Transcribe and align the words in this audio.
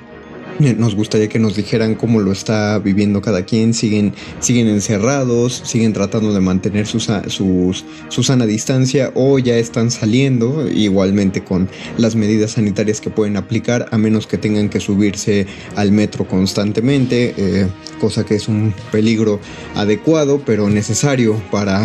nos 0.59 0.95
gustaría 0.95 1.29
que 1.29 1.39
nos 1.39 1.57
dijeran 1.57 1.95
cómo 1.95 2.21
lo 2.21 2.33
está 2.33 2.79
viviendo 2.79 3.21
cada 3.21 3.45
quien. 3.45 3.75
Siguen, 3.75 4.15
siguen 4.41 4.69
encerrados, 4.69 5.63
siguen 5.65 5.93
tratando 5.93 6.33
de 6.33 6.41
mantener 6.41 6.87
su, 6.87 7.01
su 7.01 8.23
sana 8.23 8.47
distancia 8.47 9.13
o 9.15 9.39
ya 9.39 9.57
están 9.57 9.91
saliendo 9.91 10.69
igualmente 10.69 11.45
con 11.45 11.69
las 11.99 12.17
medidas 12.17 12.53
sanitarias 12.53 13.01
que 13.01 13.11
pueden 13.11 13.37
aplicar 13.37 13.87
a 13.91 13.99
menos 13.99 14.27
que 14.27 14.39
tengan 14.39 14.69
que 14.69 14.81
subirse 14.81 15.47
al 15.75 15.93
metro 15.93 16.27
constantemente, 16.27 17.35
eh, 17.37 17.67
cosa 18.01 18.25
que 18.25 18.37
es 18.37 18.49
un 18.49 18.75
peligro 18.91 19.41
adecuado 19.75 20.41
pero 20.45 20.69
necesario 20.69 21.41
para 21.51 21.85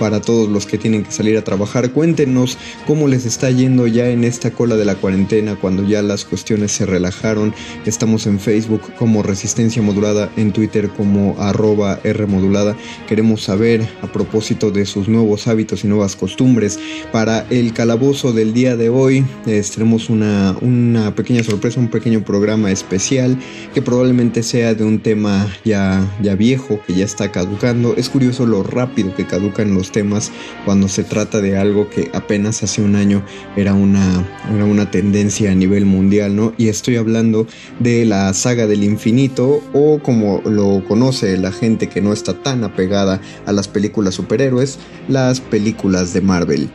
para 0.00 0.22
todos 0.22 0.48
los 0.48 0.64
que 0.64 0.78
tienen 0.78 1.04
que 1.04 1.12
salir 1.12 1.36
a 1.36 1.44
trabajar. 1.44 1.90
Cuéntenos 1.90 2.56
cómo 2.86 3.06
les 3.06 3.26
está 3.26 3.50
yendo 3.50 3.86
ya 3.86 4.08
en 4.08 4.24
esta 4.24 4.50
cola 4.50 4.76
de 4.76 4.86
la 4.86 4.94
cuarentena 4.94 5.56
cuando 5.56 5.86
ya 5.86 6.00
las 6.00 6.24
cuestiones 6.24 6.72
se 6.72 6.86
relajaron. 6.86 7.52
Estamos 7.84 8.26
en 8.26 8.40
Facebook 8.40 8.80
como 8.96 9.22
Resistencia 9.22 9.82
Modulada, 9.82 10.30
en 10.38 10.52
Twitter 10.52 10.88
como 10.88 11.36
arroba 11.38 12.00
R 12.02 12.26
Modulada. 12.26 12.74
Queremos 13.06 13.42
saber 13.42 13.86
a 14.00 14.10
propósito 14.10 14.70
de 14.70 14.86
sus 14.86 15.06
nuevos 15.06 15.46
hábitos 15.46 15.84
y 15.84 15.88
nuevas 15.88 16.16
costumbres. 16.16 16.78
Para 17.12 17.46
el 17.50 17.74
calabozo 17.74 18.32
del 18.32 18.54
día 18.54 18.76
de 18.76 18.88
hoy 18.88 19.24
tenemos 19.44 20.08
una, 20.08 20.56
una 20.62 21.14
pequeña 21.14 21.44
sorpresa, 21.44 21.78
un 21.78 21.88
pequeño 21.88 22.24
programa 22.24 22.70
especial 22.70 23.36
que 23.74 23.82
probablemente 23.82 24.42
sea 24.42 24.72
de 24.72 24.84
un 24.84 25.00
tema 25.00 25.46
ya, 25.62 26.10
ya 26.22 26.36
viejo, 26.36 26.80
que 26.86 26.94
ya 26.94 27.04
está 27.04 27.30
caducando. 27.30 27.94
Es 27.96 28.08
curioso 28.08 28.46
lo 28.46 28.62
rápido 28.62 29.14
que 29.14 29.26
caducan 29.26 29.74
los 29.74 29.89
temas 29.92 30.30
cuando 30.64 30.88
se 30.88 31.04
trata 31.04 31.40
de 31.40 31.56
algo 31.56 31.88
que 31.88 32.10
apenas 32.14 32.62
hace 32.62 32.82
un 32.82 32.96
año 32.96 33.24
era 33.56 33.74
una, 33.74 34.26
era 34.54 34.64
una 34.64 34.90
tendencia 34.90 35.52
a 35.52 35.54
nivel 35.54 35.86
mundial, 35.86 36.36
¿no? 36.36 36.52
Y 36.56 36.68
estoy 36.68 36.96
hablando 36.96 37.46
de 37.78 38.04
la 38.04 38.32
saga 38.34 38.66
del 38.66 38.84
infinito 38.84 39.62
o 39.72 39.98
como 40.02 40.42
lo 40.44 40.84
conoce 40.86 41.36
la 41.38 41.52
gente 41.52 41.88
que 41.88 42.00
no 42.00 42.12
está 42.12 42.34
tan 42.34 42.64
apegada 42.64 43.20
a 43.46 43.52
las 43.52 43.68
películas 43.68 44.14
superhéroes, 44.14 44.78
las 45.08 45.40
películas 45.40 46.12
de 46.12 46.20
Marvel. 46.20 46.70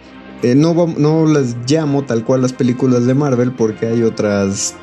Eh, 0.45 0.53
no, 0.53 0.75
no 0.99 1.25
las 1.25 1.55
llamo 1.67 2.03
tal 2.03 2.23
cual 2.23 2.43
las 2.43 2.53
películas 2.53 3.07
de 3.07 3.15
Marvel 3.15 3.51
porque 3.51 3.87
hay 3.87 4.03
otras 4.03 4.75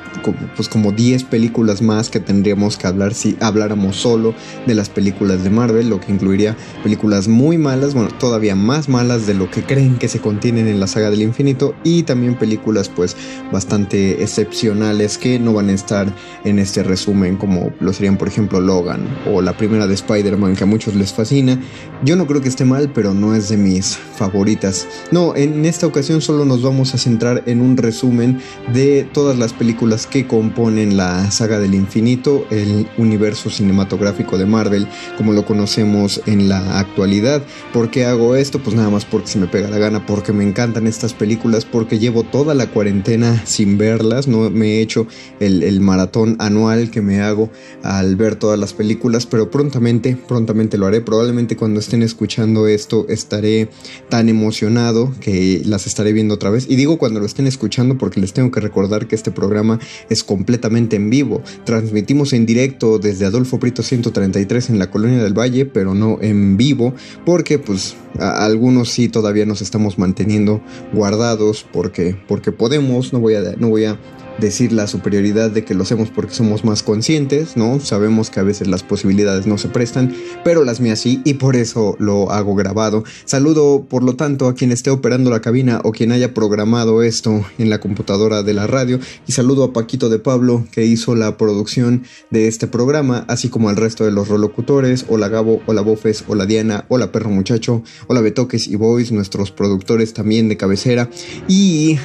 pues 0.57 0.69
como 0.69 0.93
10 0.93 1.25
películas 1.25 1.83
más 1.83 2.11
que 2.11 2.21
tendríamos 2.21 2.77
que 2.77 2.87
hablar 2.87 3.15
si 3.15 3.37
habláramos 3.41 3.97
solo 3.97 4.35
de 4.67 4.75
las 4.75 4.89
películas 4.89 5.43
de 5.43 5.51
Marvel, 5.51 5.89
lo 5.89 6.01
que 6.01 6.13
incluiría 6.13 6.57
películas 6.83 7.29
muy 7.29 7.59
malas, 7.59 7.95
bueno, 7.95 8.11
todavía 8.19 8.55
más 8.55 8.89
malas 8.89 9.27
de 9.27 9.35
lo 9.35 9.51
que 9.51 9.63
creen 9.63 9.99
que 9.99 10.09
se 10.09 10.21
contienen 10.21 10.69
en 10.69 10.81
la 10.81 10.87
saga 10.87 11.11
del 11.11 11.23
infinito 11.23 11.75
y 11.85 12.03
también 12.03 12.35
películas 12.35 12.89
pues 12.89 13.17
bastante 13.51 14.23
excepcionales 14.23 15.19
que 15.19 15.39
no 15.39 15.55
van 15.55 15.69
a 15.71 15.73
estar 15.73 16.13
en 16.45 16.59
este 16.59 16.83
resumen 16.83 17.37
como 17.37 17.73
lo 17.81 17.93
serían 17.93 18.19
por 18.19 18.29
ejemplo 18.29 18.61
Logan 18.61 19.07
o 19.33 19.41
la 19.41 19.57
primera 19.57 19.87
de 19.87 19.95
Spider-Man 19.95 20.57
que 20.57 20.65
a 20.65 20.67
muchos 20.67 20.95
les 20.95 21.13
fascina. 21.13 21.59
Yo 22.05 22.17
no 22.17 22.27
creo 22.27 22.41
que 22.41 22.49
esté 22.49 22.65
mal, 22.65 22.91
pero 22.93 23.15
no 23.15 23.35
es 23.35 23.49
de 23.49 23.57
mis 23.57 23.97
favoritas. 23.97 24.89
No, 25.13 25.37
en 25.37 25.52
esta 25.65 25.87
ocasión 25.87 26.21
solo 26.21 26.45
nos 26.45 26.63
vamos 26.63 26.95
a 26.95 26.99
centrar 26.99 27.43
en 27.47 27.61
un 27.61 27.77
resumen 27.77 28.41
de 28.73 29.07
todas 29.13 29.39
las 29.39 29.53
películas 29.53 30.07
que 30.07 30.27
componen 30.27 30.97
la 30.97 31.31
saga 31.31 31.59
del 31.59 31.75
infinito, 31.75 32.47
el 32.51 32.87
universo 32.99 33.51
cinematográfico 33.51 34.39
de 34.39 34.47
Marvel, 34.47 34.89
como 35.17 35.33
lo 35.33 35.45
conocemos 35.45 36.21
en 36.27 36.49
la 36.49 36.79
actualidad. 36.79 37.43
¿Por 37.73 37.91
qué 37.91 38.05
hago 38.05 38.37
esto? 38.37 38.59
Pues 38.63 38.77
nada 38.77 38.91
más 38.91 39.05
porque 39.05 39.29
se 39.29 39.39
me 39.39 39.47
pega 39.47 39.69
la 39.69 39.79
gana, 39.79 40.07
porque 40.07 40.33
me 40.33 40.45
encantan 40.45 40.87
estas 40.87 41.15
películas, 41.15 41.65
porque 41.65 41.99
llevo 41.99 42.23
toda 42.23 42.55
la 42.55 42.69
cuarentena 42.69 43.43
sin 43.47 43.79
verlas, 43.79 44.29
no 44.29 44.51
me 44.51 44.75
he 44.75 44.81
hecho 44.81 45.07
el, 45.41 45.63
el 45.63 45.81
maratón 45.81 46.37
anual 46.39 46.91
que 46.91 47.03
me 47.03 47.21
hago 47.21 47.51
al 47.83 48.17
ver 48.17 48.37
todas 48.37 48.59
las 48.59 48.73
películas, 48.73 49.27
pero 49.27 49.51
prontamente, 49.51 50.17
prontamente 50.29 50.79
lo 50.79 50.87
haré. 50.87 51.01
Probablemente 51.01 51.57
cuando 51.57 51.81
estén 51.81 52.03
escuchando 52.03 52.67
esto 52.67 53.07
estaré 53.09 53.69
tan 54.09 54.29
emocionado 54.29 55.13
que 55.21 55.42
y 55.43 55.65
las 55.65 55.87
estaré 55.87 56.13
viendo 56.13 56.35
otra 56.35 56.51
vez. 56.51 56.67
Y 56.69 56.77
digo 56.77 56.99
cuando 56.99 57.21
lo 57.21 57.27
estén 57.27 57.47
escuchando 57.47 57.99
porque 57.99 58.21
les 58.21 58.33
tengo 58.33 58.51
que 58.51 58.61
recordar 58.61 59.09
que 59.09 59.15
este 59.15 59.31
programa 59.31 59.79
es 60.09 60.23
completamente 60.23 60.97
en 60.97 61.11
vivo. 61.11 61.43
Transmitimos 61.65 62.33
en 62.33 62.47
directo 62.47 62.99
desde 62.99 63.27
Adolfo 63.27 63.59
Prito 63.59 63.83
133 63.83 64.71
en 64.71 64.79
la 64.79 64.91
Colonia 64.91 65.23
del 65.23 65.39
Valle, 65.39 65.67
pero 65.67 65.95
no 65.95 66.19
en 66.21 66.57
vivo 66.57 66.95
porque 67.25 67.59
pues 67.59 67.97
algunos 68.19 68.91
sí 68.91 69.09
todavía 69.09 69.47
nos 69.47 69.63
estamos 69.63 69.99
manteniendo 69.99 70.61
guardados 70.93 71.67
porque, 71.73 72.17
porque 72.29 72.53
podemos, 72.53 73.13
no 73.13 73.21
voy 73.21 73.35
a, 73.35 73.41
no 73.59 73.69
voy 73.69 73.85
a 73.85 73.99
decir 74.39 74.73
la 74.73 74.87
superioridad 74.87 75.51
de 75.51 75.65
que 75.65 75.75
lo 75.75 75.83
hacemos 75.83 76.11
porque 76.11 76.35
somos 76.35 76.65
más 76.65 76.83
conscientes, 76.83 77.57
¿no? 77.57 77.81
Sabemos 77.81 78.31
que 78.31 78.41
a 78.41 78.43
veces 78.43 78.69
las 78.69 78.83
posibilidades 78.83 79.47
no 79.47 79.59
se 79.59 79.69
prestan, 79.69 80.15
pero 80.45 80.65
las 80.65 80.81
mías 80.81 81.01
sí 81.01 81.21
y 81.25 81.35
por 81.35 81.57
eso 81.57 81.97
lo 81.99 82.31
hago 82.31 82.55
grabado. 82.55 83.05
Saludo, 83.25 83.85
por 83.89 84.03
lo 84.03 84.17
tanto, 84.17 84.49
a 84.49 84.55
quien 84.55 84.73
esté 84.73 84.91
operando 84.91 85.31
la 85.31 85.41
cabina 85.41 85.81
o 85.85 85.93
quien 85.93 86.13
haya 86.13 86.35
programado 86.35 87.03
esto 87.03 87.45
en 87.59 87.71
la 87.71 87.81
computadora 87.81 88.43
de 88.43 88.55
la 88.55 88.67
radio 88.67 88.99
y 89.27 89.33
saludo 89.33 89.65
a 89.65 89.73
Paquito 89.73 90.09
de 90.09 90.19
Pablo 90.19 90.65
que 90.73 90.85
hizo 90.85 91.15
la 91.15 91.37
producción 91.37 92.05
de 92.31 92.49
este 92.49 92.67
programa, 92.67 93.25
así 93.29 93.49
como 93.49 93.69
al 93.69 93.77
resto 93.77 94.05
de 94.05 94.13
los 94.13 94.29
rolocutores, 94.29 95.07
hola 95.09 95.29
Gabo, 95.29 95.61
hola 95.67 95.83
Bofes, 95.83 96.25
hola 96.29 96.47
Diana, 96.47 96.85
hola 96.89 97.13
Perro 97.13 97.31
Muchacho, 97.31 97.83
hola 98.07 98.21
Betoques 98.21 98.67
y 98.67 98.77
Boys, 98.77 99.13
nuestros 99.13 99.51
productores 99.51 100.13
también 100.15 100.49
de 100.49 100.57
cabecera 100.57 101.09
y 101.49 101.99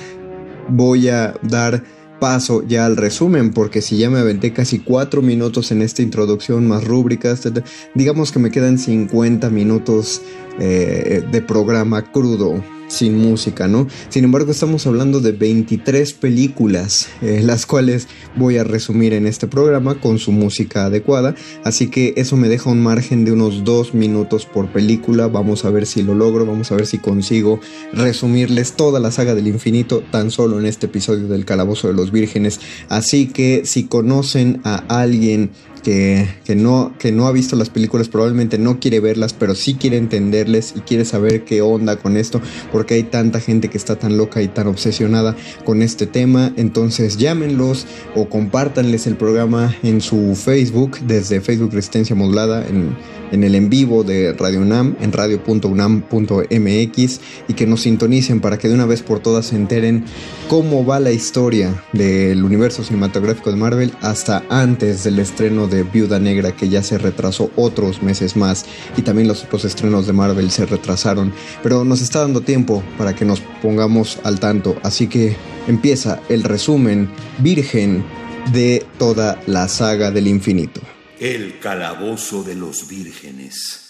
voy 0.70 1.10
a 1.10 1.34
dar 1.44 1.84
paso 2.20 2.64
ya 2.68 2.86
al 2.86 2.98
resumen, 2.98 3.52
porque 3.52 3.82
si 3.82 3.98
ya 3.98 4.10
me 4.10 4.20
aventé 4.20 4.54
casi 4.54 4.80
cuatro 4.80 5.22
minutos 5.22 5.72
en 5.72 5.82
esta 5.82 6.02
introducción 6.02 6.68
más 6.68 6.84
rúbricas, 6.84 7.48
digamos 7.94 8.32
que 8.32 8.40
me 8.40 8.52
quedan 8.52 8.78
50 8.78 9.50
minutos 9.50 10.22
eh, 10.60 11.24
de 11.32 11.42
programa 11.42 12.12
crudo 12.12 12.62
sin 12.88 13.18
música, 13.18 13.68
¿no? 13.68 13.88
Sin 14.10 14.24
embargo, 14.24 14.52
estamos 14.52 14.88
hablando 14.88 15.20
de 15.20 15.32
23 15.32 16.14
películas, 16.14 17.10
eh, 17.22 17.42
las 17.44 17.66
cuales 17.66 18.08
voy 18.36 18.58
a 18.58 18.64
resumir 18.64 19.14
en 19.14 19.28
este 19.28 19.48
programa 19.48 20.00
con 20.00 20.20
su 20.20 20.32
música 20.32 20.86
adecuada, 20.86 21.36
así 21.64 21.90
que 21.90 22.14
eso 22.18 22.38
me 22.38 22.50
deja 22.50 22.70
un 22.70 22.82
margen 22.82 23.26
de 23.26 23.32
unos 23.32 23.64
dos 23.64 23.94
minutos 23.94 24.46
por 24.46 24.72
película, 24.72 25.28
vamos 25.28 25.66
a 25.66 25.70
ver 25.70 25.86
si 25.86 26.04
lo 26.04 26.16
logro, 26.16 26.46
vamos 26.46 26.72
a 26.72 26.76
ver 26.76 26.86
si 26.86 26.98
consigo 26.98 27.60
resumirles 27.94 28.74
toda 28.74 29.00
la 29.00 29.12
saga 29.12 29.36
del 29.36 29.48
infinito 29.48 30.04
tan 30.12 30.32
solo 30.32 30.60
en 30.60 30.66
este 30.66 30.88
episodio 30.88 31.28
del 31.28 31.46
Calabozo 31.46 31.88
de 31.88 31.94
los 31.94 32.12
Vírgenes, 32.12 32.60
así 32.90 33.28
que 33.28 33.64
si 33.66 33.86
conocen 33.86 34.62
a 34.64 34.84
alguien 34.88 35.52
que, 35.88 36.56
no, 36.58 36.92
que 37.00 37.14
no 37.14 37.28
ha 37.28 37.32
visto 37.32 37.56
las 37.56 37.70
películas, 37.70 38.10
probablemente 38.10 38.58
no 38.58 38.82
quiere 38.82 39.00
verlas, 39.00 39.32
pero 39.32 39.56
sí 39.56 39.76
quiere 39.76 39.96
entenderles 39.96 40.74
y 40.76 40.82
quiere 40.82 41.06
saber 41.06 41.46
qué 41.46 41.62
onda 41.62 41.96
con 41.96 42.18
esto, 42.18 42.42
porque 42.74 42.96
hay 42.96 43.04
tanta 43.04 43.40
gente 43.40 43.70
que 43.70 43.78
está 43.78 43.98
tan 43.98 44.18
loca 44.18 44.42
y 44.42 44.50
tan 44.50 44.68
obsesionada 44.68 45.38
con 45.64 45.82
este 45.82 46.06
tema. 46.06 46.52
Entonces 46.58 47.16
llámenlos 47.16 47.88
o 48.16 48.28
compártanles 48.28 49.08
el 49.08 49.16
programa 49.16 49.74
en 49.82 50.02
su 50.02 50.36
Facebook, 50.36 50.98
desde 51.08 51.40
Facebook 51.40 51.72
Resistencia 51.72 52.18
Modulada, 52.18 52.68
en 52.68 52.98
en 53.32 53.44
el 53.44 53.56
en 53.56 53.70
vivo 53.70 54.04
de 54.04 54.34
Radio 54.34 54.62
UNAM 54.62 54.96
en 55.02 55.12
radio.unam.mx 55.12 57.20
y 57.48 57.54
que 57.54 57.68
nos 57.68 57.82
sintonicen 57.82 58.42
para 58.42 58.58
que 58.58 58.68
de 58.68 58.74
una 58.74 58.86
vez 58.86 59.02
por 59.02 59.20
todas 59.20 59.48
se 59.48 59.56
enteren 59.56 60.06
cómo 60.50 60.86
va 60.86 61.00
la 61.00 61.12
historia 61.12 61.84
del 61.94 62.44
universo 62.44 62.84
cinematográfico 62.84 63.52
de 63.52 63.58
Marvel 63.58 63.94
hasta 64.02 64.44
antes 64.50 65.04
del 65.04 65.20
estreno 65.20 65.68
de 65.68 65.77
Viuda 65.84 66.20
Negra 66.20 66.56
que 66.56 66.70
ya 66.70 66.84
se 66.84 66.98
retrasó 66.98 67.52
otros 67.56 68.02
meses 68.02 68.36
más 68.36 68.66
y 68.96 69.02
también 69.02 69.28
los 69.28 69.44
otros 69.44 69.66
estrenos 69.66 70.08
de 70.08 70.14
Marvel 70.14 70.52
se 70.52 70.66
retrasaron 70.66 71.34
pero 71.64 71.84
nos 71.84 72.02
está 72.02 72.22
dando 72.22 72.42
tiempo 72.42 72.84
para 72.98 73.16
que 73.16 73.26
nos 73.26 73.42
pongamos 73.62 74.20
al 74.24 74.40
tanto 74.40 74.76
así 74.84 75.08
que 75.08 75.36
empieza 75.68 76.22
el 76.30 76.44
resumen 76.44 77.10
virgen 77.40 78.04
de 78.52 78.86
toda 78.98 79.42
la 79.46 79.68
saga 79.68 80.12
del 80.12 80.28
infinito. 80.28 80.82
El 81.20 81.60
calabozo 81.60 82.44
de 82.44 82.56
los 82.56 82.88
vírgenes. 82.88 83.87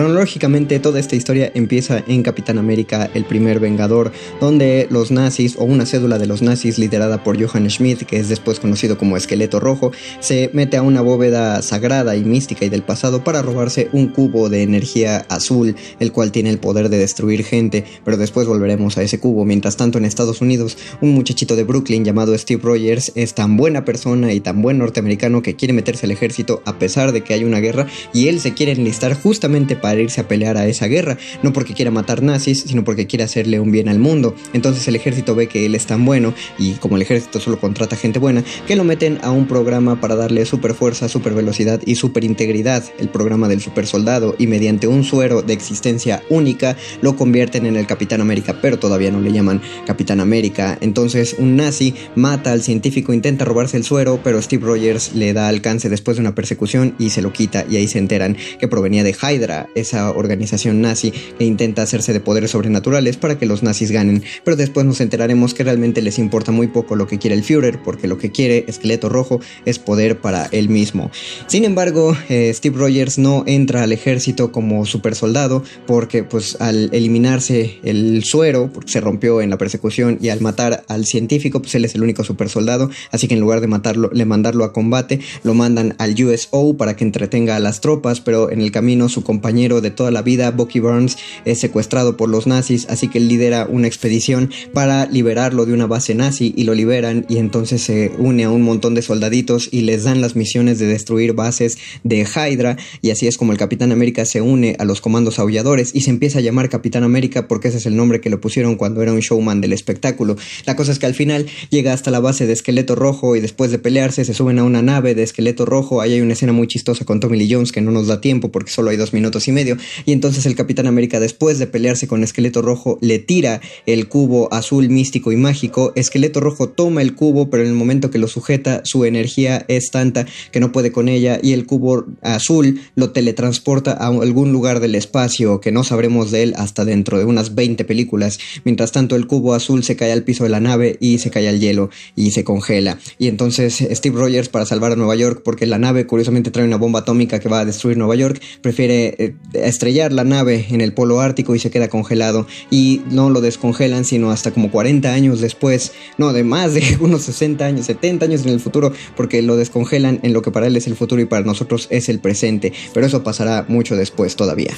Cronológicamente 0.00 0.80
toda 0.80 0.98
esta 0.98 1.14
historia 1.14 1.52
empieza 1.54 2.02
en 2.06 2.22
Capitán 2.22 2.56
América, 2.56 3.10
el 3.12 3.26
primer 3.26 3.60
Vengador, 3.60 4.12
donde 4.40 4.86
los 4.88 5.10
nazis 5.10 5.56
o 5.58 5.64
una 5.64 5.84
cédula 5.84 6.18
de 6.18 6.26
los 6.26 6.40
nazis 6.40 6.78
liderada 6.78 7.22
por 7.22 7.38
Johann 7.38 7.68
Schmidt, 7.68 8.06
que 8.06 8.16
es 8.16 8.30
después 8.30 8.60
conocido 8.60 8.96
como 8.96 9.18
Esqueleto 9.18 9.60
Rojo, 9.60 9.92
se 10.20 10.48
mete 10.54 10.78
a 10.78 10.82
una 10.82 11.02
bóveda 11.02 11.60
sagrada 11.60 12.16
y 12.16 12.24
mística 12.24 12.64
y 12.64 12.70
del 12.70 12.80
pasado 12.80 13.22
para 13.24 13.42
robarse 13.42 13.90
un 13.92 14.06
cubo 14.08 14.48
de 14.48 14.62
energía 14.62 15.26
azul, 15.28 15.76
el 15.98 16.12
cual 16.12 16.32
tiene 16.32 16.48
el 16.48 16.60
poder 16.60 16.88
de 16.88 16.96
destruir 16.96 17.44
gente, 17.44 17.84
pero 18.02 18.16
después 18.16 18.46
volveremos 18.46 18.96
a 18.96 19.02
ese 19.02 19.20
cubo. 19.20 19.44
Mientras 19.44 19.76
tanto 19.76 19.98
en 19.98 20.06
Estados 20.06 20.40
Unidos, 20.40 20.78
un 21.02 21.12
muchachito 21.12 21.56
de 21.56 21.64
Brooklyn 21.64 22.06
llamado 22.06 22.38
Steve 22.38 22.62
Rogers 22.64 23.12
es 23.16 23.34
tan 23.34 23.58
buena 23.58 23.84
persona 23.84 24.32
y 24.32 24.40
tan 24.40 24.62
buen 24.62 24.78
norteamericano 24.78 25.42
que 25.42 25.56
quiere 25.56 25.74
meterse 25.74 26.06
al 26.06 26.12
ejército 26.12 26.62
a 26.64 26.78
pesar 26.78 27.12
de 27.12 27.20
que 27.20 27.34
hay 27.34 27.44
una 27.44 27.60
guerra 27.60 27.86
y 28.14 28.28
él 28.28 28.40
se 28.40 28.54
quiere 28.54 28.72
enlistar 28.72 29.12
justamente 29.12 29.76
para 29.76 29.89
irse 29.98 30.20
a 30.20 30.28
pelear 30.28 30.56
a 30.56 30.66
esa 30.66 30.86
guerra, 30.86 31.18
no 31.42 31.52
porque 31.52 31.74
quiera 31.74 31.90
matar 31.90 32.22
nazis, 32.22 32.64
sino 32.66 32.84
porque 32.84 33.06
quiere 33.06 33.24
hacerle 33.24 33.60
un 33.60 33.72
bien 33.72 33.88
al 33.88 33.98
mundo. 33.98 34.34
Entonces 34.52 34.86
el 34.88 34.96
ejército 34.96 35.34
ve 35.34 35.48
que 35.48 35.66
él 35.66 35.74
es 35.74 35.86
tan 35.86 36.04
bueno 36.04 36.34
y 36.58 36.72
como 36.74 36.96
el 36.96 37.02
ejército 37.02 37.40
solo 37.40 37.58
contrata 37.58 37.96
gente 37.96 38.18
buena, 38.18 38.44
que 38.66 38.76
lo 38.76 38.84
meten 38.84 39.18
a 39.22 39.30
un 39.30 39.46
programa 39.46 40.00
para 40.00 40.16
darle 40.16 40.44
super 40.46 40.74
fuerza, 40.74 41.08
super 41.08 41.34
velocidad 41.34 41.80
y 41.84 41.94
super 41.96 42.24
integridad, 42.24 42.84
el 42.98 43.08
programa 43.08 43.48
del 43.48 43.60
super 43.60 43.86
soldado, 43.86 44.34
y 44.38 44.46
mediante 44.46 44.86
un 44.86 45.04
suero 45.04 45.42
de 45.42 45.52
existencia 45.52 46.22
única 46.28 46.76
lo 47.02 47.16
convierten 47.16 47.66
en 47.66 47.76
el 47.76 47.86
Capitán 47.86 48.20
América, 48.20 48.58
pero 48.60 48.78
todavía 48.78 49.10
no 49.10 49.20
le 49.20 49.32
llaman 49.32 49.60
Capitán 49.86 50.20
América. 50.20 50.78
Entonces 50.80 51.36
un 51.38 51.56
nazi 51.56 51.94
mata 52.14 52.52
al 52.52 52.62
científico, 52.62 53.12
intenta 53.12 53.44
robarse 53.44 53.76
el 53.76 53.84
suero, 53.84 54.20
pero 54.22 54.40
Steve 54.42 54.66
Rogers 54.66 55.14
le 55.14 55.32
da 55.32 55.48
alcance 55.48 55.88
después 55.88 56.16
de 56.16 56.22
una 56.22 56.34
persecución 56.34 56.94
y 56.98 57.10
se 57.10 57.22
lo 57.22 57.32
quita 57.32 57.64
y 57.68 57.76
ahí 57.76 57.88
se 57.88 57.98
enteran 57.98 58.36
que 58.58 58.68
provenía 58.68 59.04
de 59.04 59.14
Hydra, 59.14 59.68
esa 59.74 60.10
organización 60.10 60.80
nazi 60.80 61.12
que 61.38 61.44
intenta 61.44 61.82
hacerse 61.82 62.12
de 62.12 62.20
poderes 62.20 62.50
sobrenaturales 62.50 63.16
para 63.16 63.38
que 63.38 63.46
los 63.46 63.62
nazis 63.62 63.90
ganen, 63.90 64.22
pero 64.44 64.56
después 64.56 64.86
nos 64.86 65.00
enteraremos 65.00 65.54
que 65.54 65.64
realmente 65.64 66.02
les 66.02 66.18
importa 66.18 66.52
muy 66.52 66.68
poco 66.68 66.96
lo 66.96 67.06
que 67.06 67.18
quiere 67.18 67.36
el 67.36 67.44
Führer, 67.44 67.82
porque 67.82 68.08
lo 68.08 68.18
que 68.18 68.30
quiere 68.30 68.64
Esqueleto 68.66 69.08
Rojo 69.08 69.40
es 69.64 69.78
poder 69.78 70.20
para 70.20 70.46
él 70.52 70.68
mismo. 70.68 71.10
Sin 71.46 71.64
embargo, 71.64 72.16
eh, 72.28 72.52
Steve 72.54 72.78
Rogers 72.78 73.18
no 73.18 73.44
entra 73.46 73.82
al 73.82 73.92
ejército 73.92 74.52
como 74.52 74.84
super 74.86 75.14
soldado, 75.14 75.62
porque 75.86 76.24
pues 76.24 76.56
al 76.60 76.90
eliminarse 76.92 77.78
el 77.82 78.24
suero, 78.24 78.70
porque 78.72 78.92
se 78.92 79.00
rompió 79.00 79.40
en 79.40 79.50
la 79.50 79.58
persecución, 79.58 80.18
y 80.20 80.28
al 80.28 80.40
matar 80.40 80.84
al 80.88 81.06
científico, 81.06 81.60
pues 81.60 81.74
él 81.74 81.84
es 81.84 81.94
el 81.94 82.02
único 82.02 82.24
super 82.24 82.48
soldado, 82.48 82.90
así 83.10 83.28
que 83.28 83.34
en 83.34 83.40
lugar 83.40 83.60
de 83.60 83.66
matarlo, 83.66 84.10
le 84.12 84.24
mandarlo 84.24 84.64
a 84.64 84.72
combate, 84.72 85.20
lo 85.42 85.54
mandan 85.54 85.94
al 85.98 86.14
USO 86.22 86.76
para 86.76 86.96
que 86.96 87.04
entretenga 87.04 87.56
a 87.56 87.60
las 87.60 87.80
tropas, 87.80 88.20
pero 88.20 88.50
en 88.50 88.60
el 88.60 88.72
camino 88.72 89.08
su 89.08 89.22
compañero 89.22 89.59
de 89.60 89.90
toda 89.90 90.10
la 90.10 90.22
vida, 90.22 90.50
Bucky 90.50 90.80
Burns, 90.80 91.18
es 91.44 91.60
secuestrado 91.60 92.16
por 92.16 92.30
los 92.30 92.46
nazis, 92.46 92.86
así 92.88 93.08
que 93.08 93.18
él 93.18 93.28
lidera 93.28 93.66
una 93.68 93.86
expedición 93.86 94.50
para 94.72 95.04
liberarlo 95.04 95.66
de 95.66 95.74
una 95.74 95.86
base 95.86 96.14
nazi 96.14 96.54
y 96.56 96.64
lo 96.64 96.74
liberan 96.74 97.26
y 97.28 97.36
entonces 97.36 97.82
se 97.82 98.10
une 98.16 98.44
a 98.44 98.50
un 98.50 98.62
montón 98.62 98.94
de 98.94 99.02
soldaditos 99.02 99.68
y 99.70 99.82
les 99.82 100.04
dan 100.04 100.22
las 100.22 100.34
misiones 100.34 100.78
de 100.78 100.86
destruir 100.86 101.34
bases 101.34 101.76
de 102.04 102.24
Hydra 102.24 102.78
y 103.02 103.10
así 103.10 103.26
es 103.26 103.36
como 103.36 103.52
el 103.52 103.58
Capitán 103.58 103.92
América 103.92 104.24
se 104.24 104.40
une 104.40 104.76
a 104.78 104.86
los 104.86 105.02
comandos 105.02 105.38
aulladores 105.38 105.90
y 105.94 106.00
se 106.00 106.10
empieza 106.10 106.38
a 106.38 106.42
llamar 106.42 106.70
Capitán 106.70 107.04
América 107.04 107.46
porque 107.46 107.68
ese 107.68 107.76
es 107.76 107.86
el 107.86 107.96
nombre 107.96 108.22
que 108.22 108.30
le 108.30 108.38
pusieron 108.38 108.76
cuando 108.76 109.02
era 109.02 109.12
un 109.12 109.20
showman 109.20 109.60
del 109.60 109.74
espectáculo. 109.74 110.36
La 110.64 110.74
cosa 110.74 110.92
es 110.92 110.98
que 110.98 111.06
al 111.06 111.14
final 111.14 111.46
llega 111.68 111.92
hasta 111.92 112.10
la 112.10 112.20
base 112.20 112.46
de 112.46 112.54
Esqueleto 112.54 112.94
Rojo 112.94 113.36
y 113.36 113.40
después 113.40 113.70
de 113.70 113.78
pelearse 113.78 114.24
se 114.24 114.32
suben 114.32 114.58
a 114.58 114.64
una 114.64 114.80
nave 114.80 115.14
de 115.14 115.22
Esqueleto 115.22 115.66
Rojo, 115.66 116.00
ahí 116.00 116.14
hay 116.14 116.22
una 116.22 116.32
escena 116.32 116.52
muy 116.52 116.66
chistosa 116.66 117.04
con 117.04 117.20
Tommy 117.20 117.36
Lee 117.36 117.52
Jones 117.52 117.72
que 117.72 117.82
no 117.82 117.90
nos 117.90 118.06
da 118.06 118.22
tiempo 118.22 118.50
porque 118.50 118.70
solo 118.70 118.90
hay 118.90 118.96
dos 118.96 119.12
minutos 119.12 119.48
y 119.50 119.52
medio. 119.52 119.76
Y 120.04 120.12
entonces 120.12 120.46
el 120.46 120.54
Capitán 120.54 120.86
América 120.86 121.20
después 121.20 121.58
de 121.58 121.66
pelearse 121.66 122.08
con 122.08 122.24
Esqueleto 122.24 122.62
Rojo 122.62 122.98
le 123.00 123.18
tira 123.18 123.60
el 123.86 124.08
cubo 124.08 124.52
azul 124.52 124.88
místico 124.88 125.32
y 125.32 125.36
mágico, 125.36 125.92
Esqueleto 125.96 126.40
Rojo 126.40 126.68
toma 126.68 127.02
el 127.02 127.14
cubo 127.14 127.50
pero 127.50 127.62
en 127.62 127.68
el 127.68 127.74
momento 127.74 128.10
que 128.10 128.18
lo 128.18 128.28
sujeta 128.28 128.82
su 128.84 129.04
energía 129.04 129.64
es 129.68 129.90
tanta 129.90 130.26
que 130.52 130.60
no 130.60 130.72
puede 130.72 130.92
con 130.92 131.08
ella 131.08 131.38
y 131.42 131.52
el 131.52 131.66
cubo 131.66 132.06
azul 132.22 132.80
lo 132.94 133.10
teletransporta 133.10 133.92
a 133.92 134.08
algún 134.08 134.52
lugar 134.52 134.80
del 134.80 134.94
espacio 134.94 135.60
que 135.60 135.72
no 135.72 135.84
sabremos 135.84 136.30
de 136.30 136.42
él 136.44 136.54
hasta 136.56 136.84
dentro 136.84 137.18
de 137.18 137.24
unas 137.24 137.54
20 137.54 137.84
películas, 137.84 138.38
mientras 138.64 138.92
tanto 138.92 139.16
el 139.16 139.26
cubo 139.26 139.54
azul 139.54 139.84
se 139.84 139.96
cae 139.96 140.12
al 140.12 140.24
piso 140.24 140.44
de 140.44 140.50
la 140.50 140.60
nave 140.60 140.96
y 141.00 141.18
se 141.18 141.30
cae 141.30 141.48
al 141.48 141.60
hielo 141.60 141.90
y 142.16 142.30
se 142.30 142.44
congela. 142.44 142.98
Y 143.18 143.28
entonces 143.28 143.84
Steve 143.92 144.18
Rogers 144.18 144.48
para 144.48 144.66
salvar 144.66 144.92
a 144.92 144.96
Nueva 144.96 145.16
York 145.16 145.42
porque 145.44 145.66
la 145.66 145.78
nave 145.78 146.06
curiosamente 146.06 146.50
trae 146.50 146.66
una 146.66 146.76
bomba 146.76 147.00
atómica 147.00 147.40
que 147.40 147.48
va 147.48 147.60
a 147.60 147.64
destruir 147.64 147.96
Nueva 147.96 148.16
York 148.16 148.40
prefiere 148.62 149.14
eh, 149.18 149.34
estrellar 149.52 150.12
la 150.12 150.24
nave 150.24 150.66
en 150.70 150.80
el 150.80 150.92
polo 150.92 151.20
ártico 151.20 151.54
y 151.54 151.58
se 151.58 151.70
queda 151.70 151.88
congelado. 151.88 152.46
Y 152.70 153.02
no 153.10 153.30
lo 153.30 153.40
descongelan 153.40 154.04
sino 154.04 154.30
hasta 154.30 154.50
como 154.52 154.70
40 154.70 155.12
años 155.12 155.40
después, 155.40 155.92
no, 156.18 156.32
de 156.32 156.44
más 156.44 156.74
de 156.74 156.82
unos 157.00 157.22
60 157.22 157.64
años, 157.64 157.86
70 157.86 158.26
años 158.26 158.42
en 158.44 158.50
el 158.50 158.60
futuro, 158.60 158.92
porque 159.16 159.42
lo 159.42 159.56
descongelan 159.56 160.20
en 160.22 160.32
lo 160.32 160.42
que 160.42 160.50
para 160.50 160.66
él 160.66 160.76
es 160.76 160.86
el 160.86 160.96
futuro 160.96 161.20
y 161.20 161.26
para 161.26 161.44
nosotros 161.44 161.88
es 161.90 162.08
el 162.08 162.20
presente, 162.20 162.72
pero 162.92 163.06
eso 163.06 163.22
pasará 163.22 163.64
mucho 163.68 163.96
después 163.96 164.36
todavía. 164.36 164.74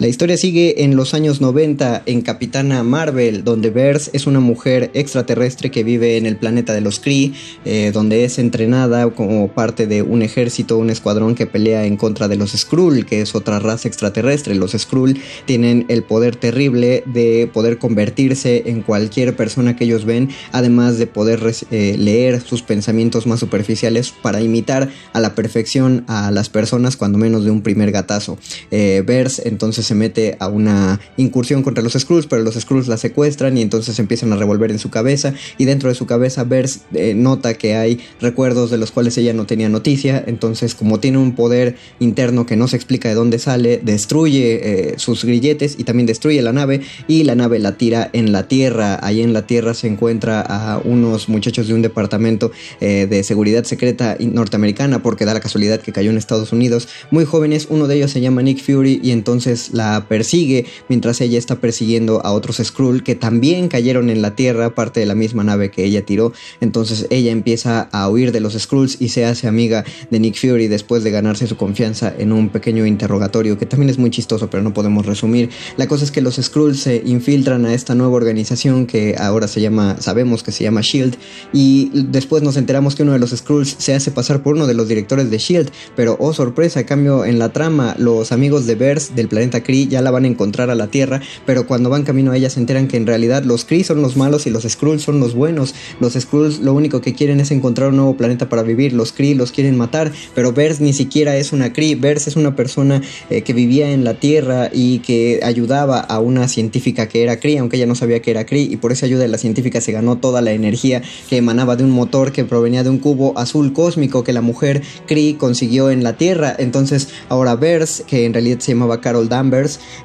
La 0.00 0.08
historia 0.08 0.36
sigue 0.36 0.82
en 0.82 0.96
los 0.96 1.14
años 1.14 1.40
90 1.40 2.02
en 2.06 2.22
Capitana 2.22 2.82
Marvel, 2.82 3.44
donde 3.44 3.70
Verse 3.70 4.10
es 4.12 4.26
una 4.26 4.40
mujer 4.40 4.90
extraterrestre 4.92 5.70
que 5.70 5.84
vive 5.84 6.16
en 6.16 6.26
el 6.26 6.36
planeta 6.36 6.74
de 6.74 6.80
los 6.80 6.98
Kree, 6.98 7.32
eh, 7.64 7.92
donde 7.94 8.24
es 8.24 8.40
entrenada 8.40 9.08
como 9.10 9.46
parte 9.46 9.86
de 9.86 10.02
un 10.02 10.22
ejército, 10.22 10.78
un 10.78 10.90
escuadrón 10.90 11.36
que 11.36 11.46
pelea 11.46 11.86
en 11.86 11.96
contra 11.96 12.26
de 12.26 12.34
los 12.34 12.50
Skrull, 12.50 13.06
que 13.06 13.20
es 13.20 13.36
otra 13.36 13.60
raza 13.60 13.86
extraterrestre. 13.86 14.56
Los 14.56 14.72
Skrull 14.72 15.16
tienen 15.44 15.86
el 15.88 16.02
poder 16.02 16.34
terrible 16.34 17.04
de 17.06 17.48
poder 17.52 17.78
convertirse 17.78 18.64
en 18.66 18.82
cualquier 18.82 19.36
persona 19.36 19.76
que 19.76 19.84
ellos 19.84 20.04
ven, 20.04 20.28
además 20.50 20.98
de 20.98 21.06
poder 21.06 21.40
eh, 21.70 21.94
leer 21.96 22.40
sus 22.40 22.62
pensamientos 22.62 23.28
más 23.28 23.38
superficiales 23.38 24.12
para 24.22 24.42
imitar 24.42 24.90
a 25.12 25.20
la 25.20 25.36
perfección 25.36 26.04
a 26.08 26.32
las 26.32 26.48
personas, 26.48 26.96
cuando 26.96 27.16
menos 27.16 27.44
de 27.44 27.52
un 27.52 27.62
primer 27.62 27.92
gatazo. 27.92 28.38
Eh, 28.72 29.04
entonces 29.44 29.83
se 29.84 29.94
mete 29.94 30.36
a 30.40 30.48
una 30.48 31.00
incursión 31.16 31.62
contra 31.62 31.82
los 31.82 31.92
Skrulls, 31.92 32.26
pero 32.26 32.42
los 32.42 32.54
Skrulls 32.54 32.88
la 32.88 32.96
secuestran 32.96 33.56
y 33.56 33.62
entonces 33.62 33.98
empiezan 33.98 34.32
a 34.32 34.36
revolver 34.36 34.70
en 34.70 34.78
su 34.78 34.90
cabeza. 34.90 35.34
Y 35.58 35.64
dentro 35.64 35.88
de 35.88 35.94
su 35.94 36.06
cabeza 36.06 36.44
Verse 36.44 36.80
eh, 36.92 37.14
nota 37.14 37.54
que 37.54 37.76
hay 37.76 38.00
recuerdos 38.20 38.70
de 38.70 38.78
los 38.78 38.90
cuales 38.90 39.16
ella 39.18 39.32
no 39.32 39.46
tenía 39.46 39.68
noticia, 39.68 40.22
entonces 40.26 40.74
como 40.74 41.00
tiene 41.00 41.18
un 41.18 41.34
poder 41.34 41.76
interno 42.00 42.46
que 42.46 42.56
no 42.56 42.68
se 42.68 42.76
explica 42.76 43.08
de 43.08 43.14
dónde 43.14 43.38
sale, 43.38 43.80
destruye 43.82 44.60
eh, 44.62 44.94
sus 44.98 45.24
grilletes 45.24 45.76
y 45.78 45.84
también 45.84 46.06
destruye 46.06 46.40
la 46.42 46.52
nave. 46.52 46.80
Y 47.06 47.24
la 47.24 47.34
nave 47.34 47.58
la 47.58 47.76
tira 47.76 48.10
en 48.12 48.32
la 48.32 48.48
tierra, 48.48 48.98
ahí 49.02 49.22
en 49.22 49.32
la 49.32 49.46
tierra 49.46 49.74
se 49.74 49.86
encuentra 49.86 50.40
a 50.40 50.78
unos 50.78 51.28
muchachos 51.28 51.68
de 51.68 51.74
un 51.74 51.82
departamento 51.82 52.52
eh, 52.80 53.06
de 53.08 53.22
seguridad 53.22 53.64
secreta 53.64 54.16
norteamericana 54.20 55.02
porque 55.02 55.24
da 55.24 55.34
la 55.34 55.40
casualidad 55.40 55.80
que 55.80 55.92
cayó 55.92 56.10
en 56.10 56.16
Estados 56.16 56.52
Unidos, 56.52 56.88
muy 57.10 57.24
jóvenes, 57.24 57.66
uno 57.70 57.86
de 57.86 57.96
ellos 57.96 58.10
se 58.10 58.20
llama 58.20 58.42
Nick 58.42 58.62
Fury 58.62 59.00
y 59.02 59.10
entonces 59.10 59.73
la 59.74 60.06
persigue 60.08 60.66
mientras 60.88 61.20
ella 61.20 61.38
está 61.38 61.56
persiguiendo 61.56 62.24
a 62.24 62.32
otros 62.32 62.60
Skrull 62.62 63.02
que 63.02 63.14
también 63.14 63.68
cayeron 63.68 64.08
en 64.08 64.22
la 64.22 64.34
Tierra, 64.34 64.74
parte 64.74 65.00
de 65.00 65.06
la 65.06 65.14
misma 65.14 65.44
nave 65.44 65.70
que 65.70 65.84
ella 65.84 66.04
tiró. 66.04 66.32
Entonces 66.60 67.06
ella 67.10 67.32
empieza 67.32 67.88
a 67.92 68.08
huir 68.08 68.32
de 68.32 68.40
los 68.40 68.54
Skrulls 68.54 69.00
y 69.00 69.08
se 69.08 69.24
hace 69.24 69.48
amiga 69.48 69.84
de 70.10 70.20
Nick 70.20 70.36
Fury 70.36 70.68
después 70.68 71.04
de 71.04 71.10
ganarse 71.10 71.46
su 71.46 71.56
confianza 71.56 72.14
en 72.16 72.32
un 72.32 72.48
pequeño 72.48 72.86
interrogatorio 72.86 73.58
que 73.58 73.66
también 73.66 73.90
es 73.90 73.98
muy 73.98 74.10
chistoso, 74.10 74.48
pero 74.48 74.62
no 74.62 74.72
podemos 74.72 75.06
resumir. 75.06 75.50
La 75.76 75.86
cosa 75.86 76.04
es 76.04 76.10
que 76.10 76.20
los 76.20 76.36
Skrulls 76.36 76.80
se 76.80 77.02
infiltran 77.04 77.66
a 77.66 77.74
esta 77.74 77.94
nueva 77.94 78.14
organización 78.14 78.86
que 78.86 79.16
ahora 79.18 79.48
se 79.48 79.60
llama, 79.60 79.96
sabemos 80.00 80.42
que 80.42 80.52
se 80.52 80.64
llama 80.64 80.80
Shield 80.82 81.16
y 81.52 81.90
después 81.92 82.42
nos 82.42 82.56
enteramos 82.56 82.94
que 82.94 83.02
uno 83.02 83.12
de 83.12 83.18
los 83.18 83.30
Skrulls 83.30 83.74
se 83.78 83.94
hace 83.94 84.10
pasar 84.10 84.42
por 84.42 84.54
uno 84.54 84.66
de 84.66 84.74
los 84.74 84.88
directores 84.88 85.30
de 85.30 85.38
Shield, 85.38 85.70
pero 85.96 86.16
oh 86.20 86.32
sorpresa, 86.32 86.86
cambio 86.86 87.24
en 87.24 87.38
la 87.38 87.52
trama 87.52 87.96
los 87.98 88.32
amigos 88.32 88.66
de 88.66 88.74
Verse 88.74 89.12
del 89.14 89.28
planeta 89.28 89.63
Kree 89.64 89.88
ya 89.88 90.00
la 90.00 90.12
van 90.12 90.24
a 90.24 90.28
encontrar 90.28 90.70
a 90.70 90.76
la 90.76 90.86
Tierra, 90.86 91.20
pero 91.44 91.66
cuando 91.66 91.90
van 91.90 92.04
camino 92.04 92.30
a 92.30 92.36
ella 92.36 92.50
se 92.50 92.60
enteran 92.60 92.86
que 92.86 92.96
en 92.96 93.06
realidad 93.06 93.42
los 93.42 93.64
Kree 93.64 93.82
son 93.82 94.00
los 94.00 94.16
malos 94.16 94.46
y 94.46 94.50
los 94.50 94.62
Skrulls 94.62 95.02
son 95.02 95.18
los 95.18 95.34
buenos. 95.34 95.74
Los 95.98 96.12
Skrulls 96.12 96.60
lo 96.60 96.72
único 96.72 97.00
que 97.00 97.14
quieren 97.14 97.40
es 97.40 97.50
encontrar 97.50 97.88
un 97.88 97.96
nuevo 97.96 98.16
planeta 98.16 98.48
para 98.48 98.62
vivir, 98.62 98.92
los 98.92 99.12
Kree 99.12 99.34
los 99.34 99.50
quieren 99.50 99.76
matar, 99.76 100.12
pero 100.34 100.52
Verse 100.52 100.82
ni 100.82 100.92
siquiera 100.92 101.36
es 101.36 101.52
una 101.52 101.72
Kree, 101.72 101.96
Verse 101.96 102.30
es 102.30 102.36
una 102.36 102.54
persona 102.54 103.02
eh, 103.30 103.42
que 103.42 103.52
vivía 103.52 103.90
en 103.90 104.04
la 104.04 104.14
Tierra 104.14 104.70
y 104.72 105.00
que 105.00 105.40
ayudaba 105.42 106.00
a 106.00 106.20
una 106.20 106.46
científica 106.48 107.08
que 107.08 107.22
era 107.22 107.40
Kree, 107.40 107.58
aunque 107.58 107.76
ella 107.76 107.86
no 107.86 107.94
sabía 107.94 108.20
que 108.20 108.30
era 108.30 108.46
Kree, 108.46 108.62
y 108.62 108.76
por 108.76 108.92
esa 108.92 109.06
ayuda 109.06 109.22
de 109.22 109.28
la 109.28 109.38
científica 109.38 109.80
se 109.80 109.92
ganó 109.92 110.18
toda 110.18 110.40
la 110.40 110.52
energía 110.52 111.02
que 111.28 111.38
emanaba 111.38 111.76
de 111.76 111.84
un 111.84 111.90
motor 111.90 112.32
que 112.32 112.44
provenía 112.44 112.82
de 112.82 112.90
un 112.90 112.98
cubo 112.98 113.36
azul 113.38 113.72
cósmico 113.72 114.24
que 114.24 114.32
la 114.32 114.40
mujer 114.40 114.82
Kree 115.06 115.36
consiguió 115.36 115.90
en 115.90 116.02
la 116.02 116.16
Tierra. 116.16 116.54
Entonces 116.58 117.08
ahora 117.28 117.56
Verse, 117.56 118.04
que 118.04 118.26
en 118.26 118.32
realidad 118.32 118.58
se 118.60 118.72
llamaba 118.72 119.00
Carol 119.00 119.28
Danvers, 119.28 119.53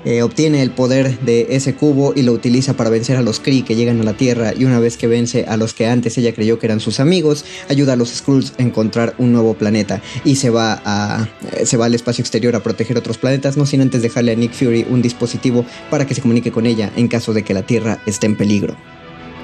eh, 0.06 0.22
obtiene 0.22 0.62
el 0.62 0.72
poder 0.72 1.20
de 1.20 1.48
ese 1.52 1.76
cubo 1.76 2.14
y 2.16 2.22
lo 2.22 2.34
utiliza 2.34 2.76
para 2.76 2.90
vencer 2.90 3.18
a 3.18 3.22
los 3.22 3.40
Kree 3.40 3.64
que 3.64 3.76
llegan 3.76 4.00
a 4.02 4.04
la 4.04 4.14
Tierra 4.14 4.54
y 4.58 4.66
una 4.66 4.80
vez 4.80 4.98
que 4.98 5.08
vence 5.08 5.46
a 5.48 5.58
los 5.58 5.74
que 5.74 5.88
antes 5.88 6.18
ella 6.18 6.34
creyó 6.34 6.60
que 6.60 6.68
eran 6.68 6.80
sus 6.80 7.00
amigos, 7.00 7.46
ayuda 7.70 7.94
a 7.94 7.96
los 7.96 8.10
Skrulls 8.10 8.54
a 8.58 8.62
encontrar 8.62 9.16
un 9.18 9.32
nuevo 9.32 9.54
planeta 9.54 10.02
y 10.24 10.36
se 10.36 10.50
va, 10.50 10.82
a, 10.86 11.28
se 11.64 11.78
va 11.78 11.86
al 11.86 11.96
espacio 11.96 12.22
exterior 12.22 12.56
a 12.56 12.64
proteger 12.64 12.98
otros 12.98 13.18
planetas, 13.18 13.58
no 13.58 13.66
sin 13.66 13.82
antes 13.82 14.02
dejarle 14.02 14.32
a 14.32 14.36
Nick 14.36 14.54
Fury 14.54 14.86
un 14.90 15.02
dispositivo 15.02 15.66
para 15.90 16.06
que 16.06 16.16
se 16.16 16.22
comunique 16.22 16.52
con 16.52 16.66
ella 16.66 16.92
en 16.96 17.08
caso 17.08 17.34
de 17.34 17.44
que 17.44 17.54
la 17.54 17.64
Tierra 17.64 18.00
esté 18.06 18.28
en 18.28 18.38
peligro. 18.38 18.76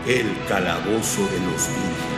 El 0.08 0.28
calabozo 0.48 1.22
de 1.22 1.40
los 1.40 1.68
vírgenes. 1.68 2.15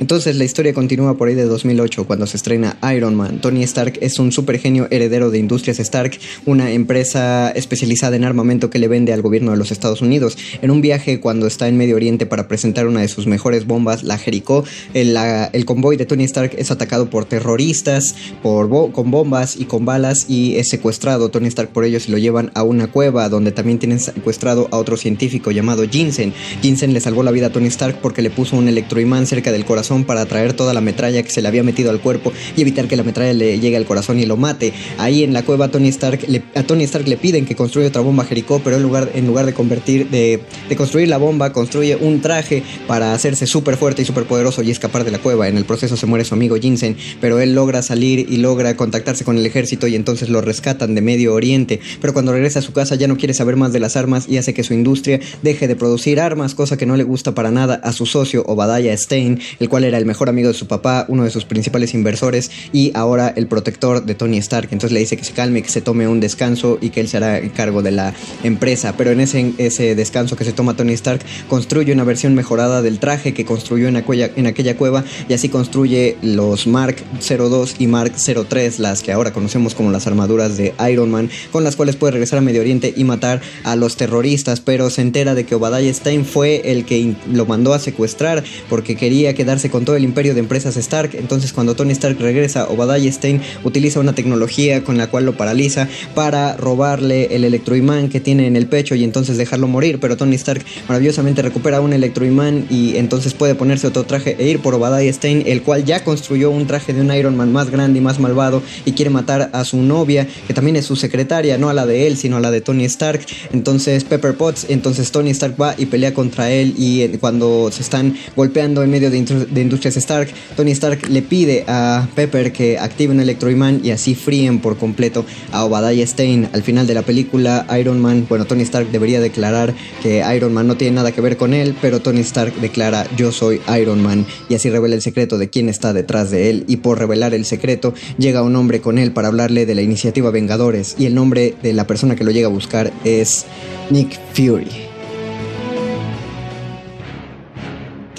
Entonces 0.00 0.36
la 0.36 0.44
historia 0.44 0.72
continúa 0.72 1.16
por 1.16 1.28
ahí 1.28 1.34
de 1.34 1.44
2008 1.44 2.06
cuando 2.06 2.26
se 2.26 2.36
estrena 2.36 2.78
Iron 2.94 3.16
Man. 3.16 3.40
Tony 3.40 3.64
Stark 3.64 3.98
es 4.00 4.20
un 4.20 4.30
supergenio 4.30 4.86
heredero 4.90 5.30
de 5.30 5.38
Industrias 5.38 5.80
Stark, 5.80 6.18
una 6.46 6.70
empresa 6.70 7.50
especializada 7.50 8.14
en 8.14 8.24
armamento 8.24 8.70
que 8.70 8.78
le 8.78 8.86
vende 8.86 9.12
al 9.12 9.22
gobierno 9.22 9.50
de 9.50 9.56
los 9.56 9.72
Estados 9.72 10.00
Unidos. 10.00 10.38
En 10.62 10.70
un 10.70 10.80
viaje 10.80 11.18
cuando 11.18 11.48
está 11.48 11.66
en 11.66 11.76
Medio 11.76 11.96
Oriente 11.96 12.26
para 12.26 12.46
presentar 12.46 12.86
una 12.86 13.00
de 13.00 13.08
sus 13.08 13.26
mejores 13.26 13.66
bombas, 13.66 14.04
la 14.04 14.18
Jericó, 14.18 14.64
el, 14.94 15.64
convoy 15.64 15.96
de 15.96 16.06
Tony 16.06 16.24
Stark 16.24 16.52
es 16.56 16.70
atacado 16.70 17.10
por 17.10 17.24
terroristas, 17.24 18.14
por 18.40 18.68
con 18.92 19.10
bombas 19.10 19.56
y 19.56 19.64
con 19.64 19.84
balas 19.84 20.26
y 20.28 20.56
es 20.56 20.68
secuestrado 20.68 21.28
Tony 21.28 21.48
Stark 21.48 21.70
por 21.70 21.84
ellos 21.84 22.08
y 22.08 22.12
lo 22.12 22.18
llevan 22.18 22.52
a 22.54 22.62
una 22.62 22.86
cueva 22.86 23.28
donde 23.28 23.50
también 23.50 23.78
tienen 23.78 23.98
secuestrado 23.98 24.68
a 24.70 24.78
otro 24.78 24.96
científico 24.96 25.50
llamado 25.50 25.88
Jinsen. 25.88 26.32
Jinsen 26.62 26.92
le 26.92 27.00
salvó 27.00 27.24
la 27.24 27.32
vida 27.32 27.46
a 27.46 27.50
Tony 27.50 27.66
Stark 27.66 27.98
porque 28.00 28.22
le 28.22 28.30
puso 28.30 28.56
un 28.56 28.68
electroimán 28.68 29.26
cerca 29.26 29.50
del 29.50 29.64
corazón 29.64 29.87
para 30.04 30.22
atraer 30.22 30.52
toda 30.52 30.74
la 30.74 30.80
metralla 30.80 31.22
que 31.22 31.30
se 31.30 31.42
le 31.42 31.48
había 31.48 31.62
metido 31.62 31.90
al 31.90 32.00
cuerpo 32.00 32.32
y 32.56 32.62
evitar 32.62 32.88
que 32.88 32.96
la 32.96 33.02
metralla 33.02 33.32
le 33.32 33.58
llegue 33.58 33.76
al 33.76 33.86
corazón 33.86 34.18
y 34.18 34.26
lo 34.26 34.36
mate. 34.36 34.72
Ahí 34.98 35.24
en 35.24 35.32
la 35.32 35.42
cueva 35.42 35.68
Tony 35.68 35.88
Stark 35.88 36.20
a 36.54 36.62
Tony 36.62 36.84
Stark 36.84 37.08
le 37.08 37.16
piden 37.16 37.46
que 37.46 37.54
construya 37.54 37.88
otra 37.88 38.02
bomba 38.02 38.24
Jericó, 38.24 38.60
pero 38.62 38.76
en 38.76 38.82
lugar, 38.82 39.10
en 39.14 39.26
lugar 39.26 39.46
de 39.46 39.54
convertir, 39.54 40.08
de, 40.10 40.40
de 40.68 40.76
construir 40.76 41.08
la 41.08 41.18
bomba, 41.18 41.52
construye 41.52 41.96
un 41.96 42.20
traje 42.20 42.62
para 42.86 43.14
hacerse 43.14 43.46
súper 43.46 43.76
fuerte 43.76 44.02
y 44.02 44.04
súper 44.04 44.24
poderoso 44.24 44.62
y 44.62 44.70
escapar 44.70 45.04
de 45.04 45.10
la 45.10 45.18
cueva. 45.18 45.48
En 45.48 45.56
el 45.56 45.64
proceso 45.64 45.96
se 45.96 46.06
muere 46.06 46.24
su 46.24 46.34
amigo 46.34 46.56
Jinsen, 46.56 46.96
pero 47.20 47.40
él 47.40 47.54
logra 47.54 47.82
salir 47.82 48.26
y 48.28 48.36
logra 48.38 48.76
contactarse 48.76 49.24
con 49.24 49.38
el 49.38 49.46
ejército 49.46 49.86
y 49.86 49.94
entonces 49.94 50.28
lo 50.28 50.40
rescatan 50.40 50.94
de 50.94 51.00
Medio 51.00 51.34
Oriente. 51.34 51.80
Pero 52.00 52.12
cuando 52.12 52.32
regresa 52.32 52.58
a 52.58 52.62
su 52.62 52.72
casa 52.72 52.94
ya 52.94 53.08
no 53.08 53.16
quiere 53.16 53.34
saber 53.34 53.56
más 53.56 53.72
de 53.72 53.80
las 53.80 53.96
armas 53.96 54.28
y 54.28 54.36
hace 54.36 54.54
que 54.54 54.64
su 54.64 54.74
industria 54.74 55.20
deje 55.42 55.68
de 55.68 55.76
producir 55.76 56.20
armas, 56.20 56.54
cosa 56.54 56.76
que 56.76 56.86
no 56.86 56.96
le 56.96 57.04
gusta 57.04 57.34
para 57.34 57.50
nada 57.50 57.80
a 57.82 57.92
su 57.92 58.06
socio 58.06 58.44
Obadiah 58.46 58.96
Stein, 58.96 59.40
el 59.60 59.68
cual 59.68 59.77
era 59.84 59.98
el 59.98 60.06
mejor 60.06 60.28
amigo 60.28 60.48
de 60.48 60.54
su 60.54 60.66
papá, 60.66 61.06
uno 61.08 61.24
de 61.24 61.30
sus 61.30 61.44
principales 61.44 61.94
inversores 61.94 62.50
y 62.72 62.92
ahora 62.94 63.32
el 63.34 63.46
protector 63.46 64.04
de 64.04 64.14
Tony 64.14 64.38
Stark. 64.38 64.68
Entonces 64.72 64.92
le 64.92 65.00
dice 65.00 65.16
que 65.16 65.24
se 65.24 65.32
calme, 65.32 65.62
que 65.62 65.68
se 65.68 65.80
tome 65.80 66.08
un 66.08 66.20
descanso 66.20 66.78
y 66.80 66.90
que 66.90 67.00
él 67.00 67.08
se 67.08 67.16
hará 67.18 67.40
cargo 67.50 67.82
de 67.82 67.90
la 67.90 68.14
empresa. 68.42 68.94
Pero 68.96 69.10
en 69.10 69.20
ese, 69.20 69.52
ese 69.58 69.94
descanso 69.94 70.36
que 70.36 70.44
se 70.44 70.52
toma 70.52 70.76
Tony 70.76 70.92
Stark, 70.94 71.20
construye 71.48 71.92
una 71.92 72.04
versión 72.04 72.34
mejorada 72.34 72.82
del 72.82 72.98
traje 72.98 73.34
que 73.34 73.44
construyó 73.44 73.88
en 73.88 73.96
aquella, 73.96 74.30
en 74.36 74.46
aquella 74.46 74.76
cueva 74.76 75.04
y 75.28 75.32
así 75.32 75.48
construye 75.48 76.16
los 76.22 76.66
Mark 76.66 76.96
02 77.20 77.76
y 77.78 77.86
Mark 77.86 78.12
03, 78.48 78.78
las 78.78 79.02
que 79.02 79.12
ahora 79.12 79.32
conocemos 79.32 79.74
como 79.74 79.90
las 79.90 80.06
armaduras 80.06 80.56
de 80.56 80.74
Iron 80.90 81.10
Man, 81.10 81.30
con 81.52 81.64
las 81.64 81.76
cuales 81.76 81.96
puede 81.96 82.12
regresar 82.12 82.38
a 82.38 82.42
Medio 82.42 82.60
Oriente 82.60 82.92
y 82.96 83.04
matar 83.04 83.40
a 83.64 83.76
los 83.76 83.96
terroristas. 83.96 84.60
Pero 84.60 84.90
se 84.90 85.02
entera 85.02 85.34
de 85.34 85.44
que 85.44 85.54
Obadiah 85.54 85.92
Stein 85.92 86.24
fue 86.24 86.72
el 86.72 86.84
que 86.84 87.14
lo 87.30 87.46
mandó 87.46 87.74
a 87.74 87.78
secuestrar 87.78 88.44
porque 88.68 88.96
quería 88.96 89.34
quedarse 89.34 89.67
con 89.68 89.84
todo 89.84 89.96
el 89.96 90.04
imperio 90.04 90.34
de 90.34 90.40
empresas 90.40 90.76
Stark. 90.76 91.10
Entonces 91.14 91.52
cuando 91.52 91.74
Tony 91.74 91.92
Stark 91.92 92.18
regresa, 92.20 92.68
Obadiah 92.68 93.12
Stein 93.12 93.40
utiliza 93.64 94.00
una 94.00 94.14
tecnología 94.14 94.84
con 94.84 94.96
la 94.96 95.08
cual 95.08 95.26
lo 95.26 95.36
paraliza 95.36 95.88
para 96.14 96.56
robarle 96.56 97.34
el 97.34 97.44
electroimán 97.44 98.08
que 98.08 98.20
tiene 98.20 98.46
en 98.46 98.56
el 98.56 98.66
pecho 98.66 98.94
y 98.94 99.04
entonces 99.04 99.36
dejarlo 99.36 99.68
morir. 99.68 99.98
Pero 100.00 100.16
Tony 100.16 100.36
Stark 100.36 100.64
maravillosamente 100.88 101.42
recupera 101.42 101.80
un 101.80 101.92
electroimán 101.92 102.66
y 102.70 102.96
entonces 102.96 103.34
puede 103.34 103.54
ponerse 103.54 103.86
otro 103.86 104.04
traje 104.04 104.36
e 104.38 104.48
ir 104.48 104.60
por 104.60 104.74
Obadiah 104.74 105.12
Stein, 105.12 105.44
el 105.46 105.62
cual 105.62 105.84
ya 105.84 106.04
construyó 106.04 106.50
un 106.50 106.66
traje 106.66 106.92
de 106.92 107.00
un 107.00 107.12
Iron 107.12 107.36
Man 107.36 107.52
más 107.52 107.70
grande 107.70 107.98
y 107.98 108.02
más 108.02 108.18
malvado 108.18 108.62
y 108.84 108.92
quiere 108.92 109.10
matar 109.10 109.50
a 109.52 109.64
su 109.64 109.78
novia, 109.78 110.26
que 110.46 110.54
también 110.54 110.76
es 110.76 110.86
su 110.86 110.96
secretaria, 110.96 111.58
no 111.58 111.68
a 111.68 111.74
la 111.74 111.86
de 111.86 112.06
él, 112.06 112.16
sino 112.16 112.36
a 112.36 112.40
la 112.40 112.50
de 112.50 112.60
Tony 112.60 112.84
Stark. 112.84 113.20
Entonces 113.52 114.04
Pepper 114.04 114.34
Potts, 114.34 114.66
entonces 114.68 115.10
Tony 115.10 115.30
Stark 115.30 115.54
va 115.60 115.74
y 115.76 115.86
pelea 115.86 116.14
contra 116.14 116.50
él 116.50 116.74
y 116.76 117.02
eh, 117.02 117.18
cuando 117.20 117.70
se 117.72 117.82
están 117.82 118.16
golpeando 118.36 118.82
en 118.82 118.90
medio 118.90 119.10
de, 119.10 119.57
de 119.58 119.62
Industrias 119.62 119.96
Stark, 119.96 120.28
Tony 120.56 120.70
Stark 120.72 121.08
le 121.08 121.22
pide 121.22 121.64
a 121.66 122.08
Pepper 122.14 122.52
que 122.52 122.78
active 122.78 123.12
un 123.12 123.20
electroimán 123.20 123.80
y 123.84 123.90
así 123.90 124.14
fríen 124.14 124.60
por 124.60 124.76
completo 124.76 125.24
a 125.52 125.64
Obadiah 125.64 126.06
Stein. 126.06 126.48
Al 126.52 126.62
final 126.62 126.86
de 126.86 126.94
la 126.94 127.02
película, 127.02 127.66
Iron 127.78 128.00
Man, 128.00 128.26
bueno, 128.28 128.44
Tony 128.44 128.62
Stark 128.62 128.90
debería 128.90 129.20
declarar 129.20 129.74
que 130.02 130.24
Iron 130.34 130.54
Man 130.54 130.66
no 130.66 130.76
tiene 130.76 130.96
nada 130.96 131.12
que 131.12 131.20
ver 131.20 131.36
con 131.36 131.54
él, 131.54 131.74
pero 131.80 132.00
Tony 132.00 132.20
Stark 132.20 132.54
declara 132.60 133.06
yo 133.16 133.32
soy 133.32 133.60
Iron 133.80 134.02
Man 134.02 134.26
y 134.48 134.54
así 134.54 134.70
revela 134.70 134.94
el 134.94 135.02
secreto 135.02 135.38
de 135.38 135.50
quién 135.50 135.68
está 135.68 135.92
detrás 135.92 136.30
de 136.30 136.50
él 136.50 136.64
y 136.68 136.78
por 136.78 136.98
revelar 136.98 137.34
el 137.34 137.44
secreto 137.44 137.94
llega 138.18 138.42
un 138.42 138.56
hombre 138.56 138.80
con 138.80 138.98
él 138.98 139.12
para 139.12 139.28
hablarle 139.28 139.66
de 139.66 139.74
la 139.74 139.82
iniciativa 139.82 140.30
Vengadores 140.30 140.96
y 140.98 141.06
el 141.06 141.14
nombre 141.14 141.54
de 141.62 141.72
la 141.72 141.86
persona 141.86 142.16
que 142.16 142.24
lo 142.24 142.30
llega 142.30 142.46
a 142.46 142.50
buscar 142.50 142.92
es 143.04 143.46
Nick 143.90 144.18
Fury. 144.32 144.87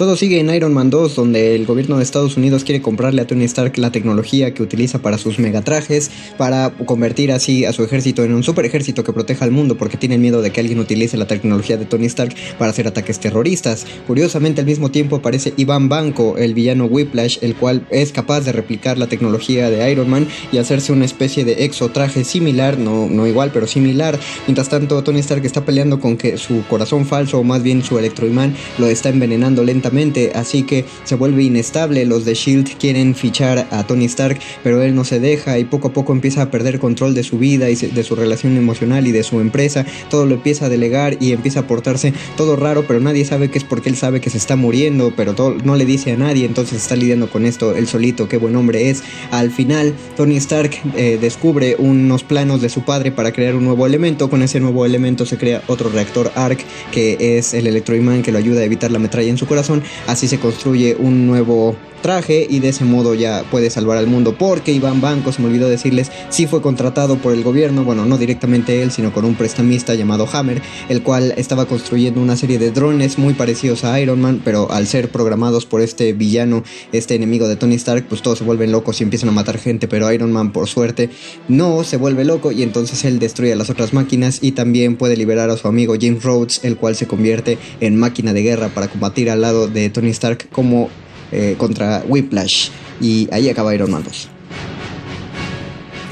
Todo 0.00 0.16
sigue 0.16 0.40
en 0.40 0.48
Iron 0.48 0.72
Man 0.72 0.88
2, 0.88 1.14
donde 1.14 1.54
el 1.54 1.66
gobierno 1.66 1.98
de 1.98 2.04
Estados 2.04 2.38
Unidos 2.38 2.64
quiere 2.64 2.80
comprarle 2.80 3.20
a 3.20 3.26
Tony 3.26 3.44
Stark 3.44 3.76
la 3.76 3.92
tecnología 3.92 4.54
que 4.54 4.62
utiliza 4.62 5.00
para 5.00 5.18
sus 5.18 5.38
megatrajes, 5.38 6.10
para 6.38 6.70
convertir 6.70 7.30
así 7.32 7.66
a 7.66 7.74
su 7.74 7.84
ejército 7.84 8.24
en 8.24 8.32
un 8.32 8.42
super 8.42 8.64
ejército 8.64 9.04
que 9.04 9.12
proteja 9.12 9.44
al 9.44 9.50
mundo, 9.50 9.76
porque 9.76 9.98
tienen 9.98 10.22
miedo 10.22 10.40
de 10.40 10.52
que 10.52 10.60
alguien 10.60 10.78
utilice 10.78 11.18
la 11.18 11.26
tecnología 11.26 11.76
de 11.76 11.84
Tony 11.84 12.06
Stark 12.06 12.34
para 12.58 12.70
hacer 12.70 12.86
ataques 12.86 13.20
terroristas. 13.20 13.84
Curiosamente, 14.06 14.62
al 14.62 14.66
mismo 14.66 14.90
tiempo 14.90 15.16
aparece 15.16 15.52
Iván 15.58 15.90
Banco, 15.90 16.38
el 16.38 16.54
villano 16.54 16.86
Whiplash, 16.86 17.36
el 17.42 17.54
cual 17.54 17.86
es 17.90 18.10
capaz 18.10 18.40
de 18.40 18.52
replicar 18.52 18.96
la 18.96 19.06
tecnología 19.06 19.68
de 19.68 19.92
Iron 19.92 20.08
Man 20.08 20.26
y 20.50 20.56
hacerse 20.56 20.94
una 20.94 21.04
especie 21.04 21.44
de 21.44 21.66
exotraje 21.66 22.24
similar, 22.24 22.78
no, 22.78 23.06
no 23.06 23.26
igual, 23.26 23.50
pero 23.52 23.66
similar. 23.66 24.18
Mientras 24.46 24.70
tanto, 24.70 25.04
Tony 25.04 25.18
Stark 25.18 25.44
está 25.44 25.66
peleando 25.66 26.00
con 26.00 26.16
que 26.16 26.38
su 26.38 26.64
corazón 26.68 27.04
falso, 27.04 27.38
o 27.38 27.44
más 27.44 27.62
bien 27.62 27.84
su 27.84 27.98
electroimán, 27.98 28.54
lo 28.78 28.86
está 28.86 29.10
envenenando 29.10 29.62
lentamente 29.62 29.89
así 30.34 30.62
que 30.62 30.84
se 31.04 31.14
vuelve 31.14 31.42
inestable. 31.42 32.04
Los 32.04 32.24
de 32.24 32.34
Shield 32.34 32.78
quieren 32.78 33.14
fichar 33.14 33.66
a 33.70 33.86
Tony 33.86 34.04
Stark, 34.06 34.38
pero 34.62 34.82
él 34.82 34.94
no 34.94 35.04
se 35.04 35.20
deja 35.20 35.58
y 35.58 35.64
poco 35.64 35.88
a 35.88 35.92
poco 35.92 36.12
empieza 36.12 36.42
a 36.42 36.50
perder 36.50 36.78
control 36.78 37.14
de 37.14 37.22
su 37.22 37.38
vida 37.38 37.70
y 37.70 37.74
de 37.74 38.04
su 38.04 38.14
relación 38.14 38.56
emocional 38.56 39.06
y 39.06 39.12
de 39.12 39.22
su 39.22 39.40
empresa. 39.40 39.84
Todo 40.08 40.26
lo 40.26 40.34
empieza 40.34 40.66
a 40.66 40.68
delegar 40.68 41.16
y 41.20 41.32
empieza 41.32 41.60
a 41.60 41.66
portarse 41.66 42.12
todo 42.36 42.56
raro, 42.56 42.84
pero 42.86 43.00
nadie 43.00 43.24
sabe 43.24 43.50
que 43.50 43.58
es 43.58 43.64
porque 43.64 43.88
él 43.88 43.96
sabe 43.96 44.20
que 44.20 44.30
se 44.30 44.38
está 44.38 44.56
muriendo, 44.56 45.12
pero 45.16 45.34
todo, 45.34 45.56
no 45.64 45.76
le 45.76 45.84
dice 45.84 46.12
a 46.12 46.16
nadie, 46.16 46.46
entonces 46.46 46.82
está 46.82 46.96
lidiando 46.96 47.30
con 47.30 47.46
esto 47.46 47.74
él 47.74 47.86
solito. 47.86 48.28
Qué 48.28 48.36
buen 48.36 48.56
hombre 48.56 48.90
es. 48.90 49.02
Al 49.30 49.50
final, 49.50 49.94
Tony 50.16 50.36
Stark 50.36 50.70
eh, 50.96 51.18
descubre 51.20 51.76
unos 51.78 52.24
planos 52.24 52.60
de 52.60 52.68
su 52.68 52.82
padre 52.82 53.12
para 53.12 53.32
crear 53.32 53.54
un 53.54 53.64
nuevo 53.64 53.86
elemento. 53.86 54.30
Con 54.30 54.42
ese 54.42 54.60
nuevo 54.60 54.86
elemento 54.86 55.26
se 55.26 55.36
crea 55.36 55.62
otro 55.66 55.90
reactor 55.90 56.32
ARC, 56.34 56.60
que 56.92 57.38
es 57.38 57.54
el 57.54 57.66
electroimán 57.66 58.22
que 58.22 58.32
lo 58.32 58.38
ayuda 58.38 58.60
a 58.60 58.64
evitar 58.64 58.90
la 58.90 58.98
metralla 58.98 59.30
en 59.30 59.38
su 59.38 59.46
corazón 59.46 59.79
Así 60.06 60.28
se 60.28 60.38
construye 60.38 60.96
un 60.98 61.26
nuevo 61.26 61.76
traje 62.00 62.46
y 62.48 62.60
de 62.60 62.70
ese 62.70 62.84
modo 62.84 63.14
ya 63.14 63.44
puede 63.50 63.70
salvar 63.70 63.98
al 63.98 64.06
mundo 64.06 64.34
porque 64.38 64.72
Iván 64.72 65.00
Banco, 65.00 65.32
se 65.32 65.42
me 65.42 65.48
olvidó 65.48 65.68
decirles, 65.68 66.10
sí 66.30 66.46
fue 66.46 66.62
contratado 66.62 67.18
por 67.18 67.32
el 67.32 67.42
gobierno, 67.42 67.84
bueno, 67.84 68.06
no 68.06 68.18
directamente 68.18 68.82
él, 68.82 68.90
sino 68.90 69.12
con 69.12 69.24
un 69.24 69.34
prestamista 69.34 69.94
llamado 69.94 70.28
Hammer, 70.32 70.62
el 70.88 71.02
cual 71.02 71.34
estaba 71.36 71.66
construyendo 71.66 72.20
una 72.20 72.36
serie 72.36 72.58
de 72.58 72.70
drones 72.70 73.18
muy 73.18 73.34
parecidos 73.34 73.84
a 73.84 74.00
Iron 74.00 74.20
Man, 74.20 74.40
pero 74.44 74.70
al 74.70 74.86
ser 74.86 75.10
programados 75.10 75.66
por 75.66 75.80
este 75.80 76.12
villano, 76.12 76.64
este 76.92 77.14
enemigo 77.14 77.48
de 77.48 77.56
Tony 77.56 77.74
Stark, 77.74 78.06
pues 78.08 78.22
todos 78.22 78.38
se 78.38 78.44
vuelven 78.44 78.72
locos 78.72 79.00
y 79.00 79.04
empiezan 79.04 79.28
a 79.28 79.32
matar 79.32 79.58
gente, 79.58 79.88
pero 79.88 80.10
Iron 80.12 80.32
Man 80.32 80.52
por 80.52 80.68
suerte 80.68 81.10
no 81.48 81.84
se 81.84 81.96
vuelve 81.96 82.24
loco 82.24 82.52
y 82.52 82.62
entonces 82.62 83.04
él 83.04 83.18
destruye 83.18 83.52
a 83.52 83.56
las 83.56 83.70
otras 83.70 83.92
máquinas 83.92 84.38
y 84.40 84.52
también 84.52 84.96
puede 84.96 85.16
liberar 85.16 85.50
a 85.50 85.56
su 85.56 85.68
amigo 85.68 85.94
James 86.00 86.22
Rhodes, 86.22 86.60
el 86.64 86.76
cual 86.76 86.96
se 86.96 87.06
convierte 87.06 87.58
en 87.80 87.96
máquina 87.96 88.32
de 88.32 88.42
guerra 88.42 88.68
para 88.68 88.88
combatir 88.88 89.30
al 89.30 89.42
lado 89.42 89.59
de 89.68 89.90
Tony 89.90 90.10
Stark 90.10 90.48
como 90.50 90.88
eh, 91.32 91.54
contra 91.58 92.02
Whiplash. 92.06 92.70
Y 93.00 93.28
ahí 93.32 93.48
acaba 93.48 93.74
Iron 93.74 93.90
Man 93.90 94.04
2. 94.04 94.28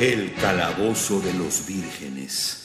El 0.01 0.33
calabozo 0.35 1.21
de 1.21 1.35
los 1.35 1.67
vírgenes. 1.67 2.58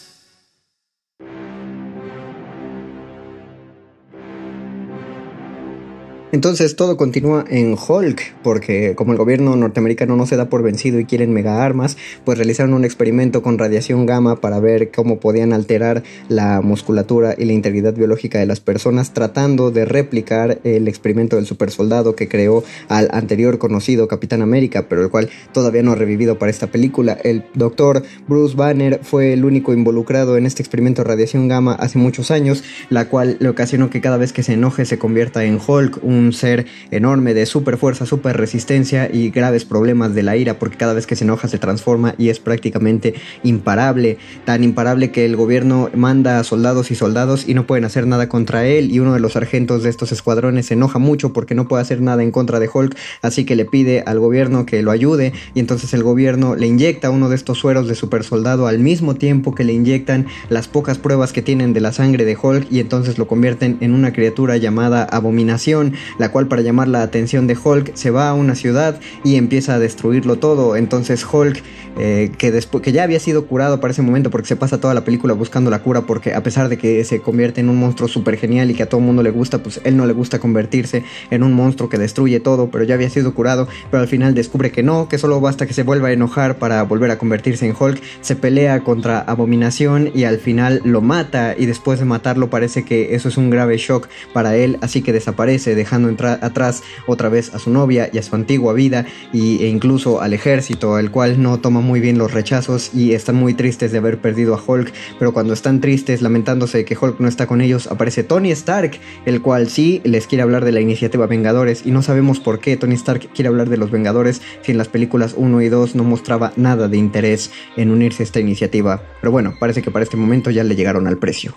Entonces 6.34 6.76
todo 6.76 6.98
continúa 6.98 7.46
en 7.48 7.76
Hulk, 7.76 8.38
porque 8.42 8.96
como 8.96 9.12
el 9.12 9.20
gobierno 9.20 9.56
norteamericano 9.56 10.16
no 10.16 10.26
se 10.26 10.36
da 10.36 10.50
por 10.50 10.64
vencido 10.64 11.00
y 11.00 11.06
quieren 11.06 11.32
mega 11.32 11.64
armas, 11.64 11.96
pues 12.26 12.40
realizaron 12.40 12.74
un 12.74 12.86
experimento 12.86 13.44
con 13.44 13.60
radiación 13.60 14.08
gamma 14.08 14.42
para 14.42 14.60
ver 14.60 14.90
cómo 14.90 15.20
podían 15.20 15.54
alterar 15.54 16.02
la 16.30 16.62
musculatura 16.62 17.36
y 17.38 17.46
la 17.46 17.54
integridad 17.54 17.94
biológica 17.94 18.40
de 18.40 18.48
las 18.48 18.62
personas, 18.62 19.14
tratando 19.14 19.70
de 19.70 19.86
replicar 19.86 20.58
el 20.64 20.88
experimento 20.88 21.36
del 21.36 21.46
super 21.46 21.70
soldado 21.70 22.16
que 22.16 22.28
creó 22.28 22.64
al 22.90 23.10
anterior 23.12 23.60
conocido 23.60 24.08
Capitán 24.08 24.42
América, 24.42 24.88
pero 24.90 25.04
el 25.04 25.12
cual 25.12 25.30
todavía 25.52 25.84
no 25.84 25.92
ha 25.92 25.96
revivido 25.96 26.40
para 26.40 26.50
esta 26.50 26.66
película. 26.66 27.16
El 27.24 27.46
doctor 27.54 28.02
Bruce 28.28 28.56
Banner 28.56 29.02
fue 29.04 29.34
el 29.34 29.46
único 29.46 29.72
involucrado 29.72 30.36
en 30.36 30.48
este 30.48 30.64
experimento 30.64 31.04
de 31.04 31.10
radiación 31.10 31.48
gamma 31.48 31.76
hace 31.76 32.00
muchos 32.00 32.32
años, 32.32 32.64
la 32.90 33.08
cual 33.08 33.38
le 33.40 33.50
ocasionó 33.50 33.92
que 33.92 34.02
cada 34.02 34.18
vez 34.18 34.34
que 34.34 34.42
se 34.42 34.54
enoje 34.54 34.86
se 34.86 34.98
convierta 34.98 35.44
en 35.44 35.60
Hulk, 35.64 36.04
un 36.04 36.23
un 36.24 36.34
ser 36.34 36.66
enorme 36.92 37.34
de 37.34 37.46
super 37.46 37.78
fuerza, 37.78 38.06
super 38.06 38.38
resistencia 38.38 39.10
y 39.12 39.30
graves 39.30 39.66
problemas 39.66 40.16
de 40.16 40.24
la 40.24 40.38
ira, 40.38 40.60
porque 40.60 40.78
cada 40.78 40.94
vez 40.94 41.08
que 41.08 41.16
se 41.16 41.24
enoja 41.24 41.48
se 41.48 41.60
transforma 41.60 42.16
y 42.18 42.30
es 42.30 42.40
prácticamente 42.40 43.14
imparable, 43.44 44.18
tan 44.46 44.64
imparable 44.64 45.12
que 45.12 45.26
el 45.26 45.36
gobierno 45.36 45.90
manda 45.96 46.40
a 46.40 46.44
soldados 46.44 46.92
y 46.92 46.96
soldados 46.96 47.48
y 47.48 47.54
no 47.54 47.68
pueden 47.68 47.86
hacer 47.86 48.08
nada 48.08 48.30
contra 48.30 48.66
él. 48.66 48.92
Y 48.92 49.00
uno 49.00 49.14
de 49.14 49.20
los 49.20 49.34
sargentos 49.34 49.84
de 49.84 49.90
estos 49.90 50.12
escuadrones 50.12 50.68
se 50.68 50.74
enoja 50.74 51.00
mucho 51.00 51.34
porque 51.34 51.56
no 51.56 51.68
puede 51.68 51.82
hacer 51.82 52.02
nada 52.02 52.24
en 52.24 52.32
contra 52.32 52.60
de 52.60 52.70
Hulk, 52.74 52.96
así 53.22 53.46
que 53.46 53.56
le 53.56 53.66
pide 53.66 54.04
al 54.06 54.20
gobierno 54.20 54.66
que 54.66 54.82
lo 54.82 54.92
ayude. 54.92 55.34
Y 55.54 55.60
entonces 55.60 55.94
el 55.94 56.04
gobierno 56.04 56.56
le 56.56 56.68
inyecta 56.68 57.10
uno 57.10 57.30
de 57.30 57.36
estos 57.36 57.60
sueros 57.60 57.88
de 57.88 57.96
super 57.96 58.24
soldado 58.24 58.68
al 58.68 58.80
mismo 58.80 59.16
tiempo 59.16 59.56
que 59.56 59.64
le 59.64 59.74
inyectan 59.74 60.28
las 60.50 60.68
pocas 60.68 60.98
pruebas 60.98 61.34
que 61.34 61.42
tienen 61.42 61.74
de 61.74 61.82
la 61.82 61.92
sangre 61.92 62.26
de 62.26 62.38
Hulk 62.42 62.68
y 62.72 62.80
entonces 62.80 63.18
lo 63.18 63.28
convierten 63.28 63.78
en 63.82 63.94
una 63.94 64.14
criatura 64.14 64.58
llamada 64.58 65.04
abominación 65.04 65.94
la 66.18 66.32
cual 66.32 66.48
para 66.48 66.62
llamar 66.62 66.88
la 66.88 67.02
atención 67.02 67.48
de 67.48 67.58
Hulk 67.62 67.96
se 67.96 68.12
va 68.12 68.30
a 68.30 68.34
una 68.34 68.56
ciudad 68.56 69.00
y 69.24 69.36
empieza 69.36 69.76
a 69.76 69.80
destruirlo 69.80 70.38
todo. 70.38 70.76
Entonces 70.76 71.26
Hulk, 71.32 71.62
eh, 71.98 72.32
que, 72.38 72.60
que 72.82 72.92
ya 72.92 73.04
había 73.04 73.20
sido 73.20 73.46
curado 73.46 73.80
para 73.80 73.92
ese 73.92 74.02
momento 74.02 74.30
porque 74.30 74.48
se 74.48 74.56
pasa 74.56 74.80
toda 74.80 74.94
la 74.94 75.04
película 75.04 75.34
buscando 75.34 75.70
la 75.70 75.80
cura 75.84 76.02
porque 76.02 76.34
a 76.34 76.42
pesar 76.44 76.70
de 76.70 76.78
que 76.78 77.04
se 77.04 77.20
convierte 77.20 77.62
en 77.62 77.70
un 77.70 77.78
monstruo 77.78 78.08
súper 78.08 78.38
genial 78.38 78.72
y 78.72 78.74
que 78.74 78.84
a 78.84 78.90
todo 78.90 79.00
mundo 79.00 79.24
le 79.24 79.32
gusta, 79.32 79.62
pues 79.62 79.82
él 79.84 79.98
no 79.98 80.06
le 80.06 80.14
gusta 80.14 80.40
convertirse 80.40 81.04
en 81.30 81.44
un 81.44 81.54
monstruo 81.54 81.90
que 81.90 81.98
destruye 81.98 82.40
todo, 82.40 82.70
pero 82.70 82.84
ya 82.84 82.96
había 82.96 83.10
sido 83.10 83.34
curado, 83.34 83.68
pero 83.92 84.02
al 84.02 84.08
final 84.08 84.34
descubre 84.34 84.72
que 84.72 84.84
no, 84.84 85.08
que 85.08 85.18
solo 85.18 85.40
basta 85.40 85.66
que 85.66 85.74
se 85.74 85.84
vuelva 85.84 86.10
a 86.10 86.12
enojar 86.12 86.58
para 86.58 86.84
volver 86.84 87.12
a 87.12 87.18
convertirse 87.18 87.68
en 87.68 87.76
Hulk, 87.80 88.02
se 88.22 88.36
pelea 88.36 88.82
contra 88.82 89.20
Abominación 89.20 90.12
y 90.14 90.24
al 90.24 90.38
final 90.38 90.82
lo 90.84 91.02
mata 91.02 91.56
y 91.58 91.66
después 91.66 92.00
de 92.00 92.06
matarlo 92.06 92.50
parece 92.50 92.84
que 92.84 93.16
eso 93.16 93.30
es 93.30 93.38
un 93.38 93.50
grave 93.50 93.78
shock 93.78 94.08
para 94.34 94.56
él, 94.56 94.78
así 94.82 95.02
que 95.02 95.14
desaparece 95.14 95.76
dejando 95.76 96.03
entrar 96.10 96.40
atrás 96.42 96.84
otra 97.08 97.30
vez 97.30 97.54
a 97.54 97.60
su 97.60 97.70
novia 97.70 98.10
y 98.12 98.18
a 98.18 98.24
su 98.24 98.36
antigua 98.36 98.74
vida 98.74 99.06
y, 99.32 99.64
e 99.64 99.68
incluso 99.68 100.22
al 100.22 100.34
ejército, 100.34 101.00
el 101.00 101.12
cual 101.12 101.42
no 101.42 101.60
toma 101.60 101.82
muy 101.82 102.00
bien 102.00 102.18
los 102.18 102.34
rechazos 102.34 102.92
y 102.94 103.14
están 103.14 103.36
muy 103.36 103.54
tristes 103.54 103.92
de 103.92 103.98
haber 103.98 104.20
perdido 104.20 104.56
a 104.56 104.64
Hulk, 104.66 104.94
pero 105.20 105.34
cuando 105.34 105.54
están 105.54 105.82
tristes 105.82 106.22
lamentándose 106.22 106.80
de 106.80 106.86
que 106.86 106.98
Hulk 107.00 107.20
no 107.20 107.28
está 107.28 107.48
con 107.48 107.62
ellos, 107.62 107.88
aparece 107.88 108.24
Tony 108.24 108.52
Stark, 108.52 109.00
el 109.26 109.42
cual 109.42 109.70
sí 109.70 110.02
les 110.04 110.28
quiere 110.28 110.44
hablar 110.44 110.66
de 110.66 110.72
la 110.72 110.82
iniciativa 110.82 111.28
Vengadores 111.28 111.86
y 111.86 111.92
no 111.92 112.02
sabemos 112.02 112.40
por 112.40 112.60
qué 112.60 112.78
Tony 112.78 112.96
Stark 112.96 113.30
quiere 113.34 113.50
hablar 113.50 113.70
de 113.70 113.78
los 113.78 113.92
Vengadores 113.92 114.42
si 114.62 114.72
en 114.72 114.78
las 114.78 114.88
películas 114.88 115.34
1 115.38 115.62
y 115.62 115.70
2 115.70 115.96
no 115.96 116.04
mostraba 116.04 116.54
nada 116.56 116.88
de 116.88 116.98
interés 116.98 117.52
en 117.78 117.92
unirse 117.92 118.24
a 118.24 118.26
esta 118.26 118.40
iniciativa, 118.40 119.02
pero 119.22 119.32
bueno, 119.32 119.56
parece 119.60 119.82
que 119.82 119.92
para 119.92 120.04
este 120.04 120.18
momento 120.18 120.52
ya 120.52 120.64
le 120.64 120.76
llegaron 120.76 121.08
al 121.08 121.18
precio. 121.18 121.54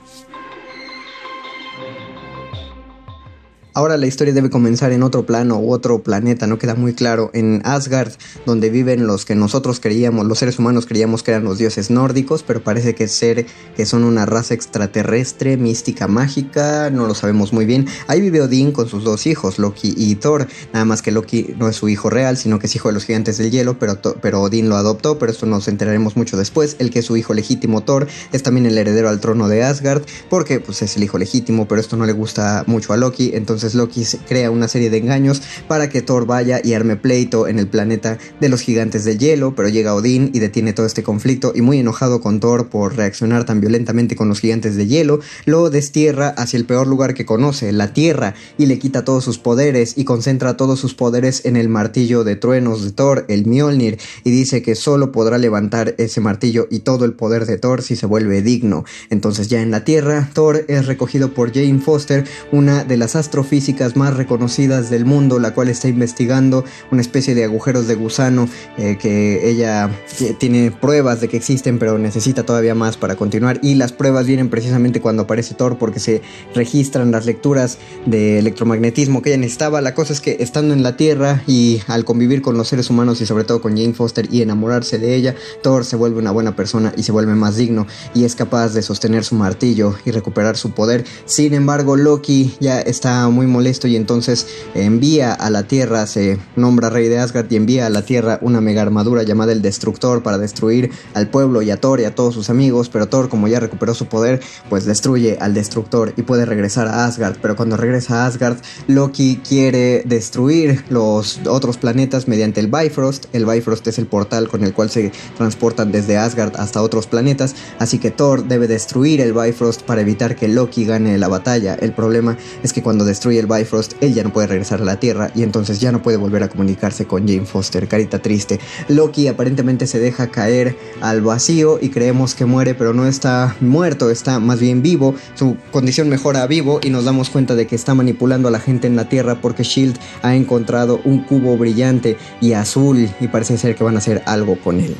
Ahora 3.76 3.98
la 3.98 4.06
historia 4.06 4.32
debe 4.32 4.48
comenzar 4.48 4.90
en 4.92 5.02
otro 5.02 5.26
plano 5.26 5.58
u 5.58 5.70
otro 5.70 6.02
planeta, 6.02 6.46
no 6.46 6.58
queda 6.58 6.74
muy 6.74 6.94
claro, 6.94 7.30
en 7.34 7.60
Asgard, 7.62 8.10
donde 8.46 8.70
viven 8.70 9.06
los 9.06 9.26
que 9.26 9.34
nosotros 9.34 9.80
creíamos, 9.80 10.24
los 10.24 10.38
seres 10.38 10.58
humanos 10.58 10.86
creíamos 10.86 11.22
que 11.22 11.32
eran 11.32 11.44
los 11.44 11.58
dioses 11.58 11.90
nórdicos, 11.90 12.42
pero 12.42 12.64
parece 12.64 12.94
que 12.94 13.06
ser 13.06 13.44
que 13.76 13.84
son 13.84 14.04
una 14.04 14.24
raza 14.24 14.54
extraterrestre, 14.54 15.58
mística, 15.58 16.08
mágica, 16.08 16.88
no 16.88 17.06
lo 17.06 17.14
sabemos 17.14 17.52
muy 17.52 17.66
bien. 17.66 17.86
Ahí 18.06 18.22
vive 18.22 18.40
Odín 18.40 18.72
con 18.72 18.88
sus 18.88 19.04
dos 19.04 19.26
hijos, 19.26 19.58
Loki 19.58 19.92
y 19.94 20.14
Thor, 20.14 20.48
nada 20.72 20.86
más 20.86 21.02
que 21.02 21.10
Loki 21.12 21.54
no 21.58 21.68
es 21.68 21.76
su 21.76 21.90
hijo 21.90 22.08
real, 22.08 22.38
sino 22.38 22.58
que 22.58 22.68
es 22.68 22.76
hijo 22.76 22.88
de 22.88 22.94
los 22.94 23.04
gigantes 23.04 23.36
del 23.36 23.50
hielo, 23.50 23.78
pero, 23.78 24.00
pero 24.22 24.40
Odín 24.40 24.70
lo 24.70 24.76
adoptó, 24.76 25.18
pero 25.18 25.30
esto 25.30 25.44
nos 25.44 25.68
enteraremos 25.68 26.16
mucho 26.16 26.38
después. 26.38 26.76
El 26.78 26.90
que 26.90 27.00
es 27.00 27.04
su 27.04 27.18
hijo 27.18 27.34
legítimo 27.34 27.82
Thor 27.82 28.06
es 28.32 28.42
también 28.42 28.64
el 28.64 28.78
heredero 28.78 29.10
al 29.10 29.20
trono 29.20 29.48
de 29.48 29.64
Asgard, 29.64 30.00
porque 30.30 30.60
pues 30.60 30.80
es 30.80 30.96
el 30.96 31.02
hijo 31.02 31.18
legítimo, 31.18 31.68
pero 31.68 31.78
esto 31.78 31.98
no 31.98 32.06
le 32.06 32.14
gusta 32.14 32.64
mucho 32.66 32.94
a 32.94 32.96
Loki, 32.96 33.32
entonces 33.34 33.65
Loki 33.74 34.04
crea 34.28 34.50
una 34.50 34.68
serie 34.68 34.90
de 34.90 34.98
engaños 34.98 35.42
para 35.68 35.88
que 35.88 36.02
Thor 36.02 36.26
vaya 36.26 36.60
y 36.62 36.74
arme 36.74 36.96
pleito 36.96 37.48
en 37.48 37.58
el 37.58 37.68
planeta 37.68 38.18
de 38.40 38.48
los 38.48 38.60
gigantes 38.60 39.04
del 39.04 39.18
hielo, 39.18 39.54
pero 39.54 39.68
llega 39.68 39.94
Odín 39.94 40.30
y 40.32 40.38
detiene 40.38 40.72
todo 40.72 40.86
este 40.86 41.02
conflicto 41.02 41.52
y 41.54 41.62
muy 41.62 41.78
enojado 41.78 42.20
con 42.20 42.40
Thor 42.40 42.68
por 42.68 42.96
reaccionar 42.96 43.44
tan 43.44 43.60
violentamente 43.60 44.16
con 44.16 44.28
los 44.28 44.40
gigantes 44.40 44.76
de 44.76 44.86
hielo, 44.86 45.20
lo 45.44 45.70
destierra 45.70 46.28
hacia 46.28 46.56
el 46.58 46.66
peor 46.66 46.86
lugar 46.86 47.14
que 47.14 47.26
conoce, 47.26 47.72
la 47.72 47.92
Tierra, 47.92 48.34
y 48.58 48.66
le 48.66 48.78
quita 48.78 49.04
todos 49.04 49.24
sus 49.24 49.38
poderes 49.38 49.94
y 49.96 50.04
concentra 50.04 50.56
todos 50.56 50.78
sus 50.78 50.94
poderes 50.94 51.44
en 51.44 51.56
el 51.56 51.68
martillo 51.68 52.24
de 52.24 52.36
truenos 52.36 52.84
de 52.84 52.92
Thor, 52.92 53.24
el 53.28 53.46
Mjolnir, 53.46 53.98
y 54.24 54.30
dice 54.30 54.62
que 54.62 54.74
solo 54.74 55.12
podrá 55.12 55.38
levantar 55.38 55.94
ese 55.98 56.20
martillo 56.20 56.68
y 56.70 56.80
todo 56.80 57.04
el 57.04 57.14
poder 57.14 57.46
de 57.46 57.58
Thor 57.58 57.82
si 57.82 57.96
se 57.96 58.06
vuelve 58.06 58.42
digno. 58.42 58.84
Entonces 59.10 59.48
ya 59.48 59.62
en 59.62 59.70
la 59.70 59.84
Tierra, 59.84 60.30
Thor 60.34 60.64
es 60.68 60.86
recogido 60.86 61.32
por 61.34 61.52
Jane 61.52 61.80
Foster, 61.80 62.24
una 62.52 62.84
de 62.84 62.96
las 62.96 63.16
astrofísicas 63.16 63.55
más 63.94 64.14
reconocidas 64.14 64.90
del 64.90 65.04
mundo, 65.04 65.38
la 65.38 65.52
cual 65.54 65.68
está 65.68 65.88
investigando 65.88 66.64
una 66.90 67.00
especie 67.00 67.34
de 67.34 67.44
agujeros 67.44 67.86
de 67.86 67.94
gusano 67.94 68.48
eh, 68.78 68.96
que 69.00 69.48
ella 69.48 69.90
tiene 70.38 70.70
pruebas 70.70 71.20
de 71.20 71.28
que 71.28 71.36
existen, 71.36 71.78
pero 71.78 71.98
necesita 71.98 72.44
todavía 72.44 72.74
más 72.74 72.96
para 72.96 73.16
continuar. 73.16 73.58
Y 73.62 73.74
las 73.74 73.92
pruebas 73.92 74.26
vienen 74.26 74.50
precisamente 74.50 75.00
cuando 75.00 75.22
aparece 75.22 75.54
Thor, 75.54 75.78
porque 75.78 76.00
se 76.00 76.22
registran 76.54 77.10
las 77.10 77.26
lecturas 77.26 77.78
de 78.04 78.38
electromagnetismo 78.38 79.22
que 79.22 79.30
ella 79.30 79.38
necesitaba. 79.38 79.80
La 79.80 79.94
cosa 79.94 80.12
es 80.12 80.20
que 80.20 80.36
estando 80.40 80.74
en 80.74 80.82
la 80.82 80.96
Tierra 80.96 81.42
y 81.46 81.80
al 81.86 82.04
convivir 82.04 82.42
con 82.42 82.56
los 82.56 82.68
seres 82.68 82.90
humanos 82.90 83.20
y 83.20 83.26
sobre 83.26 83.44
todo 83.44 83.60
con 83.60 83.76
Jane 83.76 83.94
Foster 83.94 84.28
y 84.30 84.42
enamorarse 84.42 84.98
de 84.98 85.14
ella, 85.14 85.34
Thor 85.62 85.84
se 85.84 85.96
vuelve 85.96 86.18
una 86.18 86.30
buena 86.30 86.56
persona 86.56 86.92
y 86.96 87.02
se 87.02 87.12
vuelve 87.12 87.34
más 87.34 87.56
digno 87.56 87.86
y 88.14 88.24
es 88.24 88.34
capaz 88.34 88.74
de 88.74 88.82
sostener 88.82 89.24
su 89.24 89.34
martillo 89.34 89.94
y 90.04 90.10
recuperar 90.10 90.56
su 90.56 90.70
poder. 90.70 91.04
Sin 91.24 91.54
embargo, 91.54 91.96
Loki 91.96 92.54
ya 92.60 92.80
está 92.80 93.28
muy 93.28 93.45
molesto 93.46 93.88
y 93.88 93.96
entonces 93.96 94.46
envía 94.74 95.32
a 95.32 95.50
la 95.50 95.64
Tierra, 95.64 96.06
se 96.06 96.38
nombra 96.56 96.90
rey 96.90 97.08
de 97.08 97.18
Asgard 97.18 97.50
y 97.50 97.56
envía 97.56 97.86
a 97.86 97.90
la 97.90 98.02
Tierra 98.02 98.38
una 98.42 98.60
mega 98.60 98.82
armadura 98.82 99.22
llamada 99.22 99.52
el 99.52 99.62
Destructor 99.62 100.22
para 100.22 100.38
destruir 100.38 100.90
al 101.14 101.28
pueblo 101.28 101.62
y 101.62 101.70
a 101.70 101.76
Thor 101.78 102.00
y 102.00 102.04
a 102.04 102.14
todos 102.14 102.34
sus 102.34 102.50
amigos, 102.50 102.88
pero 102.88 103.08
Thor 103.08 103.28
como 103.28 103.48
ya 103.48 103.60
recuperó 103.60 103.94
su 103.94 104.06
poder, 104.06 104.40
pues 104.68 104.84
destruye 104.84 105.38
al 105.40 105.54
Destructor 105.54 106.12
y 106.16 106.22
puede 106.22 106.44
regresar 106.44 106.88
a 106.88 107.06
Asgard, 107.06 107.36
pero 107.40 107.56
cuando 107.56 107.76
regresa 107.76 108.24
a 108.24 108.26
Asgard, 108.26 108.58
Loki 108.86 109.40
quiere 109.46 110.02
destruir 110.06 110.84
los 110.88 111.40
otros 111.46 111.76
planetas 111.76 112.28
mediante 112.28 112.60
el 112.60 112.68
Bifrost. 112.68 113.26
El 113.32 113.46
Bifrost 113.46 113.86
es 113.86 113.98
el 113.98 114.06
portal 114.06 114.48
con 114.48 114.64
el 114.64 114.72
cual 114.72 114.90
se 114.90 115.12
transportan 115.36 115.92
desde 115.92 116.16
Asgard 116.16 116.56
hasta 116.56 116.82
otros 116.82 117.06
planetas, 117.06 117.54
así 117.78 117.98
que 117.98 118.10
Thor 118.10 118.46
debe 118.46 118.68
destruir 118.68 119.20
el 119.20 119.32
Bifrost 119.32 119.82
para 119.82 120.00
evitar 120.00 120.36
que 120.36 120.48
Loki 120.48 120.84
gane 120.84 121.18
la 121.18 121.28
batalla. 121.28 121.74
El 121.74 121.92
problema 121.92 122.36
es 122.62 122.72
que 122.72 122.82
cuando 122.82 123.04
destruye 123.04 123.35
el 123.38 123.46
Bifrost, 123.46 123.94
él 124.00 124.14
ya 124.14 124.22
no 124.22 124.32
puede 124.32 124.46
regresar 124.46 124.80
a 124.80 124.84
la 124.84 124.98
Tierra 124.98 125.30
y 125.34 125.42
entonces 125.42 125.80
ya 125.80 125.92
no 125.92 126.02
puede 126.02 126.16
volver 126.16 126.42
a 126.42 126.48
comunicarse 126.48 127.06
con 127.06 127.26
Jane 127.26 127.46
Foster, 127.46 127.88
carita 127.88 128.20
triste. 128.20 128.60
Loki 128.88 129.28
aparentemente 129.28 129.86
se 129.86 129.98
deja 129.98 130.28
caer 130.28 130.76
al 131.00 131.20
vacío 131.20 131.78
y 131.80 131.90
creemos 131.90 132.34
que 132.34 132.44
muere, 132.44 132.74
pero 132.74 132.92
no 132.94 133.06
está 133.06 133.56
muerto, 133.60 134.10
está 134.10 134.40
más 134.40 134.60
bien 134.60 134.82
vivo. 134.82 135.14
Su 135.34 135.56
condición 135.70 136.08
mejora 136.08 136.42
a 136.42 136.46
vivo 136.46 136.80
y 136.82 136.90
nos 136.90 137.04
damos 137.04 137.30
cuenta 137.30 137.54
de 137.54 137.66
que 137.66 137.76
está 137.76 137.94
manipulando 137.94 138.48
a 138.48 138.50
la 138.50 138.60
gente 138.60 138.86
en 138.86 138.96
la 138.96 139.08
Tierra 139.08 139.40
porque 139.40 139.62
Shield 139.62 139.98
ha 140.22 140.34
encontrado 140.34 141.00
un 141.04 141.24
cubo 141.24 141.56
brillante 141.56 142.16
y 142.40 142.52
azul 142.52 143.08
y 143.20 143.28
parece 143.28 143.58
ser 143.58 143.74
que 143.74 143.84
van 143.84 143.96
a 143.96 143.98
hacer 143.98 144.22
algo 144.26 144.58
con 144.60 144.80
él. 144.80 144.96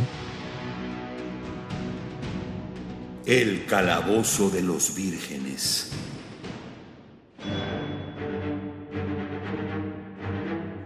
El 3.27 3.66
calabozo 3.66 4.51
de 4.51 4.62
los 4.62 4.94
vírgenes. 4.94 5.86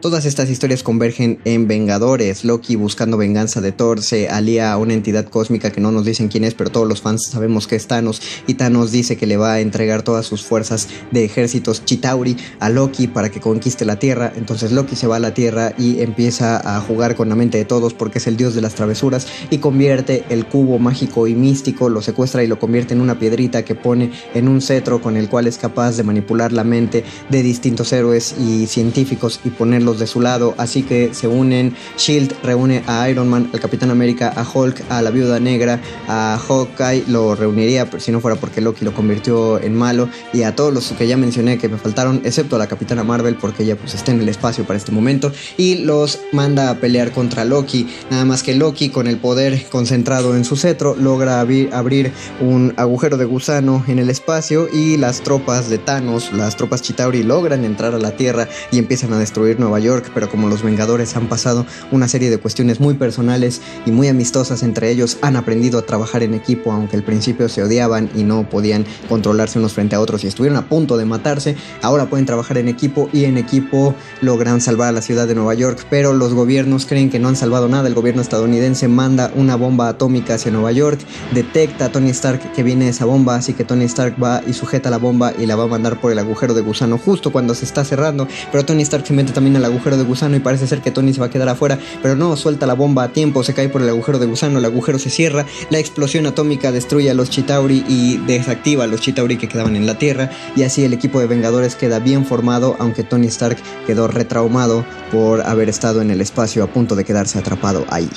Todas 0.01 0.25
estas 0.25 0.49
historias 0.49 0.83
convergen 0.83 1.41
en 1.45 1.69
Vengadores. 1.69 2.43
Loki 2.43 2.75
buscando 2.75 3.19
venganza 3.19 3.61
de 3.61 3.71
Thor 3.71 4.01
se 4.01 4.31
alía 4.31 4.73
a 4.73 4.79
una 4.79 4.95
entidad 4.95 5.27
cósmica 5.27 5.71
que 5.73 5.83
no 5.83 5.93
nos 5.93 6.07
dicen 6.07 6.29
quién 6.29 6.45
es, 6.45 6.55
pero 6.55 6.71
todos 6.71 6.89
los 6.89 7.03
fans 7.03 7.27
sabemos 7.31 7.67
que 7.67 7.77
es 7.77 7.87
Thanos. 7.87 8.23
Y 8.47 8.55
Thanos 8.55 8.93
dice 8.93 9.19
que 9.19 9.27
le 9.27 9.37
va 9.37 9.53
a 9.53 9.61
entregar 9.61 10.01
todas 10.01 10.25
sus 10.25 10.43
fuerzas 10.43 10.89
de 11.11 11.27
ejércitos 11.27 11.85
Chitauri 11.85 12.39
a 12.61 12.71
Loki 12.71 13.09
para 13.09 13.31
que 13.31 13.41
conquiste 13.41 13.85
la 13.85 13.99
Tierra. 13.99 14.33
Entonces 14.37 14.73
Loki 14.73 14.97
se 14.97 15.07
va 15.07 15.17
a 15.17 15.21
la 15.21 15.35
Tierra 15.35 15.75
y 15.77 16.01
empieza 16.01 16.79
a 16.79 16.81
jugar 16.81 17.15
con 17.15 17.29
la 17.29 17.37
mente 17.37 17.59
de 17.59 17.67
todos 17.67 17.93
porque 17.93 18.21
es 18.21 18.27
el 18.27 18.39
dios 18.39 18.55
de 18.55 18.63
las 18.63 18.75
travesuras 18.75 19.27
y 19.51 19.59
convierte 19.59 20.25
el 20.31 20.47
cubo 20.47 20.79
mágico 20.79 21.27
y 21.27 21.35
místico, 21.35 21.91
lo 21.91 22.01
secuestra 22.01 22.43
y 22.43 22.47
lo 22.47 22.59
convierte 22.59 22.95
en 22.95 23.03
una 23.03 23.19
piedrita 23.19 23.67
que 23.67 23.75
pone 23.75 24.13
en 24.33 24.49
un 24.49 24.63
cetro 24.63 25.03
con 25.03 25.19
el 25.19 25.29
cual 25.29 25.47
es 25.47 25.59
capaz 25.59 25.99
de 25.99 26.05
manipular 26.05 26.53
la 26.53 26.65
mente 26.65 27.05
de 27.29 27.43
distintos 27.43 27.93
héroes 27.93 28.35
y 28.41 28.67
científicos 28.67 29.41
y 29.45 29.51
ponerlos 29.51 29.90
de 29.99 30.07
su 30.07 30.21
lado, 30.21 30.55
así 30.59 30.83
que 30.83 31.13
se 31.13 31.29
unen. 31.29 31.75
Shield 31.97 32.35
reúne 32.43 32.83
a 32.87 33.09
Iron 33.09 33.29
Man, 33.29 33.51
al 33.53 33.61
Capitán 33.61 33.91
América, 33.91 34.33
a 34.35 34.47
Hulk, 34.49 34.85
a 34.89 35.03
la 35.03 35.11
Viuda 35.11 35.41
Negra, 35.41 35.81
a 36.09 36.39
Hawkeye, 36.39 37.05
lo 37.09 37.35
reuniría 37.35 37.89
si 37.99 38.13
no 38.13 38.21
fuera 38.21 38.37
porque 38.39 38.61
Loki 38.61 38.85
lo 38.85 38.95
convirtió 38.95 39.61
en 39.61 39.75
malo, 39.75 40.09
y 40.33 40.43
a 40.43 40.55
todos 40.55 40.73
los 40.73 40.93
que 40.93 41.07
ya 41.07 41.17
mencioné 41.17 41.59
que 41.59 41.69
me 41.69 41.79
faltaron, 41.79 42.21
excepto 42.25 42.57
a 42.57 42.59
la 42.59 42.67
Capitana 42.67 43.05
Marvel, 43.05 43.37
porque 43.37 43.65
ella 43.65 43.77
pues 43.77 43.95
está 43.95 44.13
en 44.13 44.21
el 44.21 44.29
espacio 44.29 44.65
para 44.65 44.77
este 44.77 44.93
momento, 44.93 45.33
y 45.57 45.77
los 45.77 46.21
manda 46.33 46.71
a 46.71 46.77
pelear 46.77 47.13
contra 47.13 47.45
Loki. 47.45 47.89
Nada 48.11 48.25
más 48.25 48.43
que 48.43 48.55
Loki, 48.55 48.91
con 48.91 49.07
el 49.07 49.17
poder 49.17 49.67
concentrado 49.71 50.37
en 50.37 50.45
su 50.45 50.57
cetro, 50.57 50.95
logra 50.97 51.41
abrir, 51.41 52.13
un 52.41 52.73
agujero 52.77 53.17
de 53.17 53.25
gusano 53.25 53.85
en 53.89 53.99
el 53.99 54.11
espacio, 54.11 54.69
y 54.73 54.97
las 54.97 55.23
tropas 55.23 55.69
de 55.69 55.79
Thanos, 55.79 56.33
las 56.33 56.57
tropas 56.57 56.83
Chitauri, 56.83 57.23
logran 57.23 57.65
entrar 57.65 57.95
a 57.95 57.99
la 57.99 58.13
Tierra 58.13 58.49
y 58.71 58.79
empiezan 58.79 59.13
a 59.13 59.19
destruir 59.19 59.59
Nueva 59.59 59.80
York, 59.81 60.11
pero 60.15 60.31
como 60.31 60.49
los 60.49 60.63
Vengadores 60.63 61.17
han 61.17 61.29
pasado 61.29 61.67
una 61.91 62.09
serie 62.09 62.31
de 62.31 62.39
cuestiones 62.39 62.81
muy 62.81 62.95
personales 62.95 63.61
y 63.87 63.91
muy 63.91 64.09
amistosas 64.09 64.63
entre 64.63 64.91
ellos, 64.91 65.19
han 65.23 65.37
aprendido 65.37 65.79
a 65.79 65.83
trabajar 65.83 66.23
en 66.23 66.35
equipo, 66.35 66.73
aunque 66.73 66.97
al 66.97 67.03
principio 67.03 67.49
se 67.49 67.63
odiaban 67.63 68.11
y 68.15 68.23
no 68.23 68.49
podían 68.49 68.85
controlarse 69.09 69.59
unos 69.59 69.73
frente 69.73 69.97
a 69.97 70.01
otros 70.01 70.25
y 70.25 70.27
estuvieron 70.27 70.59
a 70.59 70.69
punto 70.69 70.97
de 70.97 71.05
matarse, 71.05 71.57
ahora 71.83 72.07
pueden 72.07 72.27
trabajar 72.27 72.59
en 72.59 72.69
equipo 72.69 73.09
y 73.13 73.25
en 73.25 73.39
equipo 73.39 73.95
logran 74.21 74.61
salvar 74.61 74.89
a 74.89 74.93
la 74.93 75.03
ciudad 75.03 75.27
de 75.27 75.35
Nueva 75.35 75.55
York, 75.55 75.87
pero 75.91 76.13
los 76.13 76.35
gobiernos 76.35 76.87
creen 76.87 77.11
que 77.11 77.19
no 77.19 77.29
han 77.29 77.37
salvado 77.37 77.69
nada, 77.69 77.89
el 77.89 77.95
gobierno 77.95 78.23
estadounidense 78.23 78.89
manda 78.89 79.33
una 79.35 79.57
bomba 79.57 79.89
atómica 79.89 80.35
hacia 80.35 80.53
Nueva 80.53 80.73
York, 80.73 81.01
detecta 81.33 81.87
a 81.87 81.93
Tony 81.93 82.11
Stark 82.11 82.53
que 82.53 82.63
viene 82.63 82.89
esa 82.89 83.05
bomba, 83.05 83.37
así 83.37 83.55
que 83.55 83.65
Tony 83.65 83.85
Stark 83.85 84.17
va 84.23 84.43
y 84.47 84.53
sujeta 84.53 84.91
la 84.91 84.99
bomba 84.99 85.33
y 85.39 85.47
la 85.47 85.57
va 85.57 85.65
a 85.65 85.69
mandar 85.69 86.01
por 86.01 86.13
el 86.13 86.19
agujero 86.19 86.55
de 86.55 86.61
gusano 86.61 86.99
justo 86.99 87.33
cuando 87.33 87.55
se 87.55 87.65
está 87.65 87.85
cerrando, 87.85 88.29
pero 88.53 88.65
Tony 88.65 88.83
Stark 88.83 89.07
se 89.07 89.13
mete 89.13 89.33
también 89.33 89.57
a 89.57 89.61
la 89.61 89.69
agujero 89.71 89.97
de 89.97 90.05
gusano 90.05 90.37
y 90.37 90.41
parece 90.41 90.67
ser 90.67 90.81
que 90.81 90.91
Tony 90.91 91.13
se 91.13 91.21
va 91.21 91.27
a 91.27 91.31
quedar 91.31 91.49
afuera, 91.49 91.79
pero 92.03 92.17
no, 92.17 92.37
suelta 92.37 92.67
la 92.67 92.75
bomba 92.75 93.05
a 93.05 93.13
tiempo, 93.13 93.43
se 93.43 93.55
cae 93.55 93.69
por 93.69 93.83
el 93.83 93.89
agujero 93.89 94.19
de 94.19 94.27
gusano, 94.27 94.59
el 94.59 94.65
agujero 94.65 94.99
se 94.99 95.11
cierra, 95.11 95.47
la 95.71 95.79
explosión 95.79 96.27
atómica 96.27 96.73
destruye 96.73 97.11
a 97.11 97.15
los 97.15 97.31
Chitauri 97.31 97.85
y 97.89 98.19
desactiva 98.19 98.85
a 98.85 98.87
los 98.87 99.01
Chitauri 99.01 99.37
que 99.37 99.49
quedaban 99.49 99.77
en 99.77 99.87
la 99.87 99.99
Tierra 99.99 100.31
y 100.57 100.63
así 100.63 100.85
el 100.85 100.93
equipo 100.93 101.21
de 101.21 101.27
Vengadores 101.27 101.75
queda 101.75 101.99
bien 101.99 102.25
formado, 102.25 102.77
aunque 102.79 103.05
Tony 103.05 103.27
Stark 103.29 103.59
quedó 103.87 104.09
retraumado 104.09 104.85
por 105.11 105.43
haber 105.43 105.69
estado 105.69 106.03
en 106.03 106.11
el 106.11 106.21
espacio 106.21 106.65
a 106.65 106.67
punto 106.67 106.97
de 106.97 107.05
quedarse 107.05 107.39
atrapado 107.39 107.85
ahí. 107.89 108.09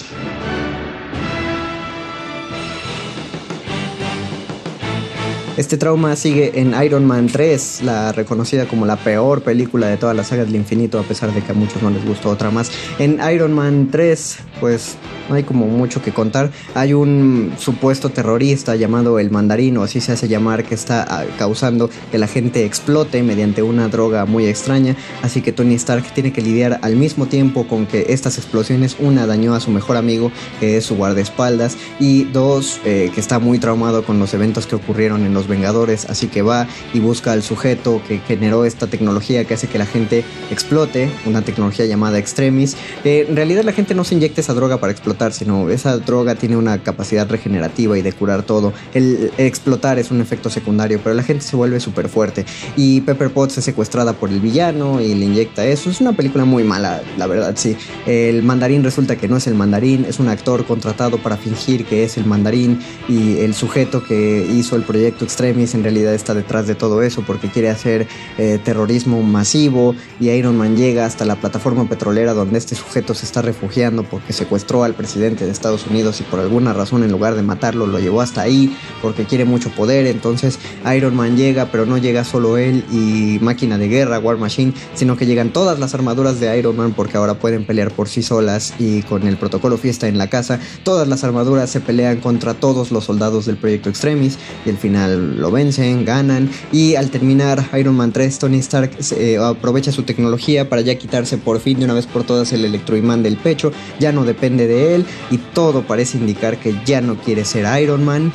Este 5.56 5.78
trauma 5.78 6.16
sigue 6.16 6.60
en 6.60 6.74
Iron 6.84 7.06
Man 7.06 7.28
3, 7.28 7.82
la 7.84 8.12
reconocida 8.12 8.66
como 8.66 8.88
la 8.88 8.96
peor 8.96 9.44
película 9.44 9.86
de 9.86 9.98
todas 9.98 10.16
las 10.16 10.30
sagas 10.30 10.48
del 10.48 10.56
infinito, 10.56 10.98
a 10.98 11.04
pesar 11.04 11.32
de 11.32 11.44
que 11.44 11.52
a 11.52 11.54
muchos 11.54 11.84
no 11.84 11.92
les 11.92 12.04
gustó 12.04 12.32
otra 12.32 12.50
más. 12.50 12.72
En 12.98 13.20
Iron 13.32 13.54
Man 13.54 13.90
3, 13.92 14.38
pues 14.60 14.96
no 15.30 15.36
hay 15.36 15.44
como 15.44 15.68
mucho 15.68 16.02
que 16.02 16.12
contar. 16.12 16.50
Hay 16.74 16.94
un 16.94 17.54
supuesto 17.60 18.10
terrorista 18.10 18.76
llamado 18.76 19.20
el 19.20 19.30
mandarino, 19.30 19.84
así 19.84 20.02
se 20.02 20.14
hace 20.14 20.28
llamar, 20.28 20.64
que 20.64 20.74
está 20.74 21.06
ah, 21.08 21.24
causando 21.38 21.88
que 22.12 22.18
la 22.18 22.28
gente 22.28 22.66
explote 22.66 23.22
mediante 23.22 23.62
una 23.62 23.88
droga 23.90 24.26
muy 24.26 24.48
extraña. 24.48 24.96
Así 25.22 25.42
que 25.42 25.52
Tony 25.52 25.76
Stark 25.76 26.04
tiene 26.16 26.34
que 26.34 26.42
lidiar 26.42 26.80
al 26.82 26.96
mismo 26.96 27.28
tiempo 27.28 27.68
con 27.68 27.86
que 27.86 28.08
estas 28.10 28.40
explosiones, 28.40 28.98
una 29.00 29.28
dañó 29.28 29.54
a 29.54 29.60
su 29.60 29.70
mejor 29.70 29.98
amigo, 29.98 30.32
que 30.60 30.78
es 30.78 30.86
su 30.86 30.96
guardaespaldas, 30.96 31.78
y 32.00 32.24
dos, 32.24 32.80
eh, 32.86 33.12
que 33.14 33.20
está 33.20 33.38
muy 33.38 33.60
traumado 33.60 34.04
con 34.04 34.18
los 34.18 34.34
eventos 34.34 34.66
que 34.66 34.76
ocurrieron 34.76 35.26
en 35.26 35.34
los 35.36 35.43
Vengadores. 35.48 36.06
Así 36.10 36.28
que 36.28 36.42
va 36.42 36.68
y 36.94 37.00
busca 37.00 37.32
al 37.32 37.44
sujeto 37.44 38.02
que 38.08 38.20
generó 38.20 38.66
esta 38.66 38.88
tecnología 38.88 39.46
que 39.46 39.54
hace 39.54 39.68
que 39.68 39.78
la 39.78 39.86
gente 39.86 40.24
explote, 40.52 41.10
una 41.26 41.42
tecnología 41.42 41.86
llamada 41.86 42.18
Extremis. 42.18 42.76
Eh, 43.04 43.26
en 43.28 43.36
realidad 43.36 43.64
la 43.64 43.74
gente 43.74 43.96
no 43.96 44.04
se 44.04 44.16
inyecta 44.16 44.42
esa 44.42 44.54
droga 44.54 44.78
para 44.78 44.92
explotar, 44.92 45.34
sino 45.34 45.70
esa 45.70 45.98
droga 45.98 46.36
tiene 46.36 46.58
una 46.58 46.82
capacidad 46.84 47.30
regenerativa 47.30 47.98
y 47.98 48.02
de 48.02 48.14
curar 48.14 48.44
todo. 48.44 48.74
El 48.94 49.32
explotar 49.38 50.00
es 50.00 50.12
un 50.12 50.22
efecto 50.22 50.50
secundario, 50.50 51.00
pero 51.04 51.16
la 51.16 51.24
gente 51.24 51.44
se 51.44 51.56
vuelve 51.56 51.80
súper 51.80 52.10
fuerte. 52.10 52.46
Y 52.76 53.02
Pepper 53.02 53.32
Potts 53.32 53.58
es 53.58 53.66
secuestrada 53.66 54.14
por 54.14 54.30
el 54.30 54.40
villano 54.40 55.02
y 55.02 55.14
le 55.14 55.26
inyecta 55.26 55.66
eso. 55.66 55.90
Es 55.90 56.02
una 56.02 56.14
película 56.14 56.46
muy 56.46 56.64
mala, 56.64 57.02
la 57.18 57.28
verdad, 57.28 57.54
sí. 57.56 57.76
El 58.06 58.44
mandarín 58.44 58.84
resulta 58.84 59.16
que 59.16 59.28
no 59.28 59.38
es 59.38 59.48
el 59.48 59.56
mandarín, 59.56 60.06
es 60.06 60.20
un 60.20 60.28
actor 60.28 60.66
contratado 60.66 61.18
para 61.18 61.38
fingir 61.38 61.86
que 61.86 62.04
es 62.04 62.18
el 62.18 62.26
mandarín 62.26 62.80
y 63.08 63.40
el 63.40 63.54
sujeto 63.54 64.04
que 64.04 64.48
hizo 64.52 64.76
el 64.76 64.84
proyecto 64.84 65.26
Extremis 65.34 65.74
en 65.74 65.82
realidad 65.82 66.14
está 66.14 66.36
detrás 66.36 66.68
de 66.68 66.76
todo 66.76 67.02
eso 67.02 67.24
porque 67.26 67.50
quiere 67.50 67.72
hacer 67.72 68.08
eh, 68.38 68.60
terrorismo 68.64 69.24
masivo 69.24 69.96
y 70.20 70.30
Iron 70.30 70.60
Man 70.60 70.78
llega 70.78 71.08
hasta 71.08 71.26
la 71.26 71.36
plataforma 71.38 71.90
petrolera 71.90 72.36
donde 72.36 72.60
este 72.60 72.76
sujeto 72.76 73.16
se 73.16 73.26
está 73.26 73.42
refugiando 73.42 74.04
porque 74.04 74.32
secuestró 74.32 74.84
al 74.84 74.94
presidente 74.94 75.46
de 75.46 75.52
Estados 75.52 75.88
Unidos 75.88 76.22
y 76.22 76.24
por 76.24 76.40
alguna 76.40 76.72
razón 76.72 77.04
en 77.04 77.12
lugar 77.12 77.34
de 77.34 77.42
matarlo 77.42 77.88
lo 77.88 78.00
llevó 78.00 78.22
hasta 78.22 78.42
ahí 78.42 78.78
porque 79.02 79.26
quiere 79.26 79.44
mucho 79.44 79.72
poder. 79.72 80.06
Entonces 80.06 80.60
Iron 80.96 81.16
Man 81.16 81.36
llega, 81.36 81.72
pero 81.72 81.88
no 81.88 81.98
llega 81.98 82.24
solo 82.24 82.58
él 82.58 82.86
y 82.92 83.40
máquina 83.42 83.80
de 83.80 83.88
guerra, 83.88 84.20
War 84.20 84.38
Machine, 84.38 84.74
sino 84.94 85.18
que 85.18 85.26
llegan 85.26 85.52
todas 85.52 85.80
las 85.80 85.96
armaduras 85.96 86.40
de 86.40 86.56
Iron 86.60 86.78
Man 86.78 86.94
porque 86.94 87.18
ahora 87.18 87.40
pueden 87.40 87.66
pelear 87.66 87.90
por 87.90 88.08
sí 88.08 88.22
solas 88.22 88.76
y 88.78 89.02
con 89.02 89.26
el 89.26 89.38
protocolo 89.38 89.80
fiesta 89.80 90.08
en 90.08 90.20
la 90.20 90.30
casa, 90.30 90.60
todas 90.84 91.08
las 91.08 91.24
armaduras 91.24 91.72
se 91.72 91.80
pelean 91.80 92.20
contra 92.20 92.54
todos 92.54 92.92
los 92.92 93.06
soldados 93.06 93.48
del 93.48 93.58
proyecto 93.58 93.90
Extremis 93.90 94.38
y 94.64 94.70
al 94.70 94.78
final 94.78 95.23
lo 95.24 95.52
vencen, 95.52 96.06
ganan 96.06 96.50
y 96.72 96.96
al 96.96 97.10
terminar 97.10 97.64
Iron 97.78 97.96
Man 97.96 98.12
3 98.12 98.40
Tony 98.40 98.60
Stark 98.60 98.92
eh, 99.18 99.38
aprovecha 99.38 99.92
su 99.92 100.04
tecnología 100.04 100.70
para 100.70 100.82
ya 100.82 100.96
quitarse 100.96 101.38
por 101.38 101.60
fin 101.60 101.80
de 101.80 101.86
una 101.86 101.94
vez 101.94 102.06
por 102.06 102.24
todas 102.24 102.54
el 102.54 102.66
electroimán 102.66 103.24
del 103.24 103.38
pecho, 103.38 103.72
ya 104.00 104.12
no 104.12 104.24
depende 104.26 104.68
de 104.68 104.96
él 104.96 105.06
y 105.32 105.38
todo 105.38 105.84
parece 105.84 106.18
indicar 106.18 106.58
que 106.58 106.76
ya 106.86 107.02
no 107.02 107.16
quiere 107.16 107.46
ser 107.46 107.66
Iron 107.82 108.04
Man. 108.04 108.32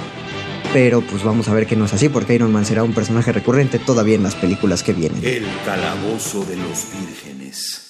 Pero 0.71 1.01
pues 1.01 1.25
vamos 1.25 1.49
a 1.49 1.55
ver 1.55 1.67
que 1.67 1.77
no 1.77 1.87
es 1.87 1.95
así 1.95 2.11
porque 2.11 2.35
Iron 2.35 2.53
Man 2.53 2.67
será 2.67 2.83
un 2.83 2.93
personaje 2.93 3.33
recurrente 3.33 3.79
todavía 3.79 4.17
en 4.17 4.23
las 4.23 4.35
películas 4.35 4.83
que 4.83 4.93
vienen. 4.93 5.25
El 5.25 5.47
calabozo 5.65 6.45
de 6.45 6.57
los 6.57 6.85
vírgenes. 6.93 7.88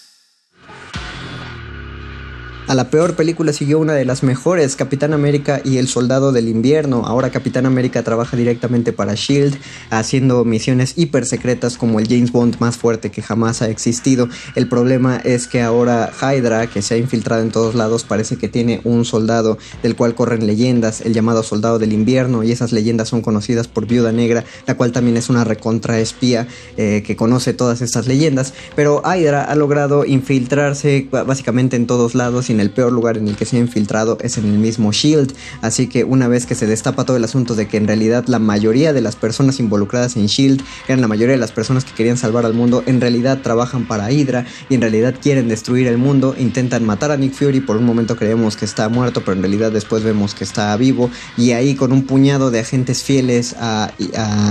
A 2.68 2.74
la 2.74 2.90
peor 2.90 3.16
película 3.16 3.54
siguió 3.54 3.78
una 3.78 3.94
de 3.94 4.04
las 4.04 4.22
mejores, 4.22 4.76
Capitán 4.76 5.14
América 5.14 5.62
y 5.64 5.78
el 5.78 5.88
Soldado 5.88 6.32
del 6.32 6.48
Invierno. 6.48 7.04
Ahora 7.06 7.30
Capitán 7.30 7.64
América 7.64 8.02
trabaja 8.02 8.36
directamente 8.36 8.92
para 8.92 9.14
Shield, 9.14 9.56
haciendo 9.88 10.44
misiones 10.44 10.92
hiper 10.98 11.24
secretas 11.24 11.78
como 11.78 11.98
el 11.98 12.06
James 12.06 12.30
Bond 12.30 12.58
más 12.60 12.76
fuerte 12.76 13.10
que 13.10 13.22
jamás 13.22 13.62
ha 13.62 13.70
existido. 13.70 14.28
El 14.54 14.68
problema 14.68 15.16
es 15.16 15.46
que 15.48 15.62
ahora 15.62 16.12
Hydra, 16.20 16.66
que 16.66 16.82
se 16.82 16.92
ha 16.92 16.98
infiltrado 16.98 17.40
en 17.40 17.52
todos 17.52 17.74
lados, 17.74 18.04
parece 18.04 18.36
que 18.36 18.48
tiene 18.48 18.82
un 18.84 19.06
soldado 19.06 19.56
del 19.82 19.96
cual 19.96 20.14
corren 20.14 20.46
leyendas, 20.46 21.00
el 21.00 21.14
llamado 21.14 21.42
Soldado 21.42 21.78
del 21.78 21.94
Invierno, 21.94 22.44
y 22.44 22.52
esas 22.52 22.72
leyendas 22.72 23.08
son 23.08 23.22
conocidas 23.22 23.66
por 23.66 23.86
Viuda 23.86 24.12
Negra, 24.12 24.44
la 24.66 24.76
cual 24.76 24.92
también 24.92 25.16
es 25.16 25.30
una 25.30 25.42
recontraespía 25.42 26.46
eh, 26.76 27.02
que 27.06 27.16
conoce 27.16 27.54
todas 27.54 27.80
estas 27.80 28.06
leyendas. 28.06 28.52
Pero 28.76 29.00
Hydra 29.06 29.44
ha 29.44 29.54
logrado 29.54 30.04
infiltrarse 30.04 31.08
básicamente 31.10 31.74
en 31.74 31.86
todos 31.86 32.14
lados 32.14 32.50
y 32.50 32.57
el 32.60 32.70
peor 32.70 32.92
lugar 32.92 33.18
en 33.18 33.28
el 33.28 33.36
que 33.36 33.44
se 33.44 33.56
ha 33.56 33.60
infiltrado 33.60 34.18
es 34.20 34.38
en 34.38 34.44
el 34.46 34.58
mismo 34.58 34.92
Shield. 34.92 35.32
Así 35.62 35.86
que 35.86 36.04
una 36.04 36.28
vez 36.28 36.46
que 36.46 36.54
se 36.54 36.66
destapa 36.66 37.04
todo 37.04 37.16
el 37.16 37.24
asunto 37.24 37.54
de 37.54 37.68
que 37.68 37.76
en 37.76 37.86
realidad 37.86 38.24
la 38.26 38.38
mayoría 38.38 38.92
de 38.92 39.00
las 39.00 39.16
personas 39.16 39.60
involucradas 39.60 40.16
en 40.16 40.26
Shield, 40.26 40.62
eran 40.86 41.00
la 41.00 41.08
mayoría 41.08 41.34
de 41.34 41.40
las 41.40 41.52
personas 41.52 41.84
que 41.84 41.92
querían 41.92 42.16
salvar 42.16 42.44
al 42.44 42.54
mundo, 42.54 42.82
en 42.86 43.00
realidad 43.00 43.40
trabajan 43.42 43.86
para 43.86 44.10
Hydra 44.10 44.46
y 44.68 44.74
en 44.74 44.80
realidad 44.80 45.14
quieren 45.20 45.48
destruir 45.48 45.86
el 45.86 45.98
mundo, 45.98 46.34
intentan 46.38 46.84
matar 46.84 47.10
a 47.10 47.16
Nick 47.16 47.32
Fury, 47.32 47.60
por 47.60 47.76
un 47.76 47.84
momento 47.84 48.16
creemos 48.16 48.56
que 48.56 48.64
está 48.64 48.88
muerto, 48.88 49.20
pero 49.20 49.32
en 49.32 49.42
realidad 49.42 49.72
después 49.72 50.02
vemos 50.02 50.34
que 50.34 50.44
está 50.44 50.76
vivo 50.76 51.10
y 51.36 51.52
ahí 51.52 51.74
con 51.74 51.92
un 51.92 52.04
puñado 52.04 52.50
de 52.50 52.60
agentes 52.60 53.02
fieles 53.02 53.54
a, 53.58 53.92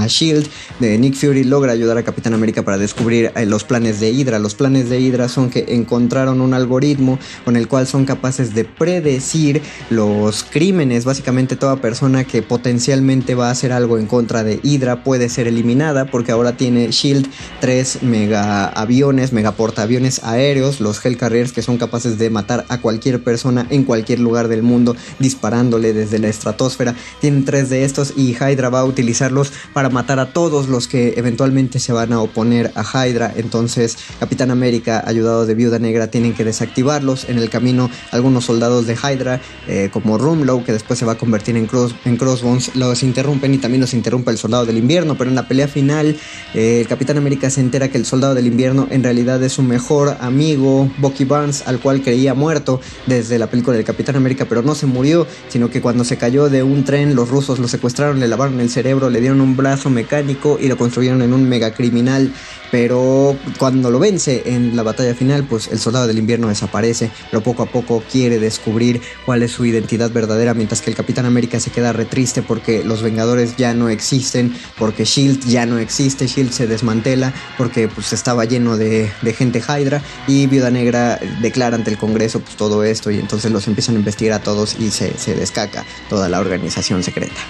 Shield, 0.07 0.47
de 0.79 0.97
Nick 0.97 1.15
Fury 1.15 1.43
logra 1.43 1.71
ayudar 1.71 1.97
a 1.97 2.03
Capitán 2.03 2.33
América 2.33 2.63
para 2.63 2.77
descubrir 2.77 3.31
eh, 3.35 3.45
los 3.45 3.63
planes 3.63 3.99
de 3.99 4.11
Hydra. 4.11 4.39
Los 4.39 4.55
planes 4.55 4.89
de 4.89 4.99
Hydra 4.99 5.29
son 5.29 5.49
que 5.49 5.65
encontraron 5.69 6.41
un 6.41 6.53
algoritmo 6.53 7.19
con 7.45 7.55
el 7.55 7.67
cual 7.67 7.87
son 7.87 7.96
son 7.97 8.05
capaces 8.05 8.53
de 8.53 8.63
predecir 8.63 9.59
los 9.89 10.43
crímenes. 10.43 11.03
Básicamente 11.03 11.55
toda 11.55 11.77
persona 11.77 12.25
que 12.25 12.43
potencialmente 12.43 13.33
va 13.33 13.47
a 13.47 13.51
hacer 13.51 13.71
algo 13.71 13.97
en 13.97 14.05
contra 14.05 14.43
de 14.43 14.59
Hydra 14.61 15.03
puede 15.03 15.29
ser 15.29 15.47
eliminada 15.47 16.05
porque 16.05 16.31
ahora 16.31 16.55
tiene 16.55 16.91
Shield 16.91 17.27
tres 17.59 18.03
mega 18.03 18.67
aviones, 18.67 19.33
mega 19.33 19.53
portaaviones 19.53 20.23
aéreos, 20.23 20.79
los 20.79 21.03
Hell 21.03 21.17
Carriers 21.17 21.51
que 21.53 21.63
son 21.63 21.79
capaces 21.79 22.19
de 22.19 22.29
matar 22.29 22.65
a 22.69 22.81
cualquier 22.81 23.23
persona 23.23 23.65
en 23.71 23.83
cualquier 23.83 24.19
lugar 24.19 24.47
del 24.47 24.61
mundo 24.61 24.95
disparándole 25.17 25.93
desde 25.93 26.19
la 26.19 26.27
estratosfera. 26.27 26.93
Tienen 27.19 27.45
tres 27.45 27.71
de 27.71 27.83
estos 27.83 28.13
y 28.15 28.35
Hydra 28.35 28.69
va 28.69 28.81
a 28.81 28.85
utilizarlos 28.85 29.51
para 29.73 29.89
matar 29.89 30.19
a 30.19 30.33
todos 30.33 30.67
los 30.67 30.87
que 30.87 31.15
eventualmente 31.17 31.79
se 31.79 31.93
van 31.93 32.13
a 32.13 32.21
oponer 32.21 32.71
a 32.75 32.83
Hydra. 32.83 33.33
Entonces 33.35 33.97
Capitán 34.19 34.51
América 34.51 35.03
ayudado 35.03 35.47
de 35.47 35.55
Viuda 35.55 35.79
Negra 35.79 36.11
tienen 36.11 36.35
que 36.35 36.43
desactivarlos. 36.43 37.27
En 37.27 37.39
el 37.39 37.49
camino 37.49 37.86
algunos 38.11 38.45
soldados 38.45 38.87
de 38.87 38.95
Hydra, 38.95 39.41
eh, 39.67 39.89
como 39.91 40.17
Rumlow, 40.17 40.63
que 40.63 40.73
después 40.73 40.99
se 40.99 41.05
va 41.05 41.13
a 41.13 41.17
convertir 41.17 41.57
en, 41.57 41.67
cross, 41.67 41.95
en 42.05 42.17
Crossbones, 42.17 42.75
los 42.75 43.03
interrumpen 43.03 43.53
y 43.53 43.57
también 43.57 43.81
los 43.81 43.93
interrumpe 43.93 44.31
el 44.31 44.37
soldado 44.37 44.65
del 44.65 44.77
invierno. 44.77 45.17
Pero 45.17 45.29
en 45.29 45.35
la 45.35 45.47
pelea 45.47 45.67
final, 45.67 46.15
eh, 46.53 46.81
el 46.81 46.87
Capitán 46.87 47.17
América 47.17 47.49
se 47.49 47.61
entera 47.61 47.89
que 47.89 47.97
el 47.97 48.05
soldado 48.05 48.35
del 48.35 48.47
invierno 48.47 48.87
en 48.89 49.03
realidad 49.03 49.41
es 49.43 49.53
su 49.53 49.63
mejor 49.63 50.17
amigo, 50.19 50.89
Bucky 50.97 51.25
Barnes, 51.25 51.63
al 51.67 51.79
cual 51.79 52.01
creía 52.01 52.33
muerto 52.33 52.79
desde 53.05 53.39
la 53.39 53.47
película 53.47 53.75
del 53.75 53.85
Capitán 53.85 54.15
América, 54.15 54.45
pero 54.47 54.61
no 54.61 54.75
se 54.75 54.85
murió, 54.85 55.27
sino 55.49 55.69
que 55.69 55.81
cuando 55.81 56.03
se 56.03 56.17
cayó 56.17 56.49
de 56.49 56.63
un 56.63 56.83
tren, 56.83 57.15
los 57.15 57.29
rusos 57.29 57.59
lo 57.59 57.67
secuestraron, 57.67 58.19
le 58.19 58.27
lavaron 58.27 58.59
el 58.59 58.69
cerebro, 58.69 59.09
le 59.09 59.19
dieron 59.19 59.41
un 59.41 59.55
brazo 59.55 59.89
mecánico 59.89 60.57
y 60.59 60.67
lo 60.67 60.77
construyeron 60.77 61.21
en 61.21 61.33
un 61.33 61.47
megacriminal. 61.47 62.31
Pero 62.69 63.37
cuando 63.57 63.89
lo 63.91 63.99
vence 63.99 64.43
en 64.45 64.75
la 64.75 64.83
batalla 64.83 65.15
final, 65.15 65.45
pues 65.45 65.69
el 65.71 65.79
soldado 65.79 66.05
del 66.05 66.17
invierno 66.17 66.49
desaparece, 66.49 67.09
pero 67.31 67.41
poco 67.41 67.63
a 67.63 67.65
poco 67.67 67.76
quiere 68.11 68.39
descubrir 68.39 69.01
cuál 69.25 69.43
es 69.43 69.51
su 69.51 69.65
identidad 69.65 70.11
verdadera, 70.11 70.53
mientras 70.53 70.81
que 70.81 70.89
el 70.89 70.95
Capitán 70.95 71.25
América 71.25 71.59
se 71.59 71.71
queda 71.71 71.93
re 71.93 72.05
triste 72.05 72.41
porque 72.41 72.83
los 72.83 73.01
Vengadores 73.01 73.55
ya 73.57 73.73
no 73.73 73.89
existen, 73.89 74.55
porque 74.77 75.05
Shield 75.05 75.45
ya 75.45 75.65
no 75.65 75.77
existe, 75.79 76.27
Shield 76.27 76.51
se 76.51 76.67
desmantela 76.67 77.33
porque 77.57 77.87
pues 77.87 78.13
estaba 78.13 78.45
lleno 78.45 78.77
de, 78.77 79.09
gente 79.37 79.59
Hydra 79.59 80.01
y 80.27 80.47
Viuda 80.47 80.71
Negra 80.71 81.19
declara 81.41 81.75
ante 81.75 81.91
el 81.91 81.97
Congreso 81.97 82.39
pues 82.39 82.55
todo 82.55 82.83
esto 82.83 83.11
y 83.11 83.19
entonces 83.19 83.51
los 83.51 83.67
empiezan 83.67 83.95
a 83.95 83.99
investigar 83.99 84.39
a 84.39 84.43
todos 84.43 84.77
y 84.79 84.89
se, 84.89 85.17
se 85.17 85.35
descaca 85.35 85.85
toda 86.09 86.29
la 86.29 86.39
organización 86.39 87.03
secreta. 87.03 87.41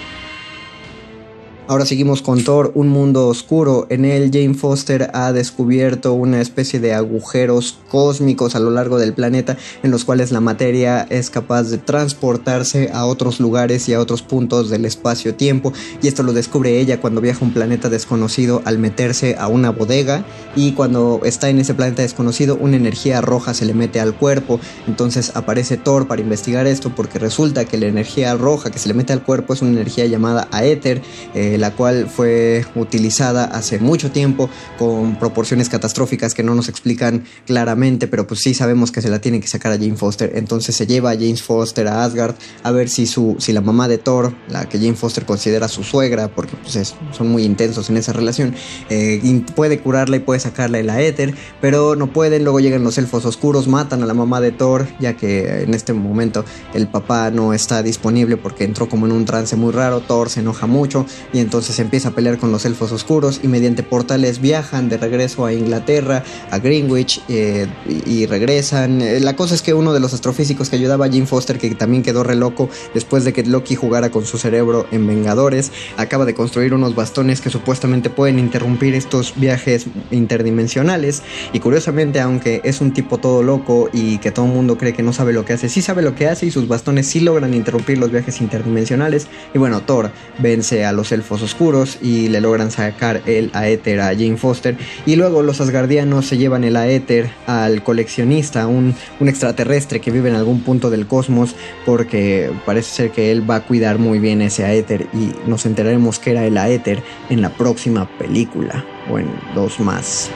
Ahora 1.69 1.85
seguimos 1.85 2.21
con 2.21 2.45
Thor, 2.45 2.71
un 2.75 2.87
mundo 2.87 3.27
oscuro. 3.27 3.87
En 3.89 4.05
él 4.05 4.29
Jane 4.31 4.53
Foster 4.53 5.11
ha 5.13 5.33
descubierto 5.33 6.13
una 6.13 6.39
especie 6.39 6.79
de 6.79 6.93
agujeros 6.93 7.77
cósmicos 7.89 8.55
a 8.55 8.59
lo 8.59 8.71
largo 8.71 8.97
del 8.97 9.11
planeta 9.11 9.57
en 9.83 9.91
los 9.91 10.05
cuales 10.05 10.31
la 10.31 10.39
materia 10.39 11.05
es 11.09 11.29
capaz 11.29 11.63
de 11.63 11.77
transportarse 11.77 12.89
a 12.93 13.05
otros 13.05 13.41
lugares 13.41 13.89
y 13.89 13.93
a 13.93 13.99
otros 13.99 14.21
puntos 14.21 14.69
del 14.69 14.85
espacio-tiempo. 14.85 15.73
Y 16.01 16.07
esto 16.07 16.23
lo 16.23 16.31
descubre 16.31 16.79
ella 16.79 17.01
cuando 17.01 17.19
viaja 17.19 17.41
a 17.41 17.47
un 17.49 17.53
planeta 17.53 17.89
desconocido 17.89 18.61
al 18.63 18.79
meterse 18.79 19.35
a 19.37 19.49
una 19.49 19.71
bodega 19.71 20.23
y 20.55 20.71
cuando 20.71 21.19
está 21.25 21.49
en 21.49 21.59
ese 21.59 21.73
planeta 21.73 22.01
desconocido 22.01 22.55
una 22.55 22.77
energía 22.77 23.19
roja 23.19 23.53
se 23.53 23.65
le 23.65 23.73
mete 23.73 23.99
al 23.99 24.15
cuerpo. 24.15 24.61
Entonces 24.87 25.33
aparece 25.35 25.75
Thor 25.75 26.07
para 26.07 26.21
investigar 26.21 26.65
esto 26.65 26.93
porque 26.95 27.19
resulta 27.19 27.65
que 27.65 27.77
la 27.77 27.87
energía 27.87 28.35
roja 28.35 28.71
que 28.71 28.79
se 28.79 28.87
le 28.87 28.93
mete 28.93 29.11
al 29.11 29.21
cuerpo 29.21 29.53
es 29.53 29.61
una 29.61 29.71
energía 29.71 30.05
llamada 30.05 30.47
aéter. 30.51 31.01
Eh, 31.33 31.56
la 31.57 31.71
cual 31.71 32.09
fue 32.09 32.65
utilizada 32.75 33.45
hace 33.45 33.79
mucho 33.79 34.11
tiempo 34.11 34.49
con 34.77 35.17
proporciones 35.17 35.69
catastróficas 35.69 36.33
que 36.33 36.43
no 36.43 36.55
nos 36.55 36.69
explican 36.69 37.25
claramente, 37.45 38.07
pero 38.07 38.27
pues 38.27 38.41
sí 38.41 38.53
sabemos 38.53 38.91
que 38.91 39.01
se 39.01 39.09
la 39.09 39.19
tiene 39.19 39.39
que 39.39 39.47
sacar 39.47 39.71
a 39.71 39.77
Jane 39.77 39.95
Foster. 39.95 40.31
Entonces 40.35 40.75
se 40.75 40.87
lleva 40.87 41.11
a 41.11 41.15
Jane 41.15 41.37
Foster 41.37 41.87
a 41.87 42.03
Asgard 42.03 42.35
a 42.63 42.71
ver 42.71 42.89
si, 42.89 43.05
su, 43.05 43.35
si 43.39 43.53
la 43.53 43.61
mamá 43.61 43.87
de 43.87 43.97
Thor, 43.97 44.33
la 44.49 44.67
que 44.67 44.77
Jane 44.77 44.95
Foster 44.95 45.25
considera 45.25 45.67
su 45.67 45.83
suegra, 45.83 46.29
porque 46.29 46.55
pues 46.55 46.95
son 47.11 47.29
muy 47.29 47.43
intensos 47.43 47.89
en 47.89 47.97
esa 47.97 48.13
relación, 48.13 48.55
eh, 48.89 49.43
puede 49.55 49.79
curarla 49.79 50.17
y 50.17 50.19
puede 50.19 50.39
sacarla 50.39 50.81
la 50.83 51.01
éter, 51.01 51.33
pero 51.61 51.95
no 51.95 52.07
pueden. 52.07 52.43
Luego 52.43 52.59
llegan 52.59 52.83
los 52.83 52.97
elfos 52.97 53.25
oscuros, 53.25 53.67
matan 53.67 54.03
a 54.03 54.05
la 54.05 54.13
mamá 54.13 54.41
de 54.41 54.51
Thor, 54.51 54.87
ya 54.99 55.15
que 55.15 55.63
en 55.63 55.73
este 55.73 55.93
momento 55.93 56.45
el 56.73 56.87
papá 56.87 57.29
no 57.31 57.53
está 57.53 57.83
disponible 57.83 58.37
porque 58.37 58.63
entró 58.63 58.89
como 58.89 59.05
en 59.05 59.11
un 59.11 59.25
trance 59.25 59.55
muy 59.55 59.71
raro. 59.71 60.01
Thor 60.01 60.29
se 60.29 60.39
enoja 60.39 60.67
mucho 60.67 61.05
y 61.33 61.39
entonces 61.47 61.79
empieza 61.79 62.09
a 62.09 62.11
pelear 62.11 62.39
con 62.39 62.51
los 62.51 62.65
elfos 62.65 62.91
oscuros 62.91 63.39
y 63.41 63.47
mediante 63.47 63.81
portales 63.81 64.41
viajan 64.41 64.89
de 64.89 64.97
regreso 64.97 65.45
a 65.45 65.53
Inglaterra, 65.53 66.21
a 66.51 66.59
Greenwich 66.59 67.21
eh, 67.29 67.67
y, 68.05 68.25
regresan. 68.25 69.01
Eh, 69.01 69.21
la 69.21 69.37
cosa 69.37 69.55
es 69.55 69.61
que 69.61 69.73
uno 69.73 69.93
de 69.93 70.01
los 70.01 70.13
astrofísicos 70.13 70.69
que 70.69 70.75
ayudaba 70.75 71.05
a 71.05 71.09
Jim 71.09 71.25
Foster, 71.25 71.57
que 71.57 71.73
también 71.73 72.03
quedó 72.03 72.23
re 72.23 72.35
loco 72.35 72.67
después 72.93 73.23
de 73.23 73.31
que 73.31 73.43
Loki 73.43 73.75
jugara 73.75 74.11
con 74.11 74.25
su 74.25 74.37
cerebro 74.37 74.87
en 74.91 75.07
Vengadores, 75.07 75.71
acaba 75.95 76.25
de 76.25 76.33
construir 76.33 76.73
unos 76.73 76.95
bastones 76.95 77.39
que 77.39 77.49
supuestamente 77.49 78.09
pueden 78.09 78.39
interrumpir 78.39 78.93
estos 78.93 79.33
viajes 79.37 79.85
interdimensionales 80.11 81.23
y 81.53 81.61
curiosamente 81.61 82.19
aunque 82.19 82.59
es 82.65 82.81
un 82.81 82.91
tipo 82.91 83.19
todo 83.19 83.41
loco 83.41 83.89
y 83.93 84.17
que 84.17 84.31
todo 84.31 84.47
el 84.47 84.51
mundo 84.51 84.77
cree 84.77 84.91
que 84.91 85.01
no 85.01 85.13
sabe 85.13 85.31
lo 85.31 85.45
que 85.45 85.53
hace, 85.53 85.69
sí 85.69 85.81
sabe 85.81 86.01
lo 86.01 86.13
que 86.13 86.27
hace 86.27 86.45
y 86.45 86.51
sus 86.51 86.67
bastones 86.67 87.07
sí 87.07 87.21
logran 87.21 87.53
interrumpir 87.53 87.99
los 87.99 88.11
viajes 88.11 88.41
interdimensionales 88.41 89.27
y 89.53 89.59
bueno, 89.59 89.79
Thor 89.79 90.11
vence 90.39 90.83
a 90.83 90.91
los 90.91 91.13
elfos 91.13 91.36
oscuros 91.41 91.97
y 92.01 92.29
le 92.29 92.41
logran 92.41 92.71
sacar 92.71 93.21
el 93.25 93.51
Aether 93.53 94.01
a 94.01 94.07
Jane 94.07 94.37
Foster. 94.37 94.77
Y 95.05 95.15
luego 95.15 95.41
los 95.41 95.61
Asgardianos 95.61 96.25
se 96.25 96.37
llevan 96.37 96.63
el 96.63 96.75
Aether 96.75 97.29
al 97.45 97.83
coleccionista, 97.83 98.67
un, 98.67 98.95
un 99.19 99.29
extraterrestre 99.29 99.99
que 99.99 100.11
vive 100.11 100.29
en 100.29 100.35
algún 100.35 100.61
punto 100.61 100.89
del 100.89 101.07
cosmos, 101.07 101.55
porque 101.85 102.51
parece 102.65 102.89
ser 102.95 103.11
que 103.11 103.31
él 103.31 103.49
va 103.49 103.55
a 103.55 103.65
cuidar 103.65 103.97
muy 103.97 104.19
bien 104.19 104.41
ese 104.41 104.65
Aether 104.65 105.07
y 105.13 105.31
nos 105.49 105.65
enteraremos 105.65 106.19
que 106.19 106.31
era 106.31 106.45
el 106.45 106.57
Aether 106.57 107.03
en 107.29 107.41
la 107.41 107.49
próxima 107.49 108.07
película 108.17 108.85
o 109.09 109.19
en 109.19 109.29
dos 109.55 109.79
más, 109.79 110.29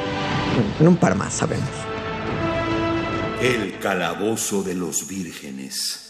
en 0.79 0.87
un 0.87 0.97
par 0.97 1.15
más 1.15 1.33
sabemos. 1.33 1.69
El 3.41 3.79
calabozo 3.79 4.61
de 4.61 4.75
los 4.75 5.07
vírgenes. 5.07 6.00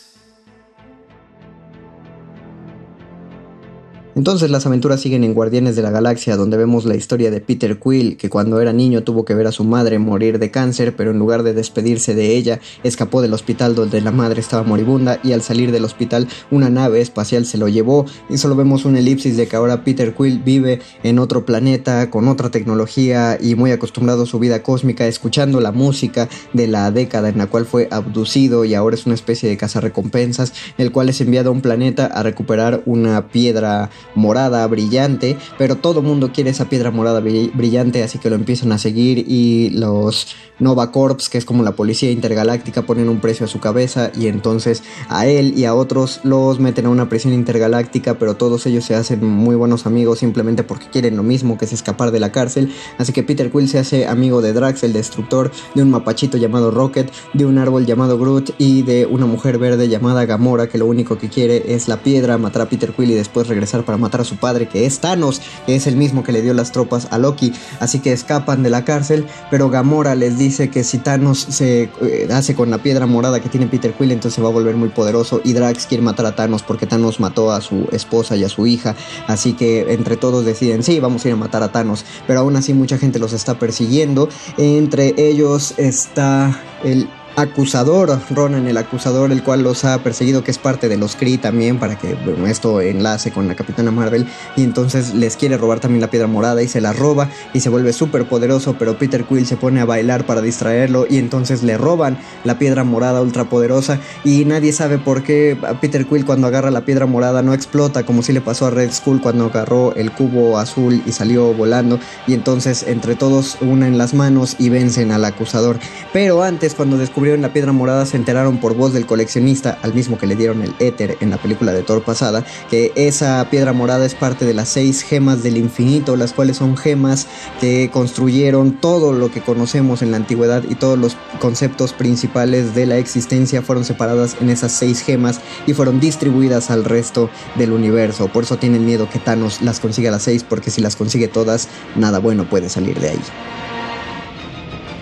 Entonces 4.13 4.51
las 4.51 4.65
aventuras 4.65 4.99
siguen 4.99 5.23
en 5.23 5.33
Guardianes 5.33 5.77
de 5.77 5.81
la 5.81 5.89
Galaxia, 5.89 6.35
donde 6.35 6.57
vemos 6.57 6.83
la 6.83 6.95
historia 6.95 7.31
de 7.31 7.39
Peter 7.39 7.79
Quill, 7.79 8.17
que 8.17 8.29
cuando 8.29 8.59
era 8.59 8.73
niño 8.73 9.03
tuvo 9.03 9.23
que 9.23 9.35
ver 9.35 9.47
a 9.47 9.53
su 9.53 9.63
madre 9.63 9.99
morir 9.99 10.37
de 10.37 10.51
cáncer, 10.51 10.95
pero 10.97 11.11
en 11.11 11.19
lugar 11.19 11.43
de 11.43 11.53
despedirse 11.53 12.13
de 12.13 12.35
ella, 12.35 12.59
escapó 12.83 13.21
del 13.21 13.33
hospital 13.33 13.73
donde 13.73 14.01
la 14.01 14.11
madre 14.11 14.41
estaba 14.41 14.63
moribunda 14.63 15.19
y 15.23 15.31
al 15.31 15.41
salir 15.41 15.71
del 15.71 15.85
hospital 15.85 16.27
una 16.51 16.69
nave 16.69 16.99
espacial 16.99 17.45
se 17.45 17.57
lo 17.57 17.69
llevó. 17.69 18.05
Y 18.29 18.37
solo 18.37 18.57
vemos 18.57 18.83
una 18.83 18.99
elipsis 18.99 19.37
de 19.37 19.47
que 19.47 19.55
ahora 19.55 19.85
Peter 19.85 20.13
Quill 20.13 20.39
vive 20.39 20.81
en 21.03 21.17
otro 21.17 21.45
planeta 21.45 22.09
con 22.09 22.27
otra 22.27 22.51
tecnología 22.51 23.37
y 23.39 23.55
muy 23.55 23.71
acostumbrado 23.71 24.23
a 24.23 24.25
su 24.25 24.39
vida 24.39 24.61
cósmica, 24.61 25.07
escuchando 25.07 25.61
la 25.61 25.71
música 25.71 26.27
de 26.51 26.67
la 26.67 26.91
década 26.91 27.29
en 27.29 27.37
la 27.37 27.47
cual 27.47 27.65
fue 27.65 27.87
abducido 27.91 28.65
y 28.65 28.73
ahora 28.73 28.95
es 28.95 29.05
una 29.05 29.15
especie 29.15 29.47
de 29.47 29.55
cazarrecompensas, 29.55 30.51
el 30.77 30.91
cual 30.91 31.07
es 31.07 31.21
enviado 31.21 31.49
a 31.49 31.53
un 31.53 31.61
planeta 31.61 32.07
a 32.07 32.23
recuperar 32.23 32.83
una 32.85 33.29
piedra 33.29 33.89
morada 34.15 34.65
brillante, 34.67 35.37
pero 35.57 35.77
todo 35.77 36.01
mundo 36.01 36.31
quiere 36.33 36.49
esa 36.49 36.69
piedra 36.69 36.91
morada 36.91 37.19
brillante, 37.19 38.03
así 38.03 38.19
que 38.19 38.29
lo 38.29 38.35
empiezan 38.35 38.71
a 38.71 38.77
seguir 38.77 39.25
y 39.27 39.69
los 39.71 40.35
Nova 40.59 40.91
Corps, 40.91 41.27
que 41.29 41.37
es 41.37 41.45
como 41.45 41.63
la 41.63 41.75
policía 41.75 42.11
intergaláctica, 42.11 42.83
ponen 42.83 43.09
un 43.09 43.19
precio 43.19 43.45
a 43.45 43.49
su 43.49 43.59
cabeza 43.59 44.11
y 44.15 44.27
entonces 44.27 44.83
a 45.09 45.25
él 45.25 45.57
y 45.57 45.65
a 45.65 45.73
otros 45.73 46.21
los 46.23 46.59
meten 46.59 46.85
a 46.85 46.89
una 46.89 47.09
prisión 47.09 47.33
intergaláctica, 47.33 48.19
pero 48.19 48.35
todos 48.35 48.65
ellos 48.67 48.85
se 48.85 48.95
hacen 48.95 49.25
muy 49.25 49.55
buenos 49.55 49.85
amigos 49.85 50.19
simplemente 50.19 50.63
porque 50.63 50.87
quieren 50.91 51.17
lo 51.17 51.23
mismo 51.23 51.57
que 51.57 51.65
es 51.65 51.73
escapar 51.73 52.11
de 52.11 52.19
la 52.19 52.31
cárcel, 52.31 52.71
así 52.99 53.11
que 53.11 53.23
Peter 53.23 53.51
Quill 53.51 53.67
se 53.67 53.79
hace 53.79 54.07
amigo 54.07 54.41
de 54.41 54.53
Drax, 54.53 54.83
el 54.83 54.93
destructor, 54.93 55.51
de 55.73 55.81
un 55.81 55.89
mapachito 55.89 56.37
llamado 56.37 56.69
Rocket, 56.69 57.11
de 57.33 57.45
un 57.45 57.57
árbol 57.57 57.85
llamado 57.85 58.19
Groot 58.19 58.51
y 58.57 58.83
de 58.83 59.05
una 59.05 59.25
mujer 59.25 59.57
verde 59.57 59.89
llamada 59.89 60.25
Gamora, 60.25 60.67
que 60.67 60.77
lo 60.77 60.85
único 60.85 61.17
que 61.17 61.29
quiere 61.29 61.73
es 61.73 61.87
la 61.87 61.97
piedra, 61.97 62.37
matar 62.37 62.61
a 62.63 62.69
Peter 62.69 62.93
Quill 62.93 63.11
y 63.11 63.15
después 63.15 63.47
regresar 63.47 63.83
para 63.83 63.90
matar 63.97 64.21
a 64.21 64.25
su 64.25 64.37
padre, 64.37 64.67
que 64.67 64.85
es 64.85 64.99
Thanos, 64.99 65.41
que 65.65 65.75
es 65.75 65.87
el 65.87 65.95
mismo 65.95 66.23
que 66.23 66.31
le 66.31 66.41
dio 66.41 66.53
las 66.53 66.71
tropas 66.71 67.07
a 67.09 67.17
Loki, 67.17 67.53
así 67.79 67.99
que 67.99 68.11
escapan 68.11 68.63
de 68.63 68.69
la 68.69 68.85
cárcel, 68.85 69.25
pero 69.49 69.69
Gamora 69.69 70.15
les 70.15 70.37
dice 70.37 70.51
dice 70.51 70.69
que 70.69 70.83
si 70.83 70.97
Thanos 70.97 71.39
se 71.39 71.83
eh, 72.01 72.27
hace 72.29 72.55
con 72.55 72.69
la 72.69 72.79
piedra 72.79 73.05
morada 73.05 73.39
que 73.39 73.47
tiene 73.47 73.67
Peter 73.67 73.93
Quill, 73.93 74.11
entonces 74.11 74.35
se 74.35 74.41
va 74.41 74.49
a 74.49 74.51
volver 74.51 74.75
muy 74.75 74.89
poderoso. 74.89 75.39
Y 75.45 75.53
Drax 75.53 75.85
quiere 75.85 76.03
matar 76.03 76.25
a 76.25 76.35
Thanos 76.35 76.61
porque 76.61 76.85
Thanos 76.85 77.21
mató 77.21 77.53
a 77.53 77.61
su 77.61 77.87
esposa 77.93 78.35
y 78.35 78.43
a 78.43 78.49
su 78.49 78.67
hija. 78.67 78.95
Así 79.27 79.53
que 79.53 79.93
entre 79.93 80.17
todos 80.17 80.43
deciden, 80.43 80.83
sí, 80.83 80.99
vamos 80.99 81.23
a 81.23 81.29
ir 81.29 81.35
a 81.35 81.37
matar 81.37 81.63
a 81.63 81.71
Thanos. 81.71 82.03
Pero 82.27 82.41
aún 82.41 82.57
así 82.57 82.73
mucha 82.73 82.97
gente 82.97 83.17
los 83.17 83.31
está 83.31 83.57
persiguiendo. 83.57 84.27
Entre 84.57 85.13
ellos 85.17 85.73
está 85.77 86.59
el 86.83 87.07
acusador, 87.35 88.19
Ronan 88.29 88.67
el 88.67 88.77
acusador, 88.77 89.31
el 89.31 89.43
cual 89.43 89.63
los 89.63 89.85
ha 89.85 89.97
perseguido, 89.99 90.43
que 90.43 90.51
es 90.51 90.57
parte 90.57 90.89
de 90.89 90.97
los 90.97 91.15
Kree 91.15 91.37
también, 91.37 91.79
para 91.79 91.97
que 91.97 92.17
esto 92.47 92.81
enlace 92.81 93.31
con 93.31 93.47
la 93.47 93.55
Capitana 93.55 93.91
Marvel, 93.91 94.27
y 94.55 94.63
entonces 94.63 95.13
les 95.13 95.37
quiere 95.37 95.57
robar 95.57 95.79
también 95.79 96.01
la 96.01 96.09
piedra 96.09 96.27
morada 96.27 96.61
y 96.63 96.67
se 96.67 96.81
la 96.81 96.93
roba 96.93 97.29
y 97.53 97.59
se 97.61 97.69
vuelve 97.69 97.93
súper 97.93 98.27
poderoso, 98.27 98.75
pero 98.77 98.97
Peter 98.97 99.23
Quill 99.23 99.45
se 99.45 99.57
pone 99.57 99.81
a 99.81 99.85
bailar 99.85 100.25
para 100.25 100.41
distraerlo 100.41 101.05
y 101.09 101.17
entonces 101.17 101.63
le 101.63 101.77
roban 101.77 102.17
la 102.43 102.57
piedra 102.59 102.83
morada 102.83 103.21
ultra 103.21 103.45
poderosa 103.45 103.99
y 104.23 104.45
nadie 104.45 104.73
sabe 104.73 104.97
por 104.97 105.23
qué 105.23 105.57
Peter 105.79 106.05
Quill 106.05 106.25
cuando 106.25 106.47
agarra 106.47 106.71
la 106.71 106.85
piedra 106.85 107.05
morada 107.05 107.41
no 107.41 107.53
explota, 107.53 108.05
como 108.05 108.23
si 108.23 108.33
le 108.33 108.41
pasó 108.41 108.67
a 108.67 108.69
Red 108.69 108.91
Skull 108.91 109.21
cuando 109.21 109.45
agarró 109.45 109.95
el 109.95 110.11
cubo 110.11 110.57
azul 110.57 111.01
y 111.05 111.11
salió 111.11 111.53
volando, 111.53 111.99
y 112.27 112.33
entonces 112.33 112.83
entre 112.87 113.15
todos 113.15 113.57
unen 113.61 113.97
las 113.97 114.13
manos 114.13 114.55
y 114.59 114.69
vencen 114.69 115.11
al 115.11 115.25
acusador. 115.25 115.79
Pero 116.13 116.43
antes, 116.43 116.75
cuando 116.75 116.97
descubrieron 117.21 117.43
la 117.43 117.53
piedra 117.53 117.71
morada 117.71 118.07
se 118.07 118.17
enteraron 118.17 118.57
por 118.57 118.73
voz 118.73 118.93
del 118.93 119.05
coleccionista, 119.05 119.77
al 119.83 119.93
mismo 119.93 120.17
que 120.17 120.25
le 120.25 120.35
dieron 120.35 120.63
el 120.63 120.73
éter 120.79 121.17
en 121.19 121.29
la 121.29 121.37
película 121.37 121.71
de 121.71 121.83
Thor 121.83 122.01
pasada, 122.01 122.43
que 122.67 122.91
esa 122.95 123.47
piedra 123.51 123.73
morada 123.73 124.07
es 124.07 124.15
parte 124.15 124.43
de 124.43 124.55
las 124.55 124.69
seis 124.69 125.03
gemas 125.03 125.43
del 125.43 125.57
infinito, 125.57 126.15
las 126.15 126.33
cuales 126.33 126.57
son 126.57 126.75
gemas 126.75 127.27
que 127.59 127.91
construyeron 127.93 128.71
todo 128.71 129.13
lo 129.13 129.29
que 129.29 129.41
conocemos 129.41 130.01
en 130.01 130.09
la 130.09 130.17
antigüedad 130.17 130.63
y 130.67 130.73
todos 130.73 130.97
los 130.97 131.15
conceptos 131.39 131.93
principales 131.93 132.73
de 132.73 132.87
la 132.87 132.97
existencia 132.97 133.61
fueron 133.61 133.85
separadas 133.85 134.35
en 134.41 134.49
esas 134.49 134.71
seis 134.71 135.03
gemas 135.03 135.41
y 135.67 135.75
fueron 135.75 135.99
distribuidas 135.99 136.71
al 136.71 136.85
resto 136.85 137.29
del 137.55 137.71
universo. 137.71 138.29
Por 138.29 138.45
eso 138.45 138.57
tienen 138.57 138.83
miedo 138.83 139.07
que 139.07 139.19
Thanos 139.19 139.61
las 139.61 139.79
consiga 139.79 140.09
las 140.09 140.23
seis, 140.23 140.43
porque 140.43 140.71
si 140.71 140.81
las 140.81 140.95
consigue 140.95 141.27
todas, 141.27 141.67
nada 141.95 142.17
bueno 142.17 142.49
puede 142.49 142.67
salir 142.67 142.99
de 142.99 143.09
ahí. 143.09 143.21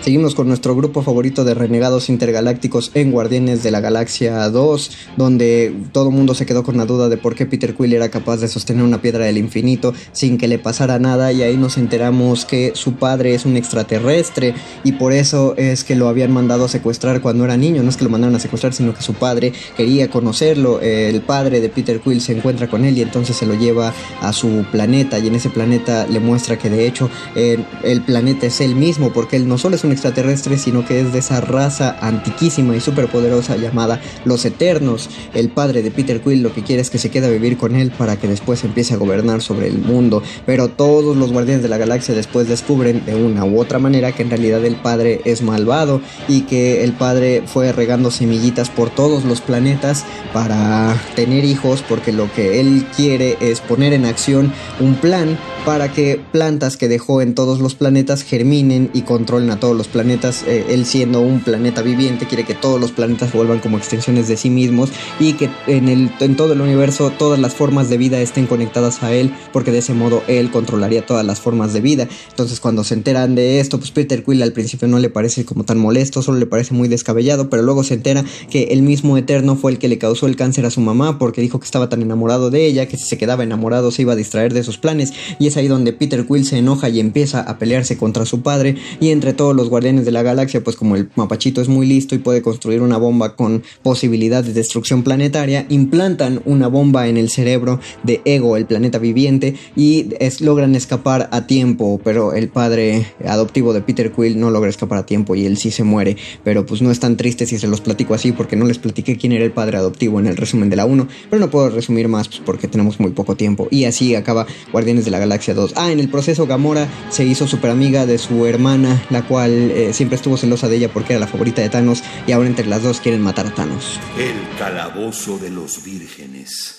Seguimos 0.09 0.33
con 0.33 0.47
nuestro 0.47 0.75
grupo 0.75 1.03
favorito 1.03 1.43
de 1.43 1.53
renegados 1.53 2.09
intergalácticos 2.09 2.89
en 2.95 3.11
Guardianes 3.11 3.61
de 3.61 3.69
la 3.69 3.79
Galaxia 3.79 4.49
2, 4.49 4.91
donde 5.17 5.71
todo 5.91 6.09
mundo 6.09 6.33
se 6.33 6.47
quedó 6.47 6.63
con 6.63 6.77
la 6.77 6.87
duda 6.87 7.09
de 7.09 7.17
por 7.17 7.35
qué 7.35 7.45
Peter 7.45 7.75
Quill 7.75 7.93
era 7.93 8.09
capaz 8.09 8.37
de 8.37 8.47
sostener 8.47 8.83
una 8.83 9.03
piedra 9.03 9.25
del 9.25 9.37
infinito 9.37 9.93
sin 10.11 10.39
que 10.39 10.47
le 10.47 10.57
pasara 10.57 10.97
nada 10.97 11.31
y 11.31 11.43
ahí 11.43 11.57
nos 11.57 11.77
enteramos 11.77 12.45
que 12.45 12.71
su 12.73 12.93
padre 12.93 13.35
es 13.35 13.45
un 13.45 13.55
extraterrestre 13.55 14.55
y 14.83 14.93
por 14.93 15.13
eso 15.13 15.53
es 15.57 15.83
que 15.83 15.95
lo 15.95 16.07
habían 16.07 16.31
mandado 16.31 16.65
a 16.65 16.69
secuestrar 16.69 17.21
cuando 17.21 17.45
era 17.45 17.55
niño, 17.55 17.83
no 17.83 17.89
es 17.89 17.97
que 17.97 18.03
lo 18.03 18.09
mandaron 18.09 18.35
a 18.35 18.39
secuestrar, 18.39 18.73
sino 18.73 18.95
que 18.95 19.03
su 19.03 19.13
padre 19.13 19.53
quería 19.77 20.09
conocerlo, 20.09 20.81
el 20.81 21.21
padre 21.21 21.61
de 21.61 21.69
Peter 21.69 21.99
Quill 21.99 22.21
se 22.21 22.35
encuentra 22.35 22.67
con 22.67 22.83
él 22.83 22.97
y 22.97 23.03
entonces 23.03 23.37
se 23.37 23.45
lo 23.45 23.53
lleva 23.53 23.93
a 24.21 24.33
su 24.33 24.65
planeta 24.71 25.19
y 25.19 25.27
en 25.27 25.35
ese 25.35 25.51
planeta 25.51 26.07
le 26.07 26.19
muestra 26.19 26.57
que 26.57 26.71
de 26.71 26.87
hecho 26.87 27.11
el 27.35 28.01
planeta 28.01 28.47
es 28.47 28.59
él 28.59 28.73
mismo 28.73 29.13
porque 29.13 29.35
él 29.35 29.47
no 29.47 29.59
solo 29.59 29.75
es 29.75 29.83
un 29.83 29.98
extraterrestre, 29.99 30.57
sino 30.57 30.85
que 30.85 31.01
es 31.01 31.11
de 31.11 31.19
esa 31.19 31.41
raza 31.41 31.97
antiquísima 31.99 32.75
y 32.75 32.79
superpoderosa 32.79 33.57
llamada 33.57 33.99
los 34.23 34.45
Eternos. 34.45 35.09
El 35.33 35.49
padre 35.49 35.83
de 35.83 35.91
Peter 35.91 36.21
Quill 36.21 36.41
lo 36.41 36.53
que 36.53 36.63
quiere 36.63 36.81
es 36.81 36.89
que 36.89 36.97
se 36.97 37.11
quede 37.11 37.27
a 37.27 37.29
vivir 37.29 37.57
con 37.57 37.75
él 37.75 37.91
para 37.91 38.15
que 38.15 38.29
después 38.29 38.63
empiece 38.63 38.93
a 38.93 38.97
gobernar 38.97 39.41
sobre 39.41 39.67
el 39.67 39.79
mundo. 39.79 40.23
Pero 40.45 40.69
todos 40.69 41.17
los 41.17 41.33
guardianes 41.33 41.63
de 41.63 41.69
la 41.69 41.77
galaxia 41.77 42.15
después 42.15 42.47
descubren 42.47 43.05
de 43.05 43.15
una 43.15 43.43
u 43.43 43.59
otra 43.59 43.77
manera 43.77 44.13
que 44.13 44.23
en 44.23 44.29
realidad 44.29 44.63
el 44.63 44.75
padre 44.75 45.21
es 45.25 45.41
malvado 45.41 46.01
y 46.29 46.41
que 46.41 46.83
el 46.85 46.93
padre 46.93 47.43
fue 47.45 47.73
regando 47.73 48.09
semillitas 48.09 48.69
por 48.69 48.89
todos 48.89 49.25
los 49.25 49.41
planetas 49.41 50.05
para 50.31 50.95
tener 51.15 51.43
hijos 51.43 51.83
porque 51.87 52.13
lo 52.13 52.31
que 52.31 52.61
él 52.61 52.85
quiere 52.95 53.37
es 53.41 53.59
poner 53.59 53.91
en 53.91 54.05
acción 54.05 54.53
un 54.79 54.95
plan 54.95 55.37
para 55.65 55.91
que 55.91 56.21
plantas 56.31 56.77
que 56.77 56.87
dejó 56.87 57.21
en 57.21 57.35
todos 57.35 57.59
los 57.59 57.75
planetas 57.75 58.23
germinen 58.23 58.89
y 58.93 59.01
controlen 59.01 59.49
a 59.49 59.59
todos 59.59 59.75
los 59.75 59.88
planetas. 59.89 60.43
Eh, 60.47 60.65
él 60.69 60.85
siendo 60.85 61.21
un 61.21 61.41
planeta 61.41 61.81
viviente 61.81 62.25
quiere 62.25 62.45
que 62.45 62.55
todos 62.55 62.79
los 62.79 62.91
planetas 62.91 63.33
vuelvan 63.33 63.59
como 63.59 63.77
extensiones 63.77 64.27
de 64.27 64.37
sí 64.37 64.49
mismos 64.49 64.89
y 65.19 65.33
que 65.33 65.49
en, 65.67 65.89
el, 65.89 66.11
en 66.19 66.35
todo 66.35 66.53
el 66.53 66.61
universo 66.61 67.11
todas 67.11 67.39
las 67.39 67.53
formas 67.53 67.89
de 67.89 67.97
vida 67.97 68.19
estén 68.21 68.47
conectadas 68.47 69.03
a 69.03 69.13
él 69.13 69.33
porque 69.51 69.71
de 69.71 69.79
ese 69.79 69.93
modo 69.93 70.23
él 70.27 70.51
controlaría 70.51 71.05
todas 71.05 71.25
las 71.25 71.39
formas 71.39 71.73
de 71.73 71.81
vida. 71.81 72.07
Entonces 72.29 72.59
cuando 72.59 72.83
se 72.83 72.93
enteran 72.93 73.35
de 73.35 73.59
esto, 73.59 73.79
pues 73.79 73.91
Peter 73.91 74.23
Quill 74.23 74.41
al 74.41 74.53
principio 74.53 74.87
no 74.87 74.99
le 74.99 75.09
parece 75.09 75.45
como 75.45 75.63
tan 75.63 75.77
molesto, 75.77 76.21
solo 76.21 76.39
le 76.39 76.45
parece 76.45 76.73
muy 76.73 76.87
descabellado, 76.87 77.49
pero 77.49 77.63
luego 77.63 77.83
se 77.83 77.95
entera 77.95 78.23
que 78.49 78.63
el 78.71 78.81
mismo 78.81 79.17
Eterno 79.17 79.55
fue 79.55 79.71
el 79.71 79.79
que 79.79 79.87
le 79.87 79.97
causó 79.97 80.27
el 80.27 80.35
cáncer 80.35 80.65
a 80.65 80.71
su 80.71 80.81
mamá 80.81 81.17
porque 81.17 81.41
dijo 81.41 81.59
que 81.59 81.65
estaba 81.65 81.89
tan 81.89 82.01
enamorado 82.01 82.49
de 82.49 82.65
ella 82.65 82.87
que 82.87 82.97
si 82.97 83.05
se 83.05 83.17
quedaba 83.17 83.43
enamorado 83.43 83.91
se 83.91 84.03
iba 84.03 84.13
a 84.13 84.15
distraer 84.15 84.53
de 84.53 84.63
sus 84.63 84.77
planes 84.77 85.13
y 85.39 85.47
es 85.47 85.57
ahí 85.57 85.67
donde 85.67 85.93
Peter 85.93 86.25
Quill 86.25 86.45
se 86.45 86.57
enoja 86.57 86.89
y 86.89 86.99
empieza 86.99 87.41
a 87.41 87.57
pelearse 87.57 87.97
contra 87.97 88.25
su 88.25 88.41
padre 88.41 88.75
y 88.99 89.09
entre 89.09 89.33
todos 89.33 89.55
los 89.55 89.68
guardianes 89.69 90.05
de 90.05 90.11
la 90.11 90.23
galaxia, 90.23 90.63
pues 90.63 90.75
como 90.75 90.95
el 90.95 91.09
mapachito 91.15 91.61
es 91.61 91.67
muy 91.67 91.87
listo 91.87 92.15
y 92.15 92.19
puede 92.19 92.41
construir 92.41 92.81
una 92.81 92.97
bomba 92.97 93.35
con 93.35 93.63
posibilidad 93.83 94.43
de 94.43 94.53
destrucción 94.53 95.03
planetaria, 95.03 95.65
implantan 95.69 96.41
una 96.45 96.67
bomba 96.67 97.07
en 97.07 97.17
el 97.17 97.29
cerebro 97.29 97.79
de 98.03 98.21
Ego, 98.25 98.57
el 98.57 98.65
planeta 98.65 98.99
viviente, 98.99 99.55
y 99.75 100.09
logran 100.39 100.75
escapar 100.75 101.29
a 101.31 101.47
tiempo, 101.47 101.99
pero 102.03 102.33
el 102.33 102.49
padre 102.49 103.05
adoptivo 103.25 103.73
de 103.73 103.81
Peter 103.81 104.11
Quill 104.11 104.39
no 104.39 104.51
logra 104.51 104.69
escapar 104.69 104.99
a 104.99 105.05
tiempo 105.05 105.35
y 105.35 105.45
él 105.45 105.57
sí 105.57 105.71
se 105.71 105.83
muere, 105.83 106.17
pero 106.43 106.65
pues 106.65 106.81
no 106.81 106.91
es 106.91 106.99
tan 106.99 107.17
triste 107.17 107.45
si 107.45 107.57
se 107.57 107.67
los 107.67 107.81
platico 107.81 108.13
así 108.13 108.31
porque 108.31 108.55
no 108.55 108.65
les 108.65 108.77
platiqué 108.77 109.17
quién 109.17 109.31
era 109.31 109.45
el 109.45 109.51
padre 109.51 109.77
adoptivo 109.77 110.19
en 110.19 110.27
el 110.27 110.37
resumen 110.37 110.69
de 110.69 110.75
la 110.75 110.85
1, 110.85 111.07
pero 111.29 111.39
no 111.39 111.49
puedo 111.49 111.69
resumir 111.69 112.07
más 112.07 112.27
pues, 112.27 112.41
porque 112.45 112.67
tenemos 112.67 112.99
muy 112.99 113.11
poco 113.11 113.35
tiempo 113.35 113.67
y 113.71 113.85
así 113.85 114.15
acaba 114.15 114.45
Guardianes 114.71 115.05
de 115.05 115.11
la 115.11 115.19
Galaxia 115.19 115.53
2. 115.53 115.73
Ah, 115.75 115.91
en 115.91 115.99
el 115.99 116.09
proceso 116.09 116.47
Gamora 116.47 116.87
se 117.09 117.25
hizo 117.25 117.47
super 117.47 117.71
amiga 117.71 118.05
de 118.05 118.17
su 118.17 118.45
hermana, 118.45 119.03
la 119.09 119.25
cual 119.25 119.58
eh, 119.59 119.93
siempre 119.93 120.15
estuvo 120.15 120.37
celosa 120.37 120.67
de 120.67 120.77
ella 120.77 120.89
porque 120.89 121.13
era 121.13 121.19
la 121.19 121.27
favorita 121.27 121.61
de 121.61 121.69
Thanos 121.69 122.03
y 122.27 122.31
ahora 122.31 122.47
entre 122.47 122.65
las 122.65 122.83
dos 122.83 122.99
quieren 122.99 123.21
matar 123.21 123.47
a 123.47 123.53
Thanos. 123.53 123.99
El 124.17 124.57
calabozo 124.57 125.37
de 125.37 125.49
los 125.49 125.83
vírgenes. 125.83 126.78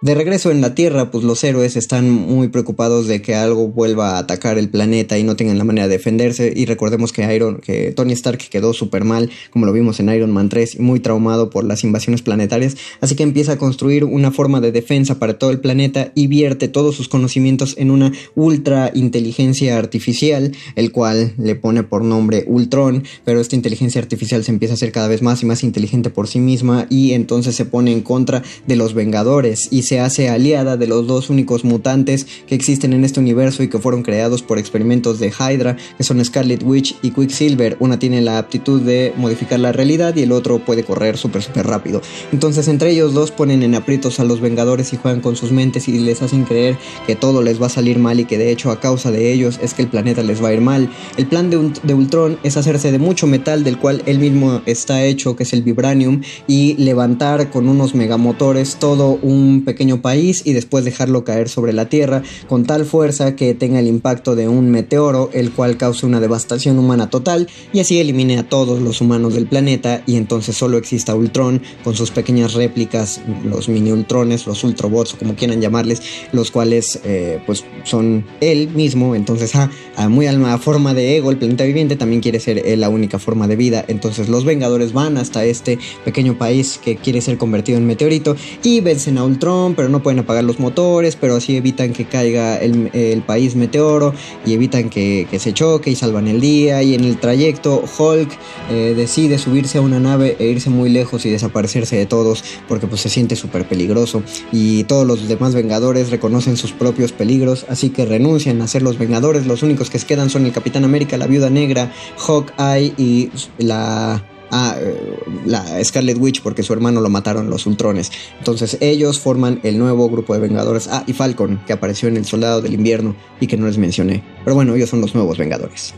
De 0.00 0.14
regreso 0.14 0.52
en 0.52 0.60
la 0.60 0.76
Tierra, 0.76 1.10
pues 1.10 1.24
los 1.24 1.42
héroes 1.42 1.74
están 1.74 2.08
muy 2.08 2.46
preocupados 2.46 3.08
de 3.08 3.20
que 3.20 3.34
algo 3.34 3.66
vuelva 3.66 4.10
a 4.12 4.18
atacar 4.18 4.56
el 4.56 4.68
planeta 4.68 5.18
y 5.18 5.24
no 5.24 5.34
tengan 5.34 5.58
la 5.58 5.64
manera 5.64 5.88
de 5.88 5.96
defenderse. 5.96 6.52
Y 6.54 6.66
recordemos 6.66 7.12
que 7.12 7.34
Iron, 7.34 7.56
que 7.56 7.90
Tony 7.90 8.12
Stark 8.12 8.38
quedó 8.48 8.72
súper 8.74 9.02
mal, 9.02 9.28
como 9.50 9.66
lo 9.66 9.72
vimos 9.72 9.98
en 9.98 10.08
Iron 10.10 10.30
Man 10.30 10.50
3, 10.50 10.76
y 10.76 10.82
muy 10.82 11.00
traumado 11.00 11.50
por 11.50 11.64
las 11.64 11.82
invasiones 11.82 12.22
planetarias. 12.22 12.76
Así 13.00 13.16
que 13.16 13.24
empieza 13.24 13.54
a 13.54 13.58
construir 13.58 14.04
una 14.04 14.30
forma 14.30 14.60
de 14.60 14.70
defensa 14.70 15.18
para 15.18 15.36
todo 15.36 15.50
el 15.50 15.58
planeta 15.58 16.12
y 16.14 16.28
vierte 16.28 16.68
todos 16.68 16.94
sus 16.94 17.08
conocimientos 17.08 17.74
en 17.76 17.90
una 17.90 18.12
ultra 18.36 18.92
inteligencia 18.94 19.78
artificial, 19.78 20.52
el 20.76 20.92
cual 20.92 21.34
le 21.38 21.56
pone 21.56 21.82
por 21.82 22.04
nombre 22.04 22.44
Ultron. 22.46 23.02
Pero 23.24 23.40
esta 23.40 23.56
inteligencia 23.56 24.00
artificial 24.00 24.44
se 24.44 24.52
empieza 24.52 24.74
a 24.74 24.76
hacer 24.76 24.92
cada 24.92 25.08
vez 25.08 25.22
más 25.22 25.42
y 25.42 25.46
más 25.46 25.64
inteligente 25.64 26.08
por 26.08 26.28
sí 26.28 26.38
misma 26.38 26.86
y 26.88 27.14
entonces 27.14 27.56
se 27.56 27.64
pone 27.64 27.90
en 27.90 28.02
contra 28.02 28.44
de 28.68 28.76
los 28.76 28.94
Vengadores 28.94 29.66
y 29.72 29.87
se 29.88 30.00
hace 30.00 30.28
aliada 30.28 30.76
de 30.76 30.86
los 30.86 31.06
dos 31.06 31.30
únicos 31.30 31.64
mutantes 31.64 32.26
que 32.46 32.54
existen 32.54 32.92
en 32.92 33.04
este 33.04 33.20
universo 33.20 33.62
y 33.62 33.68
que 33.68 33.78
fueron 33.78 34.02
creados 34.02 34.42
por 34.42 34.58
experimentos 34.58 35.18
de 35.18 35.28
Hydra, 35.28 35.78
que 35.96 36.04
son 36.04 36.22
Scarlet 36.22 36.62
Witch 36.62 36.96
y 37.00 37.10
Quicksilver. 37.10 37.78
Una 37.80 37.98
tiene 37.98 38.20
la 38.20 38.36
aptitud 38.36 38.82
de 38.82 39.14
modificar 39.16 39.58
la 39.60 39.72
realidad 39.72 40.14
y 40.14 40.22
el 40.22 40.32
otro 40.32 40.58
puede 40.58 40.84
correr 40.84 41.16
súper 41.16 41.42
súper 41.42 41.66
rápido. 41.66 42.02
Entonces 42.32 42.68
entre 42.68 42.90
ellos 42.90 43.14
dos 43.14 43.30
ponen 43.30 43.62
en 43.62 43.74
aprietos 43.74 44.20
a 44.20 44.24
los 44.24 44.42
Vengadores 44.42 44.92
y 44.92 44.98
juegan 44.98 45.22
con 45.22 45.36
sus 45.36 45.52
mentes 45.52 45.88
y 45.88 45.98
les 45.98 46.20
hacen 46.20 46.44
creer 46.44 46.76
que 47.06 47.16
todo 47.16 47.40
les 47.40 47.60
va 47.60 47.66
a 47.66 47.70
salir 47.70 47.98
mal 47.98 48.20
y 48.20 48.26
que 48.26 48.36
de 48.36 48.52
hecho 48.52 48.70
a 48.70 48.80
causa 48.80 49.10
de 49.10 49.32
ellos 49.32 49.58
es 49.62 49.72
que 49.72 49.80
el 49.80 49.88
planeta 49.88 50.22
les 50.22 50.44
va 50.44 50.48
a 50.48 50.52
ir 50.52 50.60
mal. 50.60 50.90
El 51.16 51.26
plan 51.26 51.48
de, 51.48 51.72
de 51.82 51.94
Ultron 51.94 52.38
es 52.42 52.58
hacerse 52.58 52.92
de 52.92 52.98
mucho 52.98 53.26
metal 53.26 53.64
del 53.64 53.78
cual 53.78 54.02
él 54.04 54.18
mismo 54.18 54.60
está 54.66 55.02
hecho, 55.06 55.34
que 55.34 55.44
es 55.44 55.54
el 55.54 55.62
vibranium, 55.62 56.20
y 56.46 56.74
levantar 56.74 57.48
con 57.50 57.70
unos 57.70 57.94
megamotores 57.94 58.76
todo 58.76 59.18
un 59.22 59.62
pequeño 59.64 59.77
pequeño 59.78 60.02
país 60.02 60.42
y 60.44 60.54
después 60.54 60.84
dejarlo 60.84 61.22
caer 61.22 61.48
sobre 61.48 61.72
la 61.72 61.88
Tierra 61.88 62.24
con 62.48 62.64
tal 62.64 62.84
fuerza 62.84 63.36
que 63.36 63.54
tenga 63.54 63.78
el 63.78 63.86
impacto 63.86 64.34
de 64.34 64.48
un 64.48 64.72
meteoro, 64.72 65.30
el 65.32 65.52
cual 65.52 65.76
cause 65.76 66.04
una 66.04 66.18
devastación 66.18 66.80
humana 66.80 67.10
total 67.10 67.46
y 67.72 67.78
así 67.78 68.00
elimine 68.00 68.38
a 68.38 68.48
todos 68.48 68.82
los 68.82 69.00
humanos 69.00 69.34
del 69.34 69.46
planeta 69.46 70.02
y 70.04 70.16
entonces 70.16 70.56
solo 70.56 70.78
exista 70.78 71.14
Ultron 71.14 71.62
con 71.84 71.94
sus 71.94 72.10
pequeñas 72.10 72.54
réplicas, 72.54 73.20
los 73.44 73.68
mini 73.68 73.92
Ultrones, 73.92 74.48
los 74.48 74.64
Ultrobots, 74.64 75.14
como 75.14 75.36
quieran 75.36 75.60
llamarles, 75.60 76.02
los 76.32 76.50
cuales 76.50 76.98
eh, 77.04 77.40
pues 77.46 77.64
son 77.84 78.24
él 78.40 78.70
mismo, 78.70 79.14
entonces 79.14 79.54
ah, 79.54 79.70
a 79.94 80.08
muy 80.08 80.26
alma 80.26 80.58
forma 80.58 80.92
de 80.92 81.16
ego, 81.16 81.30
el 81.30 81.38
planeta 81.38 81.62
viviente 81.62 81.94
también 81.94 82.20
quiere 82.20 82.40
ser 82.40 82.64
la 82.76 82.88
única 82.88 83.20
forma 83.20 83.46
de 83.46 83.54
vida, 83.54 83.84
entonces 83.86 84.28
los 84.28 84.44
Vengadores 84.44 84.92
van 84.92 85.18
hasta 85.18 85.44
este 85.44 85.78
pequeño 86.04 86.36
país 86.36 86.80
que 86.82 86.96
quiere 86.96 87.20
ser 87.20 87.38
convertido 87.38 87.78
en 87.78 87.86
meteorito 87.86 88.34
y 88.64 88.80
vencen 88.80 89.18
a 89.18 89.24
Ultron 89.24 89.67
pero 89.74 89.88
no 89.88 90.02
pueden 90.02 90.18
apagar 90.18 90.44
los 90.44 90.58
motores, 90.58 91.16
pero 91.16 91.36
así 91.36 91.56
evitan 91.56 91.92
que 91.92 92.06
caiga 92.06 92.56
el, 92.56 93.22
país 93.26 93.56
meteoro 93.56 94.14
y 94.46 94.54
evitan 94.54 94.88
que, 94.90 95.26
se 95.38 95.52
choque 95.52 95.90
y 95.90 95.96
salvan 95.96 96.28
el 96.28 96.40
día. 96.40 96.82
Y 96.82 96.94
en 96.94 97.04
el 97.04 97.18
trayecto, 97.18 97.84
Hulk 97.98 98.30
eh, 98.70 98.94
decide 98.96 99.38
subirse 99.38 99.78
a 99.78 99.80
una 99.80 100.00
nave 100.00 100.36
e 100.38 100.46
irse 100.46 100.70
muy 100.70 100.88
lejos 100.88 101.26
y 101.26 101.30
desaparecerse 101.30 101.96
de 101.96 102.06
todos 102.06 102.42
porque 102.66 102.86
pues 102.86 103.00
se 103.02 103.08
siente 103.08 103.36
súper 103.36 103.68
peligroso. 103.68 104.22
Y 104.52 104.84
todos 104.84 105.06
los 105.06 105.28
demás 105.28 105.54
Vengadores 105.54 106.10
reconocen 106.10 106.56
sus 106.56 106.72
propios 106.72 107.12
peligros, 107.12 107.66
así 107.68 107.90
que 107.90 108.06
renuncian 108.06 108.62
a 108.62 108.68
ser 108.68 108.82
los 108.82 108.98
Vengadores. 108.98 109.46
Los 109.46 109.62
únicos 109.62 109.90
que 109.90 109.98
quedan 109.98 110.30
son 110.30 110.46
el 110.46 110.52
Capitán 110.52 110.84
América, 110.84 111.16
la 111.16 111.26
Viuda 111.26 111.50
Negra, 111.50 111.92
Hawkeye 112.16 112.94
y 112.96 113.30
la 113.58 114.22
a 114.50 114.76
eh, 114.78 115.18
la 115.44 115.82
Scarlet 115.84 116.18
Witch 116.18 116.42
porque 116.42 116.62
su 116.62 116.72
hermano 116.72 117.00
lo 117.00 117.10
mataron 117.10 117.50
los 117.50 117.66
Ultrones. 117.66 118.10
Entonces 118.38 118.78
ellos 118.80 119.20
forman 119.20 119.60
el 119.62 119.78
nuevo 119.78 120.08
grupo 120.08 120.34
de 120.34 120.40
Vengadores. 120.40 120.88
Ah, 120.88 121.04
y 121.06 121.12
Falcon, 121.12 121.60
que 121.66 121.72
apareció 121.72 122.08
en 122.08 122.16
El 122.16 122.24
Soldado 122.24 122.60
del 122.60 122.74
Invierno 122.74 123.14
y 123.40 123.46
que 123.46 123.56
no 123.56 123.66
les 123.66 123.78
mencioné. 123.78 124.22
Pero 124.44 124.54
bueno, 124.54 124.74
ellos 124.74 124.90
son 124.90 125.00
los 125.00 125.14
nuevos 125.14 125.38
Vengadores. 125.38 125.94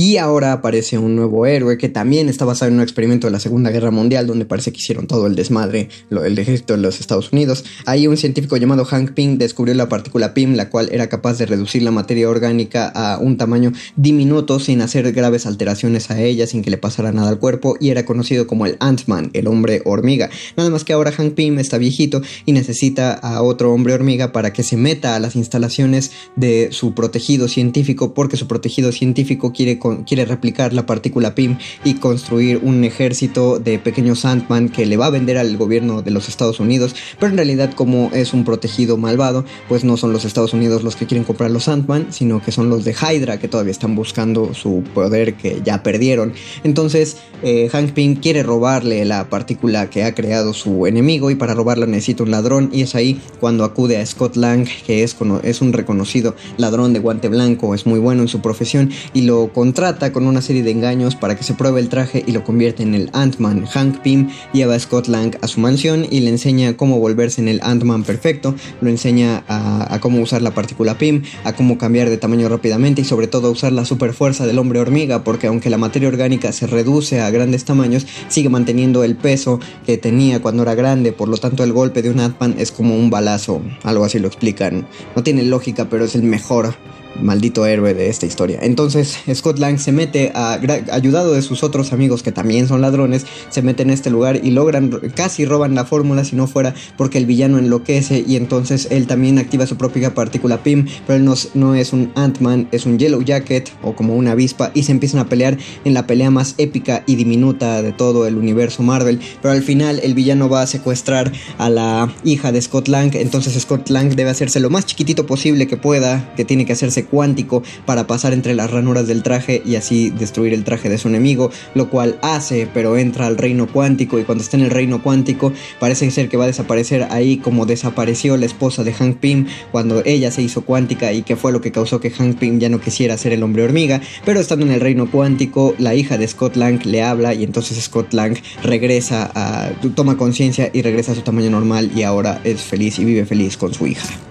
Y 0.00 0.18
ahora 0.18 0.52
aparece 0.52 0.96
un 0.96 1.16
nuevo 1.16 1.44
héroe 1.44 1.76
que 1.76 1.88
también 1.88 2.28
está 2.28 2.44
basado 2.44 2.68
en 2.68 2.76
un 2.76 2.82
experimento 2.84 3.26
de 3.26 3.32
la 3.32 3.40
Segunda 3.40 3.70
Guerra 3.70 3.90
Mundial 3.90 4.28
donde 4.28 4.44
parece 4.44 4.70
que 4.70 4.78
hicieron 4.78 5.08
todo 5.08 5.26
el 5.26 5.34
desmadre, 5.34 5.88
lo, 6.08 6.24
el 6.24 6.38
ejército 6.38 6.74
de 6.74 6.82
los 6.82 7.00
Estados 7.00 7.32
Unidos. 7.32 7.64
Ahí 7.84 8.06
un 8.06 8.16
científico 8.16 8.56
llamado 8.56 8.84
Hank 8.84 9.10
Pym 9.14 9.38
descubrió 9.38 9.74
la 9.74 9.88
partícula 9.88 10.34
PIM, 10.34 10.54
la 10.54 10.70
cual 10.70 10.88
era 10.92 11.08
capaz 11.08 11.36
de 11.38 11.46
reducir 11.46 11.82
la 11.82 11.90
materia 11.90 12.30
orgánica 12.30 12.86
a 12.86 13.18
un 13.18 13.36
tamaño 13.38 13.72
diminuto 13.96 14.60
sin 14.60 14.82
hacer 14.82 15.10
graves 15.10 15.46
alteraciones 15.46 16.12
a 16.12 16.22
ella, 16.22 16.46
sin 16.46 16.62
que 16.62 16.70
le 16.70 16.78
pasara 16.78 17.10
nada 17.10 17.30
al 17.30 17.40
cuerpo, 17.40 17.74
y 17.80 17.90
era 17.90 18.04
conocido 18.04 18.46
como 18.46 18.66
el 18.66 18.76
Ant-Man, 18.78 19.30
el 19.32 19.48
hombre 19.48 19.82
hormiga. 19.84 20.30
Nada 20.56 20.70
más 20.70 20.84
que 20.84 20.92
ahora 20.92 21.10
Hank 21.10 21.34
Pym 21.34 21.58
está 21.58 21.76
viejito 21.76 22.22
y 22.46 22.52
necesita 22.52 23.14
a 23.14 23.42
otro 23.42 23.72
hombre 23.72 23.94
hormiga 23.94 24.30
para 24.30 24.52
que 24.52 24.62
se 24.62 24.76
meta 24.76 25.16
a 25.16 25.18
las 25.18 25.34
instalaciones 25.34 26.12
de 26.36 26.68
su 26.70 26.94
protegido 26.94 27.48
científico, 27.48 28.14
porque 28.14 28.36
su 28.36 28.46
protegido 28.46 28.92
científico 28.92 29.52
quiere 29.52 29.80
quiere 29.96 30.24
replicar 30.24 30.72
la 30.72 30.86
partícula 30.86 31.34
PIM 31.34 31.58
y 31.84 31.94
construir 31.94 32.60
un 32.62 32.84
ejército 32.84 33.58
de 33.58 33.78
pequeños 33.78 34.24
Ant-Man 34.24 34.68
que 34.68 34.86
le 34.86 34.96
va 34.96 35.06
a 35.06 35.10
vender 35.10 35.38
al 35.38 35.56
gobierno 35.56 36.02
de 36.02 36.10
los 36.10 36.28
Estados 36.28 36.60
Unidos, 36.60 36.94
pero 37.18 37.30
en 37.30 37.36
realidad 37.36 37.72
como 37.74 38.10
es 38.12 38.32
un 38.32 38.44
protegido 38.44 38.96
malvado, 38.96 39.44
pues 39.68 39.84
no 39.84 39.96
son 39.96 40.12
los 40.12 40.24
Estados 40.24 40.52
Unidos 40.52 40.82
los 40.82 40.96
que 40.96 41.06
quieren 41.06 41.24
comprar 41.24 41.50
los 41.50 41.68
Ant-Man, 41.68 42.08
sino 42.10 42.42
que 42.42 42.52
son 42.52 42.70
los 42.70 42.84
de 42.84 42.94
Hydra 42.94 43.38
que 43.38 43.48
todavía 43.48 43.72
están 43.72 43.94
buscando 43.94 44.54
su 44.54 44.82
poder 44.94 45.34
que 45.34 45.60
ya 45.64 45.82
perdieron. 45.82 46.32
Entonces 46.64 47.16
eh, 47.42 47.68
Hank 47.70 47.92
Pym 47.92 48.16
quiere 48.16 48.42
robarle 48.42 49.04
la 49.04 49.28
partícula 49.28 49.90
que 49.90 50.04
ha 50.04 50.14
creado 50.14 50.52
su 50.52 50.86
enemigo 50.86 51.30
y 51.30 51.34
para 51.34 51.54
robarla 51.54 51.86
necesita 51.86 52.24
un 52.24 52.30
ladrón 52.30 52.70
y 52.72 52.82
es 52.82 52.94
ahí 52.94 53.20
cuando 53.40 53.64
acude 53.64 53.96
a 53.96 54.06
Scott 54.06 54.36
Lang, 54.36 54.66
que 54.86 55.02
es, 55.02 55.16
es 55.42 55.60
un 55.60 55.72
reconocido 55.72 56.34
ladrón 56.56 56.92
de 56.92 56.98
guante 56.98 57.28
blanco, 57.28 57.74
es 57.74 57.86
muy 57.86 57.98
bueno 57.98 58.22
en 58.22 58.28
su 58.28 58.40
profesión 58.40 58.90
y 59.12 59.22
lo 59.22 59.48
trata 59.78 60.12
con 60.12 60.26
una 60.26 60.42
serie 60.42 60.64
de 60.64 60.72
engaños 60.72 61.14
para 61.14 61.36
que 61.36 61.44
se 61.44 61.54
pruebe 61.54 61.78
el 61.78 61.88
traje 61.88 62.24
y 62.26 62.32
lo 62.32 62.42
convierte 62.42 62.82
en 62.82 62.96
el 62.96 63.10
Ant-Man. 63.12 63.64
Hank 63.64 63.98
Pym 63.98 64.28
lleva 64.52 64.74
a 64.74 64.78
Scott 64.80 65.06
Lang 65.06 65.36
a 65.40 65.46
su 65.46 65.60
mansión 65.60 66.04
y 66.10 66.18
le 66.18 66.30
enseña 66.30 66.76
cómo 66.76 66.98
volverse 66.98 67.40
en 67.40 67.46
el 67.46 67.60
Ant-Man 67.62 68.02
perfecto, 68.02 68.56
lo 68.80 68.90
enseña 68.90 69.44
a, 69.46 69.96
cómo 70.00 70.20
usar 70.20 70.42
la 70.42 70.50
partícula 70.50 70.98
Pym, 70.98 71.22
a 71.44 71.52
cómo 71.52 71.78
cambiar 71.78 72.10
de 72.10 72.16
tamaño 72.16 72.48
rápidamente 72.48 73.02
y 73.02 73.04
sobre 73.04 73.28
todo 73.28 73.46
a 73.46 73.50
usar 73.52 73.70
la 73.70 73.84
super 73.84 74.14
fuerza 74.14 74.48
del 74.48 74.58
hombre 74.58 74.80
hormiga, 74.80 75.22
porque 75.22 75.46
aunque 75.46 75.70
la 75.70 75.78
materia 75.78 76.08
orgánica 76.08 76.50
se 76.50 76.66
reduce 76.66 77.20
a 77.20 77.30
grandes 77.30 77.64
tamaños, 77.64 78.04
sigue 78.26 78.48
manteniendo 78.48 79.04
el 79.04 79.14
peso 79.14 79.60
que 79.86 79.96
tenía 79.96 80.42
cuando 80.42 80.64
era 80.64 80.74
grande, 80.74 81.12
por 81.12 81.28
lo 81.28 81.36
tanto 81.36 81.62
el 81.62 81.72
golpe 81.72 82.02
de 82.02 82.10
un 82.10 82.18
Ant-Man 82.18 82.56
es 82.58 82.72
como 82.72 82.96
un 82.96 83.10
balazo, 83.10 83.62
algo 83.84 84.04
así 84.04 84.18
lo 84.18 84.26
explican. 84.26 84.88
No 85.14 85.22
tiene 85.22 85.44
lógica, 85.44 85.88
pero 85.88 86.04
es 86.04 86.16
el 86.16 86.24
mejor 86.24 86.74
maldito 87.20 87.66
héroe 87.66 87.94
de 87.94 88.08
esta 88.08 88.26
historia. 88.26 88.58
Entonces 88.62 89.18
Scott 89.34 89.58
Lang 89.58 89.78
se 89.78 89.92
mete, 89.92 90.32
a, 90.34 90.60
ayudado 90.92 91.32
de 91.32 91.42
sus 91.42 91.62
otros 91.62 91.92
amigos 91.92 92.22
que 92.22 92.32
también 92.32 92.68
son 92.68 92.80
ladrones, 92.80 93.26
se 93.50 93.62
mete 93.62 93.82
en 93.82 93.90
este 93.90 94.10
lugar 94.10 94.40
y 94.42 94.50
logran, 94.50 94.90
casi 95.14 95.44
roban 95.44 95.74
la 95.74 95.84
fórmula 95.84 96.24
si 96.24 96.36
no 96.36 96.46
fuera 96.46 96.74
porque 96.96 97.18
el 97.18 97.26
villano 97.26 97.58
enloquece 97.58 98.24
y 98.26 98.36
entonces 98.36 98.88
él 98.90 99.06
también 99.06 99.38
activa 99.38 99.66
su 99.66 99.76
propia 99.76 100.14
partícula 100.14 100.62
PIM, 100.62 100.86
pero 101.06 101.18
él 101.18 101.24
no, 101.24 101.34
no 101.54 101.74
es 101.74 101.92
un 101.92 102.12
Ant-Man, 102.14 102.68
es 102.72 102.86
un 102.86 102.98
Yellow 102.98 103.22
Jacket 103.22 103.70
o 103.82 103.94
como 103.94 104.16
una 104.16 104.32
avispa 104.32 104.70
y 104.74 104.84
se 104.84 104.92
empiezan 104.92 105.20
a 105.20 105.28
pelear 105.28 105.58
en 105.84 105.94
la 105.94 106.06
pelea 106.06 106.30
más 106.30 106.54
épica 106.58 107.02
y 107.06 107.16
diminuta 107.16 107.82
de 107.82 107.92
todo 107.92 108.26
el 108.26 108.36
universo 108.36 108.82
Marvel, 108.82 109.20
pero 109.42 109.52
al 109.52 109.62
final 109.62 110.00
el 110.02 110.14
villano 110.14 110.48
va 110.48 110.62
a 110.62 110.66
secuestrar 110.66 111.32
a 111.58 111.70
la 111.70 112.12
hija 112.24 112.52
de 112.52 112.62
Scott 112.62 112.88
Lang, 112.88 113.14
entonces 113.14 113.60
Scott 113.60 113.88
Lang 113.90 114.14
debe 114.14 114.30
hacerse 114.30 114.60
lo 114.60 114.70
más 114.70 114.86
chiquitito 114.86 115.26
posible 115.26 115.66
que 115.66 115.76
pueda, 115.76 116.32
que 116.36 116.44
tiene 116.44 116.64
que 116.66 116.72
hacerse 116.72 117.07
cuántico 117.10 117.62
para 117.86 118.06
pasar 118.06 118.32
entre 118.32 118.54
las 118.54 118.70
ranuras 118.70 119.06
del 119.06 119.22
traje 119.22 119.62
y 119.64 119.76
así 119.76 120.10
destruir 120.10 120.54
el 120.54 120.64
traje 120.64 120.88
de 120.88 120.98
su 120.98 121.08
enemigo, 121.08 121.50
lo 121.74 121.90
cual 121.90 122.18
hace, 122.22 122.68
pero 122.72 122.96
entra 122.96 123.26
al 123.26 123.36
reino 123.36 123.66
cuántico 123.66 124.18
y 124.18 124.24
cuando 124.24 124.42
está 124.42 124.56
en 124.56 124.64
el 124.64 124.70
reino 124.70 125.02
cuántico 125.02 125.52
parece 125.80 126.10
ser 126.10 126.28
que 126.28 126.36
va 126.36 126.44
a 126.44 126.48
desaparecer 126.48 127.08
ahí 127.10 127.38
como 127.38 127.66
desapareció 127.66 128.36
la 128.36 128.46
esposa 128.46 128.84
de 128.84 128.92
Hank 128.92 129.18
Pym 129.18 129.46
cuando 129.72 130.02
ella 130.04 130.30
se 130.30 130.42
hizo 130.42 130.62
cuántica 130.62 131.12
y 131.12 131.22
que 131.22 131.36
fue 131.36 131.52
lo 131.52 131.60
que 131.60 131.72
causó 131.72 132.00
que 132.00 132.10
Hank 132.10 132.38
Pym 132.38 132.58
ya 132.58 132.68
no 132.68 132.80
quisiera 132.80 133.16
ser 133.16 133.32
el 133.32 133.42
hombre 133.42 133.62
hormiga, 133.62 134.00
pero 134.24 134.40
estando 134.40 134.66
en 134.66 134.72
el 134.72 134.80
reino 134.80 135.10
cuántico 135.10 135.74
la 135.78 135.94
hija 135.94 136.18
de 136.18 136.28
Scott 136.28 136.56
Lang 136.56 136.84
le 136.84 137.02
habla 137.02 137.34
y 137.34 137.44
entonces 137.44 137.82
Scott 137.82 138.12
Lang 138.12 138.36
regresa 138.62 139.30
a 139.34 139.70
toma 139.94 140.16
conciencia 140.16 140.70
y 140.72 140.82
regresa 140.82 141.12
a 141.12 141.14
su 141.14 141.22
tamaño 141.22 141.50
normal 141.50 141.90
y 141.94 142.02
ahora 142.02 142.40
es 142.44 142.60
feliz 142.60 142.98
y 142.98 143.04
vive 143.04 143.24
feliz 143.24 143.56
con 143.56 143.72
su 143.72 143.86
hija. 143.86 144.27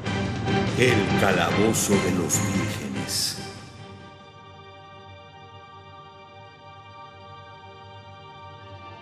El 0.77 1.19
calabozo 1.19 1.93
de 1.93 2.11
los 2.11 2.39
vírgenes. 2.53 2.86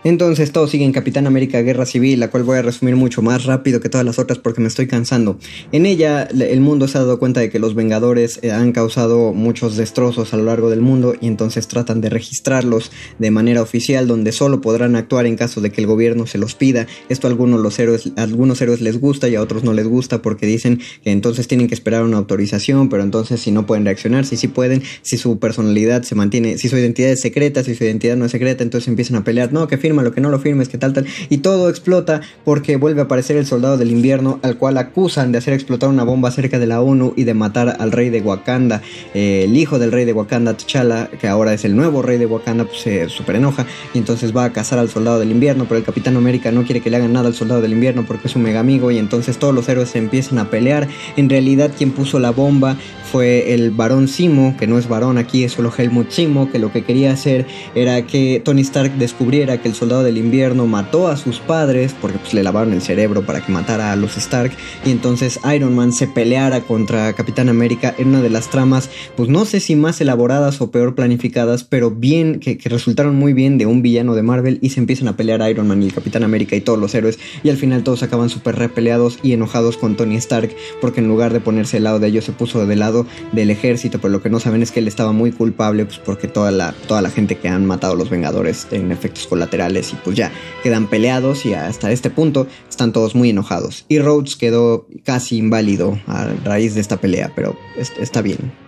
Entonces 0.05 0.51
todo 0.51 0.67
sigue 0.67 0.85
en 0.85 0.91
Capitán 0.91 1.25
América 1.25 1.63
Guerra 1.63 1.87
Civil, 1.87 2.19
la 2.19 2.29
cual 2.29 2.43
voy 2.43 2.59
a 2.59 2.61
resumir 2.61 2.95
mucho 2.95 3.23
más 3.23 3.45
rápido 3.45 3.79
que 3.79 3.89
todas 3.89 4.05
las 4.05 4.19
otras 4.19 4.37
porque 4.37 4.61
me 4.61 4.67
estoy 4.67 4.85
cansando. 4.85 5.39
En 5.71 5.87
ella 5.87 6.25
el 6.25 6.61
mundo 6.61 6.87
se 6.87 6.99
ha 6.99 7.01
dado 7.01 7.17
cuenta 7.17 7.39
de 7.39 7.49
que 7.49 7.57
los 7.57 7.73
Vengadores 7.73 8.37
eh, 8.43 8.51
han 8.51 8.71
causado 8.71 9.33
muchos 9.33 9.77
destrozos 9.77 10.31
a 10.31 10.37
lo 10.37 10.43
largo 10.43 10.69
del 10.69 10.81
mundo 10.81 11.15
y 11.19 11.25
entonces 11.25 11.67
tratan 11.67 12.01
de 12.01 12.11
registrarlos 12.11 12.91
de 13.17 13.31
manera 13.31 13.63
oficial 13.63 14.05
donde 14.05 14.31
solo 14.31 14.61
podrán 14.61 14.95
actuar 14.95 15.25
en 15.25 15.37
caso 15.37 15.59
de 15.59 15.71
que 15.71 15.81
el 15.81 15.87
gobierno 15.87 16.27
se 16.27 16.37
los 16.37 16.53
pida. 16.53 16.85
Esto 17.09 17.25
a 17.25 17.31
algunos, 17.31 17.59
los 17.59 17.79
héroes, 17.79 18.11
a 18.15 18.21
algunos 18.21 18.61
héroes 18.61 18.81
les 18.81 19.01
gusta 19.01 19.27
y 19.27 19.33
a 19.33 19.41
otros 19.41 19.63
no 19.63 19.73
les 19.73 19.87
gusta 19.87 20.21
porque 20.21 20.45
dicen 20.45 20.81
que 21.03 21.09
entonces 21.09 21.47
tienen 21.47 21.67
que 21.67 21.73
esperar 21.73 22.03
una 22.03 22.17
autorización, 22.17 22.89
pero 22.89 23.01
entonces 23.01 23.41
si 23.41 23.49
no 23.49 23.65
pueden 23.65 23.85
reaccionar, 23.85 24.23
si 24.23 24.37
sí 24.37 24.49
pueden, 24.49 24.83
si 25.01 25.17
su 25.17 25.39
personalidad 25.39 26.03
se 26.03 26.13
mantiene, 26.13 26.59
si 26.59 26.69
su 26.69 26.77
identidad 26.77 27.09
es 27.09 27.21
secreta, 27.21 27.63
si 27.63 27.73
su 27.73 27.83
identidad 27.83 28.17
no 28.17 28.25
es 28.25 28.31
secreta, 28.31 28.61
entonces 28.61 28.87
empiezan 28.87 29.15
a 29.15 29.23
pelear, 29.23 29.51
no, 29.51 29.67
que 29.67 29.79
firma 29.79 29.94
lo 30.03 30.13
que 30.13 30.21
no 30.21 30.29
lo 30.29 30.39
firmes, 30.39 30.69
que 30.69 30.77
tal, 30.77 30.93
tal. 30.93 31.05
Y 31.29 31.37
todo 31.37 31.69
explota 31.69 32.21
porque 32.43 32.77
vuelve 32.77 33.01
a 33.01 33.05
aparecer 33.05 33.37
el 33.37 33.45
soldado 33.45 33.77
del 33.77 33.91
invierno 33.91 34.39
al 34.43 34.57
cual 34.57 34.77
acusan 34.77 35.31
de 35.31 35.37
hacer 35.37 35.53
explotar 35.53 35.89
una 35.89 36.03
bomba 36.03 36.31
cerca 36.31 36.59
de 36.59 36.67
la 36.67 36.81
ONU 36.81 37.13
y 37.15 37.23
de 37.23 37.33
matar 37.33 37.77
al 37.79 37.91
rey 37.91 38.09
de 38.09 38.21
Wakanda. 38.21 38.81
Eh, 39.13 39.43
el 39.45 39.57
hijo 39.57 39.79
del 39.79 39.91
rey 39.91 40.05
de 40.05 40.13
Wakanda, 40.13 40.55
T'Challa, 40.55 41.09
que 41.09 41.27
ahora 41.27 41.53
es 41.53 41.65
el 41.65 41.75
nuevo 41.75 42.01
rey 42.01 42.17
de 42.17 42.25
Wakanda, 42.25 42.65
pues 42.65 42.79
se 42.81 43.09
super 43.09 43.35
enoja 43.35 43.65
y 43.93 43.97
entonces 43.97 44.35
va 44.35 44.45
a 44.45 44.53
cazar 44.53 44.79
al 44.79 44.89
soldado 44.89 45.19
del 45.19 45.31
invierno, 45.31 45.65
pero 45.65 45.77
el 45.77 45.85
Capitán 45.85 46.17
América 46.17 46.51
no 46.51 46.63
quiere 46.63 46.81
que 46.81 46.89
le 46.89 46.97
hagan 46.97 47.13
nada 47.13 47.27
al 47.27 47.33
soldado 47.33 47.61
del 47.61 47.73
invierno 47.73 48.05
porque 48.07 48.27
es 48.27 48.35
un 48.35 48.43
mega 48.43 48.59
amigo 48.59 48.91
y 48.91 48.97
entonces 48.97 49.37
todos 49.37 49.53
los 49.53 49.67
héroes 49.69 49.89
se 49.89 49.99
empiezan 49.99 50.39
a 50.39 50.49
pelear. 50.49 50.87
En 51.17 51.29
realidad 51.29 51.71
quien 51.77 51.91
puso 51.91 52.19
la 52.19 52.31
bomba 52.31 52.77
fue 53.11 53.53
el 53.53 53.71
varón 53.71 54.07
Simo, 54.07 54.55
que 54.57 54.67
no 54.67 54.77
es 54.77 54.89
varón 54.89 55.17
aquí, 55.17 55.43
es 55.43 55.53
solo 55.53 55.71
Helmut 55.75 56.09
Simo, 56.09 56.51
que 56.51 56.59
lo 56.59 56.71
que 56.71 56.83
quería 56.83 57.13
hacer 57.13 57.45
era 57.73 58.05
que 58.05 58.41
Tony 58.43 58.61
Stark 58.61 58.97
descubriera 58.97 59.61
que 59.61 59.69
el 59.69 59.75
soldado 59.75 59.84
del 59.85 60.17
invierno 60.17 60.65
mató 60.65 61.07
a 61.07 61.15
sus 61.15 61.39
padres, 61.39 61.93
porque 62.01 62.17
pues 62.17 62.33
le 62.33 62.41
lavaron 62.41 62.73
el 62.73 62.81
cerebro 62.81 63.23
para 63.23 63.45
que 63.45 63.51
matara 63.51 63.91
a 63.91 63.95
los 63.95 64.17
Stark, 64.17 64.51
y 64.83 64.89
entonces 64.89 65.39
Iron 65.55 65.75
Man 65.75 65.93
se 65.93 66.07
peleara 66.07 66.61
contra 66.61 67.13
Capitán 67.13 67.49
América 67.49 67.93
en 67.99 68.07
una 68.07 68.21
de 68.21 68.31
las 68.31 68.49
tramas, 68.49 68.89
pues 69.15 69.29
no 69.29 69.45
sé 69.45 69.59
si 69.59 69.75
más 69.75 70.01
elaboradas 70.01 70.59
o 70.59 70.71
peor 70.71 70.95
planificadas, 70.95 71.63
pero 71.63 71.91
bien, 71.91 72.39
que, 72.39 72.57
resultaron 72.65 73.15
muy 73.15 73.33
bien 73.33 73.59
de 73.59 73.67
un 73.67 73.83
villano 73.83 74.15
de 74.15 74.23
Marvel 74.23 74.57
y 74.61 74.71
se 74.71 74.79
empiezan 74.79 75.07
a 75.07 75.15
pelear 75.15 75.47
Iron 75.49 75.67
Man 75.67 75.83
y 75.83 75.85
el 75.85 75.93
Capitán 75.93 76.23
América 76.23 76.55
y 76.55 76.61
todos 76.61 76.79
los 76.79 76.95
héroes, 76.95 77.19
y 77.43 77.49
al 77.49 77.57
final 77.57 77.83
todos 77.83 78.01
acaban 78.01 78.29
súper 78.29 78.55
repeleados 78.55 79.19
y 79.21 79.33
enojados 79.33 79.77
con 79.77 79.95
Tony 79.95 80.15
Stark, 80.15 80.49
porque 80.81 81.01
en 81.01 81.07
lugar 81.07 81.31
de 81.31 81.41
ponerse 81.41 81.77
al 81.77 81.83
lado 81.83 81.99
de 81.99 82.07
ellos 82.07 82.25
se 82.25 82.31
puso 82.31 82.65
del 82.65 82.79
lado 82.79 83.05
del 83.33 83.51
ejército, 83.51 83.99
pero 84.01 84.11
lo 84.11 84.23
que 84.23 84.31
no 84.31 84.39
saben 84.39 84.63
es 84.63 84.71
que 84.71 84.79
él 84.79 84.87
estaba 84.87 85.11
muy 85.11 85.31
culpable, 85.31 85.85
pues 85.85 85.99
porque 85.99 86.27
toda 86.27 86.49
la, 86.49 86.73
toda 86.87 87.03
la 87.03 87.11
gente 87.11 87.37
que 87.37 87.49
han 87.49 87.67
matado 87.67 87.95
los 87.95 88.09
Vengadores 88.09 88.65
tienen 88.65 88.91
efectos 88.91 89.27
colaterales 89.27 89.64
y 89.69 89.95
pues 90.03 90.15
ya 90.15 90.31
quedan 90.63 90.87
peleados 90.87 91.45
y 91.45 91.53
hasta 91.53 91.91
este 91.91 92.09
punto 92.09 92.47
están 92.69 92.91
todos 92.91 93.15
muy 93.15 93.29
enojados. 93.29 93.85
Y 93.87 93.99
Rhodes 93.99 94.35
quedó 94.35 94.87
casi 95.03 95.37
inválido 95.37 95.99
a 96.07 96.27
raíz 96.43 96.75
de 96.75 96.81
esta 96.81 96.97
pelea, 96.97 97.31
pero 97.35 97.57
está 97.99 98.21
bien. 98.21 98.64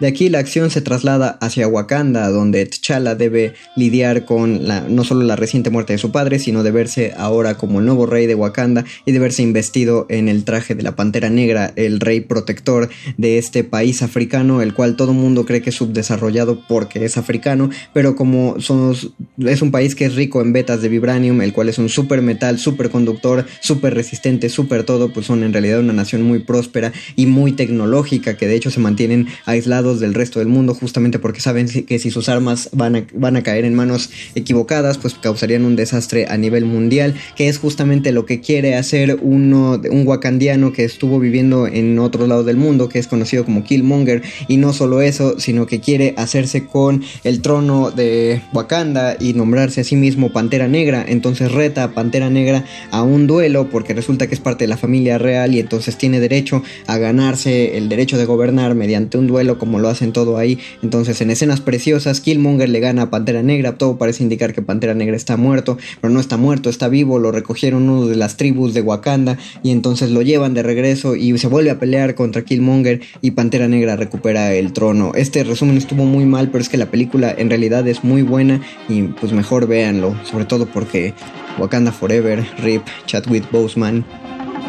De 0.00 0.06
aquí 0.06 0.28
la 0.28 0.38
acción 0.38 0.70
se 0.70 0.80
traslada 0.80 1.38
hacia 1.40 1.66
Wakanda, 1.66 2.28
donde 2.28 2.64
T'Challa 2.66 3.16
debe 3.16 3.54
lidiar 3.74 4.24
con 4.24 4.68
la, 4.68 4.82
no 4.82 5.02
solo 5.02 5.24
la 5.24 5.34
reciente 5.34 5.70
muerte 5.70 5.92
de 5.92 5.98
su 5.98 6.12
padre, 6.12 6.38
sino 6.38 6.62
de 6.62 6.70
verse 6.70 7.14
ahora 7.16 7.56
como 7.56 7.80
el 7.80 7.86
nuevo 7.86 8.06
rey 8.06 8.26
de 8.26 8.36
Wakanda 8.36 8.84
y 9.04 9.10
de 9.10 9.18
verse 9.18 9.42
investido 9.42 10.06
en 10.08 10.28
el 10.28 10.44
traje 10.44 10.76
de 10.76 10.84
la 10.84 10.94
Pantera 10.94 11.30
Negra, 11.30 11.72
el 11.74 11.98
rey 11.98 12.20
protector 12.20 12.88
de 13.16 13.38
este 13.38 13.64
país 13.64 14.02
africano, 14.02 14.62
el 14.62 14.72
cual 14.72 14.94
todo 14.94 15.12
mundo 15.12 15.44
cree 15.44 15.62
que 15.62 15.70
es 15.70 15.76
subdesarrollado 15.76 16.62
porque 16.68 17.04
es 17.04 17.16
africano, 17.16 17.68
pero 17.92 18.14
como 18.14 18.60
somos, 18.60 19.10
es 19.38 19.62
un 19.62 19.72
país 19.72 19.96
que 19.96 20.04
es 20.04 20.14
rico 20.14 20.40
en 20.42 20.52
vetas 20.52 20.80
de 20.80 20.90
vibranium, 20.90 21.42
el 21.42 21.52
cual 21.52 21.70
es 21.70 21.78
un 21.78 21.88
super 21.88 22.22
metal, 22.22 22.60
super 22.60 22.90
conductor, 22.90 23.46
super 23.60 23.94
resistente, 23.94 24.48
super 24.48 24.84
todo, 24.84 25.12
pues 25.12 25.26
son 25.26 25.42
en 25.42 25.52
realidad 25.52 25.80
una 25.80 25.92
nación 25.92 26.22
muy 26.22 26.38
próspera 26.38 26.92
y 27.16 27.26
muy 27.26 27.50
tecnológica, 27.50 28.36
que 28.36 28.46
de 28.46 28.54
hecho 28.54 28.70
se 28.70 28.78
mantienen 28.78 29.26
aislados 29.44 29.87
del 29.96 30.14
resto 30.14 30.38
del 30.38 30.48
mundo 30.48 30.74
justamente 30.74 31.18
porque 31.18 31.40
saben 31.40 31.68
que 31.68 31.98
si 31.98 32.10
sus 32.10 32.28
armas 32.28 32.70
van 32.72 32.96
a, 32.96 33.06
van 33.14 33.36
a 33.36 33.42
caer 33.42 33.64
en 33.64 33.74
manos 33.74 34.10
equivocadas 34.34 34.98
pues 34.98 35.14
causarían 35.14 35.64
un 35.64 35.76
desastre 35.76 36.26
a 36.28 36.36
nivel 36.36 36.64
mundial 36.64 37.14
que 37.36 37.48
es 37.48 37.58
justamente 37.58 38.12
lo 38.12 38.26
que 38.26 38.40
quiere 38.40 38.76
hacer 38.76 39.18
uno 39.22 39.80
un 39.90 40.06
wakandiano 40.06 40.72
que 40.72 40.84
estuvo 40.84 41.18
viviendo 41.18 41.66
en 41.66 41.98
otro 41.98 42.26
lado 42.26 42.44
del 42.44 42.56
mundo 42.56 42.88
que 42.88 42.98
es 42.98 43.06
conocido 43.06 43.44
como 43.44 43.64
Killmonger. 43.64 44.22
Y 44.48 44.56
no 44.56 44.72
solo 44.72 45.02
eso 45.02 45.38
sino 45.38 45.66
que 45.66 45.80
quiere 45.80 46.14
hacerse 46.16 46.66
con 46.66 47.02
el 47.24 47.40
trono 47.40 47.90
de 47.90 48.42
Wakanda 48.52 49.16
y 49.18 49.32
nombrarse 49.34 49.80
a 49.80 49.84
sí 49.84 49.96
mismo 49.96 50.32
Pantera 50.32 50.68
Negra. 50.68 51.04
Entonces 51.06 51.52
reta 51.52 51.84
a 51.84 51.94
Pantera 51.94 52.30
Negra 52.30 52.64
a 52.90 53.02
un 53.02 53.26
duelo 53.26 53.68
porque 53.70 53.94
resulta 53.94 54.26
que 54.26 54.34
es 54.34 54.40
parte 54.40 54.64
de 54.64 54.68
la 54.68 54.76
familia 54.76 55.18
real 55.18 55.54
y 55.54 55.60
entonces 55.60 55.96
tiene 55.96 56.20
derecho 56.20 56.62
a 56.86 56.98
ganarse 56.98 57.76
el 57.76 57.88
derecho 57.88 58.18
de 58.18 58.24
gobernar 58.24 58.74
mediante 58.74 59.18
un 59.18 59.26
duelo 59.26 59.58
como 59.58 59.77
lo 59.78 59.88
hacen 59.88 60.12
todo 60.12 60.36
ahí. 60.36 60.58
Entonces, 60.82 61.20
en 61.20 61.30
escenas 61.30 61.60
preciosas, 61.60 62.20
Killmonger 62.20 62.68
le 62.68 62.80
gana 62.80 63.02
a 63.02 63.10
Pantera 63.10 63.42
Negra. 63.42 63.78
Todo 63.78 63.98
parece 63.98 64.22
indicar 64.22 64.52
que 64.52 64.62
Pantera 64.62 64.94
Negra 64.94 65.16
está 65.16 65.36
muerto, 65.36 65.78
pero 66.00 66.12
no 66.12 66.20
está 66.20 66.36
muerto, 66.36 66.70
está 66.70 66.88
vivo. 66.88 67.18
Lo 67.18 67.32
recogieron 67.32 67.88
uno 67.88 68.06
de 68.06 68.16
las 68.16 68.36
tribus 68.36 68.74
de 68.74 68.80
Wakanda 68.80 69.38
y 69.62 69.70
entonces 69.70 70.10
lo 70.10 70.22
llevan 70.22 70.54
de 70.54 70.62
regreso 70.62 71.16
y 71.16 71.36
se 71.38 71.46
vuelve 71.46 71.70
a 71.70 71.78
pelear 71.78 72.14
contra 72.14 72.42
Killmonger 72.42 73.00
y 73.20 73.32
Pantera 73.32 73.68
Negra 73.68 73.96
recupera 73.96 74.54
el 74.54 74.72
trono. 74.72 75.12
Este 75.14 75.44
resumen 75.44 75.76
estuvo 75.76 76.04
muy 76.04 76.24
mal, 76.24 76.50
pero 76.50 76.62
es 76.62 76.68
que 76.68 76.76
la 76.76 76.90
película 76.90 77.34
en 77.36 77.50
realidad 77.50 77.86
es 77.88 78.04
muy 78.04 78.22
buena 78.22 78.60
y 78.88 79.02
pues 79.02 79.32
mejor 79.32 79.66
véanlo, 79.66 80.14
sobre 80.24 80.44
todo 80.44 80.66
porque 80.66 81.14
Wakanda 81.58 81.92
Forever, 81.92 82.44
Rip, 82.62 82.82
Chadwick 83.06 83.50
Boseman. 83.50 84.04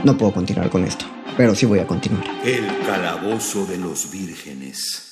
No 0.03 0.17
puedo 0.17 0.31
continuar 0.31 0.69
con 0.69 0.85
esto 0.85 1.18
pero 1.39 1.55
sí 1.55 1.65
voy 1.65 1.79
a 1.79 1.87
continuar. 1.87 2.25
El 2.43 2.67
calabozo 2.85 3.65
de 3.65 3.77
los 3.77 4.11
vírgenes. 4.11 5.08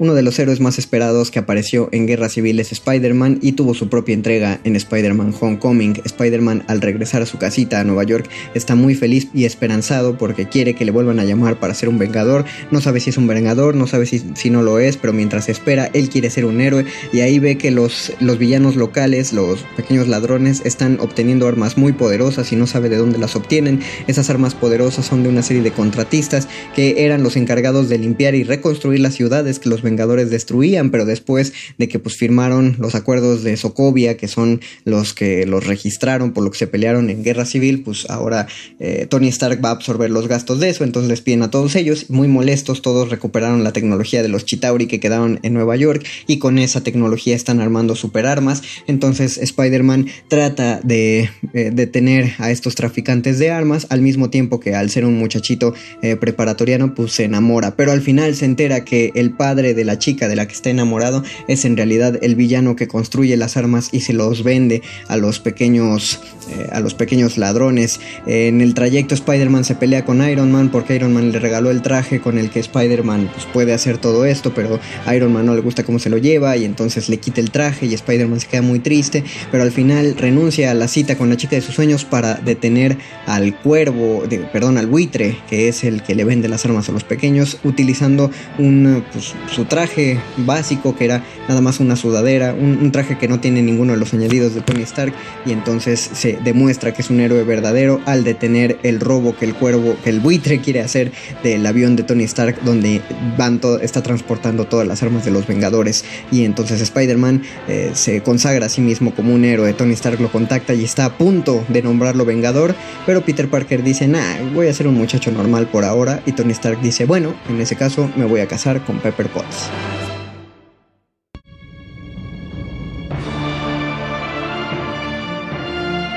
Uno 0.00 0.14
de 0.14 0.22
los 0.22 0.38
héroes 0.38 0.60
más 0.60 0.78
esperados 0.78 1.30
que 1.30 1.38
apareció 1.38 1.90
en 1.92 2.06
Guerra 2.06 2.30
Civil 2.30 2.58
es 2.58 2.72
Spider-Man 2.72 3.38
y 3.42 3.52
tuvo 3.52 3.74
su 3.74 3.90
propia 3.90 4.14
entrega 4.14 4.58
en 4.64 4.74
Spider-Man 4.74 5.34
Homecoming. 5.38 6.00
Spider-Man 6.02 6.64
al 6.68 6.80
regresar 6.80 7.20
a 7.20 7.26
su 7.26 7.36
casita 7.36 7.80
a 7.80 7.84
Nueva 7.84 8.04
York 8.04 8.30
está 8.54 8.74
muy 8.74 8.94
feliz 8.94 9.28
y 9.34 9.44
esperanzado 9.44 10.16
porque 10.16 10.48
quiere 10.48 10.72
que 10.72 10.86
le 10.86 10.90
vuelvan 10.90 11.20
a 11.20 11.24
llamar 11.24 11.60
para 11.60 11.74
ser 11.74 11.90
un 11.90 11.98
vengador. 11.98 12.46
No 12.70 12.80
sabe 12.80 13.00
si 13.00 13.10
es 13.10 13.18
un 13.18 13.26
vengador, 13.26 13.74
no 13.74 13.86
sabe 13.86 14.06
si, 14.06 14.24
si 14.36 14.48
no 14.48 14.62
lo 14.62 14.78
es, 14.78 14.96
pero 14.96 15.12
mientras 15.12 15.50
espera, 15.50 15.90
él 15.92 16.08
quiere 16.08 16.30
ser 16.30 16.46
un 16.46 16.62
héroe 16.62 16.86
y 17.12 17.20
ahí 17.20 17.38
ve 17.38 17.58
que 17.58 17.70
los, 17.70 18.10
los 18.20 18.38
villanos 18.38 18.76
locales, 18.76 19.34
los 19.34 19.66
pequeños 19.76 20.08
ladrones, 20.08 20.62
están 20.64 20.98
obteniendo 21.00 21.46
armas 21.46 21.76
muy 21.76 21.92
poderosas 21.92 22.50
y 22.52 22.56
no 22.56 22.66
sabe 22.66 22.88
de 22.88 22.96
dónde 22.96 23.18
las 23.18 23.36
obtienen. 23.36 23.80
Esas 24.06 24.30
armas 24.30 24.54
poderosas 24.54 25.04
son 25.04 25.22
de 25.24 25.28
una 25.28 25.42
serie 25.42 25.62
de 25.62 25.72
contratistas 25.72 26.48
que 26.74 27.04
eran 27.04 27.22
los 27.22 27.36
encargados 27.36 27.90
de 27.90 27.98
limpiar 27.98 28.34
y 28.34 28.44
reconstruir 28.44 29.00
las 29.00 29.12
ciudades 29.12 29.58
que 29.58 29.68
los 29.68 29.82
Vengadores 29.90 30.30
destruían, 30.30 30.90
pero 30.90 31.04
después 31.04 31.52
de 31.76 31.88
que 31.88 31.98
pues 31.98 32.16
firmaron 32.16 32.76
los 32.78 32.94
acuerdos 32.94 33.42
de 33.42 33.56
Sokovia, 33.56 34.16
que 34.16 34.28
son 34.28 34.60
los 34.84 35.14
que 35.14 35.46
los 35.46 35.66
registraron 35.66 36.32
por 36.32 36.44
lo 36.44 36.50
que 36.52 36.58
se 36.58 36.68
pelearon 36.68 37.10
en 37.10 37.24
guerra 37.24 37.44
civil, 37.44 37.82
pues 37.82 38.08
ahora 38.08 38.46
eh, 38.78 39.06
Tony 39.10 39.28
Stark 39.28 39.60
va 39.64 39.70
a 39.70 39.72
absorber 39.72 40.10
los 40.10 40.28
gastos 40.28 40.60
de 40.60 40.68
eso, 40.70 40.84
entonces 40.84 41.10
les 41.10 41.20
piden 41.22 41.42
a 41.42 41.50
todos 41.50 41.74
ellos, 41.74 42.08
muy 42.08 42.28
molestos, 42.28 42.82
todos 42.82 43.10
recuperaron 43.10 43.64
la 43.64 43.72
tecnología 43.72 44.22
de 44.22 44.28
los 44.28 44.44
Chitauri 44.44 44.86
que 44.86 45.00
quedaron 45.00 45.40
en 45.42 45.54
Nueva 45.54 45.74
York 45.74 46.06
y 46.28 46.38
con 46.38 46.58
esa 46.58 46.82
tecnología 46.82 47.34
están 47.34 47.60
armando 47.60 47.96
superarmas, 47.96 48.62
entonces 48.86 49.38
Spider-Man 49.38 50.06
trata 50.28 50.80
de 50.84 51.30
eh, 51.52 51.70
detener 51.72 52.32
a 52.38 52.52
estos 52.52 52.76
traficantes 52.76 53.38
de 53.40 53.50
armas 53.50 53.88
al 53.90 54.02
mismo 54.02 54.30
tiempo 54.30 54.60
que 54.60 54.74
al 54.76 54.90
ser 54.90 55.04
un 55.04 55.18
muchachito 55.18 55.74
eh, 56.02 56.14
preparatoriano 56.16 56.94
pues 56.94 57.12
se 57.12 57.24
enamora, 57.24 57.74
pero 57.74 57.90
al 57.90 58.02
final 58.02 58.36
se 58.36 58.44
entera 58.44 58.84
que 58.84 59.10
el 59.16 59.32
padre 59.32 59.74
de 59.74 59.79
de 59.80 59.86
la 59.86 59.98
chica 59.98 60.28
de 60.28 60.36
la 60.36 60.46
que 60.46 60.52
está 60.52 60.68
enamorado 60.68 61.24
es 61.48 61.64
en 61.64 61.74
realidad 61.74 62.18
el 62.20 62.34
villano 62.34 62.76
que 62.76 62.86
construye 62.86 63.36
las 63.38 63.56
armas 63.56 63.88
y 63.92 64.00
se 64.00 64.12
los 64.12 64.44
vende 64.44 64.82
a 65.08 65.16
los 65.16 65.40
pequeños 65.40 66.20
eh, 66.50 66.68
a 66.72 66.80
los 66.80 66.94
pequeños 66.94 67.38
ladrones. 67.38 68.00
En 68.26 68.60
el 68.60 68.74
trayecto 68.74 69.14
Spider-Man 69.14 69.64
se 69.64 69.74
pelea 69.74 70.04
con 70.04 70.26
Iron 70.28 70.50
Man 70.50 70.70
porque 70.70 70.96
Iron 70.96 71.12
Man 71.12 71.32
le 71.32 71.38
regaló 71.38 71.70
el 71.70 71.80
traje 71.80 72.20
con 72.20 72.38
el 72.38 72.50
que 72.50 72.60
Spider-Man 72.60 73.30
pues, 73.32 73.46
puede 73.46 73.72
hacer 73.72 73.98
todo 73.98 74.24
esto, 74.24 74.52
pero 74.54 74.80
Iron 75.14 75.32
Man 75.32 75.46
no 75.46 75.54
le 75.54 75.60
gusta 75.60 75.84
cómo 75.84 75.98
se 75.98 76.10
lo 76.10 76.18
lleva 76.18 76.56
y 76.56 76.64
entonces 76.64 77.08
le 77.08 77.18
quita 77.18 77.40
el 77.40 77.50
traje 77.50 77.86
y 77.86 77.94
Spider-Man 77.94 78.40
se 78.40 78.48
queda 78.48 78.62
muy 78.62 78.80
triste, 78.80 79.22
pero 79.50 79.62
al 79.62 79.70
final 79.70 80.16
renuncia 80.16 80.70
a 80.70 80.74
la 80.74 80.88
cita 80.88 81.16
con 81.16 81.28
la 81.28 81.36
chica 81.36 81.56
de 81.56 81.62
sus 81.62 81.74
sueños 81.74 82.04
para 82.04 82.34
detener 82.34 82.98
al 83.26 83.56
cuervo, 83.56 84.24
perdón, 84.52 84.76
al 84.76 84.86
buitre, 84.86 85.36
que 85.48 85.68
es 85.68 85.84
el 85.84 86.02
que 86.02 86.14
le 86.14 86.24
vende 86.24 86.48
las 86.48 86.64
armas 86.64 86.88
a 86.88 86.92
los 86.92 87.04
pequeños, 87.04 87.58
utilizando 87.64 88.30
un, 88.58 89.04
pues, 89.12 89.34
su 89.54 89.64
traje 89.70 90.18
básico 90.36 90.94
que 90.94 91.06
era 91.06 91.24
nada 91.48 91.62
más 91.62 91.80
una 91.80 91.96
sudadera, 91.96 92.52
un, 92.52 92.90
traje 92.92 93.16
que 93.16 93.28
no 93.28 93.40
tiene 93.40 93.62
ninguno 93.62 93.92
de 93.92 93.98
los 93.98 94.12
añadidos 94.12 94.54
de 94.54 94.60
Tony 94.60 94.82
Stark 94.82 95.14
y 95.46 95.52
entonces 95.52 96.10
se 96.12 96.38
demuestra 96.44 96.92
que 96.92 97.02
es 97.02 97.08
un 97.08 97.20
héroe 97.20 97.44
verdadero 97.44 98.00
al 98.04 98.24
detener 98.24 98.78
el 98.82 99.00
robo 99.00 99.36
que 99.36 99.46
el 99.46 99.54
cuervo, 99.54 99.96
que 100.02 100.10
el 100.10 100.20
buitre 100.20 100.60
quiere 100.60 100.80
hacer 100.80 101.12
del 101.42 101.64
avión 101.64 101.96
de 101.96 102.02
Tony 102.02 102.24
Stark 102.24 102.60
donde 102.62 103.00
van 103.38 103.60
está 103.82 104.02
transportando 104.02 104.66
todas 104.66 104.86
las 104.86 105.02
armas 105.02 105.24
de 105.24 105.30
los 105.30 105.46
Vengadores 105.46 106.04
y 106.32 106.44
entonces 106.44 106.80
Spider-Man 106.80 107.42
eh, 107.68 107.92
se 107.94 108.22
consagra 108.22 108.66
a 108.66 108.68
sí 108.68 108.80
mismo 108.80 109.14
como 109.14 109.34
un 109.34 109.44
héroe, 109.44 109.72
Tony 109.72 109.92
Stark 109.92 110.20
lo 110.20 110.32
contacta 110.32 110.74
y 110.74 110.84
está 110.84 111.04
a 111.04 111.16
punto 111.16 111.64
de 111.68 111.82
nombrarlo 111.82 112.24
Vengador, 112.24 112.74
pero 113.06 113.22
Peter 113.22 113.48
Parker 113.48 113.82
dice, 113.82 114.08
nah, 114.08 114.36
voy 114.52 114.66
a 114.66 114.74
ser 114.74 114.88
un 114.88 114.94
muchacho 114.94 115.30
normal 115.30 115.68
por 115.68 115.84
ahora 115.84 116.22
y 116.26 116.32
Tony 116.32 116.52
Stark 116.52 116.80
dice, 116.80 117.04
bueno, 117.04 117.34
en 117.48 117.60
ese 117.60 117.76
caso 117.76 118.10
me 118.16 118.24
voy 118.24 118.40
a 118.40 118.48
casar 118.48 118.84
con 118.84 118.98
Pepper 118.98 119.28
Potts. 119.28 119.49
Sports. 119.50 120.19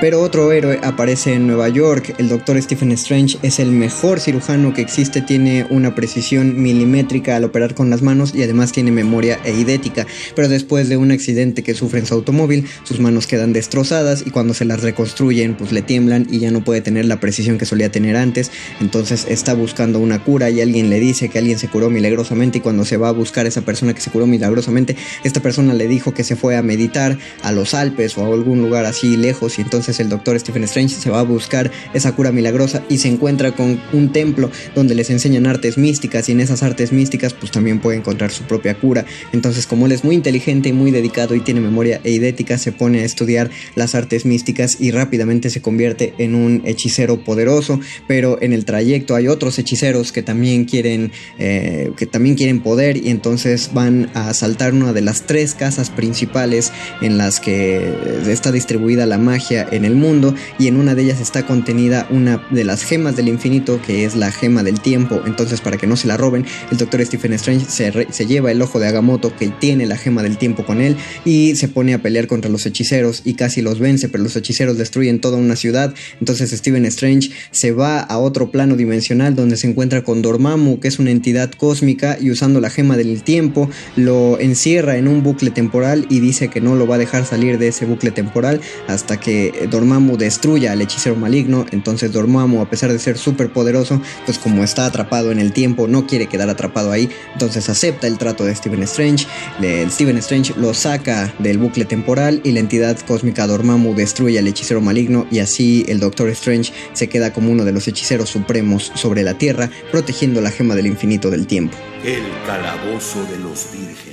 Pero 0.04 0.20
otro 0.20 0.52
héroe 0.52 0.80
aparece 0.82 1.32
en 1.32 1.46
Nueva 1.46 1.70
York. 1.70 2.16
El 2.18 2.28
doctor 2.28 2.60
Stephen 2.60 2.92
Strange 2.92 3.38
es 3.40 3.58
el 3.58 3.70
mejor 3.70 4.20
cirujano 4.20 4.74
que 4.74 4.82
existe, 4.82 5.22
tiene 5.22 5.66
una 5.70 5.94
precisión 5.94 6.60
milimétrica 6.62 7.36
al 7.36 7.44
operar 7.44 7.74
con 7.74 7.88
las 7.88 8.02
manos 8.02 8.34
y 8.34 8.42
además 8.42 8.70
tiene 8.70 8.90
memoria 8.90 9.40
eidética. 9.46 10.06
Pero 10.36 10.50
después 10.50 10.90
de 10.90 10.98
un 10.98 11.10
accidente 11.10 11.62
que 11.62 11.72
sufre 11.72 12.00
en 12.00 12.06
su 12.06 12.12
automóvil, 12.12 12.66
sus 12.82 13.00
manos 13.00 13.26
quedan 13.26 13.54
destrozadas 13.54 14.24
y 14.26 14.30
cuando 14.30 14.52
se 14.52 14.66
las 14.66 14.82
reconstruyen, 14.82 15.54
pues 15.54 15.72
le 15.72 15.80
tiemblan 15.80 16.26
y 16.30 16.38
ya 16.38 16.50
no 16.50 16.62
puede 16.62 16.82
tener 16.82 17.06
la 17.06 17.18
precisión 17.18 17.56
que 17.56 17.64
solía 17.64 17.90
tener 17.90 18.14
antes. 18.14 18.50
Entonces 18.82 19.24
está 19.26 19.54
buscando 19.54 20.00
una 20.00 20.22
cura 20.22 20.50
y 20.50 20.60
alguien 20.60 20.90
le 20.90 21.00
dice 21.00 21.30
que 21.30 21.38
alguien 21.38 21.58
se 21.58 21.68
curó 21.68 21.88
milagrosamente 21.88 22.58
y 22.58 22.60
cuando 22.60 22.84
se 22.84 22.98
va 22.98 23.08
a 23.08 23.12
buscar 23.12 23.46
a 23.46 23.48
esa 23.48 23.62
persona 23.62 23.94
que 23.94 24.02
se 24.02 24.10
curó 24.10 24.26
milagrosamente, 24.26 24.96
esta 25.24 25.40
persona 25.40 25.72
le 25.72 25.88
dijo 25.88 26.12
que 26.12 26.24
se 26.24 26.36
fue 26.36 26.58
a 26.58 26.62
meditar 26.62 27.16
a 27.40 27.52
los 27.52 27.72
Alpes 27.72 28.18
o 28.18 28.24
a 28.26 28.34
algún 28.34 28.60
lugar 28.60 28.84
así 28.84 29.16
lejos 29.16 29.58
y 29.58 29.62
entonces 29.62 29.93
el 30.00 30.08
doctor 30.08 30.38
Stephen 30.38 30.64
Strange 30.64 30.94
se 30.94 31.10
va 31.10 31.20
a 31.20 31.22
buscar 31.22 31.70
esa 31.92 32.12
cura 32.12 32.32
milagrosa 32.32 32.82
y 32.88 32.98
se 32.98 33.08
encuentra 33.08 33.52
con 33.52 33.80
un 33.92 34.12
templo 34.12 34.50
donde 34.74 34.94
les 34.94 35.10
enseñan 35.10 35.46
artes 35.46 35.78
místicas 35.78 36.28
y 36.28 36.32
en 36.32 36.40
esas 36.40 36.62
artes 36.62 36.92
místicas 36.92 37.32
pues 37.34 37.52
también 37.52 37.80
puede 37.80 37.98
encontrar 37.98 38.30
su 38.30 38.44
propia 38.44 38.74
cura. 38.74 39.04
Entonces 39.32 39.66
como 39.66 39.86
él 39.86 39.92
es 39.92 40.04
muy 40.04 40.14
inteligente 40.14 40.68
y 40.68 40.72
muy 40.72 40.90
dedicado 40.90 41.34
y 41.34 41.40
tiene 41.40 41.60
memoria 41.60 42.00
eidética 42.04 42.58
se 42.58 42.72
pone 42.72 43.00
a 43.00 43.04
estudiar 43.04 43.50
las 43.74 43.94
artes 43.94 44.24
místicas 44.24 44.80
y 44.80 44.90
rápidamente 44.90 45.50
se 45.50 45.62
convierte 45.62 46.14
en 46.18 46.34
un 46.34 46.62
hechicero 46.64 47.22
poderoso, 47.24 47.80
pero 48.06 48.40
en 48.40 48.52
el 48.52 48.64
trayecto 48.64 49.14
hay 49.14 49.28
otros 49.28 49.58
hechiceros 49.58 50.12
que 50.12 50.22
también 50.22 50.64
quieren 50.64 51.12
eh, 51.38 51.92
que 51.96 52.06
también 52.06 52.36
quieren 52.36 52.60
poder 52.60 52.96
y 52.96 53.10
entonces 53.10 53.70
van 53.72 54.10
a 54.14 54.28
asaltar 54.28 54.74
una 54.74 54.92
de 54.92 55.00
las 55.00 55.22
tres 55.22 55.54
casas 55.54 55.90
principales 55.90 56.72
en 57.00 57.18
las 57.18 57.40
que 57.40 57.92
está 58.26 58.52
distribuida 58.52 59.06
la 59.06 59.18
magia 59.18 59.66
en 59.76 59.84
el 59.84 59.94
mundo 59.94 60.34
y 60.58 60.68
en 60.68 60.76
una 60.76 60.94
de 60.94 61.02
ellas 61.02 61.20
está 61.20 61.46
contenida 61.46 62.06
una 62.10 62.46
de 62.50 62.64
las 62.64 62.84
gemas 62.84 63.16
del 63.16 63.28
infinito 63.28 63.80
que 63.84 64.04
es 64.04 64.16
la 64.16 64.30
gema 64.30 64.62
del 64.62 64.80
tiempo. 64.80 65.20
Entonces 65.26 65.60
para 65.60 65.76
que 65.76 65.86
no 65.86 65.96
se 65.96 66.08
la 66.08 66.16
roben, 66.16 66.44
el 66.70 66.78
doctor 66.78 67.04
Stephen 67.04 67.32
Strange 67.34 67.66
se, 67.66 68.26
lleva 68.26 68.50
el 68.50 68.62
ojo 68.62 68.78
de 68.78 68.86
Agamotto 68.86 69.34
que 69.36 69.48
tiene 69.48 69.86
la 69.86 69.96
gema 69.96 70.22
del 70.22 70.38
tiempo 70.38 70.64
con 70.64 70.80
él 70.80 70.96
y 71.24 71.56
se 71.56 71.68
pone 71.68 71.94
a 71.94 72.02
pelear 72.02 72.26
contra 72.26 72.50
los 72.50 72.66
hechiceros 72.66 73.22
y 73.24 73.34
casi 73.34 73.62
los 73.62 73.78
vence, 73.78 74.08
pero 74.08 74.22
los 74.22 74.36
hechiceros 74.36 74.78
destruyen 74.78 75.20
toda 75.20 75.36
una 75.36 75.56
ciudad. 75.56 75.94
Entonces 76.20 76.50
Stephen 76.50 76.86
Strange 76.86 77.30
se 77.50 77.72
va 77.72 78.00
a 78.00 78.18
otro 78.18 78.50
plano 78.50 78.76
dimensional 78.76 79.34
donde 79.34 79.56
se 79.56 79.68
encuentra 79.68 80.02
con 80.02 80.22
Dormammu, 80.22 80.80
que 80.80 80.88
es 80.88 80.98
una 80.98 81.10
entidad 81.10 81.50
cósmica 81.50 82.16
y 82.20 82.30
usando 82.30 82.60
la 82.60 82.70
gema 82.70 82.96
del 82.96 83.22
tiempo 83.22 83.68
lo 83.96 84.38
encierra 84.40 84.96
en 84.96 85.08
un 85.08 85.22
bucle 85.22 85.50
temporal 85.50 86.06
y 86.08 86.20
dice 86.20 86.48
que 86.48 86.60
no 86.60 86.74
lo 86.74 86.86
va 86.86 86.96
a 86.96 86.98
dejar 86.98 87.24
salir 87.24 87.58
de 87.58 87.68
ese 87.68 87.86
bucle 87.86 88.10
temporal 88.10 88.60
hasta 88.86 89.18
que 89.18 89.63
Dormammu 89.70 90.16
destruya 90.16 90.72
al 90.72 90.80
hechicero 90.80 91.16
maligno, 91.16 91.66
entonces 91.70 92.12
Dormammu 92.12 92.60
a 92.60 92.70
pesar 92.70 92.92
de 92.92 92.98
ser 92.98 93.18
súper 93.18 93.52
poderoso, 93.52 94.00
pues 94.24 94.38
como 94.38 94.64
está 94.64 94.86
atrapado 94.86 95.32
en 95.32 95.38
el 95.38 95.52
tiempo, 95.52 95.88
no 95.88 96.06
quiere 96.06 96.26
quedar 96.26 96.50
atrapado 96.50 96.92
ahí, 96.92 97.08
entonces 97.32 97.68
acepta 97.68 98.06
el 98.06 98.18
trato 98.18 98.44
de 98.44 98.54
Stephen 98.54 98.82
Strange, 98.82 99.26
le, 99.60 99.88
Stephen 99.90 100.18
Strange 100.18 100.54
lo 100.56 100.74
saca 100.74 101.32
del 101.38 101.58
bucle 101.58 101.84
temporal 101.84 102.40
y 102.44 102.52
la 102.52 102.60
entidad 102.60 102.98
cósmica 103.00 103.46
Dormammu 103.46 103.94
destruye 103.94 104.38
al 104.38 104.48
hechicero 104.48 104.80
maligno 104.80 105.26
y 105.30 105.38
así 105.38 105.84
el 105.88 106.00
Doctor 106.00 106.28
Strange 106.30 106.72
se 106.92 107.08
queda 107.08 107.32
como 107.32 107.50
uno 107.50 107.64
de 107.64 107.72
los 107.72 107.88
hechiceros 107.88 108.30
supremos 108.30 108.92
sobre 108.94 109.22
la 109.22 109.34
Tierra, 109.34 109.70
protegiendo 109.90 110.40
la 110.40 110.50
gema 110.50 110.74
del 110.74 110.86
infinito 110.86 111.30
del 111.30 111.46
tiempo. 111.46 111.76
El 112.04 112.24
calabozo 112.46 113.24
de 113.24 113.38
los 113.38 113.68
vírgenes. 113.72 114.03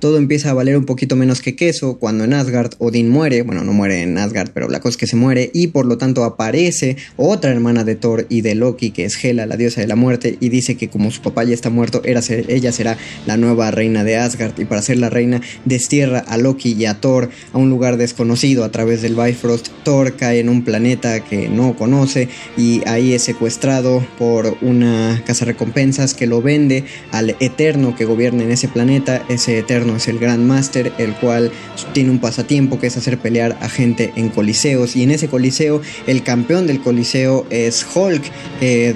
Todo 0.00 0.16
empieza 0.16 0.50
a 0.50 0.54
valer 0.54 0.76
un 0.76 0.86
poquito 0.86 1.14
menos 1.16 1.40
que 1.40 1.54
queso 1.54 1.98
cuando 1.98 2.24
en 2.24 2.32
Asgard 2.32 2.72
Odín 2.78 3.08
muere, 3.10 3.42
bueno, 3.42 3.62
no 3.62 3.72
muere 3.72 4.02
en 4.02 4.18
Asgard, 4.18 4.50
pero 4.52 4.68
la 4.68 4.80
cosa 4.80 4.90
es 4.90 4.96
que 4.96 5.06
se 5.06 5.16
muere 5.16 5.50
y 5.52 5.68
por 5.68 5.86
lo 5.86 5.98
tanto 5.98 6.24
aparece 6.24 6.96
otra 7.16 7.50
hermana 7.50 7.84
de 7.84 7.94
Thor 7.94 8.26
y 8.28 8.40
de 8.40 8.54
Loki, 8.54 8.90
que 8.90 9.04
es 9.04 9.22
Hela, 9.22 9.46
la 9.46 9.56
diosa 9.56 9.80
de 9.80 9.86
la 9.86 9.96
muerte, 9.96 10.38
y 10.40 10.48
dice 10.48 10.76
que 10.76 10.88
como 10.88 11.10
su 11.10 11.20
papá 11.20 11.44
ya 11.44 11.54
está 11.54 11.70
muerto, 11.70 12.02
ella 12.04 12.72
será 12.72 12.96
la 13.26 13.36
nueva 13.36 13.70
reina 13.70 14.02
de 14.02 14.16
Asgard 14.16 14.58
y 14.58 14.64
para 14.64 14.82
ser 14.82 14.98
la 14.98 15.10
reina 15.10 15.40
destierra 15.64 16.18
a 16.18 16.36
Loki 16.38 16.72
y 16.72 16.86
a 16.86 17.00
Thor 17.00 17.30
a 17.52 17.58
un 17.58 17.70
lugar 17.70 17.96
desconocido 17.96 18.64
a 18.64 18.72
través 18.72 19.02
del 19.02 19.14
Bifrost. 19.14 19.68
Thor 19.84 20.16
cae 20.16 20.40
en 20.40 20.48
un 20.48 20.64
planeta 20.64 21.20
que 21.20 21.48
no 21.48 21.76
conoce 21.76 22.28
y 22.56 22.82
ahí 22.86 23.12
es 23.12 23.22
secuestrado 23.22 24.04
por 24.18 24.56
una 24.62 25.22
casa 25.26 25.44
recompensas 25.44 26.14
que 26.14 26.26
lo 26.26 26.42
vende 26.42 26.84
al 27.12 27.36
Eterno 27.40 27.94
que 27.96 28.04
gobierna 28.04 28.44
en 28.44 28.50
ese 28.50 28.68
planeta, 28.68 29.24
ese 29.28 29.58
Eterno 29.58 29.89
es 29.96 30.08
el 30.08 30.18
Grand 30.18 30.44
Master, 30.44 30.92
el 30.98 31.14
cual 31.14 31.50
tiene 31.92 32.10
un 32.10 32.18
pasatiempo 32.18 32.78
que 32.78 32.86
es 32.86 32.96
hacer 32.96 33.18
pelear 33.18 33.56
a 33.60 33.68
gente 33.68 34.12
en 34.16 34.28
coliseos. 34.28 34.96
Y 34.96 35.02
en 35.02 35.10
ese 35.10 35.28
coliseo, 35.28 35.80
el 36.06 36.22
campeón 36.22 36.66
del 36.66 36.80
coliseo 36.80 37.46
es 37.50 37.86
Hulk, 37.94 38.22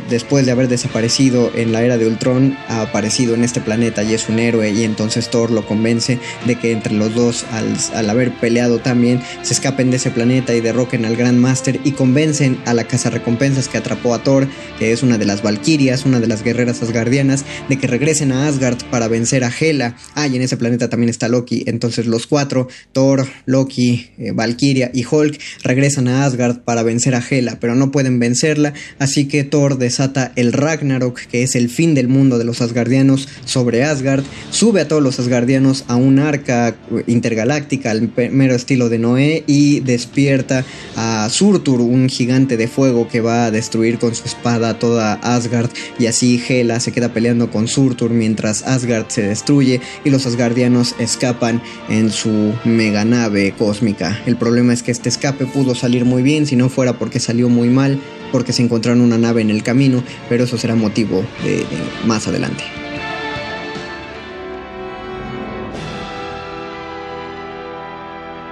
después 0.08 0.46
de 0.46 0.52
haber 0.52 0.68
desaparecido 0.68 1.50
en 1.54 1.72
la 1.72 1.82
era 1.82 1.98
de 1.98 2.06
Ultron, 2.06 2.56
ha 2.68 2.82
aparecido 2.82 3.34
en 3.34 3.44
este 3.44 3.60
planeta 3.60 4.02
y 4.02 4.14
es 4.14 4.28
un 4.28 4.38
héroe. 4.38 4.70
Y 4.70 4.84
entonces 4.84 5.30
Thor 5.30 5.50
lo 5.50 5.66
convence 5.66 6.18
de 6.46 6.56
que 6.56 6.72
entre 6.72 6.94
los 6.94 7.14
dos, 7.14 7.44
al, 7.52 8.10
haber 8.10 8.32
peleado 8.34 8.78
también, 8.78 9.20
se 9.42 9.54
escapen 9.54 9.90
de 9.90 9.96
ese 9.96 10.10
planeta 10.10 10.54
y 10.54 10.60
derroquen 10.60 11.04
al 11.04 11.16
Grand 11.16 11.38
Master 11.38 11.80
y 11.84 11.92
convencen 11.92 12.58
a 12.66 12.74
la 12.74 12.84
casa 12.84 13.10
recompensas 13.10 13.68
que 13.68 13.78
atrapó 13.78 14.14
a 14.14 14.22
Thor, 14.22 14.48
que 14.78 14.92
es 14.92 15.02
una 15.02 15.18
de 15.18 15.26
las 15.26 15.42
Valkyrias, 15.42 16.04
una 16.04 16.20
de 16.20 16.26
las 16.26 16.42
guerreras 16.42 16.82
asgardianas, 16.82 17.44
de 17.68 17.78
que 17.78 17.86
regresen 17.86 18.32
a 18.32 18.46
Asgard 18.46 18.78
para 18.90 19.08
vencer 19.08 19.44
a 19.44 19.52
Hela. 19.58 19.96
Ah, 20.14 20.26
y 20.26 20.36
en 20.36 20.42
ese 20.42 20.56
planeta 20.56 20.83
también 20.88 21.10
está 21.10 21.28
Loki. 21.28 21.64
Entonces 21.66 22.06
los 22.06 22.26
cuatro, 22.26 22.68
Thor, 22.92 23.26
Loki, 23.46 24.10
eh, 24.18 24.32
Valkyria 24.32 24.90
y 24.92 25.04
Hulk, 25.04 25.38
regresan 25.62 26.08
a 26.08 26.24
Asgard 26.24 26.60
para 26.60 26.82
vencer 26.82 27.14
a 27.14 27.24
Hela, 27.28 27.58
pero 27.60 27.74
no 27.74 27.90
pueden 27.90 28.18
vencerla, 28.18 28.74
así 28.98 29.26
que 29.26 29.44
Thor 29.44 29.78
desata 29.78 30.32
el 30.36 30.52
Ragnarok, 30.52 31.20
que 31.20 31.42
es 31.42 31.54
el 31.54 31.68
fin 31.68 31.94
del 31.94 32.08
mundo 32.08 32.38
de 32.38 32.44
los 32.44 32.60
Asgardianos, 32.60 33.28
sobre 33.44 33.84
Asgard, 33.84 34.24
sube 34.50 34.80
a 34.80 34.88
todos 34.88 35.02
los 35.02 35.18
Asgardianos 35.18 35.84
a 35.88 35.96
un 35.96 36.18
arca 36.18 36.76
intergaláctica 37.06 37.90
al 37.90 38.12
mero 38.32 38.54
estilo 38.54 38.88
de 38.88 38.98
Noé 38.98 39.44
y 39.46 39.80
despierta 39.80 40.64
a 40.96 41.28
Surtur, 41.30 41.80
un 41.80 42.08
gigante 42.08 42.56
de 42.56 42.68
fuego 42.68 43.08
que 43.08 43.20
va 43.20 43.46
a 43.46 43.50
destruir 43.50 43.98
con 43.98 44.14
su 44.14 44.24
espada 44.24 44.78
toda 44.78 45.14
Asgard 45.14 45.70
y 45.98 46.06
así 46.06 46.42
Hela 46.46 46.80
se 46.80 46.92
queda 46.92 47.12
peleando 47.12 47.50
con 47.50 47.68
Surtur 47.68 48.10
mientras 48.10 48.62
Asgard 48.62 49.06
se 49.08 49.22
destruye 49.22 49.80
y 50.04 50.10
los 50.10 50.26
Asgardianos 50.26 50.73
escapan 50.80 51.62
en 51.88 52.10
su 52.10 52.52
mega 52.64 53.04
nave 53.04 53.54
cósmica. 53.56 54.20
El 54.26 54.36
problema 54.36 54.72
es 54.72 54.82
que 54.82 54.90
este 54.90 55.08
escape 55.08 55.46
pudo 55.46 55.74
salir 55.74 56.04
muy 56.04 56.22
bien 56.22 56.46
si 56.46 56.56
no 56.56 56.68
fuera 56.68 56.94
porque 56.98 57.20
salió 57.20 57.48
muy 57.48 57.68
mal, 57.68 57.98
porque 58.32 58.52
se 58.52 58.62
encontraron 58.62 59.00
una 59.00 59.18
nave 59.18 59.42
en 59.42 59.50
el 59.50 59.62
camino, 59.62 60.02
pero 60.28 60.44
eso 60.44 60.58
será 60.58 60.74
motivo 60.74 61.24
de 61.44 61.64
más 62.06 62.26
adelante. 62.28 62.83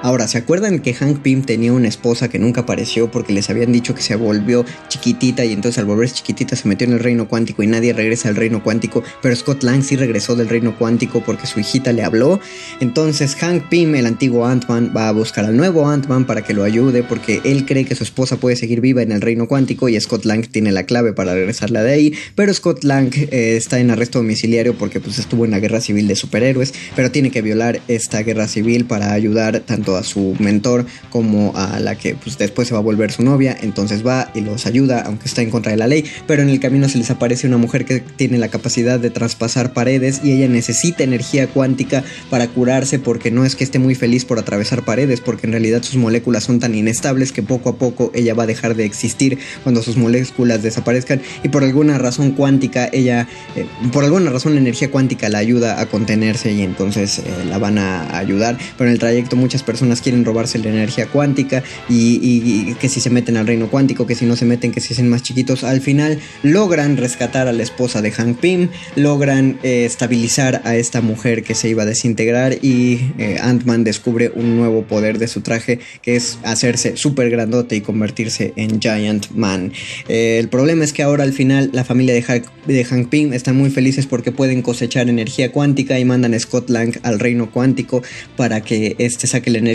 Ahora, 0.02 0.26
¿se 0.26 0.36
acuerdan 0.36 0.80
que 0.80 0.94
Hank 0.94 1.20
Pym 1.20 1.44
tenía 1.44 1.72
una 1.72 1.86
esposa 1.86 2.28
que 2.28 2.40
nunca 2.40 2.62
apareció 2.62 3.12
porque 3.12 3.32
les 3.32 3.48
habían 3.50 3.70
dicho 3.70 3.94
que 3.94 4.02
se 4.02 4.16
volvió 4.16 4.64
chiquitita 4.88 5.44
y 5.44 5.52
entonces 5.52 5.78
al 5.78 5.84
volverse 5.84 6.16
chiquitita 6.16 6.56
se 6.56 6.66
metió 6.66 6.88
en 6.88 6.94
el 6.94 6.98
reino 6.98 7.28
cuántico 7.28 7.62
y 7.62 7.68
nadie 7.68 7.92
regresa 7.92 8.28
al 8.28 8.34
reino 8.34 8.64
cuántico? 8.64 9.04
Pero 9.22 9.36
Scott 9.36 9.62
Lang 9.62 9.84
sí 9.84 9.94
regresó 9.94 10.34
del 10.34 10.48
reino 10.48 10.76
cuántico 10.76 11.22
porque 11.24 11.46
su 11.46 11.60
hijita 11.60 11.92
le 11.92 12.02
habló. 12.02 12.40
Entonces 12.80 13.36
Hank 13.36 13.68
Pym, 13.68 13.94
el 13.94 14.06
antiguo 14.06 14.44
Ant-Man, 14.44 14.92
va 14.94 15.08
a 15.08 15.12
buscar 15.12 15.44
al 15.44 15.56
nuevo 15.56 15.88
Ant-Man 15.88 16.26
para 16.26 16.42
que 16.42 16.52
lo 16.52 16.64
ayude 16.64 17.04
porque 17.04 17.40
él 17.44 17.64
cree 17.64 17.84
que 17.84 17.94
su 17.94 18.02
esposa 18.02 18.38
puede 18.38 18.56
seguir 18.56 18.80
viva 18.80 19.02
en 19.02 19.12
el 19.12 19.20
reino 19.20 19.46
cuántico 19.46 19.88
y 19.88 20.00
Scott 20.00 20.24
Lang 20.24 20.48
tiene 20.48 20.72
la 20.72 20.82
clave 20.82 21.12
para 21.12 21.34
regresarla 21.34 21.84
de 21.84 21.92
ahí. 21.92 22.14
Pero 22.34 22.52
Scott 22.52 22.82
Lang 22.82 23.14
eh, 23.14 23.54
está 23.56 23.78
en 23.78 23.92
arresto 23.92 24.18
domiciliario 24.18 24.74
porque 24.76 24.98
pues 24.98 25.20
estuvo 25.20 25.44
en 25.44 25.52
la 25.52 25.60
guerra 25.60 25.80
civil 25.80 26.08
de 26.08 26.16
superhéroes, 26.16 26.74
pero 26.96 27.12
tiene 27.12 27.30
que 27.30 27.40
violar 27.40 27.80
esta 27.86 28.24
guerra 28.24 28.48
civil 28.48 28.84
para 28.84 29.12
ayudar 29.12 29.60
tanto 29.60 29.91
a 29.96 30.02
su 30.02 30.34
mentor 30.38 30.86
como 31.10 31.52
a 31.56 31.78
la 31.80 31.96
que 31.96 32.14
pues, 32.14 32.38
después 32.38 32.68
se 32.68 32.74
va 32.74 32.80
a 32.80 32.82
volver 32.82 33.12
su 33.12 33.22
novia, 33.22 33.56
entonces 33.60 34.06
va 34.06 34.30
y 34.34 34.40
los 34.40 34.66
ayuda, 34.66 35.02
aunque 35.02 35.28
está 35.28 35.42
en 35.42 35.50
contra 35.50 35.72
de 35.72 35.78
la 35.78 35.86
ley, 35.86 36.04
pero 36.26 36.42
en 36.42 36.48
el 36.48 36.60
camino 36.60 36.88
se 36.88 36.98
les 36.98 37.10
aparece 37.10 37.46
una 37.46 37.58
mujer 37.58 37.84
que 37.84 38.00
tiene 38.00 38.38
la 38.38 38.48
capacidad 38.48 38.98
de 38.98 39.10
traspasar 39.10 39.72
paredes 39.72 40.20
y 40.24 40.32
ella 40.32 40.48
necesita 40.48 41.04
energía 41.04 41.46
cuántica 41.46 42.04
para 42.30 42.48
curarse 42.48 42.98
porque 42.98 43.30
no 43.30 43.44
es 43.44 43.56
que 43.56 43.64
esté 43.64 43.78
muy 43.78 43.94
feliz 43.94 44.24
por 44.24 44.38
atravesar 44.38 44.84
paredes, 44.84 45.20
porque 45.20 45.46
en 45.46 45.52
realidad 45.52 45.82
sus 45.82 45.96
moléculas 45.96 46.44
son 46.44 46.60
tan 46.60 46.74
inestables 46.74 47.32
que 47.32 47.42
poco 47.42 47.70
a 47.70 47.76
poco 47.76 48.10
ella 48.14 48.34
va 48.34 48.44
a 48.44 48.46
dejar 48.46 48.74
de 48.74 48.84
existir 48.84 49.38
cuando 49.62 49.82
sus 49.82 49.96
moléculas 49.96 50.62
desaparezcan. 50.62 51.20
Y 51.42 51.48
por 51.48 51.64
alguna 51.64 51.98
razón 51.98 52.32
cuántica 52.32 52.88
ella, 52.92 53.28
eh, 53.56 53.66
por 53.92 54.04
alguna 54.04 54.30
razón 54.30 54.54
la 54.54 54.60
energía 54.60 54.90
cuántica 54.90 55.28
la 55.28 55.38
ayuda 55.38 55.80
a 55.80 55.86
contenerse 55.86 56.52
y 56.52 56.62
entonces 56.62 57.18
eh, 57.18 57.22
la 57.48 57.58
van 57.58 57.78
a 57.78 58.18
ayudar, 58.18 58.58
pero 58.76 58.88
en 58.88 58.94
el 58.94 58.98
trayecto 58.98 59.36
muchas 59.36 59.62
personas 59.62 59.81
quieren 60.00 60.24
robarse 60.24 60.58
la 60.58 60.70
energía 60.70 61.06
cuántica 61.06 61.62
y, 61.88 62.74
que 62.74 62.88
si 62.88 63.00
se 63.00 63.10
meten 63.10 63.36
al 63.36 63.46
reino 63.46 63.68
cuántico, 63.68 64.06
que 64.06 64.14
si 64.14 64.24
no 64.24 64.36
se 64.36 64.44
meten, 64.44 64.72
que 64.72 64.80
si 64.80 64.94
hacen 64.94 65.08
más 65.08 65.22
chiquitos, 65.22 65.64
al 65.64 65.80
final 65.80 66.18
logran 66.42 66.96
rescatar 66.96 67.48
a 67.48 67.52
la 67.52 67.62
esposa 67.62 68.02
de 68.02 68.10
Hank 68.10 68.38
Pym, 68.38 68.68
logran 68.96 69.58
eh, 69.62 69.84
estabilizar 69.84 70.62
a 70.64 70.76
esta 70.76 71.00
mujer 71.00 71.42
que 71.42 71.54
se 71.54 71.68
iba 71.68 71.82
a 71.82 71.86
desintegrar 71.86 72.58
y 72.62 73.00
Ant-Man 73.40 73.84
descubre 73.84 74.32
un 74.34 74.56
nuevo 74.56 74.82
poder 74.84 75.18
de 75.18 75.28
su 75.28 75.40
traje 75.40 75.80
que 76.02 76.16
es 76.16 76.38
hacerse 76.42 76.96
súper 76.96 77.30
grandote 77.30 77.76
y 77.76 77.80
convertirse 77.80 78.52
en 78.56 78.80
Giant 78.80 79.30
Man. 79.32 79.72
el 80.08 80.48
problema 80.48 80.84
es 80.84 80.92
que 80.92 81.02
ahora 81.02 81.24
al 81.24 81.32
final 81.32 81.70
la 81.72 81.84
familia 81.84 82.14
de 82.14 82.22
Hank, 82.22 82.44
de 82.66 82.84
Hank 82.84 83.08
Pym 83.08 83.32
están 83.32 83.56
muy 83.56 83.70
felices 83.70 84.06
porque 84.06 84.32
pueden 84.32 84.62
cosechar 84.62 85.08
energía 85.08 85.52
cuántica 85.52 85.98
y 85.98 86.04
mandan 86.04 86.34
a 86.34 86.38
Scott 86.38 86.70
Lang 86.70 86.98
al 87.02 87.18
reino 87.18 87.50
cuántico 87.50 88.02
para 88.36 88.62
que 88.62 88.96
este 88.98 89.26
saque 89.26 89.50
la 89.50 89.58
energía, 89.58 89.71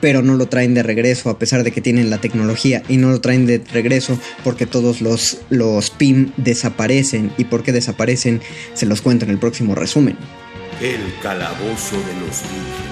pero 0.00 0.22
no 0.22 0.34
lo 0.34 0.46
traen 0.46 0.74
de 0.74 0.82
regreso 0.82 1.30
a 1.30 1.38
pesar 1.38 1.62
de 1.62 1.72
que 1.72 1.80
tienen 1.80 2.10
la 2.10 2.18
tecnología 2.18 2.82
y 2.88 2.96
no 2.96 3.10
lo 3.10 3.20
traen 3.20 3.46
de 3.46 3.62
regreso 3.72 4.18
porque 4.44 4.66
todos 4.66 5.00
los, 5.00 5.38
los 5.50 5.90
PIM 5.90 6.32
desaparecen. 6.36 7.30
Y 7.38 7.44
por 7.44 7.62
qué 7.62 7.72
desaparecen 7.72 8.40
se 8.74 8.86
los 8.86 9.02
cuento 9.02 9.24
en 9.24 9.30
el 9.30 9.38
próximo 9.38 9.74
resumen. 9.74 10.16
El 10.80 11.00
calabozo 11.22 11.96
de 11.96 12.26
los 12.26 12.89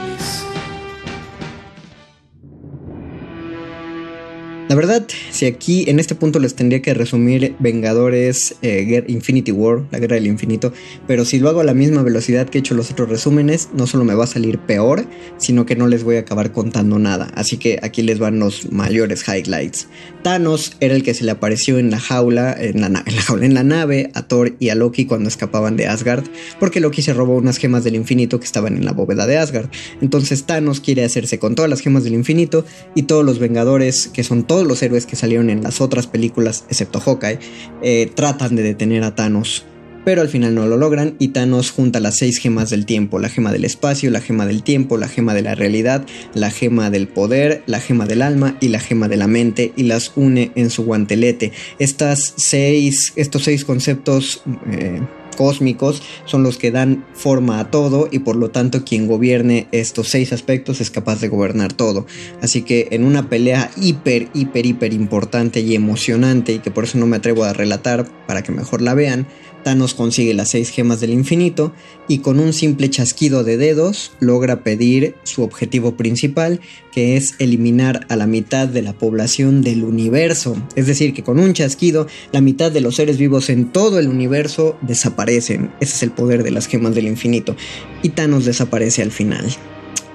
La 4.68 4.74
verdad, 4.74 5.06
si 5.30 5.46
aquí 5.46 5.88
en 5.88 5.98
este 5.98 6.14
punto 6.14 6.38
les 6.38 6.54
tendría 6.54 6.82
que 6.82 6.92
resumir 6.92 7.54
Vengadores 7.58 8.56
eh, 8.60 9.02
Infinity 9.08 9.50
War, 9.50 9.84
la 9.90 9.98
guerra 9.98 10.16
del 10.16 10.26
infinito, 10.26 10.74
pero 11.06 11.24
si 11.24 11.38
lo 11.38 11.48
hago 11.48 11.60
a 11.60 11.64
la 11.64 11.72
misma 11.72 12.02
velocidad 12.02 12.50
que 12.50 12.58
he 12.58 12.60
hecho 12.60 12.74
los 12.74 12.90
otros 12.90 13.08
resúmenes, 13.08 13.70
no 13.72 13.86
solo 13.86 14.04
me 14.04 14.14
va 14.14 14.24
a 14.24 14.26
salir 14.26 14.58
peor, 14.58 15.06
sino 15.38 15.64
que 15.64 15.74
no 15.74 15.86
les 15.86 16.04
voy 16.04 16.16
a 16.16 16.20
acabar 16.20 16.52
contando 16.52 16.98
nada. 16.98 17.30
Así 17.34 17.56
que 17.56 17.78
aquí 17.82 18.02
les 18.02 18.18
van 18.18 18.38
los 18.40 18.70
mayores 18.70 19.24
highlights. 19.26 19.88
Thanos 20.22 20.76
era 20.80 20.94
el 20.94 21.02
que 21.02 21.14
se 21.14 21.24
le 21.24 21.30
apareció 21.30 21.78
en 21.78 21.90
la 21.90 21.98
jaula, 21.98 22.52
en 22.52 22.82
la, 22.82 22.88
en 22.88 23.16
la 23.16 23.22
jaula, 23.22 23.46
en 23.46 23.54
la 23.54 23.64
nave, 23.64 24.10
a 24.12 24.28
Thor 24.28 24.54
y 24.58 24.68
a 24.68 24.74
Loki 24.74 25.06
cuando 25.06 25.30
escapaban 25.30 25.78
de 25.78 25.86
Asgard, 25.86 26.24
porque 26.60 26.80
Loki 26.80 27.00
se 27.00 27.14
robó 27.14 27.36
unas 27.36 27.56
gemas 27.56 27.84
del 27.84 27.94
infinito 27.94 28.38
que 28.38 28.44
estaban 28.44 28.76
en 28.76 28.84
la 28.84 28.92
bóveda 28.92 29.26
de 29.26 29.38
Asgard. 29.38 29.70
Entonces 30.02 30.44
Thanos 30.44 30.80
quiere 30.80 31.04
hacerse 31.04 31.38
con 31.38 31.54
todas 31.54 31.70
las 31.70 31.80
gemas 31.80 32.04
del 32.04 32.12
infinito 32.12 32.66
y 32.94 33.04
todos 33.04 33.24
los 33.24 33.38
Vengadores, 33.38 34.08
que 34.08 34.24
son 34.24 34.46
todos 34.46 34.57
todos 34.58 34.66
los 34.66 34.82
héroes 34.82 35.06
que 35.06 35.14
salieron 35.14 35.50
en 35.50 35.62
las 35.62 35.80
otras 35.80 36.08
películas, 36.08 36.64
excepto 36.68 36.98
Hawkeye, 36.98 37.38
eh, 37.80 38.10
tratan 38.12 38.56
de 38.56 38.64
detener 38.64 39.04
a 39.04 39.14
Thanos. 39.14 39.64
Pero 40.04 40.20
al 40.20 40.28
final 40.28 40.56
no 40.56 40.66
lo 40.66 40.76
logran 40.76 41.14
y 41.20 41.28
Thanos 41.28 41.70
junta 41.70 42.00
las 42.00 42.16
seis 42.16 42.38
gemas 42.38 42.68
del 42.68 42.84
tiempo, 42.84 43.20
la 43.20 43.28
gema 43.28 43.52
del 43.52 43.64
espacio, 43.64 44.10
la 44.10 44.20
gema 44.20 44.46
del 44.46 44.64
tiempo, 44.64 44.96
la 44.96 45.06
gema 45.06 45.32
de 45.32 45.42
la 45.42 45.54
realidad, 45.54 46.04
la 46.34 46.50
gema 46.50 46.90
del 46.90 47.06
poder, 47.06 47.62
la 47.66 47.78
gema 47.78 48.06
del 48.06 48.20
alma 48.20 48.56
y 48.60 48.66
la 48.66 48.80
gema 48.80 49.06
de 49.06 49.16
la 49.16 49.28
mente 49.28 49.72
y 49.76 49.84
las 49.84 50.10
une 50.16 50.50
en 50.56 50.70
su 50.70 50.84
guantelete. 50.84 51.52
Estas 51.78 52.34
seis, 52.36 53.12
estos 53.14 53.44
seis 53.44 53.64
conceptos 53.64 54.42
eh, 54.72 55.00
cósmicos 55.38 56.02
son 56.24 56.42
los 56.42 56.58
que 56.58 56.72
dan 56.72 57.06
forma 57.14 57.60
a 57.60 57.70
todo 57.70 58.08
y 58.10 58.18
por 58.18 58.34
lo 58.34 58.50
tanto 58.50 58.84
quien 58.84 59.06
gobierne 59.06 59.68
estos 59.70 60.08
seis 60.08 60.32
aspectos 60.32 60.80
es 60.80 60.90
capaz 60.90 61.20
de 61.20 61.28
gobernar 61.28 61.72
todo. 61.72 62.06
Así 62.42 62.62
que 62.62 62.88
en 62.90 63.04
una 63.04 63.28
pelea 63.28 63.70
hiper, 63.76 64.30
hiper, 64.34 64.66
hiper 64.66 64.92
importante 64.92 65.60
y 65.60 65.76
emocionante 65.76 66.54
y 66.54 66.58
que 66.58 66.72
por 66.72 66.82
eso 66.82 66.98
no 66.98 67.06
me 67.06 67.18
atrevo 67.18 67.44
a 67.44 67.52
relatar 67.52 68.08
para 68.26 68.42
que 68.42 68.50
mejor 68.50 68.82
la 68.82 68.94
vean, 68.94 69.28
Thanos 69.64 69.94
consigue 69.94 70.34
las 70.34 70.50
seis 70.50 70.70
gemas 70.70 71.00
del 71.00 71.10
infinito 71.10 71.72
y 72.08 72.18
con 72.18 72.40
un 72.40 72.52
simple 72.52 72.88
chasquido 72.90 73.44
de 73.44 73.56
dedos 73.56 74.12
logra 74.20 74.62
pedir 74.62 75.14
su 75.24 75.42
objetivo 75.42 75.96
principal, 75.96 76.60
que 76.92 77.16
es 77.16 77.34
eliminar 77.38 78.06
a 78.08 78.16
la 78.16 78.26
mitad 78.26 78.68
de 78.68 78.82
la 78.82 78.92
población 78.92 79.62
del 79.62 79.84
universo. 79.84 80.56
Es 80.74 80.86
decir, 80.86 81.14
que 81.14 81.22
con 81.22 81.38
un 81.38 81.52
chasquido 81.52 82.06
la 82.32 82.40
mitad 82.40 82.72
de 82.72 82.80
los 82.80 82.96
seres 82.96 83.18
vivos 83.18 83.50
en 83.50 83.70
todo 83.72 83.98
el 83.98 84.08
universo 84.08 84.76
desaparecen. 84.82 85.70
Ese 85.80 85.96
es 85.96 86.02
el 86.02 86.10
poder 86.10 86.42
de 86.42 86.50
las 86.50 86.66
gemas 86.66 86.94
del 86.94 87.06
infinito. 87.06 87.56
Y 88.02 88.10
Thanos 88.10 88.44
desaparece 88.44 89.02
al 89.02 89.10
final. 89.10 89.46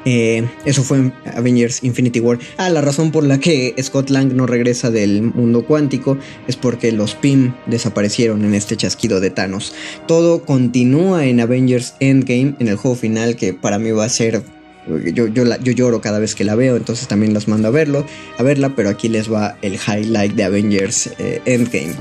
Eh, 0.05 0.47
eso 0.65 0.83
fue 0.83 0.97
en 0.97 1.13
Avengers 1.35 1.83
Infinity 1.83 2.19
War. 2.19 2.39
Ah, 2.57 2.69
la 2.69 2.81
razón 2.81 3.11
por 3.11 3.23
la 3.23 3.39
que 3.39 3.73
Scott 3.81 4.09
Lang 4.09 4.33
no 4.33 4.45
regresa 4.45 4.91
del 4.91 5.21
mundo 5.21 5.65
cuántico 5.65 6.17
es 6.47 6.55
porque 6.55 6.91
los 6.91 7.15
PIM 7.15 7.53
desaparecieron 7.67 8.43
en 8.43 8.53
este 8.53 8.75
chasquido 8.75 9.19
de 9.19 9.29
Thanos. 9.29 9.73
Todo 10.07 10.43
continúa 10.43 11.25
en 11.25 11.39
Avengers 11.39 11.95
Endgame, 11.99 12.55
en 12.59 12.67
el 12.67 12.75
juego 12.75 12.95
final 12.95 13.35
que 13.35 13.53
para 13.53 13.79
mí 13.79 13.91
va 13.91 14.05
a 14.05 14.09
ser 14.09 14.43
yo, 14.87 15.27
yo, 15.27 15.71
lloro 15.71 16.01
cada 16.01 16.19
vez 16.19 16.35
que 16.35 16.43
la 16.43 16.55
veo, 16.55 16.75
entonces 16.75 17.07
también 17.07 17.33
los 17.33 17.47
mando 17.47 17.67
a 17.67 17.71
verlo, 17.71 18.05
a 18.37 18.43
verla, 18.43 18.75
pero 18.75 18.89
aquí 18.89 19.09
les 19.09 19.31
va 19.31 19.57
el 19.61 19.75
highlight 19.75 20.33
de 20.33 20.43
Avengers 20.43 21.09
eh, 21.19 21.41
Endgame. 21.45 21.93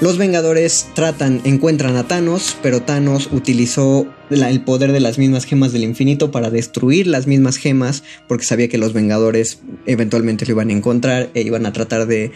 Los 0.00 0.18
Vengadores 0.18 0.88
tratan, 0.94 1.40
encuentran 1.44 1.96
a 1.96 2.06
Thanos, 2.06 2.56
pero 2.62 2.82
Thanos 2.82 3.30
utilizó 3.32 4.06
el 4.28 4.60
poder 4.60 4.92
de 4.92 5.00
las 5.00 5.18
mismas 5.18 5.44
gemas 5.44 5.72
del 5.72 5.84
infinito 5.84 6.30
para 6.30 6.50
destruir 6.50 7.06
las 7.06 7.26
mismas 7.26 7.56
gemas, 7.56 8.02
porque 8.28 8.44
sabía 8.44 8.68
que 8.68 8.78
los 8.78 8.92
Vengadores 8.92 9.60
eventualmente 9.86 10.44
lo 10.44 10.52
iban 10.52 10.70
a 10.70 10.72
encontrar 10.72 11.30
e 11.34 11.42
iban 11.42 11.64
a 11.64 11.72
tratar 11.72 12.06
de 12.06 12.24
eh, 12.24 12.32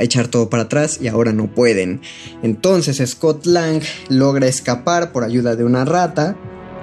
echar 0.00 0.28
todo 0.28 0.50
para 0.50 0.64
atrás 0.64 0.98
y 1.00 1.06
ahora 1.06 1.32
no 1.32 1.54
pueden. 1.54 2.00
Entonces 2.42 3.02
Scott 3.08 3.46
Lang 3.46 3.82
logra 4.08 4.48
escapar 4.48 5.12
por 5.12 5.22
ayuda 5.22 5.54
de 5.54 5.64
una 5.64 5.84
rata. 5.84 6.36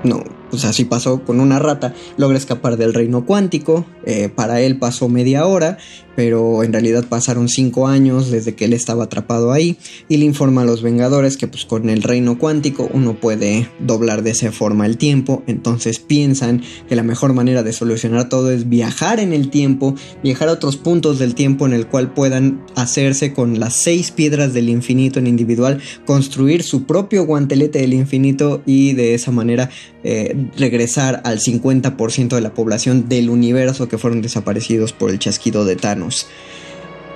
No, 0.04 0.24
pues 0.52 0.66
así 0.66 0.86
pasó 0.86 1.22
con 1.24 1.40
una 1.40 1.58
rata, 1.58 1.96
logra 2.18 2.38
escapar 2.38 2.78
del 2.78 2.94
reino 2.94 3.26
cuántico, 3.26 3.86
eh, 4.06 4.30
para 4.30 4.62
él 4.62 4.78
pasó 4.78 5.10
media 5.10 5.48
hora, 5.48 5.80
pero 6.16 6.64
en 6.64 6.74
realidad 6.74 7.06
pasaron 7.08 7.50
cinco 7.50 7.88
años 7.88 8.32
desde 8.32 8.56
que 8.56 8.66
él 8.66 8.74
estaba 8.74 9.06
atrapado 9.06 9.52
ahí 9.52 9.78
y 10.10 10.18
le 10.18 10.26
informa 10.26 10.62
a 10.62 10.66
los 10.66 10.82
Vengadores 10.82 11.38
que 11.38 11.48
pues 11.48 11.66
con 11.66 11.90
el 11.90 12.04
reino 12.04 12.38
cuántico 12.38 12.90
uno 12.94 13.20
puede 13.20 13.70
doblar 13.80 14.24
de 14.24 14.32
esa 14.32 14.52
forma 14.52 14.86
el 14.86 14.98
tiempo, 14.98 15.44
entonces 15.48 16.00
piensan 16.00 16.62
que 16.88 16.96
la 16.96 17.04
mejor 17.04 17.34
manera 17.34 17.64
de 17.64 17.74
solucionar 17.74 18.30
todo 18.30 18.52
es 18.52 18.70
viajar 18.70 19.20
en 19.20 19.34
el 19.34 19.50
tiempo, 19.50 19.96
viajar 20.24 20.50
a 20.50 20.54
otros 20.54 20.78
puntos 20.78 21.20
del 21.20 21.36
tiempo 21.36 21.66
en 21.66 21.74
el 21.74 21.88
cual 21.88 22.14
puedan 22.14 22.64
hacerse 22.76 23.34
con 23.34 23.60
las 23.60 23.76
seis 23.76 24.12
piedras 24.12 24.54
del 24.54 24.70
infinito 24.70 25.20
en 25.20 25.28
individual, 25.28 25.80
construir 26.06 26.64
su 26.64 26.84
propio 26.86 27.26
guantelete 27.26 27.80
del 27.80 27.94
infinito 27.94 28.62
y 28.66 28.94
de 28.94 29.14
esa 29.14 29.32
manera 29.32 29.70
eh, 30.04 30.36
regresar 30.58 31.22
al 31.26 31.40
50% 31.40 32.30
de 32.30 32.42
la 32.42 32.54
población 32.54 33.08
del 33.08 33.30
universo 33.30 33.88
que 33.88 33.98
fueron 33.98 34.22
desaparecidos 34.22 34.94
por 34.94 35.12
el 35.12 35.20
chasquido 35.20 35.66
de 35.66 35.76
Thanos. 35.76 36.11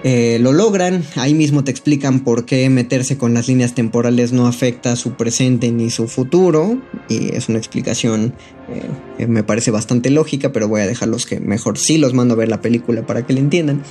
Eh, 0.04 0.38
lo 0.40 0.54
logran, 0.54 1.04
ahí 1.16 1.34
mismo 1.34 1.64
te 1.64 1.72
explican 1.72 2.20
por 2.20 2.46
qué 2.46 2.70
meterse 2.70 3.18
con 3.18 3.34
las 3.34 3.48
líneas 3.48 3.74
temporales 3.74 4.34
no 4.34 4.46
afecta 4.46 4.96
su 4.96 5.14
presente 5.14 5.72
ni 5.72 5.90
su 5.90 6.08
futuro, 6.08 6.78
y 7.10 7.34
es 7.36 7.50
una 7.50 7.58
explicación 7.58 8.36
eh, 8.70 8.84
que 9.18 9.26
me 9.26 9.42
parece 9.42 9.72
bastante 9.72 10.12
lógica, 10.12 10.52
pero 10.52 10.68
voy 10.68 10.82
a 10.82 10.86
dejarlos 10.86 11.26
que 11.26 11.40
mejor 11.40 11.80
sí 11.80 11.98
los 11.98 12.14
mando 12.14 12.36
a 12.36 12.38
ver 12.38 12.50
la 12.50 12.62
película 12.62 13.04
para 13.08 13.26
que 13.26 13.34
la 13.34 13.40
entiendan, 13.40 13.82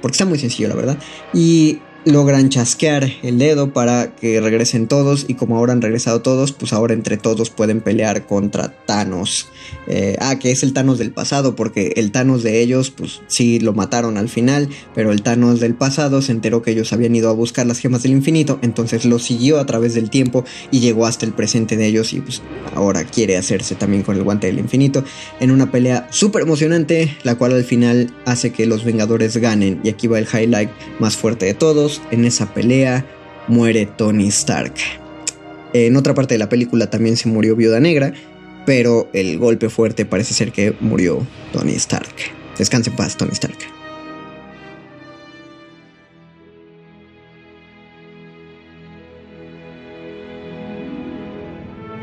porque 0.00 0.14
está 0.14 0.24
muy 0.24 0.38
sencillo 0.38 0.68
la 0.68 0.76
verdad. 0.76 0.98
Y 1.34 1.80
logran 2.08 2.48
chasquear 2.48 3.12
el 3.22 3.38
dedo 3.38 3.72
para 3.72 4.16
que 4.16 4.40
regresen 4.40 4.88
todos 4.88 5.26
y 5.28 5.34
como 5.34 5.56
ahora 5.56 5.72
han 5.72 5.82
regresado 5.82 6.22
todos, 6.22 6.52
pues 6.52 6.72
ahora 6.72 6.94
entre 6.94 7.18
todos 7.18 7.50
pueden 7.50 7.80
pelear 7.80 8.26
contra 8.26 8.74
Thanos. 8.86 9.48
Eh, 9.86 10.16
ah, 10.20 10.38
que 10.38 10.50
es 10.50 10.62
el 10.62 10.72
Thanos 10.72 10.98
del 10.98 11.12
pasado, 11.12 11.54
porque 11.54 11.92
el 11.96 12.10
Thanos 12.10 12.42
de 12.42 12.60
ellos, 12.62 12.90
pues 12.90 13.20
sí 13.26 13.60
lo 13.60 13.74
mataron 13.74 14.16
al 14.16 14.28
final, 14.28 14.68
pero 14.94 15.12
el 15.12 15.22
Thanos 15.22 15.60
del 15.60 15.74
pasado 15.74 16.22
se 16.22 16.32
enteró 16.32 16.62
que 16.62 16.70
ellos 16.70 16.92
habían 16.92 17.14
ido 17.14 17.28
a 17.28 17.32
buscar 17.32 17.66
las 17.66 17.78
gemas 17.78 18.02
del 18.02 18.12
infinito, 18.12 18.58
entonces 18.62 19.04
lo 19.04 19.18
siguió 19.18 19.58
a 19.58 19.66
través 19.66 19.94
del 19.94 20.10
tiempo 20.10 20.44
y 20.70 20.80
llegó 20.80 21.06
hasta 21.06 21.26
el 21.26 21.32
presente 21.32 21.76
de 21.76 21.86
ellos 21.86 22.12
y 22.12 22.20
pues 22.20 22.42
ahora 22.74 23.04
quiere 23.04 23.36
hacerse 23.36 23.74
también 23.74 24.02
con 24.02 24.16
el 24.16 24.22
guante 24.22 24.46
del 24.46 24.58
infinito 24.58 25.04
en 25.40 25.50
una 25.50 25.70
pelea 25.70 26.08
súper 26.10 26.42
emocionante, 26.42 27.16
la 27.22 27.36
cual 27.36 27.52
al 27.52 27.64
final 27.64 28.10
hace 28.24 28.52
que 28.52 28.66
los 28.66 28.84
Vengadores 28.84 29.36
ganen 29.36 29.80
y 29.84 29.90
aquí 29.90 30.06
va 30.06 30.18
el 30.18 30.26
highlight 30.26 30.70
más 30.98 31.16
fuerte 31.16 31.46
de 31.46 31.54
todos 31.54 31.97
en 32.10 32.24
esa 32.24 32.52
pelea 32.52 33.04
muere 33.48 33.86
Tony 33.86 34.28
Stark. 34.28 34.74
En 35.72 35.96
otra 35.96 36.14
parte 36.14 36.34
de 36.34 36.38
la 36.38 36.48
película 36.48 36.90
también 36.90 37.16
se 37.16 37.28
murió 37.28 37.56
Viuda 37.56 37.80
Negra, 37.80 38.12
pero 38.66 39.08
el 39.12 39.38
golpe 39.38 39.68
fuerte 39.68 40.04
parece 40.04 40.34
ser 40.34 40.52
que 40.52 40.74
murió 40.80 41.26
Tony 41.52 41.72
Stark. 41.74 42.14
Descanse 42.56 42.90
en 42.90 42.96
paz, 42.96 43.16
Tony 43.16 43.32
Stark. 43.32 43.77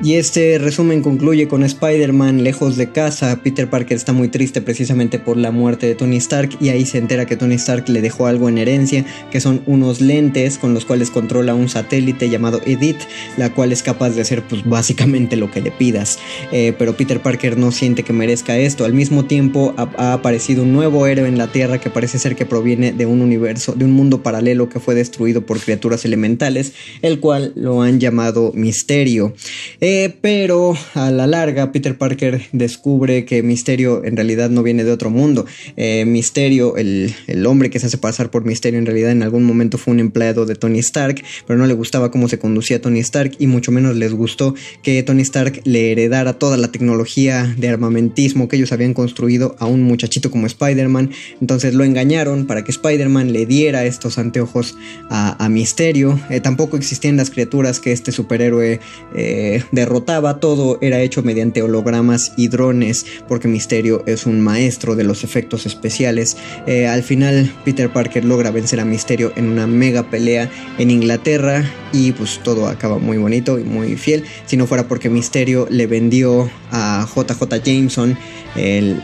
Y 0.05 0.17
este 0.17 0.59
resumen 0.59 1.01
concluye 1.01 1.47
con 1.47 1.63
Spider-Man 1.63 2.43
lejos 2.43 2.77
de 2.77 2.91
casa. 2.91 3.41
Peter 3.41 3.67
Parker 3.67 3.97
está 3.97 4.13
muy 4.13 4.27
triste 4.27 4.61
precisamente 4.61 5.17
por 5.17 5.35
la 5.35 5.49
muerte 5.49 5.87
de 5.87 5.95
Tony 5.95 6.17
Stark 6.17 6.55
y 6.61 6.69
ahí 6.69 6.85
se 6.85 6.99
entera 6.99 7.25
que 7.25 7.35
Tony 7.35 7.55
Stark 7.55 7.89
le 7.89 8.03
dejó 8.03 8.27
algo 8.27 8.47
en 8.47 8.59
herencia, 8.59 9.03
que 9.31 9.41
son 9.41 9.63
unos 9.65 10.01
lentes 10.01 10.59
con 10.59 10.75
los 10.75 10.85
cuales 10.85 11.09
controla 11.09 11.55
un 11.55 11.69
satélite 11.69 12.29
llamado 12.29 12.61
Edith, 12.67 12.99
la 13.35 13.51
cual 13.51 13.71
es 13.71 13.81
capaz 13.81 14.11
de 14.11 14.21
hacer 14.21 14.43
pues 14.43 14.63
básicamente 14.63 15.37
lo 15.37 15.49
que 15.49 15.61
le 15.61 15.71
pidas. 15.71 16.19
Eh, 16.51 16.75
pero 16.77 16.95
Peter 16.95 17.19
Parker 17.19 17.57
no 17.57 17.71
siente 17.71 18.03
que 18.03 18.13
merezca 18.13 18.59
esto. 18.59 18.85
Al 18.85 18.93
mismo 18.93 19.25
tiempo 19.25 19.73
ha, 19.75 20.13
aparecido 20.13 20.61
un 20.61 20.71
nuevo 20.71 21.07
héroe 21.07 21.27
en 21.27 21.39
la 21.39 21.47
Tierra 21.47 21.79
que 21.79 21.89
parece 21.89 22.19
ser 22.19 22.35
que 22.35 22.45
proviene 22.45 22.93
de 22.93 23.07
un 23.07 23.21
universo, 23.21 23.73
de 23.73 23.85
un 23.85 23.93
mundo 23.93 24.21
paralelo 24.21 24.69
que 24.69 24.79
fue 24.79 24.93
destruido 24.93 25.47
por 25.47 25.59
criaturas 25.59 26.05
elementales, 26.05 26.73
el 27.01 27.19
cual 27.19 27.53
lo 27.55 27.81
han 27.81 27.99
llamado 27.99 28.51
Misterio. 28.53 29.33
Eh, 29.81 29.94
pero 30.21 30.75
a 30.93 31.11
la 31.11 31.27
larga 31.27 31.71
Peter 31.71 31.97
Parker 31.97 32.41
descubre 32.51 33.25
que 33.25 33.43
Misterio 33.43 34.03
en 34.03 34.15
realidad 34.15 34.49
no 34.49 34.63
viene 34.63 34.83
de 34.83 34.91
otro 34.91 35.09
mundo. 35.09 35.45
Eh, 35.77 36.05
Misterio, 36.05 36.77
el, 36.77 37.13
el, 37.27 37.45
hombre 37.45 37.69
que 37.69 37.79
se 37.79 37.87
hace 37.87 37.97
pasar 37.97 38.31
por 38.31 38.45
Misterio 38.45 38.79
en 38.79 38.85
realidad 38.85 39.11
en 39.11 39.23
algún 39.23 39.43
momento 39.43 39.77
fue 39.77 39.93
un 39.93 39.99
empleado 39.99 40.45
de 40.45 40.55
Tony 40.55 40.79
Stark, 40.79 41.23
pero 41.47 41.59
no 41.59 41.67
le 41.67 41.73
gustaba 41.73 42.11
cómo 42.11 42.27
se 42.27 42.39
conducía 42.39 42.81
Tony 42.81 42.99
Stark 42.99 43.33
y 43.39 43.47
mucho 43.47 43.71
menos 43.71 43.95
les 43.95 44.13
gustó 44.13 44.55
que 44.81 45.01
Tony 45.03 45.21
Stark 45.21 45.61
le 45.63 45.91
heredara 45.91 46.33
toda 46.33 46.57
la 46.57 46.69
tecnología 46.71 47.53
de 47.57 47.69
armamentismo 47.69 48.47
que 48.47 48.55
ellos 48.55 48.71
habían 48.71 48.93
construido 48.93 49.55
a 49.59 49.65
un 49.65 49.83
muchachito 49.83 50.31
como 50.31 50.47
Spider-Man. 50.47 51.11
Entonces 51.41 51.73
lo 51.73 51.83
engañaron 51.83 52.45
para 52.45 52.63
que 52.63 52.71
Spider-Man 52.71 53.33
le 53.33 53.45
diera 53.45 53.85
estos 53.85 54.17
anteojos 54.17 54.77
a, 55.09 55.43
a 55.43 55.49
Misterio. 55.49 56.19
Eh, 56.29 56.39
tampoco 56.39 56.77
existían 56.77 57.17
las 57.17 57.29
criaturas 57.29 57.79
que 57.79 57.91
este 57.91 58.11
superhéroe 58.11 58.79
eh, 59.15 59.63
derrotaba, 59.85 60.39
todo 60.39 60.79
era 60.81 60.99
hecho 61.01 61.21
mediante 61.21 61.61
hologramas 61.61 62.33
y 62.37 62.47
drones, 62.47 63.05
porque 63.27 63.47
Misterio 63.47 64.01
es 64.07 64.25
un 64.25 64.41
maestro 64.41 64.95
de 64.95 65.03
los 65.03 65.23
efectos 65.23 65.67
especiales. 65.67 66.37
Eh, 66.65 66.87
al 66.87 67.03
final, 67.03 67.53
Peter 67.63 67.93
Parker 67.93 68.25
logra 68.25 68.49
vencer 68.49 68.79
a 68.79 68.85
Misterio 68.85 69.31
en 69.35 69.47
una 69.47 69.67
mega 69.67 70.09
pelea 70.09 70.49
en 70.79 70.89
Inglaterra 70.89 71.63
y 71.93 72.13
pues 72.13 72.39
todo 72.43 72.67
acaba 72.67 72.97
muy 72.97 73.17
bonito 73.17 73.59
y 73.59 73.63
muy 73.63 73.95
fiel. 73.95 74.23
Si 74.47 74.57
no 74.57 74.65
fuera 74.65 74.87
porque 74.87 75.11
Misterio 75.11 75.67
le 75.69 75.85
vendió 75.85 76.49
a 76.71 77.07
JJ 77.07 77.61
Jameson 77.63 78.17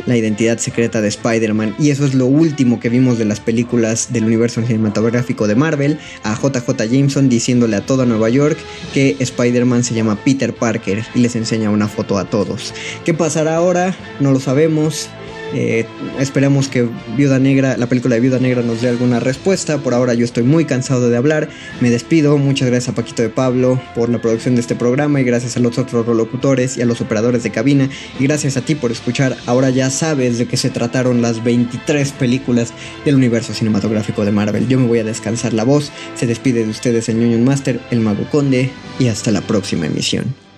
la 0.05 0.15
identidad 0.15 0.57
secreta 0.59 1.01
de 1.01 1.09
Spider-Man 1.09 1.75
y 1.77 1.89
eso 1.89 2.05
es 2.05 2.13
lo 2.13 2.25
último 2.25 2.79
que 2.79 2.87
vimos 2.87 3.17
de 3.17 3.25
las 3.25 3.41
películas 3.41 4.13
del 4.13 4.23
universo 4.23 4.61
cinematográfico 4.65 5.45
de 5.45 5.55
Marvel, 5.55 5.99
a 6.23 6.35
JJ 6.35 6.89
Jameson 6.89 7.27
diciéndole 7.27 7.75
a 7.75 7.85
toda 7.85 8.05
Nueva 8.05 8.29
York 8.29 8.57
que 8.93 9.17
Spider-Man 9.19 9.83
se 9.83 9.93
llama 9.93 10.17
Peter 10.23 10.53
Parker 10.53 10.70
y 11.15 11.19
les 11.19 11.35
enseña 11.35 11.69
una 11.69 11.87
foto 11.87 12.17
a 12.17 12.25
todos. 12.25 12.73
¿Qué 13.05 13.13
pasará 13.13 13.55
ahora? 13.55 13.95
No 14.19 14.31
lo 14.31 14.39
sabemos. 14.39 15.09
Eh, 15.53 15.85
esperemos 16.19 16.69
que 16.69 16.87
Viuda 17.17 17.37
Negra, 17.37 17.75
la 17.77 17.87
película 17.87 18.15
de 18.15 18.21
Viuda 18.21 18.39
Negra 18.39 18.61
nos 18.61 18.81
dé 18.81 18.89
alguna 18.89 19.19
respuesta. 19.19 19.79
Por 19.79 19.93
ahora 19.93 20.13
yo 20.13 20.23
estoy 20.23 20.43
muy 20.43 20.65
cansado 20.65 21.09
de 21.09 21.17
hablar. 21.17 21.49
Me 21.81 21.89
despido. 21.89 22.37
Muchas 22.37 22.69
gracias 22.69 22.89
a 22.89 22.95
Paquito 22.95 23.21
de 23.21 23.29
Pablo 23.29 23.81
por 23.95 24.09
la 24.09 24.21
producción 24.21 24.55
de 24.55 24.61
este 24.61 24.75
programa 24.75 25.19
y 25.19 25.23
gracias 25.23 25.57
a 25.57 25.59
los 25.59 25.77
otros 25.77 26.07
locutores 26.07 26.77
y 26.77 26.81
a 26.81 26.85
los 26.85 27.01
operadores 27.01 27.43
de 27.43 27.51
cabina. 27.51 27.89
Y 28.19 28.23
gracias 28.23 28.57
a 28.57 28.61
ti 28.61 28.75
por 28.75 28.91
escuchar. 28.91 29.35
Ahora 29.45 29.69
ya 29.69 29.89
sabes 29.89 30.37
de 30.37 30.47
qué 30.47 30.57
se 30.57 30.69
trataron 30.69 31.21
las 31.21 31.43
23 31.43 32.11
películas 32.13 32.73
del 33.05 33.15
universo 33.15 33.53
cinematográfico 33.53 34.23
de 34.23 34.31
Marvel. 34.31 34.67
Yo 34.67 34.79
me 34.79 34.87
voy 34.87 34.99
a 34.99 35.03
descansar 35.03 35.53
la 35.53 35.63
voz. 35.63 35.91
Se 36.15 36.27
despide 36.27 36.63
de 36.63 36.69
ustedes 36.69 37.09
el 37.09 37.17
Union 37.17 37.43
Master, 37.43 37.79
el 37.91 37.99
Mago 37.99 38.29
Conde 38.29 38.69
y 38.99 39.07
hasta 39.07 39.31
la 39.31 39.41
próxima 39.41 39.87
emisión. 39.87 40.50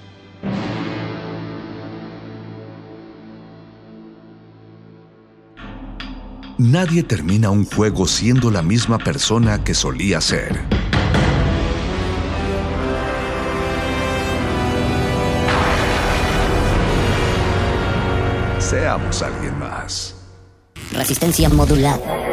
Nadie 6.58 7.02
termina 7.02 7.50
un 7.50 7.66
juego 7.66 8.08
siendo 8.08 8.52
la 8.52 8.62
misma 8.62 9.00
persona 9.00 9.64
que 9.64 9.74
solía 9.74 10.22
ser. 10.22 10.56
Seamos 18.60 19.24
alguien 19.24 19.58
más. 19.58 20.16
Resistencia 20.92 21.50
modulada. 21.50 22.33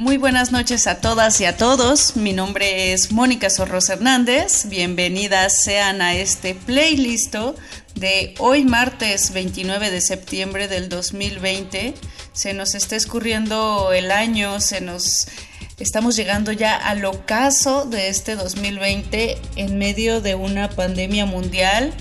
Muy 0.00 0.16
buenas 0.16 0.50
noches 0.50 0.86
a 0.86 1.02
todas 1.02 1.42
y 1.42 1.44
a 1.44 1.58
todos. 1.58 2.16
Mi 2.16 2.32
nombre 2.32 2.94
es 2.94 3.12
Mónica 3.12 3.50
Sorros 3.50 3.90
Hernández. 3.90 4.64
Bienvenidas 4.66 5.62
sean 5.62 6.00
a 6.00 6.14
este 6.14 6.54
playlist 6.54 7.34
de 7.96 8.34
hoy 8.38 8.64
martes 8.64 9.34
29 9.34 9.90
de 9.90 10.00
septiembre 10.00 10.68
del 10.68 10.88
2020. 10.88 11.92
Se 12.32 12.54
nos 12.54 12.74
está 12.74 12.96
escurriendo 12.96 13.92
el 13.92 14.10
año, 14.10 14.58
se 14.62 14.80
nos 14.80 15.28
estamos 15.78 16.16
llegando 16.16 16.50
ya 16.50 16.76
al 16.76 17.04
ocaso 17.04 17.84
de 17.84 18.08
este 18.08 18.36
2020 18.36 19.36
en 19.56 19.78
medio 19.78 20.22
de 20.22 20.34
una 20.34 20.70
pandemia 20.70 21.26
mundial. 21.26 21.92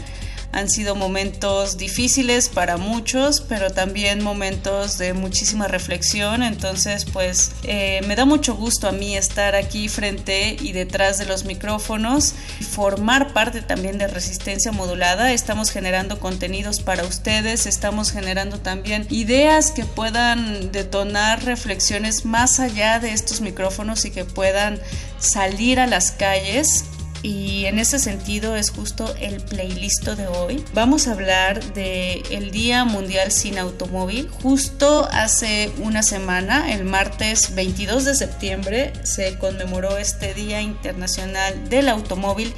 Han 0.52 0.68
sido 0.68 0.96
momentos 0.96 1.78
difíciles 1.78 2.50
para 2.50 2.78
muchos, 2.78 3.42
pero 3.42 3.70
también 3.70 4.24
momentos 4.24 4.98
de 4.98 5.14
muchísima 5.14 5.68
reflexión. 5.68 6.42
Entonces, 6.42 7.06
pues 7.06 7.52
eh, 7.64 8.02
me 8.08 8.16
da 8.16 8.26
mucho 8.26 8.56
gusto 8.56 8.88
a 8.88 8.92
mí 8.92 9.16
estar 9.16 9.56
aquí 9.56 9.90
frente 9.90 10.58
y 10.60 10.72
detrás 10.72 11.20
de 11.20 11.26
los 11.26 11.46
micrófonos 11.46 12.34
formar 12.72 13.32
parte 13.32 13.62
también 13.62 14.00
de 14.00 14.08
Resistencia 14.08 14.72
Modulada. 14.72 15.32
Estamos 15.34 15.70
generando 15.70 16.20
contenidos 16.20 16.82
para 16.82 17.04
ustedes, 17.04 17.68
estamos 17.68 18.12
generando 18.12 18.60
también 18.60 19.06
ideas 19.10 19.72
que 19.72 19.86
puedan 19.86 20.72
detonar 20.72 21.44
reflexiones 21.46 22.26
más 22.26 22.60
allá 22.60 23.00
de 23.00 23.14
estos 23.14 23.42
micrófonos 23.42 24.06
y 24.06 24.12
que 24.12 24.26
puedan 24.26 24.80
salir 25.20 25.80
a 25.80 25.88
las 25.88 26.12
calles 26.12 26.86
y 27.22 27.66
en 27.66 27.80
ese 27.80 28.00
sentido 28.00 28.56
es 28.56 28.70
justo 28.70 29.14
el 29.20 29.42
playlist 29.42 30.08
de 30.08 30.28
hoy. 30.28 30.64
Vamos 30.74 31.08
a 31.08 31.12
hablar 31.12 31.74
de 31.74 32.24
el 32.32 32.52
Día 32.52 32.86
Mundial 32.86 33.32
sin 33.32 33.58
Automóvil. 33.58 34.30
Justo 34.42 35.08
hace 35.12 35.72
una 35.80 36.04
semana, 36.04 36.74
el 36.74 36.86
martes 36.86 37.56
22 37.56 38.06
de 38.06 38.16
septiembre, 38.16 38.94
se 39.04 39.38
conmemoró 39.38 39.98
este 39.98 40.34
Día 40.34 40.62
Internacional 40.62 41.70
del 41.70 41.90
Automóvil 41.90 42.54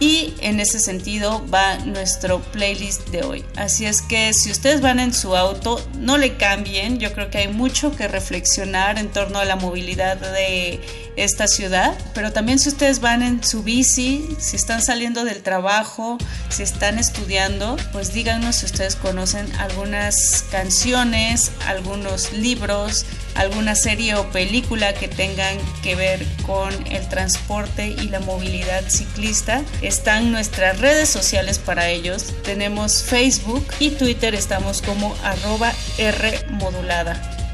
y 0.00 0.34
en 0.40 0.60
ese 0.60 0.80
sentido 0.80 1.44
va 1.52 1.78
nuestro 1.78 2.40
playlist 2.40 3.08
de 3.08 3.22
hoy. 3.22 3.44
Así 3.56 3.86
es 3.86 4.02
que 4.02 4.32
si 4.34 4.50
ustedes 4.50 4.80
van 4.80 4.98
en 4.98 5.14
su 5.14 5.36
auto, 5.36 5.80
no 5.98 6.18
le 6.18 6.36
cambien. 6.36 6.98
Yo 6.98 7.12
creo 7.12 7.30
que 7.30 7.38
hay 7.38 7.48
mucho 7.48 7.94
que 7.94 8.08
reflexionar 8.08 8.98
en 8.98 9.10
torno 9.10 9.38
a 9.38 9.44
la 9.44 9.56
movilidad 9.56 10.16
de 10.16 10.80
esta 11.16 11.46
ciudad. 11.46 11.96
Pero 12.14 12.32
también 12.32 12.58
si 12.58 12.68
ustedes 12.68 13.00
van 13.00 13.22
en 13.22 13.42
su 13.42 13.62
bici, 13.62 14.36
si 14.38 14.56
están 14.56 14.82
saliendo 14.82 15.24
del 15.24 15.42
trabajo, 15.42 16.18
si 16.48 16.62
están 16.62 16.98
estudiando, 16.98 17.76
pues 17.92 18.12
díganos 18.12 18.56
si 18.56 18.66
ustedes 18.66 18.96
conocen 18.96 19.50
algunas 19.56 20.44
canciones, 20.50 21.52
algunos 21.66 22.32
libros 22.32 23.06
alguna 23.34 23.74
serie 23.74 24.14
o 24.14 24.30
película 24.30 24.94
que 24.94 25.08
tengan 25.08 25.56
que 25.82 25.96
ver 25.96 26.24
con 26.46 26.72
el 26.86 27.08
transporte 27.08 27.88
y 27.88 28.08
la 28.08 28.20
movilidad 28.20 28.84
ciclista. 28.88 29.62
Están 29.82 30.32
nuestras 30.32 30.80
redes 30.80 31.08
sociales 31.08 31.58
para 31.58 31.88
ellos. 31.88 32.32
Tenemos 32.44 33.02
Facebook 33.02 33.66
y 33.78 33.90
Twitter, 33.90 34.34
estamos 34.34 34.82
como 34.82 35.14
arroba 35.22 35.72
R. 35.98 36.46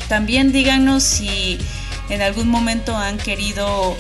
También 0.09 0.53
díganos 0.53 1.05
si 1.05 1.59
en 2.11 2.23
algún 2.23 2.49
momento 2.49 2.97
han 2.97 3.19
querido 3.19 3.97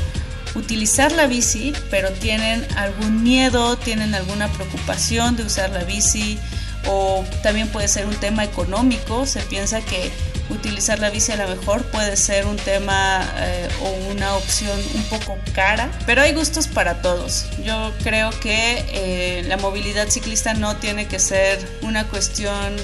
utilizar 0.55 1.13
la 1.13 1.27
bici, 1.27 1.73
pero 1.91 2.11
tienen 2.11 2.67
algún 2.77 3.23
miedo, 3.23 3.77
tienen 3.79 4.15
alguna 4.15 4.49
preocupación 4.49 5.37
de 5.37 5.45
usar 5.45 5.71
la 5.71 5.85
bici 5.85 6.39
o 6.87 7.25
también 7.43 7.69
puede 7.69 7.89
ser 7.89 8.07
un 8.07 8.17
tema 8.17 8.45
económico. 8.45 9.27
Se 9.27 9.41
piensa 9.43 9.81
que 9.81 10.11
utilizar 10.51 10.99
la 10.99 11.11
bici 11.11 11.33
a 11.33 11.37
lo 11.37 11.49
mejor 11.49 11.85
puede 11.85 12.17
ser 12.17 12.47
un 12.47 12.57
tema 12.57 13.23
eh, 13.39 13.69
o 13.83 14.13
una 14.13 14.35
opción 14.35 14.79
un 14.95 15.03
poco 15.05 15.39
cara, 15.55 15.91
pero 16.07 16.23
hay 16.23 16.33
gustos 16.33 16.67
para 16.67 17.03
todos. 17.03 17.47
Yo 17.65 17.93
creo 18.03 18.31
que 18.41 18.85
eh, 18.93 19.45
la 19.47 19.57
movilidad 19.57 20.09
ciclista 20.09 20.55
no 20.55 20.77
tiene 20.77 21.07
que 21.07 21.19
ser 21.19 21.59
una 21.83 22.09
cuestión 22.09 22.77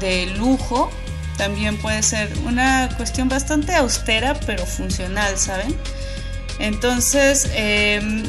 de 0.00 0.26
lujo, 0.36 0.90
también 1.40 1.78
puede 1.78 2.02
ser 2.02 2.30
una 2.44 2.90
cuestión 2.98 3.30
bastante 3.30 3.74
austera 3.74 4.38
pero 4.44 4.66
funcional, 4.66 5.38
¿saben? 5.38 5.74
Entonces, 6.58 7.48
em, 7.54 8.24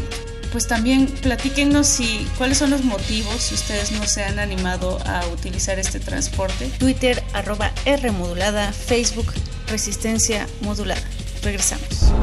pues 0.53 0.65
también 0.65 1.07
platíquenos 1.07 1.87
si 1.87 2.25
cuáles 2.37 2.57
son 2.57 2.69
los 2.69 2.85
motivos 2.85 3.35
si 3.35 3.55
ustedes 3.55 3.91
no 3.91 4.05
se 4.05 4.23
han 4.23 4.39
animado 4.39 4.97
a 5.05 5.27
utilizar 5.27 5.77
este 5.77 5.99
transporte. 5.99 6.71
Twitter 6.79 7.21
arroba 7.33 7.73
R 7.83 8.11
modulada, 8.11 8.71
Facebook 8.71 9.33
Resistencia 9.67 10.47
Modulada. 10.61 11.03
Regresamos. 11.43 12.13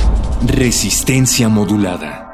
Resistencia 0.47 1.51
Modulada. 1.51 2.28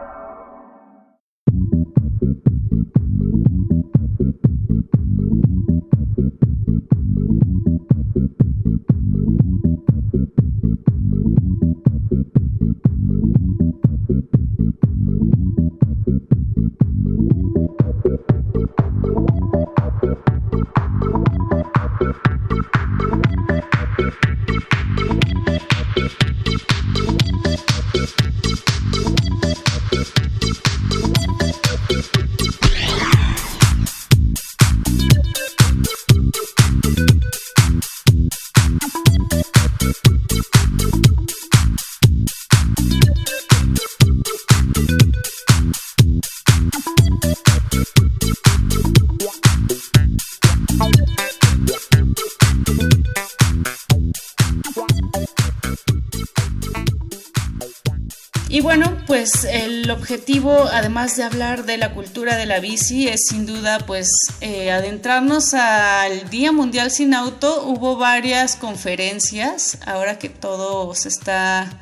Además 60.74 61.16
de 61.16 61.22
hablar 61.22 61.64
de 61.64 61.78
la 61.78 61.92
cultura 61.94 62.36
de 62.36 62.46
la 62.46 62.58
bici, 62.58 63.06
es 63.06 63.26
sin 63.28 63.46
duda 63.46 63.78
pues 63.86 64.10
eh, 64.40 64.72
adentrarnos 64.72 65.54
al 65.54 66.28
Día 66.30 66.50
Mundial 66.50 66.90
sin 66.90 67.14
Auto. 67.14 67.64
Hubo 67.64 67.96
varias 67.96 68.56
conferencias, 68.56 69.78
ahora 69.86 70.18
que 70.18 70.28
todo 70.28 70.92
se 70.96 71.08
está 71.08 71.80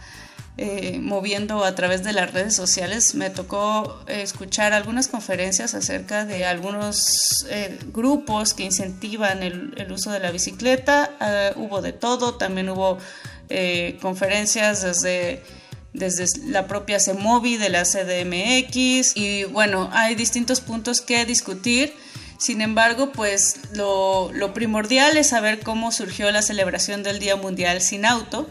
eh, 0.58 0.98
moviendo 1.00 1.64
a 1.64 1.74
través 1.74 2.04
de 2.04 2.12
las 2.12 2.34
redes 2.34 2.54
sociales, 2.54 3.14
me 3.14 3.30
tocó 3.30 4.04
escuchar 4.08 4.74
algunas 4.74 5.08
conferencias 5.08 5.74
acerca 5.74 6.26
de 6.26 6.44
algunos 6.44 7.46
eh, 7.48 7.78
grupos 7.92 8.52
que 8.52 8.64
incentivan 8.64 9.42
el, 9.42 9.72
el, 9.78 9.90
uso 9.90 10.10
de 10.10 10.20
la 10.20 10.30
bicicleta. 10.30 11.12
Ah, 11.18 11.52
hubo 11.56 11.80
de 11.80 11.92
todo, 11.94 12.34
también 12.34 12.68
hubo 12.68 12.98
conferencias 14.00 14.82
desde 14.82 15.42
desde 15.92 16.26
la 16.46 16.66
propia 16.66 17.00
CEMOVI 17.00 17.56
de 17.56 17.68
la 17.68 17.84
CDMX 17.84 19.16
y 19.16 19.44
bueno, 19.44 19.90
hay 19.92 20.14
distintos 20.14 20.60
puntos 20.60 21.00
que 21.00 21.24
discutir. 21.26 21.92
Sin 22.38 22.60
embargo, 22.60 23.12
pues 23.12 23.60
lo, 23.74 24.32
lo, 24.32 24.52
primordial 24.52 25.16
es 25.16 25.28
saber 25.28 25.60
cómo 25.60 25.92
surgió 25.92 26.30
la 26.32 26.42
celebración 26.42 27.04
del 27.04 27.20
Día 27.20 27.36
Mundial 27.36 27.80
sin 27.80 28.04
Auto 28.04 28.50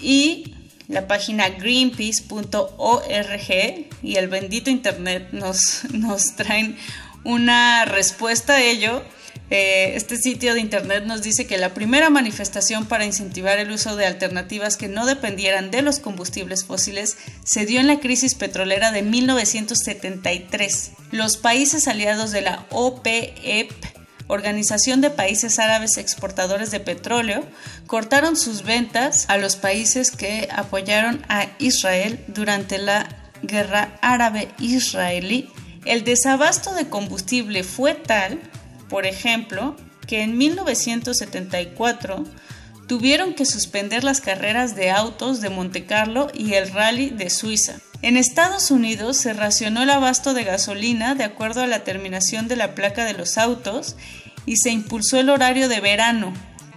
y 0.00 0.54
la 0.88 1.06
página 1.06 1.48
greenpeace.org 1.48 3.86
y 4.02 4.16
el 4.16 4.28
bendito 4.28 4.70
Internet 4.70 5.28
nos, 5.30 5.84
nos 5.92 6.34
traen 6.34 6.76
una 7.22 7.84
respuesta 7.84 8.54
a 8.54 8.62
ello 8.62 9.04
eh, 9.50 9.96
este 9.96 10.16
sitio 10.16 10.54
de 10.54 10.60
internet 10.60 11.04
nos 11.04 11.22
dice 11.22 11.46
que 11.46 11.58
la 11.58 11.74
primera 11.74 12.08
manifestación 12.08 12.86
para 12.86 13.04
incentivar 13.04 13.58
el 13.58 13.70
uso 13.70 13.96
de 13.96 14.06
alternativas 14.06 14.76
que 14.76 14.88
no 14.88 15.06
dependieran 15.06 15.70
de 15.70 15.82
los 15.82 15.98
combustibles 15.98 16.64
fósiles 16.64 17.16
se 17.44 17.66
dio 17.66 17.80
en 17.80 17.88
la 17.88 17.98
crisis 17.98 18.34
petrolera 18.34 18.92
de 18.92 19.02
1973. 19.02 20.92
Los 21.10 21.36
países 21.36 21.88
aliados 21.88 22.30
de 22.30 22.42
la 22.42 22.66
OPEP 22.70 23.72
Organización 24.30 25.00
de 25.00 25.10
Países 25.10 25.58
Árabes 25.58 25.98
Exportadores 25.98 26.70
de 26.70 26.78
Petróleo, 26.78 27.44
cortaron 27.88 28.36
sus 28.36 28.62
ventas 28.62 29.24
a 29.28 29.36
los 29.36 29.56
países 29.56 30.12
que 30.12 30.48
apoyaron 30.52 31.24
a 31.28 31.48
Israel 31.58 32.24
durante 32.28 32.78
la 32.78 33.08
guerra 33.42 33.98
árabe-israelí. 34.02 35.50
El 35.84 36.04
desabasto 36.04 36.74
de 36.74 36.88
combustible 36.88 37.64
fue 37.64 37.94
tal 37.94 38.40
por 38.90 39.06
ejemplo, 39.06 39.76
que 40.06 40.22
en 40.22 40.36
1974 40.36 42.24
tuvieron 42.88 43.34
que 43.34 43.46
suspender 43.46 44.02
las 44.02 44.20
carreras 44.20 44.74
de 44.74 44.90
autos 44.90 45.40
de 45.40 45.48
Monte 45.48 45.86
Carlo 45.86 46.28
y 46.34 46.54
el 46.54 46.70
rally 46.72 47.10
de 47.10 47.30
Suiza. 47.30 47.76
En 48.02 48.16
Estados 48.16 48.72
Unidos 48.72 49.16
se 49.16 49.32
racionó 49.32 49.84
el 49.84 49.90
abasto 49.90 50.34
de 50.34 50.42
gasolina 50.42 51.14
de 51.14 51.22
acuerdo 51.22 51.62
a 51.62 51.68
la 51.68 51.84
terminación 51.84 52.48
de 52.48 52.56
la 52.56 52.74
placa 52.74 53.04
de 53.04 53.12
los 53.12 53.38
autos 53.38 53.94
y 54.44 54.56
se 54.56 54.70
impulsó 54.70 55.20
el 55.20 55.30
horario 55.30 55.68
de 55.68 55.80
verano, 55.80 56.32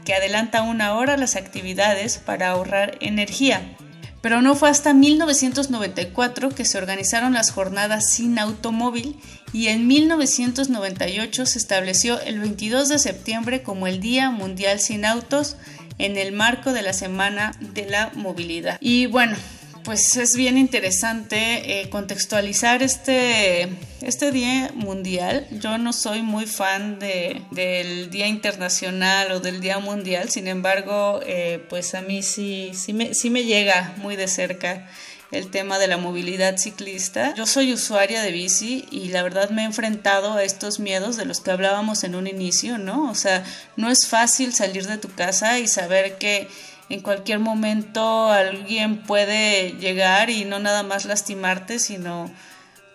que 0.06 0.14
adelanta 0.14 0.62
una 0.62 0.94
hora 0.94 1.18
las 1.18 1.36
actividades 1.36 2.20
para 2.20 2.50
ahorrar 2.50 2.98
energía. 3.00 3.76
Pero 4.24 4.42
no 4.42 4.56
fue 4.56 4.70
hasta 4.70 4.94
1994 4.94 6.52
que 6.52 6.64
se 6.64 6.78
organizaron 6.78 7.34
las 7.34 7.52
jornadas 7.52 8.10
sin 8.10 8.40
automóvil 8.40 9.18
y 9.52 9.68
en 9.68 9.86
1998 9.86 11.46
se 11.46 11.60
estableció 11.60 12.22
el 12.22 12.40
22 12.40 12.88
de 12.88 13.00
septiembre 13.00 13.64
como 13.64 13.86
el 13.86 14.00
Día 14.00 14.30
Mundial 14.30 14.80
sin 14.80 15.04
Autos 15.04 15.58
en 15.98 16.16
el 16.16 16.32
marco 16.32 16.72
de 16.72 16.84
la 16.84 16.94
Semana 16.94 17.52
de 17.60 17.86
la 17.86 18.12
Movilidad. 18.16 18.78
Y 18.80 19.08
bueno, 19.08 19.36
pues 19.84 20.16
es 20.18 20.36
bien 20.36 20.58
interesante 20.58 21.82
eh, 21.82 21.90
contextualizar 21.90 22.82
este, 22.82 23.68
este 24.02 24.32
Día 24.32 24.72
Mundial. 24.76 25.48
Yo 25.52 25.78
no 25.78 25.94
soy 25.94 26.22
muy 26.22 26.46
fan 26.46 27.00
de, 27.00 27.42
del 27.52 28.10
Día 28.10 28.28
Internacional 28.28 29.32
o 29.32 29.40
del 29.40 29.62
Día 29.62 29.80
Mundial, 29.80 30.30
sin 30.30 30.48
embargo, 30.48 31.20
eh, 31.26 31.64
pues 31.70 31.96
a 31.96 32.02
mí 32.02 32.24
sí, 32.24 32.72
sí, 32.74 32.94
me, 32.94 33.14
sí 33.14 33.30
me 33.30 33.44
llega 33.44 33.94
muy 33.98 34.16
de 34.16 34.28
cerca 34.28 34.88
el 35.32 35.50
tema 35.50 35.80
de 35.80 35.88
la 35.88 35.98
movilidad 35.98 36.58
ciclista. 36.58 37.34
Yo 37.36 37.48
soy 37.48 37.74
usuaria 37.74 38.22
de 38.22 38.32
bici 38.32 38.86
y 38.92 39.10
la 39.10 39.24
verdad 39.24 39.50
me 39.50 39.64
he 39.64 39.66
enfrentado 39.66 40.34
a 40.34 40.44
estos 40.44 40.80
miedos 40.80 41.18
de 41.18 41.26
los 41.26 41.42
que 41.42 41.52
hablábamos 41.52 42.04
en 42.04 42.16
un 42.16 42.28
inicio, 42.28 42.78
¿no? 42.78 43.10
O 43.10 43.16
sea, 43.16 43.44
no 43.76 43.90
es 43.90 44.08
fácil 44.08 44.54
salir 44.54 44.86
de 44.86 45.00
tu 45.00 45.10
casa 45.10 45.58
y 45.58 45.68
saber 45.68 46.18
que 46.20 46.48
en 46.90 47.02
cualquier 47.02 47.40
momento 47.40 48.30
alguien 48.30 49.04
puede 49.04 49.72
llegar 49.80 50.30
y 50.30 50.46
no 50.46 50.60
nada 50.60 50.84
más 50.84 51.06
lastimarte, 51.06 51.80
sino 51.80 52.32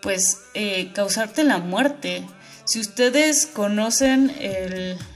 pues 0.03 0.39
eh, 0.55 0.93
causarte 0.93 1.45
la 1.45 1.59
muerte. 1.59 2.25
Si 2.69 2.79
ustedes 2.79 3.47
conocen 3.47 4.31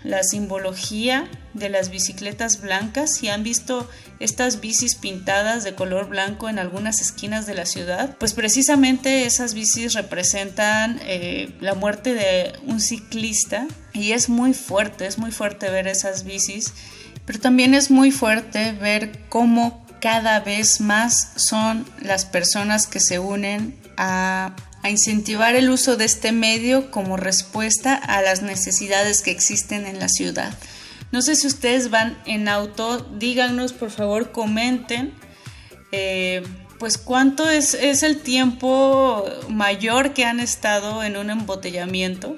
la 0.04 0.22
simbología 0.22 1.28
de 1.52 1.68
las 1.68 1.90
bicicletas 1.90 2.62
blancas 2.62 3.22
y 3.22 3.28
han 3.28 3.42
visto 3.42 3.86
estas 4.20 4.62
bicis 4.62 4.94
pintadas 4.94 5.62
de 5.62 5.74
color 5.74 6.08
blanco 6.08 6.48
en 6.48 6.58
algunas 6.58 7.02
esquinas 7.02 7.44
de 7.44 7.54
la 7.54 7.66
ciudad, 7.66 8.16
pues 8.18 8.32
precisamente 8.32 9.26
esas 9.26 9.52
bicis 9.52 9.92
representan 9.92 10.98
eh, 11.04 11.54
la 11.60 11.74
muerte 11.74 12.14
de 12.14 12.54
un 12.64 12.80
ciclista 12.80 13.66
y 13.92 14.12
es 14.12 14.30
muy 14.30 14.54
fuerte, 14.54 15.06
es 15.06 15.18
muy 15.18 15.30
fuerte 15.30 15.68
ver 15.68 15.88
esas 15.88 16.24
bicis 16.24 16.72
Pero 17.24 17.40
también 17.40 17.74
es 17.74 17.90
muy 17.90 18.10
fuerte 18.10 18.72
ver 18.72 19.18
cómo 19.28 19.86
cada 20.00 20.40
vez 20.40 20.80
más 20.80 21.32
son 21.36 21.86
las 22.00 22.24
personas 22.24 22.86
que 22.86 22.98
se 22.98 23.18
unen 23.20 23.78
a, 23.96 24.56
incentivar 24.84 25.54
el 25.54 25.70
uso 25.70 25.96
de 25.96 26.04
este 26.04 26.32
medio 26.32 26.90
como 26.90 27.16
respuesta 27.16 27.94
a 27.94 28.20
las 28.20 28.42
necesidades 28.42 29.22
que 29.22 29.30
existen 29.30 29.86
en 29.86 30.00
la 30.00 30.08
ciudad. 30.08 30.52
No 31.12 31.22
sé 31.22 31.36
si 31.36 31.46
ustedes 31.46 31.88
van 31.88 32.18
en 32.26 32.48
auto, 32.48 32.98
díganos 33.16 33.72
por 33.72 33.92
favor, 33.92 34.32
comenten. 34.32 35.14
Eh, 35.92 36.42
pues 36.80 36.98
cuánto 36.98 37.48
es 37.48 37.74
el 37.74 38.22
tiempo 38.22 39.24
mayor 39.48 40.14
que 40.14 40.24
han 40.24 40.40
estado 40.40 41.04
en 41.04 41.16
un 41.16 41.30
embotellamiento 41.30 42.34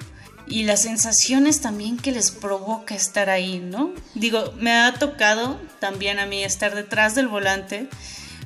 y 0.47 0.65
las 0.65 0.83
sensaciones 0.83 1.61
también 1.61 1.97
que 1.97 2.13
les 2.13 2.31
provoca 2.31 2.95
estar 2.95 3.31
ahí, 3.31 3.59
¿no? 3.59 3.93
Digo, 4.15 4.53
me 4.59 4.73
ha 4.73 4.95
tocado 4.95 5.61
también 5.81 6.19
a 6.19 6.27
mí 6.27 6.45
estar 6.45 6.75
detrás 6.75 7.15
del 7.15 7.29
volante 7.29 7.89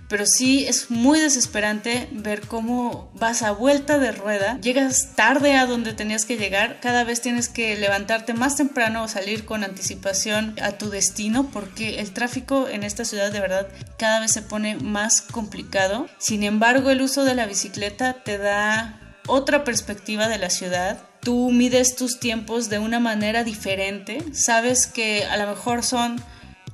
pero 0.09 0.25
sí 0.27 0.67
es 0.67 0.91
muy 0.91 1.21
desesperante 1.21 2.09
ver 2.13 2.41
cómo 2.41 3.11
vas 3.15 3.43
a 3.43 3.53
vuelta 3.53 3.99
de 3.99 4.13
rueda, 4.13 4.59
llegas 4.61 5.15
tarde 5.15 5.57
a 5.57 5.67
donde 5.67 5.93
tenías 5.93 6.25
que 6.25 6.39
llegar, 6.39 6.81
cada 6.81 7.05
vez 7.05 7.21
tienes 7.21 7.49
que 7.49 7.77
levantarte 7.77 8.33
más 8.33 8.57
temprano 8.57 9.03
o 9.03 9.09
salir 9.09 9.45
con 9.45 9.65
anticipación 9.65 10.57
a 10.63 10.73
tu 10.73 10.89
destino 10.89 11.51
porque 11.51 12.01
el 12.01 12.13
tráfico 12.13 12.69
en 12.69 12.83
esta 12.83 13.05
ciudad 13.05 13.31
de 13.31 13.41
verdad 13.41 13.69
cada 13.99 14.21
vez 14.21 14.33
se 14.33 14.43
pone 14.43 14.77
más 14.77 15.21
complicado. 15.21 16.09
Sin 16.19 16.43
embargo, 16.43 16.91
el 16.91 17.03
uso 17.03 17.25
de 17.25 17.35
la 17.35 17.47
bicicleta 17.47 18.15
te 18.25 18.39
da 18.39 18.99
otra 19.27 19.63
perspectiva 19.63 20.29
de 20.29 20.39
la 20.39 20.49
ciudad, 20.49 21.03
tú 21.21 21.51
mides 21.51 21.97
tus 21.97 22.21
tiempos 22.21 22.69
de 22.69 22.79
una 22.79 23.01
manera 23.01 23.45
diferente, 23.45 24.23
sabes 24.33 24.87
que 24.87 25.25
a 25.25 25.37
lo 25.37 25.47
mejor 25.47 25.83
son 25.83 26.23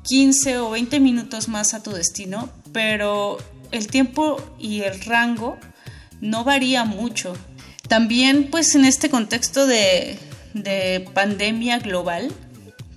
15 0.04 0.58
o 0.58 0.70
20 0.70 1.00
minutos 1.00 1.48
más 1.48 1.74
a 1.74 1.82
tu 1.82 1.92
destino, 1.92 2.50
pero 2.72 3.38
el 3.70 3.88
tiempo 3.88 4.36
y 4.58 4.82
el 4.82 5.00
rango 5.02 5.58
no 6.20 6.44
varía 6.44 6.84
mucho. 6.84 7.34
También 7.88 8.50
pues 8.50 8.74
en 8.74 8.84
este 8.84 9.10
contexto 9.10 9.66
de, 9.66 10.18
pandemia 11.14 11.78
global 11.78 12.30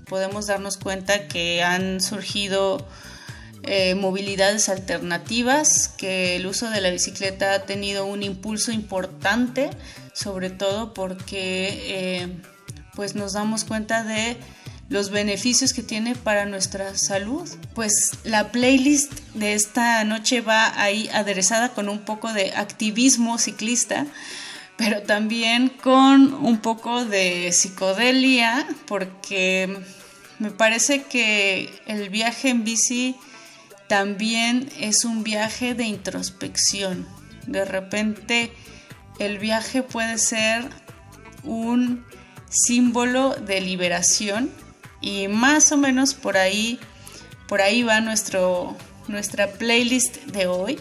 podemos 0.07 0.47
darnos 0.47 0.77
cuenta 0.77 1.27
que 1.27 1.63
han 1.63 2.01
surgido 2.01 2.87
eh, 3.63 3.95
movilidades 3.95 4.69
alternativas, 4.69 5.89
que 5.89 6.35
el 6.35 6.45
uso 6.45 6.69
de 6.69 6.81
la 6.81 6.91
bicicleta 6.91 7.53
ha 7.53 7.63
tenido 7.63 8.05
un 8.05 8.23
impulso 8.23 8.71
importante, 8.71 9.71
sobre 10.17 10.49
todo 10.49 10.95
porque 10.95 11.69
eh, 11.85 12.27
pues 12.95 13.13
nos 13.13 13.33
damos 13.33 13.65
cuenta 13.65 14.03
de 14.03 14.37
los 14.89 15.11
beneficios 15.11 15.73
que 15.73 15.83
tiene 15.83 16.15
para 16.15 16.45
nuestra 16.45 16.97
salud. 16.97 17.47
Pues 17.75 18.13
la 18.23 18.51
playlist 18.51 19.13
de 19.35 19.53
esta 19.53 20.03
noche 20.05 20.41
va 20.41 20.81
ahí 20.81 21.07
aderezada 21.13 21.69
con 21.69 21.87
un 21.87 21.99
poco 21.99 22.33
de 22.33 22.51
activismo 22.55 23.37
ciclista, 23.37 24.07
pero 24.75 25.03
también 25.03 25.69
con 25.69 26.33
un 26.33 26.57
poco 26.61 27.05
de 27.05 27.51
psicodelia, 27.51 28.67
porque 28.87 29.77
me 30.39 30.49
parece 30.49 31.03
que 31.03 31.69
el 31.85 32.09
viaje 32.09 32.49
en 32.49 32.63
bici 32.63 33.15
también 33.87 34.67
es 34.79 35.05
un 35.05 35.23
viaje 35.23 35.75
de 35.75 35.83
introspección. 35.83 37.07
De 37.45 37.65
repente 37.65 38.51
el 39.19 39.39
viaje 39.39 39.83
puede 39.83 40.17
ser 40.17 40.69
un 41.43 42.05
símbolo 42.49 43.35
de 43.35 43.61
liberación 43.61 44.51
y 45.01 45.27
más 45.27 45.71
o 45.71 45.77
menos 45.77 46.13
por 46.13 46.37
ahí, 46.37 46.79
por 47.47 47.61
ahí 47.61 47.83
va 47.83 48.01
nuestro, 48.01 48.75
nuestra 49.07 49.51
playlist 49.51 50.17
de 50.25 50.47
hoy. 50.47 50.79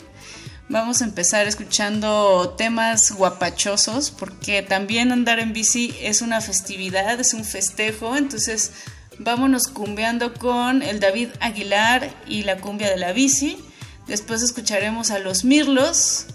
Vamos 0.69 1.01
a 1.01 1.05
empezar 1.05 1.47
escuchando 1.47 2.55
temas 2.59 3.13
guapachosos 3.13 4.11
porque 4.11 4.63
también 4.63 5.13
andar 5.13 5.39
en 5.39 5.53
bici 5.53 5.95
es 6.01 6.23
una 6.23 6.41
festividad, 6.41 7.21
es 7.21 7.35
un 7.35 7.45
festejo, 7.45 8.17
entonces 8.17 8.73
vámonos 9.19 9.69
cumbiando 9.69 10.35
con 10.35 10.83
el 10.83 10.99
David 10.99 11.29
Aguilar 11.41 12.13
y 12.27 12.43
la 12.43 12.59
cumbia 12.59 12.91
de 12.91 12.97
la 12.97 13.13
bici. 13.13 13.59
Después 14.09 14.43
escucharemos 14.43 15.11
a 15.11 15.21
los 15.21 15.45
Mirlos 15.45 16.27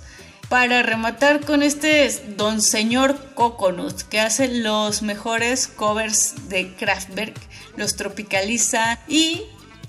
para 0.52 0.84
rematar 0.84 1.46
con 1.46 1.64
este 1.64 2.10
Don 2.36 2.62
Señor 2.62 3.34
Coconut 3.36 4.02
que 4.10 4.20
hace 4.20 4.50
los 4.50 5.02
mejores 5.02 5.70
covers 5.70 6.50
de 6.50 6.76
Kraftwerk 6.76 7.40
los 7.78 7.96
tropicaliza 7.96 9.00
y 9.08 9.44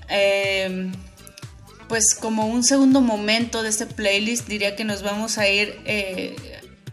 em, 0.07 0.93
pues 1.89 2.15
como 2.15 2.47
un 2.47 2.63
segundo 2.63 3.01
momento 3.01 3.65
de 3.65 3.71
este 3.71 3.87
playlist 3.87 4.47
diría 4.47 4.77
que 4.77 4.85
nos 4.85 5.03
vamos 5.03 5.37
a 5.37 5.49
ir 5.49 5.81
eh, 5.85 6.37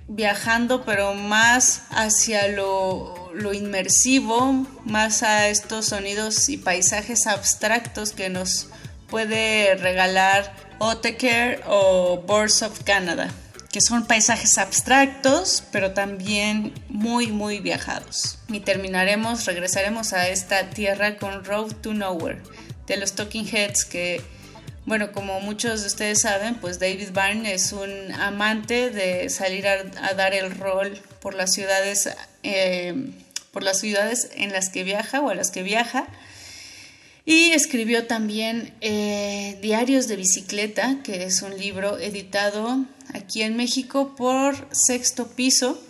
viajando 0.07 0.83
pero 0.83 1.13
más 1.13 1.83
hacia 1.91 2.47
lo, 2.47 3.29
inmersivo, 3.53 4.65
más 4.83 5.21
a 5.21 5.47
estos 5.47 5.85
sonidos 5.85 6.49
y 6.49 6.57
paisajes 6.57 7.27
abstractos 7.27 8.13
que 8.13 8.29
nos 8.29 8.69
puede 9.11 9.75
regalar 9.75 10.55
Oteker 10.79 11.61
o 11.67 12.23
Birds 12.27 12.63
of 12.63 12.83
Canada 12.83 13.31
que 13.71 13.81
son 13.81 14.05
paisajes 14.05 14.57
abstractos, 14.57 15.63
pero 15.71 15.91
también 15.91 16.73
muy, 16.87 17.27
muy 17.27 17.59
viajados. 17.59 18.39
Y 18.47 18.61
terminaremos, 18.61 19.45
regresaremos 19.45 20.13
a 20.13 20.27
esta 20.27 20.71
tierra 20.71 21.17
con 21.17 21.45
Road 21.45 21.73
to 21.75 21.93
Nowhere, 21.93 22.41
de 22.87 22.97
los 22.97 23.13
Talking 23.13 23.47
Heads, 23.47 23.85
que, 23.85 24.21
bueno, 24.85 25.11
como 25.11 25.39
muchos 25.39 25.81
de 25.81 25.87
ustedes 25.87 26.21
saben, 26.21 26.55
pues 26.55 26.79
David 26.79 27.09
Byrne 27.11 27.53
es 27.53 27.71
un 27.71 28.11
amante 28.13 28.89
de 28.89 29.29
salir 29.29 29.67
a, 29.67 29.83
dar 30.15 30.33
el 30.33 30.55
rol 30.57 30.99
por 31.21 31.35
las 31.35 31.53
ciudades, 31.53 32.09
eh, 32.41 33.11
por 33.51 33.61
las 33.61 33.79
ciudades 33.79 34.31
en 34.33 34.51
las 34.51 34.69
que 34.69 34.83
viaja 34.83 35.21
o 35.21 35.29
a 35.29 35.35
las 35.35 35.51
que 35.51 35.61
viaja. 35.61 36.07
Y 37.25 37.51
escribió 37.51 38.07
también 38.07 38.73
eh, 38.81 39.57
Diarios 39.61 40.07
de 40.07 40.15
Bicicleta, 40.15 40.99
que 41.03 41.23
es 41.23 41.41
un 41.41 41.57
libro 41.57 41.99
editado 41.99 42.85
aquí 43.13 43.41
en 43.41 43.55
México 43.55 44.15
por 44.15 44.67
Sexto 44.71 45.27
Piso. 45.27 45.81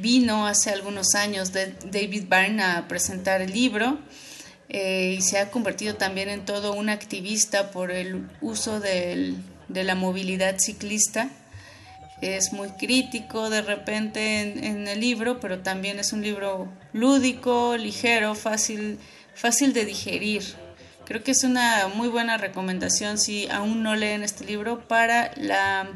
Vino 0.00 0.46
hace 0.46 0.70
algunos 0.70 1.14
años 1.14 1.52
de 1.52 1.74
David 1.90 2.24
Byrne 2.28 2.62
a 2.62 2.88
presentar 2.88 3.40
el 3.40 3.52
libro 3.52 3.98
eh, 4.68 5.16
y 5.18 5.22
se 5.22 5.38
ha 5.38 5.50
convertido 5.50 5.94
también 5.94 6.28
en 6.28 6.44
todo 6.44 6.72
un 6.74 6.88
activista 6.88 7.70
por 7.70 7.90
el 7.90 8.28
uso 8.40 8.80
de 8.80 9.34
la 9.68 9.94
movilidad 9.94 10.58
ciclista. 10.58 11.30
Es 12.20 12.52
muy 12.52 12.70
crítico 12.70 13.50
de 13.50 13.60
repente 13.60 14.40
en, 14.40 14.64
en, 14.64 14.88
el 14.88 15.00
libro, 15.00 15.38
pero 15.38 15.58
también 15.58 15.98
es 15.98 16.14
un 16.14 16.22
libro 16.22 16.72
lúdico, 16.94 17.76
ligero, 17.76 18.34
fácil, 18.34 18.98
fácil 19.36 19.72
de 19.72 19.84
digerir. 19.84 20.42
Creo 21.04 21.22
que 21.22 21.30
es 21.30 21.44
una 21.44 21.88
muy 21.88 22.08
buena 22.08 22.36
recomendación 22.36 23.18
si 23.18 23.48
aún 23.48 23.82
no 23.82 23.94
leen 23.94 24.24
este 24.24 24.44
libro 24.44 24.88
para 24.88 25.30
la, 25.36 25.86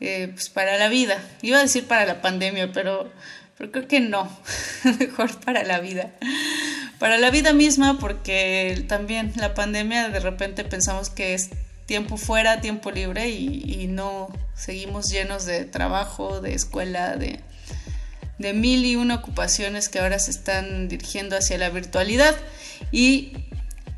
eh, 0.00 0.30
pues 0.32 0.48
para 0.48 0.78
la 0.78 0.88
vida. 0.88 1.22
Iba 1.42 1.58
a 1.58 1.62
decir 1.62 1.86
para 1.86 2.06
la 2.06 2.22
pandemia, 2.22 2.72
pero, 2.72 3.12
pero 3.58 3.70
creo 3.70 3.86
que 3.86 4.00
no. 4.00 4.34
Mejor 4.98 5.38
para 5.40 5.62
la 5.64 5.80
vida. 5.80 6.12
Para 6.98 7.18
la 7.18 7.30
vida 7.30 7.52
misma, 7.52 7.98
porque 7.98 8.84
también 8.88 9.32
la 9.36 9.52
pandemia 9.52 10.08
de 10.08 10.20
repente 10.20 10.64
pensamos 10.64 11.10
que 11.10 11.34
es 11.34 11.50
tiempo 11.84 12.16
fuera, 12.16 12.62
tiempo 12.62 12.90
libre 12.90 13.28
y, 13.28 13.82
y 13.82 13.88
no 13.88 14.28
seguimos 14.54 15.10
llenos 15.10 15.44
de 15.44 15.66
trabajo, 15.66 16.40
de 16.40 16.54
escuela, 16.54 17.16
de, 17.16 17.40
de 18.38 18.52
mil 18.52 18.84
y 18.84 18.96
una 18.96 19.16
ocupaciones 19.16 19.88
que 19.88 20.00
ahora 20.00 20.18
se 20.18 20.30
están 20.30 20.88
dirigiendo 20.88 21.36
hacia 21.36 21.58
la 21.58 21.70
virtualidad. 21.70 22.34
Y 22.90 23.32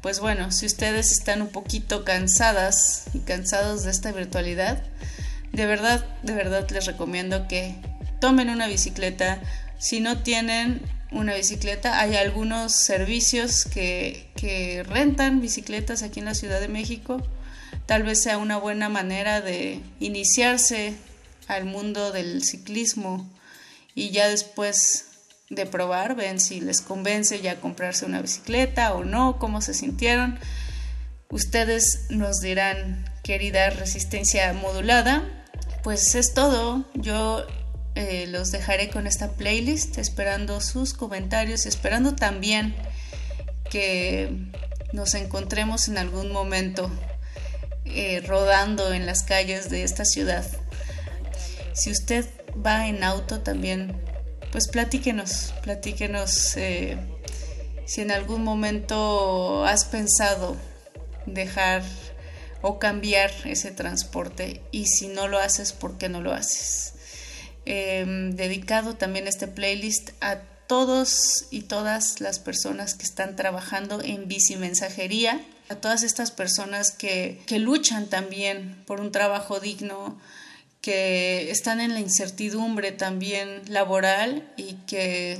pues 0.03 0.21
bueno, 0.21 0.53
si 0.53 0.67
ustedes 0.67 1.13
están 1.13 1.43
un 1.43 1.49
poquito 1.49 2.05
cansadas 2.05 3.05
y 3.15 3.21
cansados 3.21 3.85
de 3.85 3.91
esta 3.91 4.13
virtualidad, 4.13 4.83
de 5.53 5.67
verdad, 5.67 6.05
de 6.23 6.35
verdad 6.35 6.69
les 6.71 6.87
recomiendo 6.87 7.49
que 7.49 7.77
tomen 8.21 8.51
una 8.51 8.69
bicicleta. 8.69 9.41
Si 9.79 10.01
no 10.01 10.23
tienen 10.23 10.83
una 11.11 11.35
bicicleta, 11.35 12.01
hay 12.01 12.17
algunos 12.17 12.73
servicios 12.73 13.65
que, 13.65 14.29
que 14.37 14.83
rentan 14.83 15.41
bicicletas 15.41 16.03
aquí 16.03 16.21
en 16.21 16.27
la 16.27 16.35
Ciudad 16.35 16.61
de 16.61 16.69
México. 16.69 17.23
Tal 17.87 18.03
vez 18.03 18.23
sea 18.23 18.39
una 18.39 18.59
buena 18.59 18.89
manera 18.89 19.41
de 19.41 19.81
iniciarse 20.01 20.95
al 21.49 21.65
mundo 21.65 22.13
del 22.13 22.43
ciclismo 22.43 23.29
y 23.97 24.11
ya 24.11 24.29
después 24.29 25.07
de 25.49 25.65
probar, 25.65 26.15
ven 26.15 26.39
si 26.39 26.61
les 26.61 26.83
convence 26.83 27.41
ya 27.41 27.61
comprarse 27.61 28.05
una 28.05 28.21
bicicleta 28.21 28.95
o 28.95 29.05
no, 29.05 29.39
cómo 29.39 29.63
se 29.63 29.73
sintieron. 29.73 30.39
Ustedes 31.31 32.07
nos 32.11 32.41
dirán, 32.41 33.11
querida 33.25 33.71
resistencia 33.71 34.53
modulada, 34.53 35.25
pues 35.83 36.15
es 36.15 36.35
todo. 36.35 36.85
Yo 36.95 37.47
eh, 37.95 38.27
los 38.29 38.51
dejaré 38.53 38.91
con 38.91 39.07
esta 39.07 39.33
playlist, 39.33 39.97
esperando 39.97 40.61
sus 40.61 40.93
comentarios, 40.93 41.65
esperando 41.65 42.15
también 42.15 42.77
que 43.71 44.31
nos 44.93 45.15
encontremos 45.15 45.89
en 45.89 45.97
algún 45.97 46.33
momento 46.33 46.91
eh, 47.87 48.23
rodando 48.27 48.93
en 48.93 49.07
las 49.07 49.23
calles 49.23 49.71
de 49.71 49.85
esta 49.85 50.05
ciudad. 50.05 50.45
Si 51.73 51.91
usted 51.91 52.36
va 52.65 52.89
en 52.89 53.05
auto 53.05 53.41
también, 53.41 53.97
pues 54.53 54.69
platíquenos, 54.69 55.55
platíquenos 55.63 56.57
eh, 56.57 56.99
si 57.85 58.01
en 58.01 58.11
algún 58.11 58.43
momento 58.43 59.65
has 59.65 59.85
pensado 59.85 60.57
dejar 61.27 61.83
o 62.63 62.79
cambiar 62.79 63.31
ese 63.45 63.71
transporte 63.71 64.61
y 64.73 64.87
si 64.87 65.09
no 65.09 65.29
lo 65.29 65.39
haces, 65.39 65.73
¿por 65.73 65.99
qué 65.99 66.09
no 66.09 66.21
lo 66.21 66.33
haces? 66.33 66.95
Em, 67.65 68.33
dedicado 68.33 68.95
también 68.95 69.27
este 69.27 69.49
playlist 69.49 70.11
a 70.21 70.39
todos 70.67 71.47
y 71.51 71.63
todas 71.63 72.21
las 72.21 72.39
personas 72.39 72.95
que 72.95 73.05
están 73.05 73.37
trabajando 73.37 74.01
en 74.03 74.27
bici 74.27 74.57
mensajería, 74.57 75.41
a 75.69 75.77
todas 75.77 76.03
estas 76.03 76.31
personas 76.31 76.91
que, 76.91 77.41
que 77.47 77.59
luchan 77.59 78.07
también 78.09 78.83
por 78.87 79.01
un 79.01 79.13
trabajo 79.13 79.61
digno, 79.61 80.19
que 80.87 81.51
están 81.51 81.81
en 81.81 81.95
la 81.95 81.99
incertidumbre 81.99 82.93
también 82.93 83.63
laboral 83.67 84.49
y 84.57 84.75
que 84.87 85.37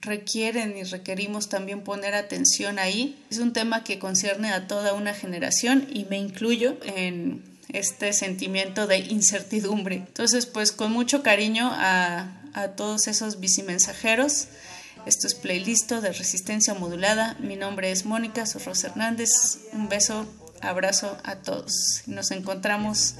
requieren 0.00 0.78
y 0.78 0.84
requerimos 0.84 1.50
también 1.50 1.84
poner 1.84 2.14
atención 2.14 2.78
ahí. 2.78 3.22
Es 3.30 3.36
un 3.36 3.52
tema 3.52 3.84
que 3.84 3.98
concierne 3.98 4.50
a 4.50 4.66
toda 4.68 4.94
una 4.94 5.12
generación 5.12 5.86
y 5.92 6.06
me 6.06 6.16
incluyo 6.16 6.78
en 6.84 7.44
este 7.68 8.14
sentimiento 8.14 8.86
de 8.86 9.00
incertidumbre. 9.00 9.96
Entonces, 9.96 10.46
pues 10.46 10.72
con 10.72 10.90
mucho 10.90 11.22
cariño 11.22 11.70
a, 11.70 12.40
a 12.54 12.68
todos 12.68 13.08
esos 13.08 13.40
bicimensajeros. 13.40 14.48
Esto 15.04 15.26
es 15.26 15.34
playlist 15.34 15.92
de 15.92 16.12
resistencia 16.12 16.72
modulada. 16.72 17.36
Mi 17.40 17.56
nombre 17.56 17.90
es 17.90 18.06
Mónica 18.06 18.46
Sorros 18.46 18.82
Hernández. 18.84 19.28
Un 19.74 19.90
beso, 19.90 20.26
abrazo 20.62 21.18
a 21.24 21.36
todos. 21.36 22.04
Nos 22.06 22.30
encontramos 22.30 23.16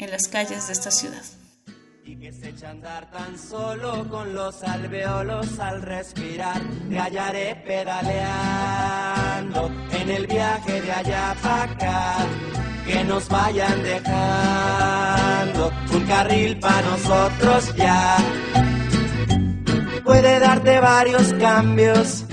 en 0.00 0.10
las 0.10 0.28
calles 0.28 0.66
de 0.66 0.72
esta 0.72 0.90
ciudad. 0.90 1.22
Y 2.04 2.16
que 2.16 2.32
se 2.32 2.48
echa 2.50 2.68
a 2.68 2.70
andar 2.70 3.10
tan 3.10 3.38
solo 3.38 4.08
con 4.08 4.34
los 4.34 4.62
alveolos 4.62 5.58
al 5.58 5.82
respirar. 5.82 6.60
Te 6.88 6.98
hallaré 6.98 7.56
pedaleando 7.66 9.70
en 9.90 10.10
el 10.10 10.26
viaje 10.26 10.80
de 10.82 10.92
allá 10.92 11.34
para 11.42 11.62
acá. 11.64 12.16
Que 12.86 13.02
nos 13.02 13.28
vayan 13.28 13.82
dejando 13.82 15.72
un 15.92 16.06
carril 16.06 16.60
para 16.60 16.82
nosotros 16.82 17.74
ya. 17.74 18.18
Puede 20.04 20.38
darte 20.38 20.78
varios 20.78 21.32
cambios. 21.34 22.24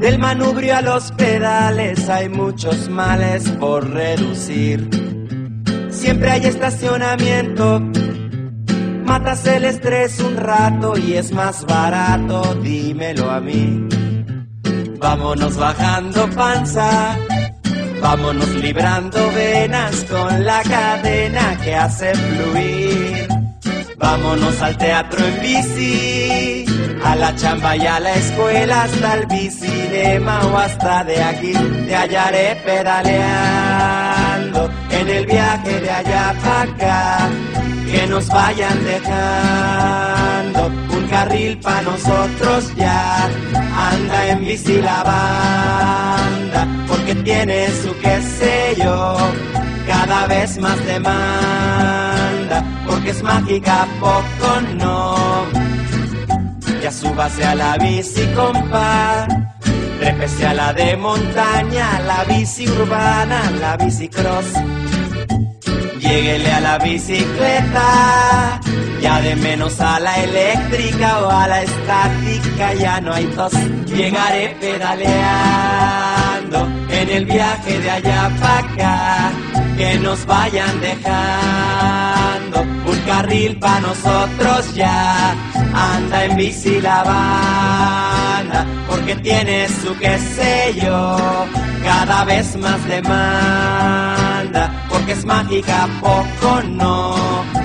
Del 0.00 0.18
manubrio 0.18 0.76
a 0.76 0.82
los 0.82 1.12
pedales 1.12 2.08
hay 2.08 2.28
muchos 2.28 2.88
males 2.88 3.48
por 3.52 3.88
reducir. 3.88 5.15
Siempre 6.06 6.30
hay 6.30 6.46
estacionamiento 6.46 7.80
Matas 9.04 9.44
el 9.48 9.64
estrés 9.64 10.20
un 10.20 10.36
rato 10.36 10.96
y 10.96 11.14
es 11.14 11.32
más 11.32 11.66
barato, 11.66 12.54
dímelo 12.62 13.28
a 13.28 13.40
mí. 13.40 13.88
Vámonos 15.00 15.56
bajando 15.56 16.30
panza, 16.30 17.18
vámonos 18.00 18.48
librando 18.50 19.18
venas 19.32 20.04
con 20.04 20.44
la 20.44 20.62
cadena 20.62 21.58
que 21.64 21.74
hace 21.74 22.14
fluir. 22.14 23.26
Vámonos 23.96 24.62
al 24.62 24.78
teatro 24.78 25.18
en 25.26 25.40
bici, 25.40 26.66
a 27.02 27.16
la 27.16 27.34
chamba 27.34 27.76
y 27.76 27.84
a 27.84 27.98
la 27.98 28.14
escuela, 28.14 28.84
hasta 28.84 29.14
el 29.14 29.26
bicinema 29.26 30.38
o 30.46 30.56
hasta 30.56 31.02
de 31.02 31.20
aquí. 31.20 31.52
Te 31.52 31.96
hallaré 31.96 32.62
pedaleando 32.64 33.65
en 35.00 35.08
el 35.08 35.26
viaje 35.26 35.80
de 35.80 35.90
allá 35.90 36.34
para 36.42 36.62
acá 36.62 37.28
que 37.90 38.06
nos 38.06 38.28
vayan 38.28 38.84
dejando 38.84 40.66
un 40.96 41.06
carril 41.08 41.58
para 41.58 41.82
nosotros 41.82 42.74
ya. 42.76 43.28
Anda 43.90 44.28
en 44.30 44.40
bici 44.40 44.80
la 44.80 45.02
banda, 45.02 46.66
porque 46.88 47.14
tiene 47.16 47.68
su 47.82 47.94
qué 47.98 48.20
sé 48.22 48.76
yo, 48.82 49.16
cada 49.86 50.26
vez 50.26 50.58
más 50.58 50.84
demanda, 50.86 52.64
porque 52.86 53.10
es 53.10 53.22
mágica, 53.22 53.86
poco 54.00 54.60
no. 54.78 55.14
Ya 56.82 56.90
súbase 56.90 57.44
a 57.44 57.54
la 57.54 57.76
bici, 57.78 58.26
compa. 58.34 59.26
Trépese 60.00 60.46
a 60.46 60.54
la 60.54 60.72
de 60.72 60.96
montaña, 60.96 62.00
la 62.00 62.24
bici 62.24 62.68
urbana, 62.68 63.50
la 63.60 63.76
bici 63.76 64.08
cross 64.08 64.52
Lléguele 66.06 66.52
a 66.52 66.60
la 66.60 66.78
bicicleta, 66.78 68.60
ya 69.02 69.20
de 69.20 69.34
menos 69.34 69.80
a 69.80 69.98
la 69.98 70.22
eléctrica 70.22 71.18
o 71.18 71.30
a 71.30 71.48
la 71.48 71.62
estática, 71.62 72.74
ya 72.74 73.00
no 73.00 73.12
hay 73.12 73.24
tos. 73.26 73.52
Llegaré 73.86 74.56
pedaleando 74.60 76.68
en 76.90 77.10
el 77.10 77.26
viaje 77.26 77.80
de 77.80 77.90
allá 77.90 78.30
para 78.40 78.58
acá, 78.58 79.32
que 79.76 79.98
nos 79.98 80.24
vayan 80.26 80.80
dejando 80.80 82.62
un 82.62 82.98
carril 83.04 83.58
para 83.58 83.80
nosotros 83.80 84.74
ya. 84.76 85.34
Anda 85.74 86.24
en 86.24 86.36
bici 86.36 86.80
la 86.80 87.02
banda, 87.02 88.64
porque 88.88 89.16
tiene 89.16 89.66
su 89.82 89.98
qué 89.98 90.16
sé 90.18 90.72
yo, 90.80 91.16
cada 91.82 92.24
vez 92.24 92.56
más 92.56 92.86
demanda 92.86 94.70
porque 95.06 95.20
es 95.20 95.24
mágica, 95.24 95.88
poco 96.00 96.62
no. 96.62 97.14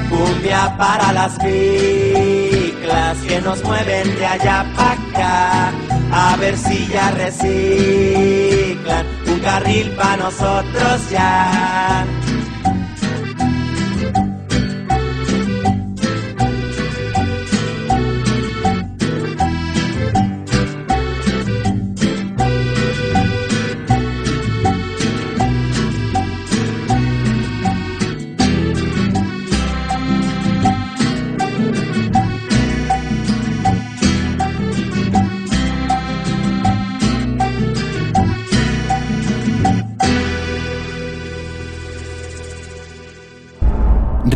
Cumbia 0.09 0.75
para 0.77 1.11
las 1.11 1.37
biclas 1.39 3.17
que 3.27 3.41
nos 3.41 3.63
mueven 3.63 4.15
de 4.15 4.25
allá 4.25 4.65
para 4.75 4.91
acá. 4.91 5.71
A 6.11 6.35
ver 6.37 6.55
si 6.55 6.87
ya 6.87 7.09
reciclan 7.11 9.07
un 9.25 9.39
carril 9.39 9.89
para 9.91 10.17
nosotros 10.17 11.09
ya. 11.09 12.05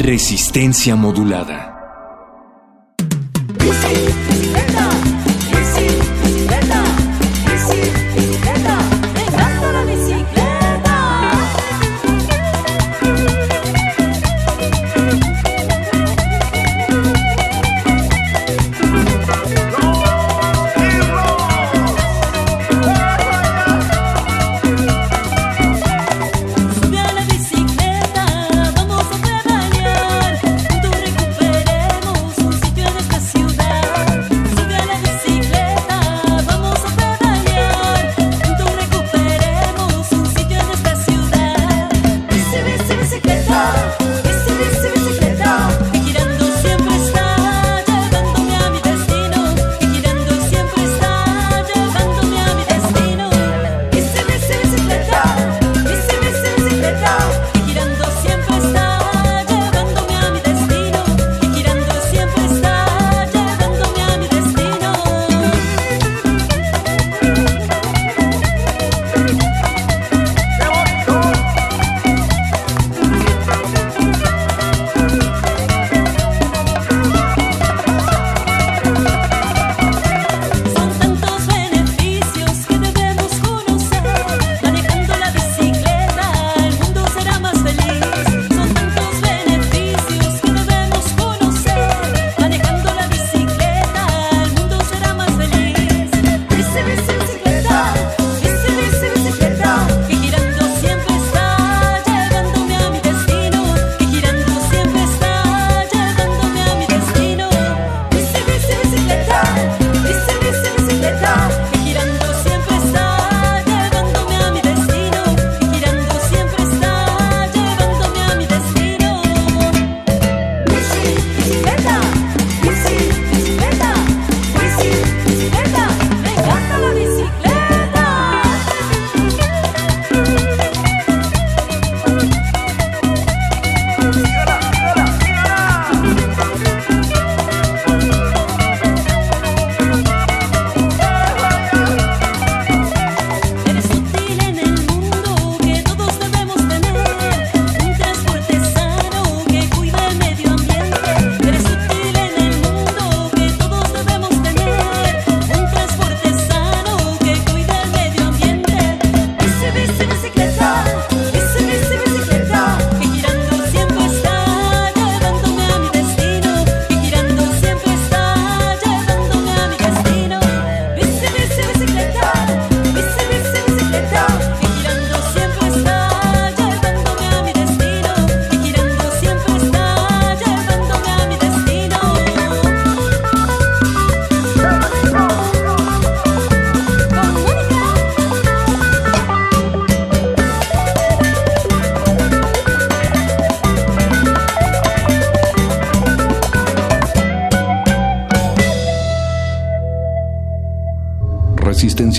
Resistencia 0.06 0.96
modulada. 0.96 1.75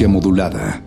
Modulada. 0.05 0.86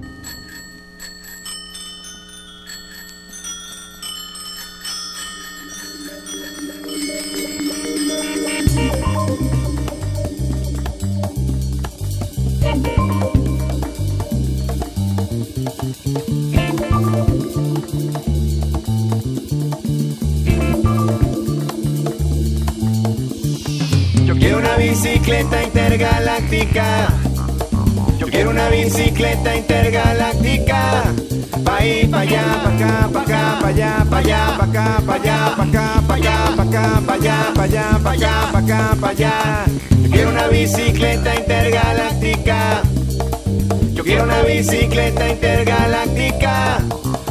Bicicleta 44.60 45.30
intergaláctica. 45.30 46.80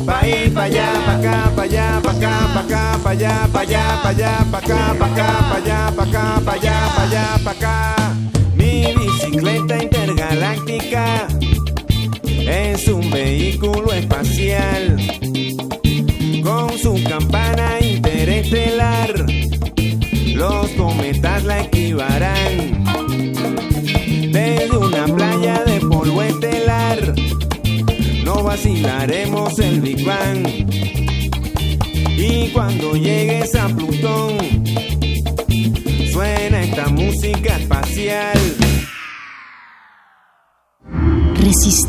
Pa' 0.07 0.27
ir 0.27 0.51
pa' 0.55 0.65
allá, 0.65 0.89
pa' 1.05 1.13
acá, 1.13 1.53
pa' 1.55 1.63
allá, 1.63 2.01
pa' 2.03 2.13
acá, 2.13 2.35
pa' 2.55 2.61
acá, 2.61 2.99
pa' 3.03 3.11
allá, 3.11 3.49
pa' 3.53 3.61
allá, 3.61 4.01
pa' 4.03 4.09
allá, 4.09 4.47
pa' 4.51 4.59
acá, 4.59 4.95
pa' 4.99 5.07
acá, 5.07 5.29
pa' 5.49 5.57
allá, 5.57 5.93
pa' 5.95 6.03
acá, 6.05 6.41
pa' 6.45 6.53
allá, 6.53 6.77
pa' 6.97 7.03
allá, 7.03 7.39
pa' 7.45 7.51
acá. 7.51 7.97
Mi 8.55 8.95
bicicleta 8.95 9.83
intergaláctica 9.83 11.29
es 12.25 12.89
un 12.89 13.11
vehículo 13.11 13.93
espacial 13.93 14.97
con 16.43 16.79
su 16.79 16.95
campana 17.05 17.79
interestelar. 17.81 19.27
Los 20.35 20.71
cometas 20.71 21.45
la 21.45 21.61
equivarán 21.61 22.85
desde 24.33 24.79
una 24.79 25.05
playa 25.05 25.65
de 25.65 25.81
polvo 25.81 26.23
estelar. 26.23 26.68
Vacilaremos 28.49 29.59
el 29.59 29.83
Big 29.83 30.03
Bang. 30.07 30.43
Y 32.17 32.49
cuando 32.49 32.95
llegues 32.95 33.55
a 33.55 33.69
Plutón, 33.69 34.39
suena 36.11 36.63
esta 36.63 36.89
música 36.89 37.59
espacial. 37.59 38.39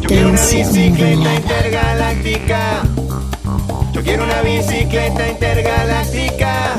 Yo 0.01 0.07
quiero 0.07 0.29
una 0.31 0.41
bicicleta 0.41 1.33
intergaláctica. 1.33 2.83
Yo 3.93 4.03
quiero 4.03 4.25
una 4.25 4.41
bicicleta 4.41 5.29
intergaláctica. 5.29 6.75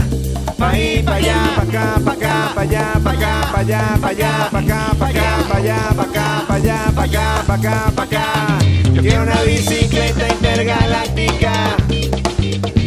Pa' 0.59 0.79
ir, 0.79 1.05
pa' 1.07 1.15
allá, 1.15 1.55
pa' 1.57 1.63
acá, 1.63 2.01
pa' 2.05 2.13
acá, 2.13 2.53
pa' 2.55 2.61
allá, 2.61 3.01
pa' 3.03 3.13
acá, 3.13 3.51
pa' 3.51 3.59
allá, 3.61 3.99
pa' 3.99 4.09
allá, 4.09 4.49
pa' 4.51 4.59
acá, 4.59 4.95
pa' 4.99 5.09
acá, 5.09 5.45
pa' 5.49 5.57
allá, 5.57 5.95
pa' 5.97 6.03
acá, 6.03 6.45
pa' 6.47 6.55
allá, 6.57 6.93
pa' 6.95 7.05
acá, 7.05 7.45
pa' 7.47 7.55
acá, 7.55 7.93
pa' 7.97 8.03
acá. 8.03 8.60
Yo 8.93 9.03
quiero 9.03 9.23
una 9.23 9.41
bicicleta 9.43 10.29
intergaláctica. 10.29 11.77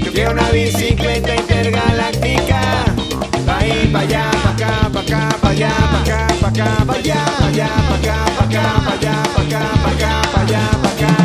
Yo 0.04 0.12
quiero 0.12 0.32
una 0.32 0.50
bicicleta 0.52 1.36
intergaláctica. 1.36 2.86
Pa' 3.46 3.66
ir, 3.66 3.92
pa' 3.92 4.00
allá, 4.00 4.32
pa' 4.44 4.50
acá, 4.52 4.90
pa' 4.92 5.00
acá, 5.00 5.38
pa' 5.42 5.50
allá, 5.50 5.74
pa' 5.92 6.00
acá, 6.00 6.28
pa' 6.42 6.48
acá, 6.48 6.86
pa' 6.86 6.94
allá, 6.94 7.26
pa' 7.40 7.46
allá, 7.48 7.70
pa' 7.88 7.96
acá, 7.96 8.26
pa' 8.38 8.44
acá, 8.44 8.82
pa' 8.86 8.94
allá, 8.94 9.24
pa' 9.34 9.42
acá, 9.42 9.64
pa' 9.84 9.92
acá, 9.92 10.22
pa' 10.34 10.42
allá, 10.42 10.64
pa' 10.82 10.90
acá. 10.90 11.16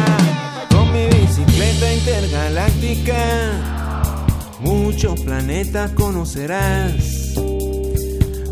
Con 0.71 0.93
mi 0.93 1.07
bicicleta 1.07 1.93
intergaláctica, 1.93 3.19
muchos 4.61 5.21
planetas 5.21 5.91
conocerás. 5.93 7.35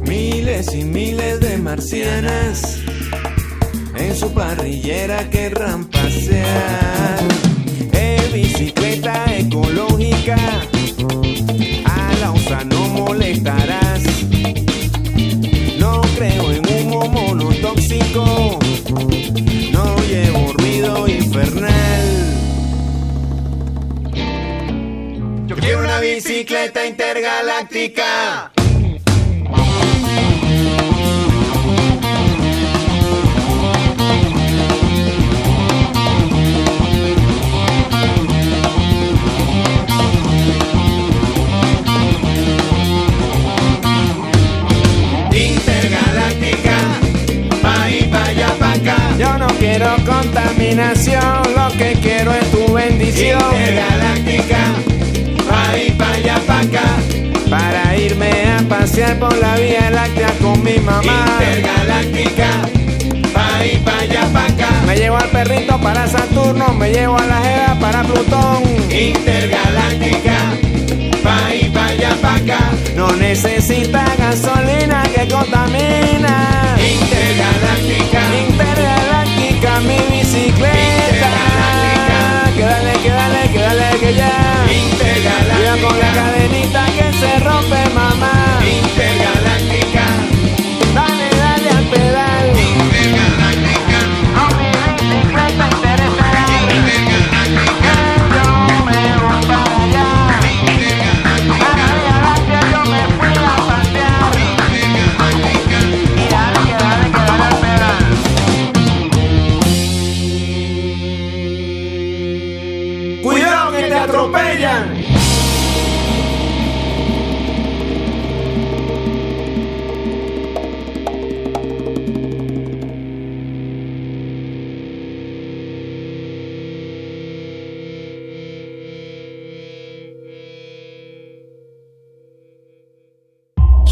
Miles 0.03 0.75
y 0.75 0.85
miles 0.85 1.41
de 1.41 1.59
marcianas 1.59 2.79
en 3.99 4.17
su 4.17 4.33
parrillera 4.33 5.29
querrán 5.31 5.85
pasear. 5.87 7.19
En 7.93 8.33
bicicleta 8.33 9.25
ecológica, 9.37 10.37
a 11.85 12.13
la 12.21 12.33
osa 12.33 12.65
no 12.65 12.81
molestarás. 12.89 14.03
No 15.79 16.01
creo 16.17 16.53
en 16.53 16.67
humo 16.69 17.09
monotóxico, 17.09 18.59
no 19.73 19.97
llevo 20.09 20.53
ruido 20.55 21.09
infernal. 21.09 22.05
Yo 25.47 25.57
quiero 25.57 25.81
una 25.81 26.01
bicicleta 26.01 26.87
intergaláctica. 26.87 27.07
Intergaláctica, 27.67 28.56
contaminación, 50.05 51.43
lo 51.57 51.69
que 51.77 51.97
quiero 52.03 52.33
es 52.33 52.51
tu 52.51 52.73
bendición. 52.73 53.41
Intergaláctica, 53.53 54.59
pa' 55.49 55.79
y 55.79 55.91
pa' 55.93 56.13
allá, 56.13 56.41
pa' 56.47 56.61
acá. 56.61 56.97
Para 57.51 57.97
irme 57.97 58.31
a 58.59 58.63
pasear 58.69 59.19
por 59.19 59.37
la 59.39 59.55
Vía 59.57 59.91
Láctea 59.91 60.33
con 60.43 60.63
mi 60.63 60.79
mamá. 60.79 61.27
Intergaláctica, 61.41 62.49
pa' 63.33 63.65
y 63.65 63.77
pa' 63.79 63.99
allá, 64.01 64.29
pa' 64.33 64.47
acá. 64.47 64.69
Me 64.87 64.97
llevo 64.97 65.17
al 65.17 65.29
perrito 65.29 65.79
para 65.81 66.07
Saturno, 66.07 66.73
me 66.75 66.91
llevo 66.91 67.17
a 67.19 67.27
la 67.27 67.41
Jeda 67.41 67.77
para 67.81 68.03
Plutón. 68.03 68.63
Intergaláctica, 68.91 70.37
pa' 71.23 71.55
y 71.55 71.69
pa' 71.71 71.87
allá, 71.87 72.17
pa' 72.21 72.35
acá. 72.37 72.59
No 72.97 73.13
necesita 73.13 74.05
gasolina 74.19 75.03
que 75.15 75.29
contamina. 75.29 76.77
Intergaláctica, 76.79 78.21
intergaláctica, 78.49 78.96
mi 79.87 79.99
bicicleta. 80.11 81.33
Que 82.57 82.63
dale, 82.63 82.93
que 83.03 83.11
dale, 83.11 83.51
que 83.53 83.59
dale, 83.59 83.99
que 84.01 84.15
ya. 84.15 84.33
Intergaláctica. 84.71 85.57
Cuida 85.57 85.89
con 85.89 85.99
la 85.99 86.13
cadenita 86.13 86.87
que 86.87 87.13
se 87.19 87.39
rompe, 87.41 87.91
mamá. 87.95 88.46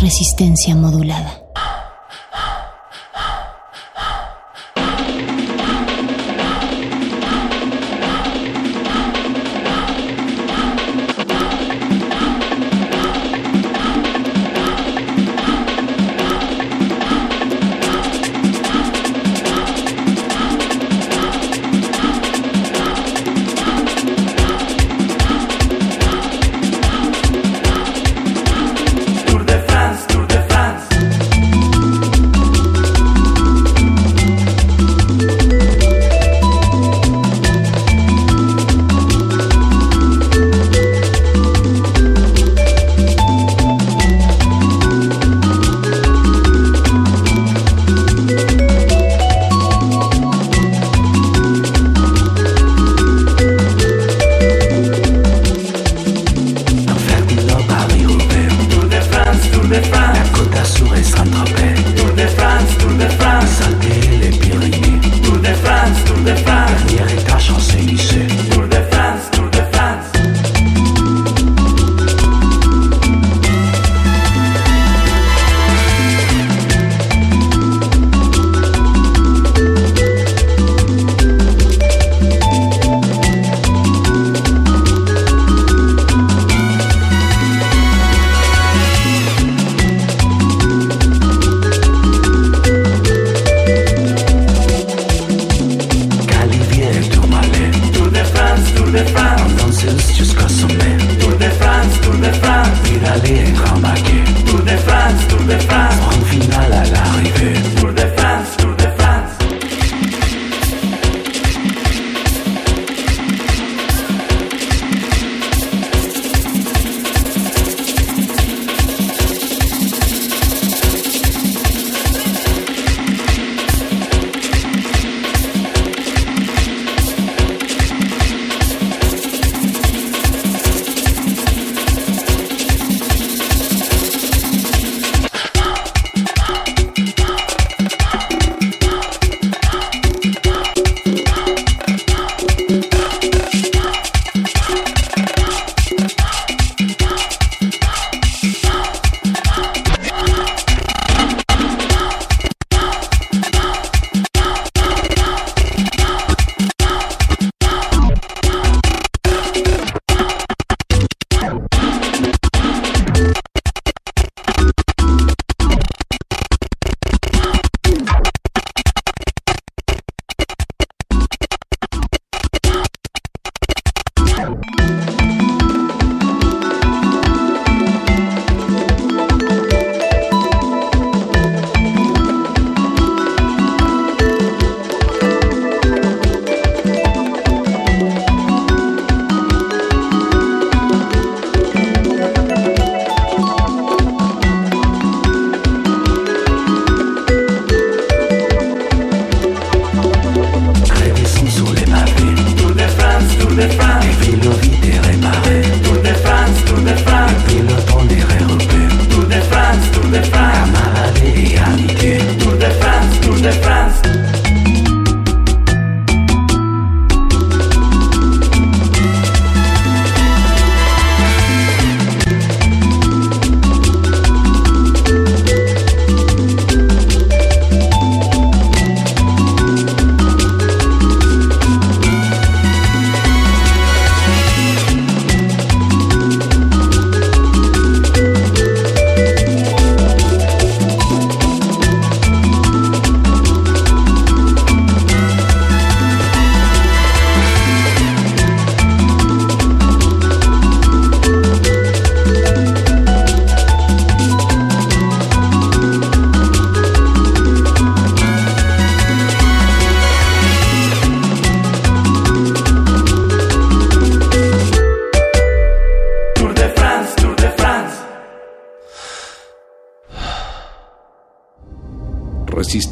Resistencia 0.04 0.76
modulada. 0.76 1.43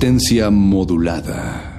Resistencia 0.02 0.50
modulada. 0.50 1.71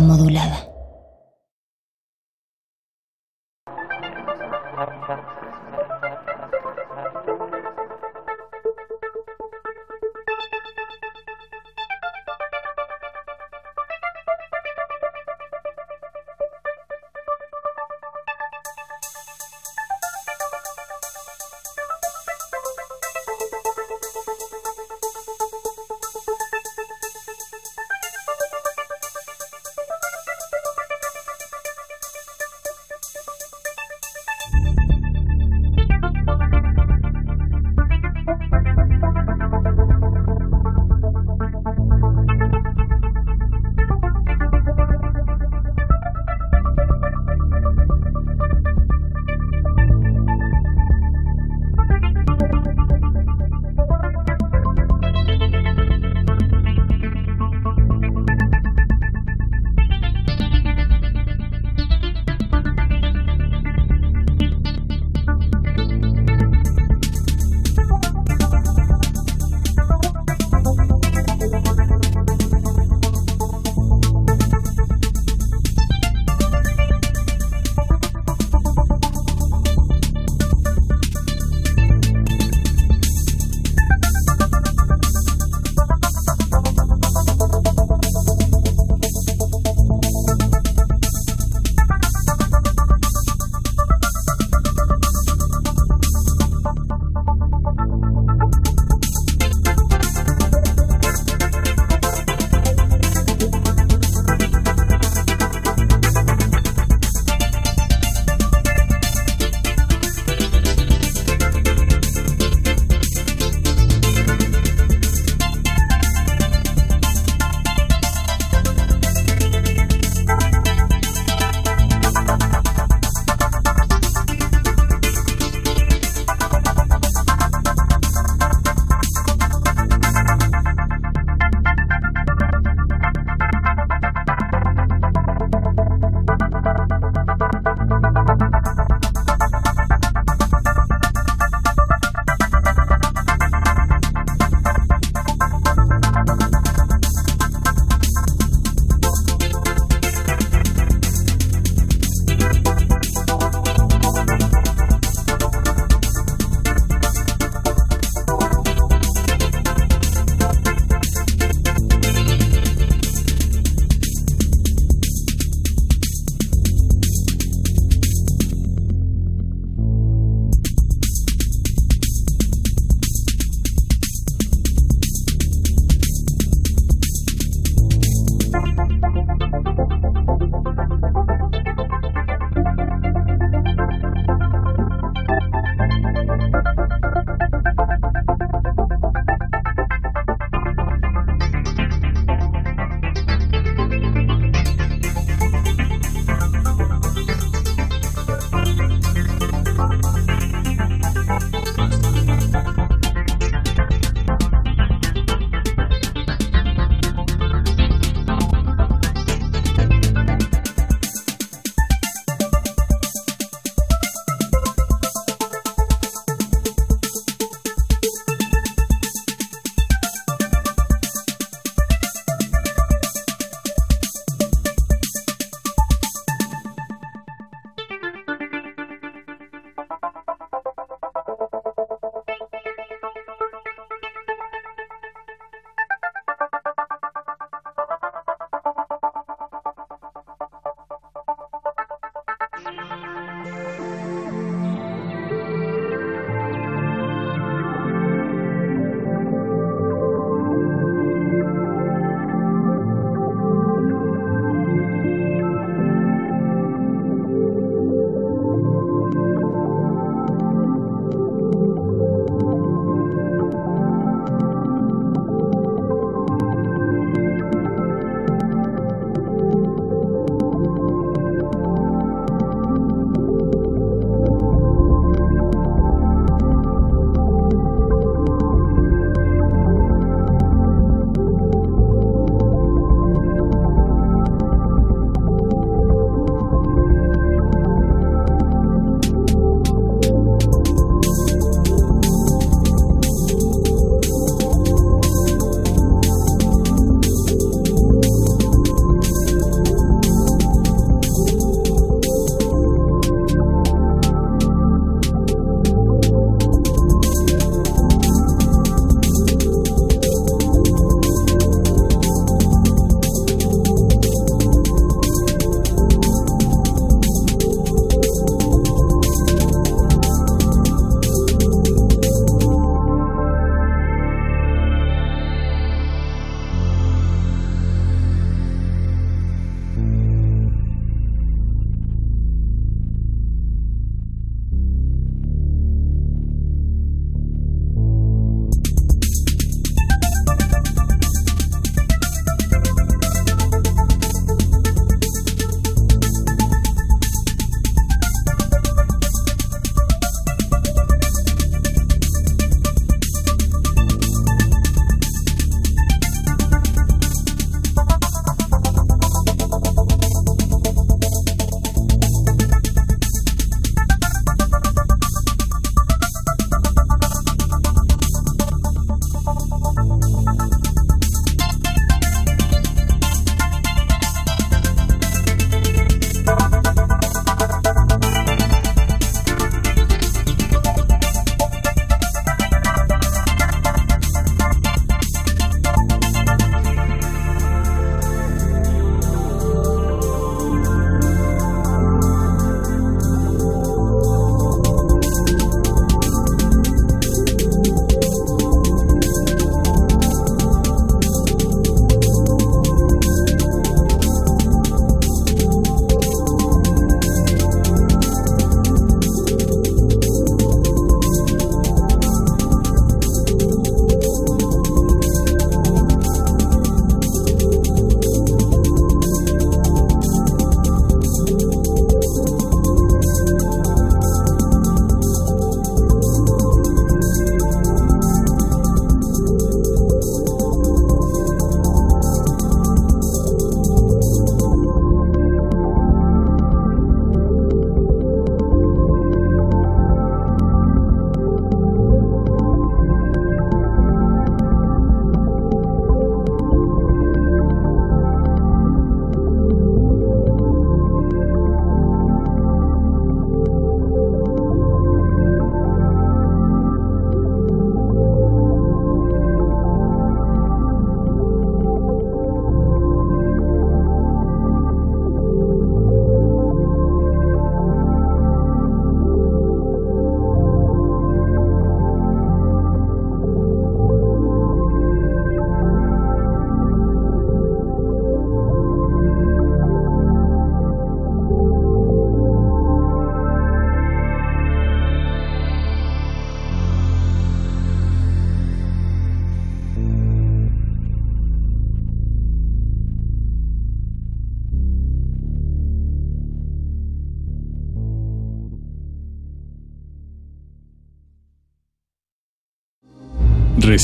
Modulada. 0.00 0.69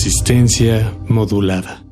Resistencia 0.07 0.95
modulada. 1.09 1.86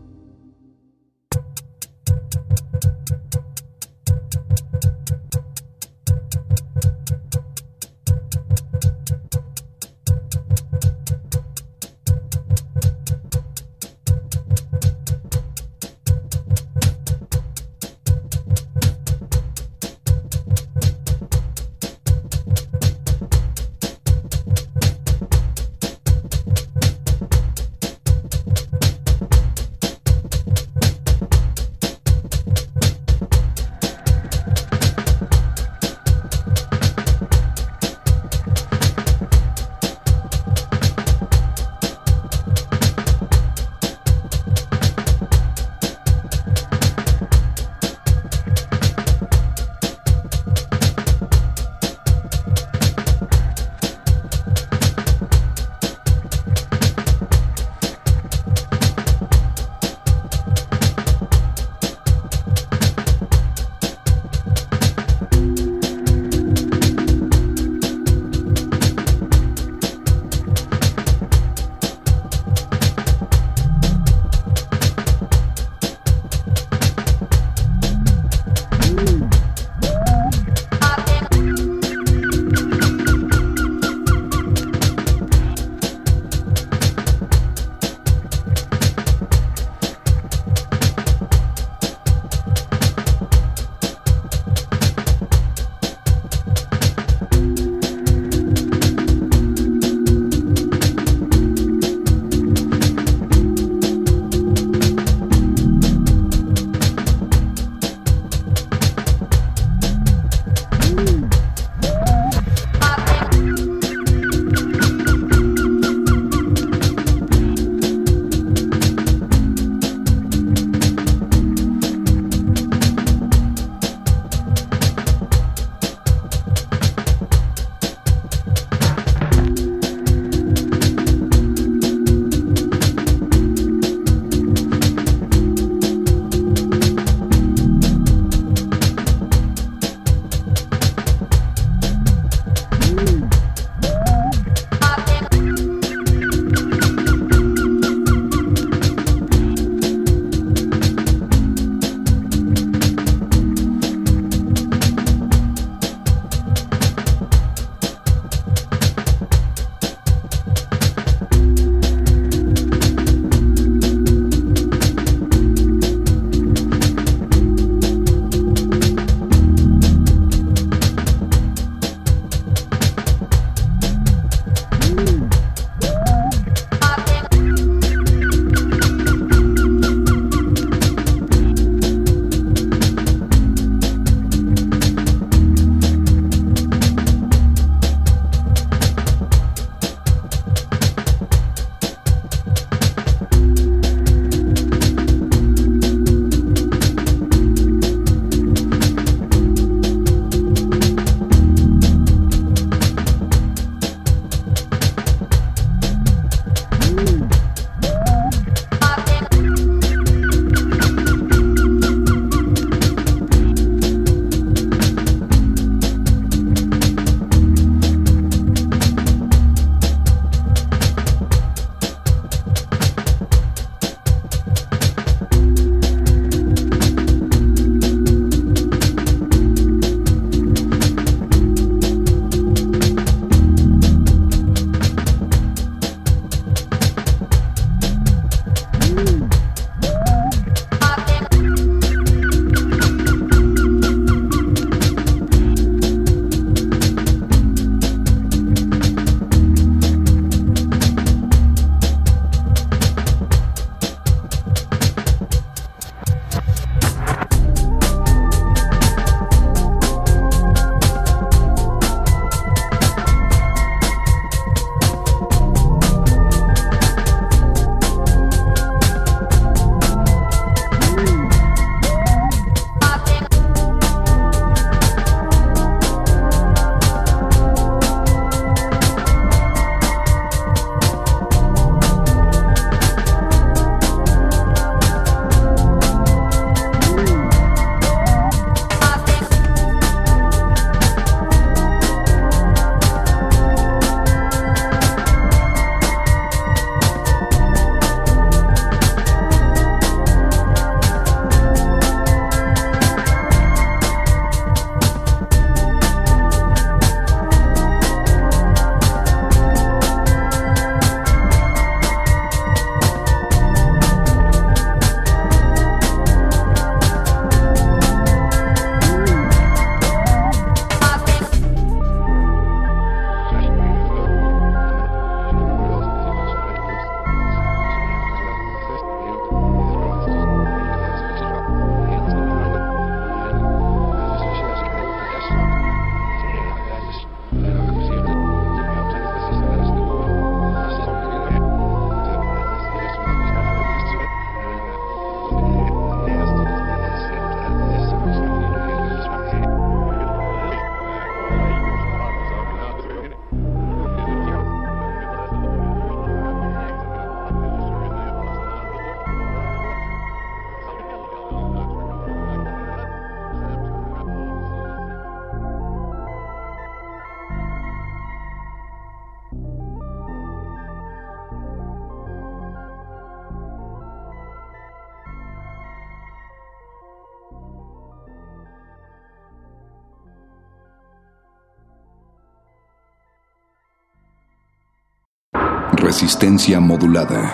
Modulada. 386.52 387.33